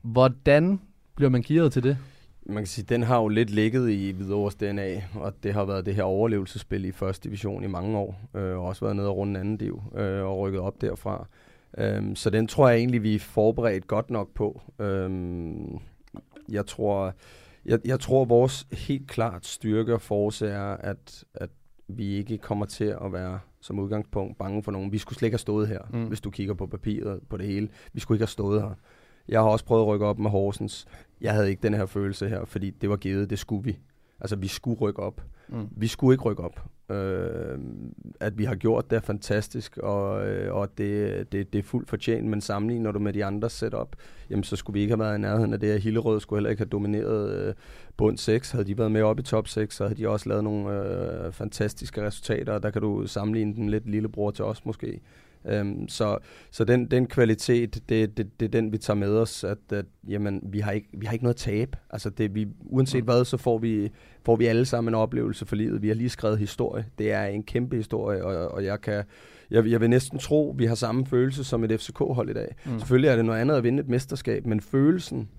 Hvordan 0.01 0.79
bliver 1.15 1.29
man 1.29 1.41
gearet 1.41 1.73
til 1.73 1.83
det? 1.83 1.97
Man 2.45 2.57
kan 2.57 2.67
sige, 2.67 2.85
den 2.89 3.03
har 3.03 3.17
jo 3.21 3.27
lidt 3.27 3.49
ligget 3.49 3.89
i 3.89 4.11
Hvidovres 4.11 4.55
DNA, 4.55 5.03
og 5.15 5.33
det 5.43 5.53
har 5.53 5.65
været 5.65 5.85
det 5.85 5.95
her 5.95 6.03
overlevelsesspil 6.03 6.85
i 6.85 6.91
første 6.91 7.29
division 7.29 7.63
i 7.63 7.67
mange 7.67 7.97
år, 7.97 8.21
øh, 8.35 8.57
og 8.57 8.65
også 8.65 8.85
været 8.85 8.95
nede 8.95 9.07
og 9.07 9.17
runde 9.17 9.39
anden 9.39 9.57
div, 9.57 9.83
øh, 9.95 10.23
og 10.23 10.39
rykket 10.39 10.61
op 10.61 10.81
derfra. 10.81 11.27
Øhm, 11.77 12.15
så 12.15 12.29
den 12.29 12.47
tror 12.47 12.69
jeg 12.69 12.77
egentlig, 12.77 13.03
vi 13.03 13.15
er 13.15 13.19
forberedt 13.19 13.87
godt 13.87 14.09
nok 14.09 14.33
på. 14.33 14.61
Øhm, 14.79 15.79
jeg 16.51 16.65
tror, 16.65 17.13
jeg, 17.65 17.79
jeg 17.85 17.99
tror, 17.99 18.25
vores 18.25 18.67
helt 18.71 19.07
klart 19.07 19.45
styrke 19.45 19.93
og 19.93 20.01
force 20.01 20.47
er, 20.47 20.63
at, 20.77 21.23
at 21.33 21.49
vi 21.87 22.07
ikke 22.07 22.37
kommer 22.37 22.65
til 22.65 22.95
at 23.05 23.13
være 23.13 23.39
som 23.61 23.79
udgangspunkt 23.79 24.37
bange 24.37 24.63
for 24.63 24.71
nogen. 24.71 24.91
Vi 24.91 24.97
skulle 24.97 25.17
slet 25.17 25.27
ikke 25.27 25.33
have 25.33 25.39
stået 25.39 25.67
her, 25.67 25.79
Mm. 25.93 26.05
hvis 26.05 26.21
du 26.21 26.29
kigger 26.29 26.53
på 26.53 26.67
papiret 26.67 27.19
på 27.29 27.37
det 27.37 27.45
hele. 27.45 27.69
Vi 27.93 27.99
skulle 27.99 28.15
ikke 28.15 28.23
have 28.23 28.27
stået 28.29 28.61
her. 28.61 28.71
Jeg 29.27 29.39
har 29.41 29.47
også 29.49 29.65
prøvet 29.65 29.81
at 29.81 29.87
rykke 29.87 30.05
op 30.05 30.19
med 30.19 30.29
Horsens. 30.31 30.85
Jeg 31.21 31.33
havde 31.33 31.49
ikke 31.49 31.61
den 31.63 31.73
her 31.73 31.85
følelse 31.85 32.29
her, 32.29 32.45
fordi 32.45 32.69
det 32.69 32.89
var 32.89 32.95
givet, 32.97 33.29
det 33.29 33.39
skulle 33.39 33.63
vi. 33.63 33.77
Altså, 34.21 34.35
vi 34.35 34.47
skulle 34.47 34.79
rykke 34.79 34.99
op. 34.99 35.21
Mm. 35.49 35.67
Vi 35.71 35.87
skulle 35.87 36.13
ikke 36.13 36.23
rykke 36.23 36.43
op. 36.43 36.63
Øh, 36.91 37.59
at 38.19 38.37
vi 38.37 38.43
har 38.43 38.55
gjort 38.55 38.89
det 38.89 38.95
er 38.95 39.01
fantastisk, 39.01 39.77
og, 39.77 40.27
øh, 40.27 40.55
og 40.55 40.77
det, 40.77 41.31
det, 41.31 41.53
det 41.53 41.59
er 41.59 41.63
fuldt 41.63 41.89
fortjent, 41.89 42.27
men 42.27 42.41
sammenligner 42.41 42.91
du 42.91 42.99
med 42.99 43.13
de 43.13 43.25
andre 43.25 43.49
setup, 43.49 43.95
jamen 44.29 44.43
så 44.43 44.55
skulle 44.55 44.73
vi 44.73 44.81
ikke 44.81 44.91
have 44.91 44.99
været 44.99 45.17
i 45.17 45.21
nærheden 45.21 45.53
af 45.53 45.59
det 45.59 45.69
her. 45.69 45.79
Hillerød 45.79 46.19
skulle 46.19 46.37
heller 46.37 46.49
ikke 46.49 46.59
have 46.59 46.69
domineret 46.69 47.33
øh, 47.33 47.53
bund 47.97 48.17
6. 48.17 48.51
Havde 48.51 48.65
de 48.65 48.77
været 48.77 48.91
med 48.91 49.01
op 49.01 49.19
i 49.19 49.23
top 49.23 49.47
6, 49.47 49.75
så 49.75 49.83
havde 49.83 50.01
de 50.01 50.09
også 50.09 50.29
lavet 50.29 50.43
nogle 50.43 50.69
øh, 50.69 51.31
fantastiske 51.31 52.05
resultater, 52.05 52.53
og 52.53 52.63
der 52.63 52.69
kan 52.69 52.81
du 52.81 53.07
sammenligne 53.07 53.55
den 53.55 53.69
lidt 53.69 53.89
lillebror 53.89 54.31
til 54.31 54.45
os 54.45 54.65
måske. 54.65 55.01
Øhm, 55.45 55.87
så 55.87 56.17
så 56.51 56.63
den, 56.63 56.85
den 56.85 57.07
kvalitet, 57.07 57.89
det, 57.89 58.17
det, 58.17 58.39
det 58.39 58.45
er 58.45 58.49
den, 58.49 58.71
vi 58.71 58.77
tager 58.77 58.97
med 58.97 59.17
os, 59.17 59.43
at, 59.43 59.57
at 59.71 59.85
jamen, 60.07 60.41
vi, 60.43 60.59
har 60.59 60.71
ikke, 60.71 60.87
vi 60.93 61.05
har 61.05 61.13
ikke 61.13 61.25
noget 61.25 61.35
tab. 61.35 61.75
Altså 61.89 62.09
det, 62.09 62.35
vi, 62.35 62.47
uanset 62.59 63.03
hvad, 63.03 63.25
så 63.25 63.37
får 63.37 63.57
vi, 63.57 63.89
får 64.25 64.35
vi 64.35 64.45
alle 64.45 64.65
sammen 64.65 64.91
en 64.91 64.95
oplevelse 64.95 65.45
for 65.45 65.55
livet. 65.55 65.81
Vi 65.81 65.87
har 65.87 65.95
lige 65.95 66.09
skrevet 66.09 66.39
historie. 66.39 66.85
Det 66.97 67.11
er 67.11 67.23
en 67.25 67.43
kæmpe 67.43 67.75
historie, 67.75 68.25
og, 68.25 68.51
og 68.51 68.65
jeg 68.65 68.81
kan... 68.81 69.03
Jeg, 69.51 69.67
jeg 69.67 69.81
vil 69.81 69.89
næsten 69.89 70.19
tro, 70.19 70.55
vi 70.57 70.65
har 70.65 70.75
samme 70.75 71.05
følelse 71.05 71.43
som 71.43 71.63
et 71.63 71.81
FCK-hold 71.81 72.29
i 72.29 72.33
dag. 72.33 72.55
Mm. 72.65 72.71
Mm. 72.71 72.79
Selvfølgelig 72.79 73.09
er 73.09 73.15
det 73.15 73.25
noget 73.25 73.39
andet 73.39 73.55
at 73.55 73.63
vinde 73.63 73.79
et 73.79 73.89
mesterskab, 73.89 74.45
men 74.45 74.61
følelsen, 74.61 75.29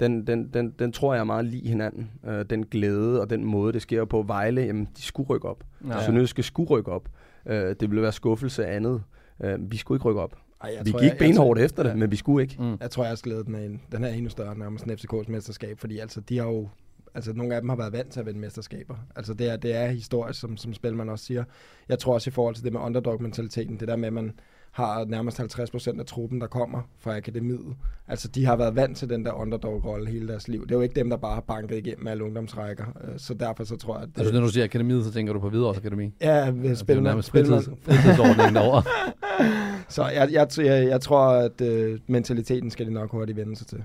den, 0.00 0.26
den, 0.26 0.48
den, 0.54 0.70
den 0.70 0.92
tror 0.92 1.14
jeg 1.14 1.20
er 1.20 1.24
meget 1.24 1.44
lige 1.44 1.68
hinanden. 1.68 2.10
Øh, 2.26 2.44
den 2.50 2.66
glæde 2.66 3.20
og 3.20 3.30
den 3.30 3.44
måde, 3.44 3.72
det 3.72 3.82
sker 3.82 4.04
på. 4.04 4.22
Vejle, 4.22 4.60
jamen, 4.60 4.88
de 4.96 5.02
skulle 5.02 5.28
rykke 5.28 5.48
op. 5.48 5.64
Ja. 5.88 6.04
Sønderjyske 6.04 6.42
skulle 6.42 6.70
rykke 6.70 6.92
op. 6.92 7.08
Øh, 7.46 7.74
det 7.80 7.90
ville 7.90 8.02
være 8.02 8.12
skuffelse 8.12 8.66
af 8.66 8.76
andet. 8.76 9.02
Øh, 9.44 9.70
vi 9.70 9.76
skulle 9.76 9.96
ikke 9.96 10.08
rykke 10.08 10.20
op. 10.20 10.36
Ej, 10.62 10.74
jeg 10.76 10.86
vi 10.86 10.90
tror, 10.90 10.98
gik 10.98 11.04
jeg, 11.06 11.10
jeg, 11.12 11.18
benhårdt 11.18 11.58
tror- 11.58 11.64
efter 11.64 11.82
det, 11.82 11.90
ja. 11.90 11.94
men 11.94 12.10
vi 12.10 12.16
skulle 12.16 12.42
ikke. 12.42 12.56
Mm. 12.62 12.76
Jeg 12.80 12.90
tror, 12.90 13.04
jeg 13.04 13.18
skal 13.18 13.44
den 13.44 13.54
er, 13.54 13.58
en, 13.58 13.80
den 13.92 14.04
er 14.04 14.08
endnu 14.08 14.30
større 14.30 14.58
nærmest 14.58 14.84
end 14.84 14.92
FCK's 14.92 15.30
mesterskab, 15.32 15.78
fordi 15.78 15.98
altså, 15.98 16.20
de 16.20 16.38
har 16.38 16.46
jo, 16.46 16.68
altså 17.14 17.32
nogle 17.32 17.54
af 17.54 17.60
dem 17.60 17.68
har 17.68 17.76
været 17.76 17.92
vant 17.92 18.10
til 18.12 18.20
at 18.20 18.26
vinde 18.26 18.40
mesterskaber. 18.40 18.96
Altså 19.16 19.34
det 19.34 19.48
er, 19.50 19.56
det 19.56 19.74
er 19.76 19.86
historisk, 19.86 20.40
som, 20.40 20.56
som 20.56 20.74
Spelman 20.74 21.08
også 21.08 21.24
siger. 21.24 21.44
Jeg 21.88 21.98
tror 21.98 22.14
også 22.14 22.30
i 22.30 22.32
forhold 22.32 22.54
til 22.54 22.64
det 22.64 22.72
med 22.72 22.80
underdog-mentaliteten, 22.80 23.80
det 23.80 23.88
der 23.88 23.96
med, 23.96 24.06
at 24.06 24.12
man 24.12 24.32
har 24.78 25.04
nærmest 25.04 25.40
50% 25.40 26.00
af 26.00 26.06
truppen, 26.06 26.40
der 26.40 26.46
kommer 26.46 26.82
fra 26.98 27.16
akademiet. 27.16 27.76
Altså 28.08 28.28
de 28.28 28.44
har 28.44 28.56
været 28.56 28.76
vant 28.76 28.96
til 28.96 29.10
den 29.10 29.24
der 29.24 29.32
underdog-rolle 29.32 30.10
hele 30.10 30.28
deres 30.28 30.48
liv. 30.48 30.62
Det 30.62 30.70
er 30.70 30.74
jo 30.76 30.80
ikke 30.82 30.94
dem, 30.94 31.10
der 31.10 31.16
bare 31.16 31.34
har 31.34 31.40
banket 31.40 31.76
igennem 31.76 32.06
alle 32.06 32.24
ungdomsrækker. 32.24 32.84
Øh, 33.04 33.18
Så 33.18 33.34
derfor 33.34 33.64
så 33.64 33.76
tror 33.76 33.94
jeg, 33.94 34.02
at... 34.02 34.08
Altså, 34.16 34.34
når 34.34 34.40
du 34.40 34.48
siger 34.48 34.64
akademiet, 34.64 35.04
så 35.04 35.12
tænker 35.12 35.32
du 35.32 35.40
på 35.40 35.48
Hvidovres 35.48 35.78
Akademi. 35.78 36.14
Ja, 36.20 36.52
Det 36.62 36.78
Spelman, 36.78 37.02
nærmest 37.04 37.28
Spelman, 37.28 37.62
fritids, 37.62 37.78
fritidsordningen 37.84 38.54
derovre. 38.54 38.82
Så 39.88 40.04
jeg, 40.08 40.28
jeg, 40.32 40.48
jeg, 40.58 40.88
jeg 40.88 41.00
tror, 41.00 41.28
at 41.28 41.60
øh, 41.60 41.98
mentaliteten 42.06 42.70
skal 42.70 42.86
de 42.86 42.90
nok 42.92 43.10
hurtigt 43.10 43.38
vende 43.38 43.56
sig 43.56 43.66
til. 43.66 43.84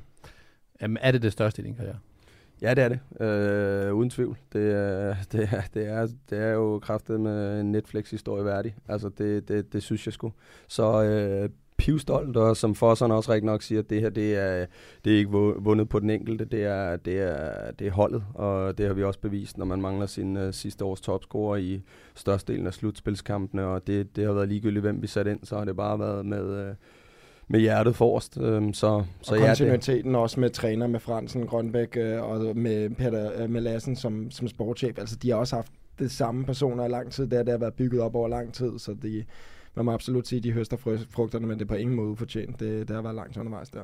Jamen, 0.82 0.98
er 1.02 1.12
det 1.12 1.22
det 1.22 1.32
største 1.32 1.62
i 1.62 1.66
din 1.66 1.76
karriere? 1.76 1.96
Ja, 2.64 2.74
det 2.74 2.84
er 2.84 2.90
det. 2.90 3.00
Øh, 3.22 3.94
uden 3.94 4.10
tvivl. 4.10 4.38
Det 4.54 4.72
er, 4.72 5.16
det 5.32 5.50
er, 5.52 5.62
det 5.74 5.88
er, 5.88 6.08
det 6.30 6.40
er 6.40 6.52
jo 6.52 6.80
kraftet 6.80 7.20
med 7.20 7.62
en 7.62 7.72
Netflix-historie 7.72 8.46
værdig. 8.46 8.76
Altså, 8.88 9.10
det, 9.10 9.48
det, 9.48 9.74
det 9.74 9.84
synes 9.84 10.08
jeg 10.08 10.14
sgu. 10.14 10.32
Så 10.68 11.04
øh, 11.04 11.50
pivstolt, 11.78 12.38
og 12.38 12.58
som 12.58 12.76
Fosseren 12.76 13.12
også 13.12 13.32
rigtig 13.32 13.46
nok 13.46 13.62
siger, 13.62 13.80
at 13.80 13.90
det 13.90 14.02
her, 14.02 14.10
det 14.10 14.36
er, 14.36 14.66
det 15.06 15.14
er 15.14 15.18
ikke 15.18 15.32
vundet 15.60 15.90
på 15.90 16.00
den 16.00 16.10
enkelte, 16.10 16.46
det 16.46 16.64
er, 16.64 16.96
det, 16.96 17.22
er, 17.22 17.72
det 17.72 17.88
er 17.88 17.92
holdet, 17.92 18.24
og 18.34 18.78
det 18.78 18.86
har 18.86 18.94
vi 18.94 19.04
også 19.04 19.20
bevist, 19.20 19.58
når 19.58 19.66
man 19.66 19.82
mangler 19.82 20.06
sin 20.06 20.38
uh, 20.38 20.52
sidste 20.52 20.86
års 20.86 21.02
topscorer 21.02 21.58
i 21.58 21.82
størstedelen 22.16 22.68
af 22.68 22.74
slutspilskampene, 22.74 23.66
og 23.66 23.88
det, 23.88 24.16
det 24.16 24.26
har 24.26 24.34
været 24.34 24.50
ligegyldigt, 24.50 24.84
hvem 24.84 25.02
vi 25.02 25.08
satte 25.08 25.32
ind, 25.32 25.40
så 25.44 25.58
har 25.58 25.66
det 25.66 25.76
bare 25.76 26.00
været 26.00 26.26
med, 26.26 26.70
uh, 26.70 26.76
med 27.48 27.60
hjertet 27.60 27.96
forrest. 27.96 28.38
Um, 28.38 28.74
så, 28.74 29.04
så 29.22 29.34
og 29.34 29.40
ja, 29.40 29.50
det, 29.50 29.58
kontinuiteten 29.58 30.16
også 30.16 30.40
med 30.40 30.50
træner, 30.50 30.88
med 30.88 31.00
Fransen, 31.00 31.46
Grønbæk 31.48 31.98
øh, 31.98 32.22
og 32.24 32.58
med 32.58 32.90
Peter 32.90 33.32
øh, 33.44 33.50
med 33.50 33.62
Lassen 33.62 33.96
som, 33.96 34.32
som 34.32 34.48
sportschef. 34.48 34.98
Altså, 34.98 35.16
de 35.16 35.30
har 35.30 35.38
også 35.38 35.56
haft 35.56 35.72
det 36.00 36.12
samme 36.12 36.46
personer 36.46 36.86
i 36.86 36.90
lang 36.90 37.12
tid. 37.12 37.24
Det, 37.28 37.34
har- 37.38 37.44
det 37.44 37.52
har 37.52 37.60
været 37.60 37.74
bygget 37.74 38.02
op 38.02 38.16
over 38.16 38.28
lang 38.28 38.54
tid, 38.54 38.80
så 38.80 38.96
de, 39.04 39.24
man 39.76 39.86
må 39.86 39.92
absolut 39.92 40.28
sige, 40.28 40.38
at 40.38 40.44
de 40.44 40.52
høster 40.52 40.78
frugterne, 41.10 41.48
men 41.48 41.58
det 41.60 41.64
er 41.66 41.70
på 41.70 41.76
ingen 41.76 41.96
måde 41.96 42.10
ufortjent. 42.10 42.60
Det, 42.60 42.88
det 42.88 42.96
har 42.96 43.04
været 43.04 43.16
langt 43.16 43.38
undervejs 43.38 43.70
der. 43.70 43.82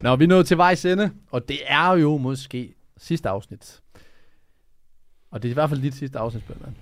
Nå, 0.00 0.16
vi 0.16 0.24
er 0.24 0.28
nået 0.28 0.46
til 0.46 0.56
vejs 0.56 0.84
ende, 0.84 1.10
og 1.30 1.48
det 1.48 1.56
er 1.66 1.92
jo 1.92 2.16
måske 2.16 2.74
sidste 2.96 3.28
afsnit. 3.28 3.80
Og 5.30 5.42
det 5.42 5.48
er 5.48 5.52
i 5.52 5.54
hvert 5.54 5.70
fald 5.70 5.82
dit 5.82 5.94
sidste 5.94 6.18
afsnit, 6.18 6.42
Spilman. 6.42 6.76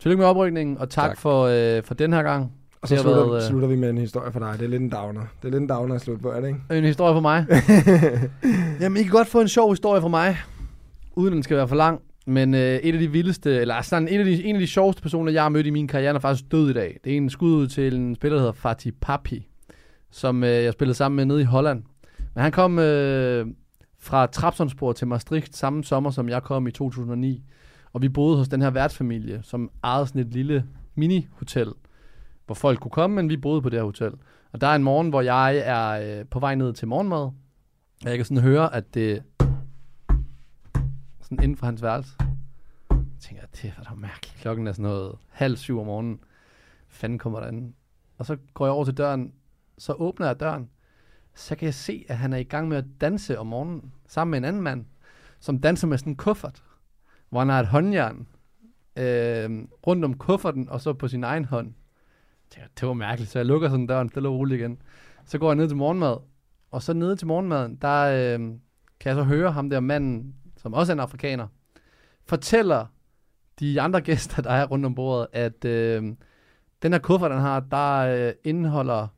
Tillykke 0.00 0.20
med 0.20 0.26
oprykningen, 0.26 0.78
og 0.78 0.90
tak, 0.90 1.08
tak. 1.08 1.18
For, 1.18 1.76
øh, 1.76 1.82
for 1.82 1.94
den 1.94 2.12
her 2.12 2.22
gang. 2.22 2.52
Og 2.82 2.88
så 2.88 2.96
slutter, 2.96 3.26
været, 3.26 3.42
øh, 3.42 3.48
slutter 3.48 3.68
vi 3.68 3.76
med 3.76 3.90
en 3.90 3.98
historie 3.98 4.32
for 4.32 4.38
dig. 4.38 4.54
Det 4.58 4.64
er 4.64 4.68
lidt 4.68 4.82
en 4.82 4.90
downer. 4.90 5.20
Det 5.20 5.48
er 5.48 5.52
lidt 5.52 5.62
en 5.62 5.68
downer 5.68 5.94
at 5.94 6.00
slutte 6.00 6.22
på, 6.22 6.30
er 6.30 6.40
det 6.40 6.48
ikke? 6.48 6.60
En 6.78 6.84
historie 6.84 7.14
for 7.14 7.20
mig. 7.20 7.46
Jamen, 8.80 8.96
I 8.96 9.02
kan 9.02 9.12
godt 9.12 9.28
få 9.28 9.40
en 9.40 9.48
sjov 9.48 9.70
historie 9.70 10.00
fra 10.00 10.08
mig, 10.08 10.36
uden 11.12 11.34
den 11.34 11.42
skal 11.42 11.56
være 11.56 11.68
for 11.68 11.76
lang. 11.76 12.00
Men 12.26 12.54
øh, 12.54 12.60
et 12.60 12.92
af 12.92 13.00
de 13.00 13.10
vildeste, 13.10 13.60
eller 13.60 13.82
sådan 13.82 14.08
en 14.08 14.20
af 14.20 14.24
de, 14.24 14.44
en 14.44 14.56
af 14.56 14.60
de 14.60 14.66
sjoveste 14.66 15.02
personer, 15.02 15.32
jeg 15.32 15.42
har 15.42 15.48
mødt 15.48 15.66
i 15.66 15.70
min 15.70 15.88
karriere, 15.88 16.14
er 16.14 16.18
faktisk 16.18 16.52
død 16.52 16.70
i 16.70 16.72
dag. 16.72 17.00
Det 17.04 17.12
er 17.12 17.16
en 17.16 17.30
skud 17.30 17.52
ud 17.52 17.66
til 17.66 17.94
en 17.94 18.14
spiller, 18.14 18.36
der 18.36 18.40
hedder 18.40 18.52
Fatih 18.52 18.92
Papi, 19.00 19.48
som 20.10 20.44
øh, 20.44 20.50
jeg 20.50 20.72
spillede 20.72 20.94
sammen 20.94 21.16
med 21.16 21.24
nede 21.24 21.40
i 21.40 21.44
Holland. 21.44 21.82
Men 22.34 22.42
han 22.42 22.52
kom 22.52 22.78
øh, 22.78 23.46
fra 24.02 24.26
Trabzonspor 24.26 24.92
til 24.92 25.06
Maastricht 25.06 25.56
samme 25.56 25.84
sommer, 25.84 26.10
som 26.10 26.28
jeg 26.28 26.42
kom 26.42 26.66
i 26.66 26.70
2009. 26.70 27.44
Og 27.92 28.02
vi 28.02 28.08
boede 28.08 28.36
hos 28.36 28.48
den 28.48 28.62
her 28.62 28.70
værtsfamilie, 28.70 29.40
som 29.42 29.70
ejede 29.84 30.06
sådan 30.06 30.20
et 30.20 30.32
lille 30.32 30.66
mini-hotel, 30.94 31.72
hvor 32.46 32.54
folk 32.54 32.80
kunne 32.80 32.90
komme, 32.90 33.16
men 33.16 33.28
vi 33.28 33.36
boede 33.36 33.62
på 33.62 33.68
det 33.68 33.78
her 33.78 33.84
hotel. 33.84 34.12
Og 34.52 34.60
der 34.60 34.66
er 34.66 34.74
en 34.74 34.82
morgen, 34.82 35.08
hvor 35.08 35.20
jeg 35.20 35.56
er 35.56 36.18
øh, 36.20 36.26
på 36.26 36.38
vej 36.38 36.54
ned 36.54 36.72
til 36.72 36.88
morgenmad, 36.88 37.18
og 37.18 37.34
jeg 38.04 38.16
kan 38.16 38.24
sådan 38.24 38.42
høre, 38.42 38.74
at 38.74 38.94
det 38.94 39.22
sådan 41.20 41.42
inden 41.42 41.56
for 41.56 41.66
hans 41.66 41.82
værelse. 41.82 42.12
Jeg 42.90 42.98
tænker, 43.20 43.42
det 43.46 43.72
er 43.78 43.82
da 43.82 43.94
mærkeligt. 43.94 44.36
Klokken 44.40 44.66
er 44.66 44.72
sådan 44.72 44.82
noget 44.82 45.14
halv 45.28 45.56
syv 45.56 45.80
om 45.80 45.86
morgenen. 45.86 46.20
Fanden 46.88 47.18
kommer 47.18 47.40
der 47.40 47.48
ind. 47.48 47.74
Og 48.18 48.26
så 48.26 48.36
går 48.54 48.66
jeg 48.66 48.72
over 48.72 48.84
til 48.84 48.96
døren. 48.96 49.32
Så 49.78 49.92
åbner 49.92 50.26
jeg 50.26 50.40
døren. 50.40 50.68
Så 51.34 51.56
kan 51.56 51.66
jeg 51.66 51.74
se, 51.74 52.04
at 52.08 52.16
han 52.16 52.32
er 52.32 52.36
i 52.36 52.42
gang 52.42 52.68
med 52.68 52.76
at 52.76 52.84
danse 53.00 53.38
om 53.38 53.46
morgenen. 53.46 53.92
Sammen 54.06 54.30
med 54.30 54.38
en 54.38 54.44
anden 54.44 54.62
mand. 54.62 54.84
Som 55.40 55.58
danser 55.58 55.86
med 55.86 55.98
sådan 55.98 56.12
en 56.12 56.16
kuffert. 56.16 56.62
Hvor 57.30 57.38
han 57.38 57.48
har 57.48 57.60
et 57.60 57.66
håndjern. 57.66 58.26
Øh, 58.96 59.50
rundt 59.86 60.04
om 60.04 60.18
kufferten. 60.18 60.68
Og 60.68 60.80
så 60.80 60.92
på 60.92 61.08
sin 61.08 61.24
egen 61.24 61.44
hånd. 61.44 61.74
tænker, 62.50 62.68
det 62.80 62.88
var 62.88 62.94
mærkeligt, 62.94 63.30
så 63.30 63.38
jeg 63.38 63.46
lukker 63.46 63.68
sådan 63.68 63.86
døren 63.86 64.08
stille 64.08 64.28
og 64.28 64.34
roligt 64.34 64.60
igen. 64.60 64.82
Så 65.24 65.38
går 65.38 65.48
jeg 65.48 65.56
ned 65.56 65.68
til 65.68 65.76
morgenmad, 65.76 66.16
og 66.70 66.82
så 66.82 66.92
nede 66.92 67.16
til 67.16 67.26
morgenmaden, 67.26 67.76
der 67.76 68.02
øh, 68.02 68.40
kan 69.00 69.08
jeg 69.08 69.14
så 69.14 69.22
høre 69.22 69.52
ham 69.52 69.70
der 69.70 69.80
manden, 69.80 70.34
som 70.56 70.74
også 70.74 70.92
er 70.92 70.94
en 70.94 71.00
afrikaner, 71.00 71.46
fortæller 72.24 72.86
de 73.60 73.80
andre 73.80 74.00
gæster, 74.00 74.42
der 74.42 74.50
er 74.50 74.66
rundt 74.66 74.86
om 74.86 74.94
bordet, 74.94 75.26
at 75.32 75.64
øh, 75.64 76.02
den 76.82 76.92
her 76.92 76.98
kuffert, 76.98 77.30
den 77.30 77.40
har, 77.40 77.60
der 77.60 77.98
øh, 77.98 78.32
indeholder, 78.44 79.08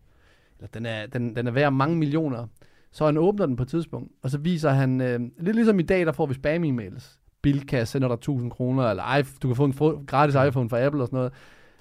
den 0.75 0.87
er, 0.87 1.07
den, 1.07 1.37
den 1.37 1.47
er 1.47 1.51
værd 1.51 1.73
mange 1.73 1.97
millioner. 1.97 2.47
Så 2.91 3.05
han 3.07 3.17
åbner 3.17 3.47
den 3.47 3.57
på 3.57 3.63
et 3.63 3.69
tidspunkt, 3.69 4.13
og 4.23 4.31
så 4.31 4.39
viser 4.39 4.71
han, 4.71 5.01
øh, 5.01 5.21
lidt 5.39 5.57
ligesom 5.57 5.81
i 5.81 5.83
dag, 5.83 6.07
der 6.07 6.13
får 6.13 6.27
vi 6.27 6.35
spam-emails. 6.35 7.19
Bilka 7.43 7.85
sender 7.85 8.09
dig 8.09 8.15
1000 8.15 8.51
kroner, 8.51 8.83
eller 8.85 9.17
iPhone, 9.17 9.39
du 9.43 9.49
kan 9.49 9.57
få 9.57 9.91
en 9.91 10.07
gratis 10.07 10.35
iPhone 10.49 10.71
fra 10.71 10.81
Apple 10.81 11.03
og 11.03 11.07
sådan 11.07 11.17
noget. 11.17 11.33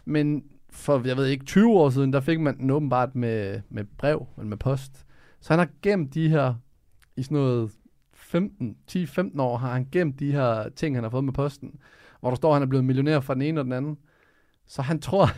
Men 0.06 0.44
for, 0.70 1.02
jeg 1.06 1.18
ved 1.18 1.26
ikke, 1.26 1.46
20 1.46 1.72
år 1.72 1.90
siden, 1.90 2.14
der 2.14 2.20
fik 2.20 2.40
man 2.40 2.58
den 2.58 2.72
åbenbart 2.72 3.16
med, 3.16 3.62
med 3.70 3.84
brev, 3.98 4.28
eller 4.38 4.50
med 4.50 4.58
post. 4.58 5.06
Så 5.40 5.54
han 5.54 5.60
har 5.60 5.70
gemt 5.82 6.14
de 6.14 6.30
her, 6.30 6.54
i 7.16 7.24
sådan 7.24 7.38
noget 7.38 7.72
15, 8.14 8.78
10-15 8.92 9.42
år, 9.42 9.58
har 9.58 9.74
han 9.74 9.88
gemt 9.92 10.20
de 10.20 10.32
her 10.32 10.70
ting, 10.70 10.96
han 10.96 11.04
har 11.04 11.10
fået 11.10 11.24
med 11.24 11.34
posten, 11.34 11.80
hvor 12.20 12.30
der 12.30 12.36
står, 12.36 12.50
at 12.50 12.56
han 12.56 12.62
er 12.62 12.68
blevet 12.68 12.86
millionær 12.86 13.20
fra 13.20 13.34
den 13.34 13.42
ene 13.42 13.60
og 13.60 13.64
den 13.64 13.74
anden. 13.74 13.98
Så 14.68 14.82
han 14.82 15.00
tror, 15.00 15.30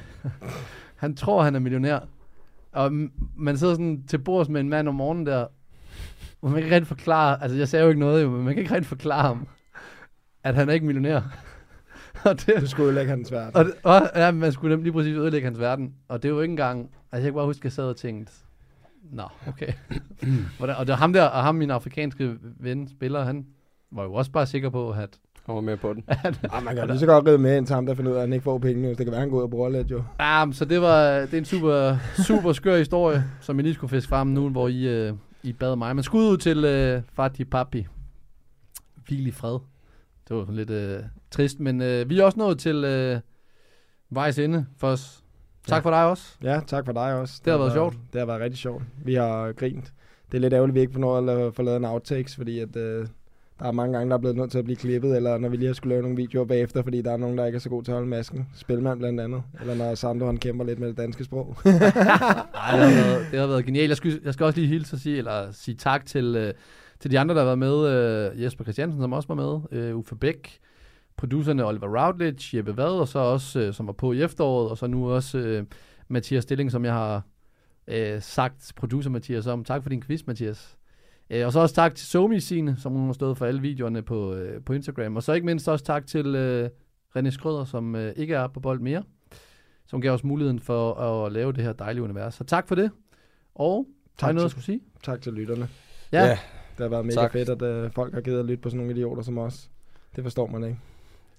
han 1.03 1.15
tror, 1.15 1.43
han 1.43 1.55
er 1.55 1.59
millionær. 1.59 1.99
Og 2.75 2.91
man 3.35 3.57
sidder 3.57 3.73
sådan 3.73 4.03
til 4.07 4.17
bords 4.17 4.49
med 4.49 4.61
en 4.61 4.69
mand 4.69 4.87
om 4.87 4.95
morgenen 4.95 5.25
der, 5.25 5.47
hvor 6.39 6.49
man 6.49 6.55
kan 6.55 6.63
ikke 6.63 6.75
rigtig 6.75 6.87
forklare, 6.87 7.43
altså 7.43 7.57
jeg 7.57 7.67
sagde 7.67 7.83
jo 7.83 7.89
ikke 7.89 7.99
noget, 7.99 8.23
jo, 8.23 8.29
men 8.29 8.45
man 8.45 8.53
kan 8.53 8.63
ikke 8.63 8.73
rigtig 8.73 8.87
forklare 8.87 9.21
ham, 9.21 9.47
at 10.43 10.55
han 10.55 10.69
er 10.69 10.73
ikke 10.73 10.85
millionær. 10.85 11.21
og 12.25 12.45
det, 12.45 12.61
Du 12.61 12.67
skulle 12.67 12.85
ødelægge 12.85 13.09
hans 13.09 13.31
verden. 13.31 13.55
og, 13.55 13.65
det, 13.65 13.73
og 13.83 14.01
ja, 14.15 14.31
man 14.31 14.51
skulle 14.51 14.75
nemlig 14.75 14.83
lige 14.83 14.93
præcis 14.93 15.15
ødelægge 15.15 15.45
hans 15.45 15.59
verden. 15.59 15.93
Og 16.07 16.23
det 16.23 16.29
er 16.29 16.33
jo 16.33 16.41
ikke 16.41 16.51
engang... 16.51 16.81
Altså, 17.11 17.23
jeg 17.23 17.23
kan 17.23 17.33
bare 17.33 17.45
huske, 17.45 17.59
at 17.59 17.63
jeg 17.63 17.71
sad 17.71 17.83
og 17.83 17.97
tænkte... 17.97 18.33
Nå, 19.11 19.23
okay. 19.47 19.73
Hvordan, 20.57 20.75
og 20.75 20.87
det 20.87 20.91
var 20.91 20.97
ham 20.97 21.13
der, 21.13 21.23
og 21.23 21.43
ham, 21.43 21.55
min 21.55 21.71
afrikanske 21.71 22.37
ven, 22.41 22.87
spiller, 22.87 23.23
han 23.23 23.45
var 23.91 24.03
jo 24.03 24.13
også 24.13 24.31
bare 24.31 24.45
sikker 24.45 24.69
på, 24.69 24.91
at... 24.91 25.19
Han 25.45 25.55
var 25.55 25.61
med 25.61 25.77
på 25.77 25.93
den. 25.93 26.03
Ah, 26.53 26.63
man 26.63 26.75
kan 26.75 26.87
lige 26.87 26.99
så 26.99 27.05
godt 27.05 27.27
ride 27.27 27.37
med 27.37 27.57
ind 27.57 27.65
til 27.67 27.75
ham, 27.75 27.85
der 27.85 27.93
finder 27.93 28.11
ud 28.11 28.15
af, 28.15 28.19
at 28.21 28.27
han 28.27 28.33
ikke 28.33 28.43
får 28.43 28.57
penge. 28.57 28.89
Det 28.89 28.97
kan 28.97 29.11
være, 29.11 29.19
han 29.19 29.29
går 29.29 29.37
ud 29.37 29.43
og 29.43 29.49
bruger 29.49 29.69
lidt, 29.69 29.91
jo. 29.91 30.03
Ja, 30.19 30.45
men 30.45 30.53
så 30.53 30.65
det 30.65 30.81
var 30.81 31.19
det 31.19 31.33
er 31.33 31.37
en 31.37 31.45
super, 31.45 31.97
super 32.27 32.53
skør 32.53 32.77
historie, 32.77 33.23
som 33.41 33.57
jeg 33.57 33.63
lige 33.63 33.73
skulle 33.73 33.89
fiske 33.89 34.09
frem 34.09 34.27
nu, 34.27 34.49
hvor 34.49 34.67
I, 34.67 34.87
øh, 35.07 35.13
I 35.43 35.53
bad 35.53 35.75
mig. 35.75 35.95
Men 35.95 36.03
skud 36.03 36.23
ud 36.31 36.37
til 36.37 36.65
øh, 36.65 37.01
Fatih 37.13 37.45
Papi. 37.45 37.85
Hvil 39.07 39.27
i 39.27 39.31
fred. 39.31 39.59
Det 40.27 40.35
var 40.37 40.41
sådan 40.43 40.55
lidt 40.55 40.69
øh, 40.69 40.99
trist, 41.31 41.59
men 41.59 41.81
øh, 41.81 42.09
vi 42.09 42.19
er 42.19 42.23
også 42.23 42.39
nået 42.39 42.59
til 42.59 42.83
øh, 42.83 43.19
vejs 44.09 44.39
ende 44.39 44.65
for 44.77 44.87
os. 44.87 45.23
Tak 45.67 45.75
Ja. 45.83 45.89
for 45.89 45.89
dig 45.89 46.05
også. 46.05 46.35
Ja, 46.43 46.59
tak 46.67 46.85
for 46.85 46.93
dig 46.93 47.13
også. 47.19 47.41
Det 47.45 47.51
har 47.51 47.57
været 47.57 47.73
sjovt. 47.73 47.97
Det 48.13 48.19
har 48.21 48.25
været 48.25 48.41
rigtig 48.41 48.57
sjovt. 48.57 48.83
Vi 49.05 49.13
har 49.13 49.51
grint. 49.51 49.93
Det 50.31 50.37
er 50.37 50.41
lidt 50.41 50.53
ærgerligt, 50.53 50.71
at 50.71 50.75
vi 50.75 50.79
ikke 50.81 50.93
får 50.93 50.99
noget 50.99 51.17
at 51.17 51.23
lave, 51.23 51.53
få 51.53 51.61
lavet 51.61 51.77
en 51.77 51.85
outtakes, 51.85 52.35
fordi 52.35 52.59
at, 52.59 52.75
øh, 52.75 53.07
der 53.59 53.65
er 53.65 53.71
mange 53.71 53.97
gange, 53.97 54.09
der 54.09 54.15
er 54.15 54.19
blevet 54.19 54.37
nødt 54.37 54.51
til 54.51 54.57
at 54.57 54.63
blive 54.63 54.77
klippet, 54.77 55.15
eller 55.15 55.37
når 55.37 55.49
vi 55.49 55.57
lige 55.57 55.67
har 55.67 55.73
skulle 55.73 55.89
lave 55.89 56.01
nogle 56.01 56.17
videoer 56.17 56.45
bagefter, 56.45 56.83
fordi 56.83 57.01
der 57.01 57.11
er 57.11 57.17
nogen, 57.17 57.37
der 57.37 57.45
ikke 57.45 57.55
er 57.55 57.59
så 57.59 57.69
god 57.69 57.83
til 57.83 57.91
at 57.91 57.95
holde 57.95 58.09
masken. 58.09 58.47
Spilmand 58.55 58.99
blandt 58.99 59.21
andet. 59.21 59.43
Eller 59.61 59.75
når 59.75 59.95
Sandro, 59.95 60.25
han 60.25 60.37
kæmper 60.37 60.65
lidt 60.65 60.79
med 60.79 60.87
det 60.87 60.97
danske 60.97 61.23
sprog. 61.23 61.57
Ej, 61.65 61.71
det, 61.71 61.81
har 61.81 62.77
været, 62.77 63.27
det 63.31 63.39
har 63.39 63.47
været 63.47 63.65
genialt. 63.65 63.89
Jeg 63.89 63.97
skal, 63.97 64.21
jeg 64.23 64.33
skal 64.33 64.45
også 64.45 64.59
lige 64.59 64.69
hilse 64.69 64.95
og 64.95 64.99
sige, 64.99 65.17
eller 65.17 65.51
sige 65.51 65.75
tak 65.75 66.05
til, 66.05 66.35
øh, 66.35 66.53
til 66.99 67.11
de 67.11 67.19
andre, 67.19 67.35
der 67.35 67.41
har 67.41 67.55
været 67.55 67.59
med. 67.59 68.33
Øh, 68.35 68.43
Jesper 68.43 68.63
Christiansen, 68.63 69.01
som 69.01 69.13
også 69.13 69.27
var 69.27 69.35
med. 69.35 69.79
Øh, 69.79 69.97
Uffe 69.97 70.15
Bæk. 70.15 70.59
Producerne 71.17 71.65
Oliver 71.65 72.05
Routledge, 72.05 72.57
Jeppe 72.57 72.77
Vad, 72.77 72.99
og 72.99 73.07
så 73.07 73.19
også, 73.19 73.59
øh, 73.59 73.73
som 73.73 73.87
var 73.87 73.93
på 73.93 74.11
i 74.11 74.21
efteråret. 74.21 74.69
Og 74.69 74.77
så 74.77 74.87
nu 74.87 75.11
også 75.11 75.37
øh, 75.37 75.63
Mathias 76.07 76.43
Stilling, 76.43 76.71
som 76.71 76.85
jeg 76.85 76.93
har 76.93 77.21
øh, 77.87 78.21
sagt 78.21 78.71
producer 78.75 79.09
Mathias 79.09 79.47
om. 79.47 79.63
Tak 79.63 79.83
for 79.83 79.89
din 79.89 80.01
quiz, 80.01 80.21
Mathias. 80.27 80.77
Øh, 81.29 81.45
og 81.45 81.51
så 81.53 81.59
også 81.59 81.75
tak 81.75 81.95
til 81.95 82.07
Somi 82.07 82.39
Signe, 82.39 82.75
som 82.77 82.91
hun 82.93 83.05
har 83.05 83.13
stået 83.13 83.37
for 83.37 83.45
alle 83.45 83.61
videoerne 83.61 84.01
på, 84.01 84.33
øh, 84.33 84.61
på 84.63 84.73
Instagram. 84.73 85.15
Og 85.15 85.23
så 85.23 85.33
ikke 85.33 85.45
mindst 85.45 85.69
også 85.69 85.85
tak 85.85 86.07
til 86.07 86.35
øh, 86.35 86.69
René 87.17 87.29
Skrøder, 87.29 87.65
som 87.65 87.95
øh, 87.95 88.13
ikke 88.15 88.33
er 88.35 88.47
på 88.47 88.59
bold 88.59 88.79
mere 88.79 89.03
som 89.87 90.01
gav 90.01 90.11
os 90.11 90.23
muligheden 90.23 90.59
for 90.59 90.93
at 90.93 91.31
lave 91.31 91.53
det 91.53 91.63
her 91.63 91.73
dejlige 91.73 92.03
univers. 92.03 92.33
Så 92.35 92.43
tak 92.43 92.67
for 92.67 92.75
det. 92.75 92.91
Og 93.55 93.87
har 94.21 94.27
I 94.27 94.29
Tak 94.29 94.35
noget 94.35 94.45
at 94.45 94.51
til- 94.51 94.51
skulle 94.51 94.65
sige? 94.65 94.81
tak 95.03 95.21
til 95.21 95.33
lytterne. 95.33 95.67
Ja. 96.11 96.23
Ja. 96.25 96.29
Det 96.77 96.83
har 96.83 96.87
været 96.87 97.05
mega 97.05 97.15
Tak. 97.15 97.31
fedt, 97.31 97.49
at 97.49 97.61
øh, 97.61 97.91
folk 97.91 98.13
har 98.13 98.21
givet 98.21 98.39
at 98.39 98.45
lytte 98.45 98.61
på 98.61 98.69
sådan 98.69 98.77
nogle 98.85 98.93
idioter 98.93 99.21
som 99.23 99.37
os. 99.37 99.69
Det 100.15 100.23
forstår 100.23 100.47
man 100.47 100.63
ikke. 100.63 100.79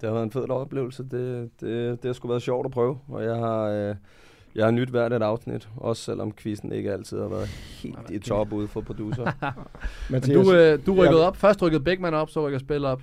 Det 0.00 0.06
har 0.08 0.12
været 0.14 0.24
en 0.24 0.30
fed 0.30 0.50
oplevelse. 0.50 1.02
Det, 1.02 1.50
det, 1.60 2.02
det 2.02 2.08
har 2.08 2.12
sgu 2.12 2.28
været 2.28 2.42
sjovt 2.42 2.66
at 2.66 2.72
prøve, 2.72 2.98
og 3.08 3.24
jeg 3.24 3.34
har, 3.36 3.62
øh, 3.62 3.94
jeg 4.56 4.64
har 4.64 4.70
nyt 4.70 4.88
hvert 4.88 5.12
et 5.12 5.22
afsnit, 5.22 5.68
også 5.76 6.02
selvom 6.02 6.32
quizzen 6.32 6.72
ikke 6.72 6.92
altid 6.92 7.20
har 7.20 7.28
været 7.28 7.48
helt 7.48 8.10
i 8.10 8.18
top 8.18 8.52
ude 8.52 8.68
for 8.68 8.80
producer. 8.80 9.32
Men 10.10 10.22
du, 10.22 10.52
øh, 10.52 10.86
du 10.86 10.94
rykkede 10.94 11.26
op. 11.26 11.36
Først 11.36 11.62
rykkede 11.62 11.84
Beckmann 11.84 12.14
op, 12.16 12.30
så 12.30 12.46
rykker 12.46 12.58
Spil 12.58 12.84
op. 12.84 13.02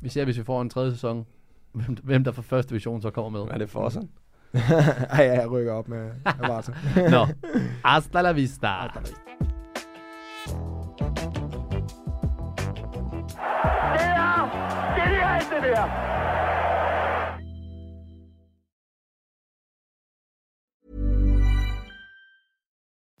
Vi 0.00 0.08
ser, 0.08 0.24
hvis 0.24 0.38
vi 0.38 0.44
får 0.44 0.62
en 0.62 0.70
tredje 0.70 0.90
sæson, 0.92 1.26
hvem, 1.72 1.96
hvem 2.02 2.24
der 2.24 2.32
fra 2.32 2.42
første 2.42 2.70
division 2.70 3.02
så 3.02 3.10
kommer 3.10 3.30
med. 3.30 3.52
er 3.54 3.58
det 3.58 3.70
for 3.70 3.88
sådan? 3.88 4.08
Ej, 4.54 5.24
ja, 5.24 5.40
jeg 5.40 5.50
rykker 5.50 5.72
op 5.72 5.88
med 5.88 6.10
Avarta. 6.24 6.72
Nå. 7.10 7.26
Hasta 7.84 8.22
la 8.22 8.32
vista. 8.32 8.68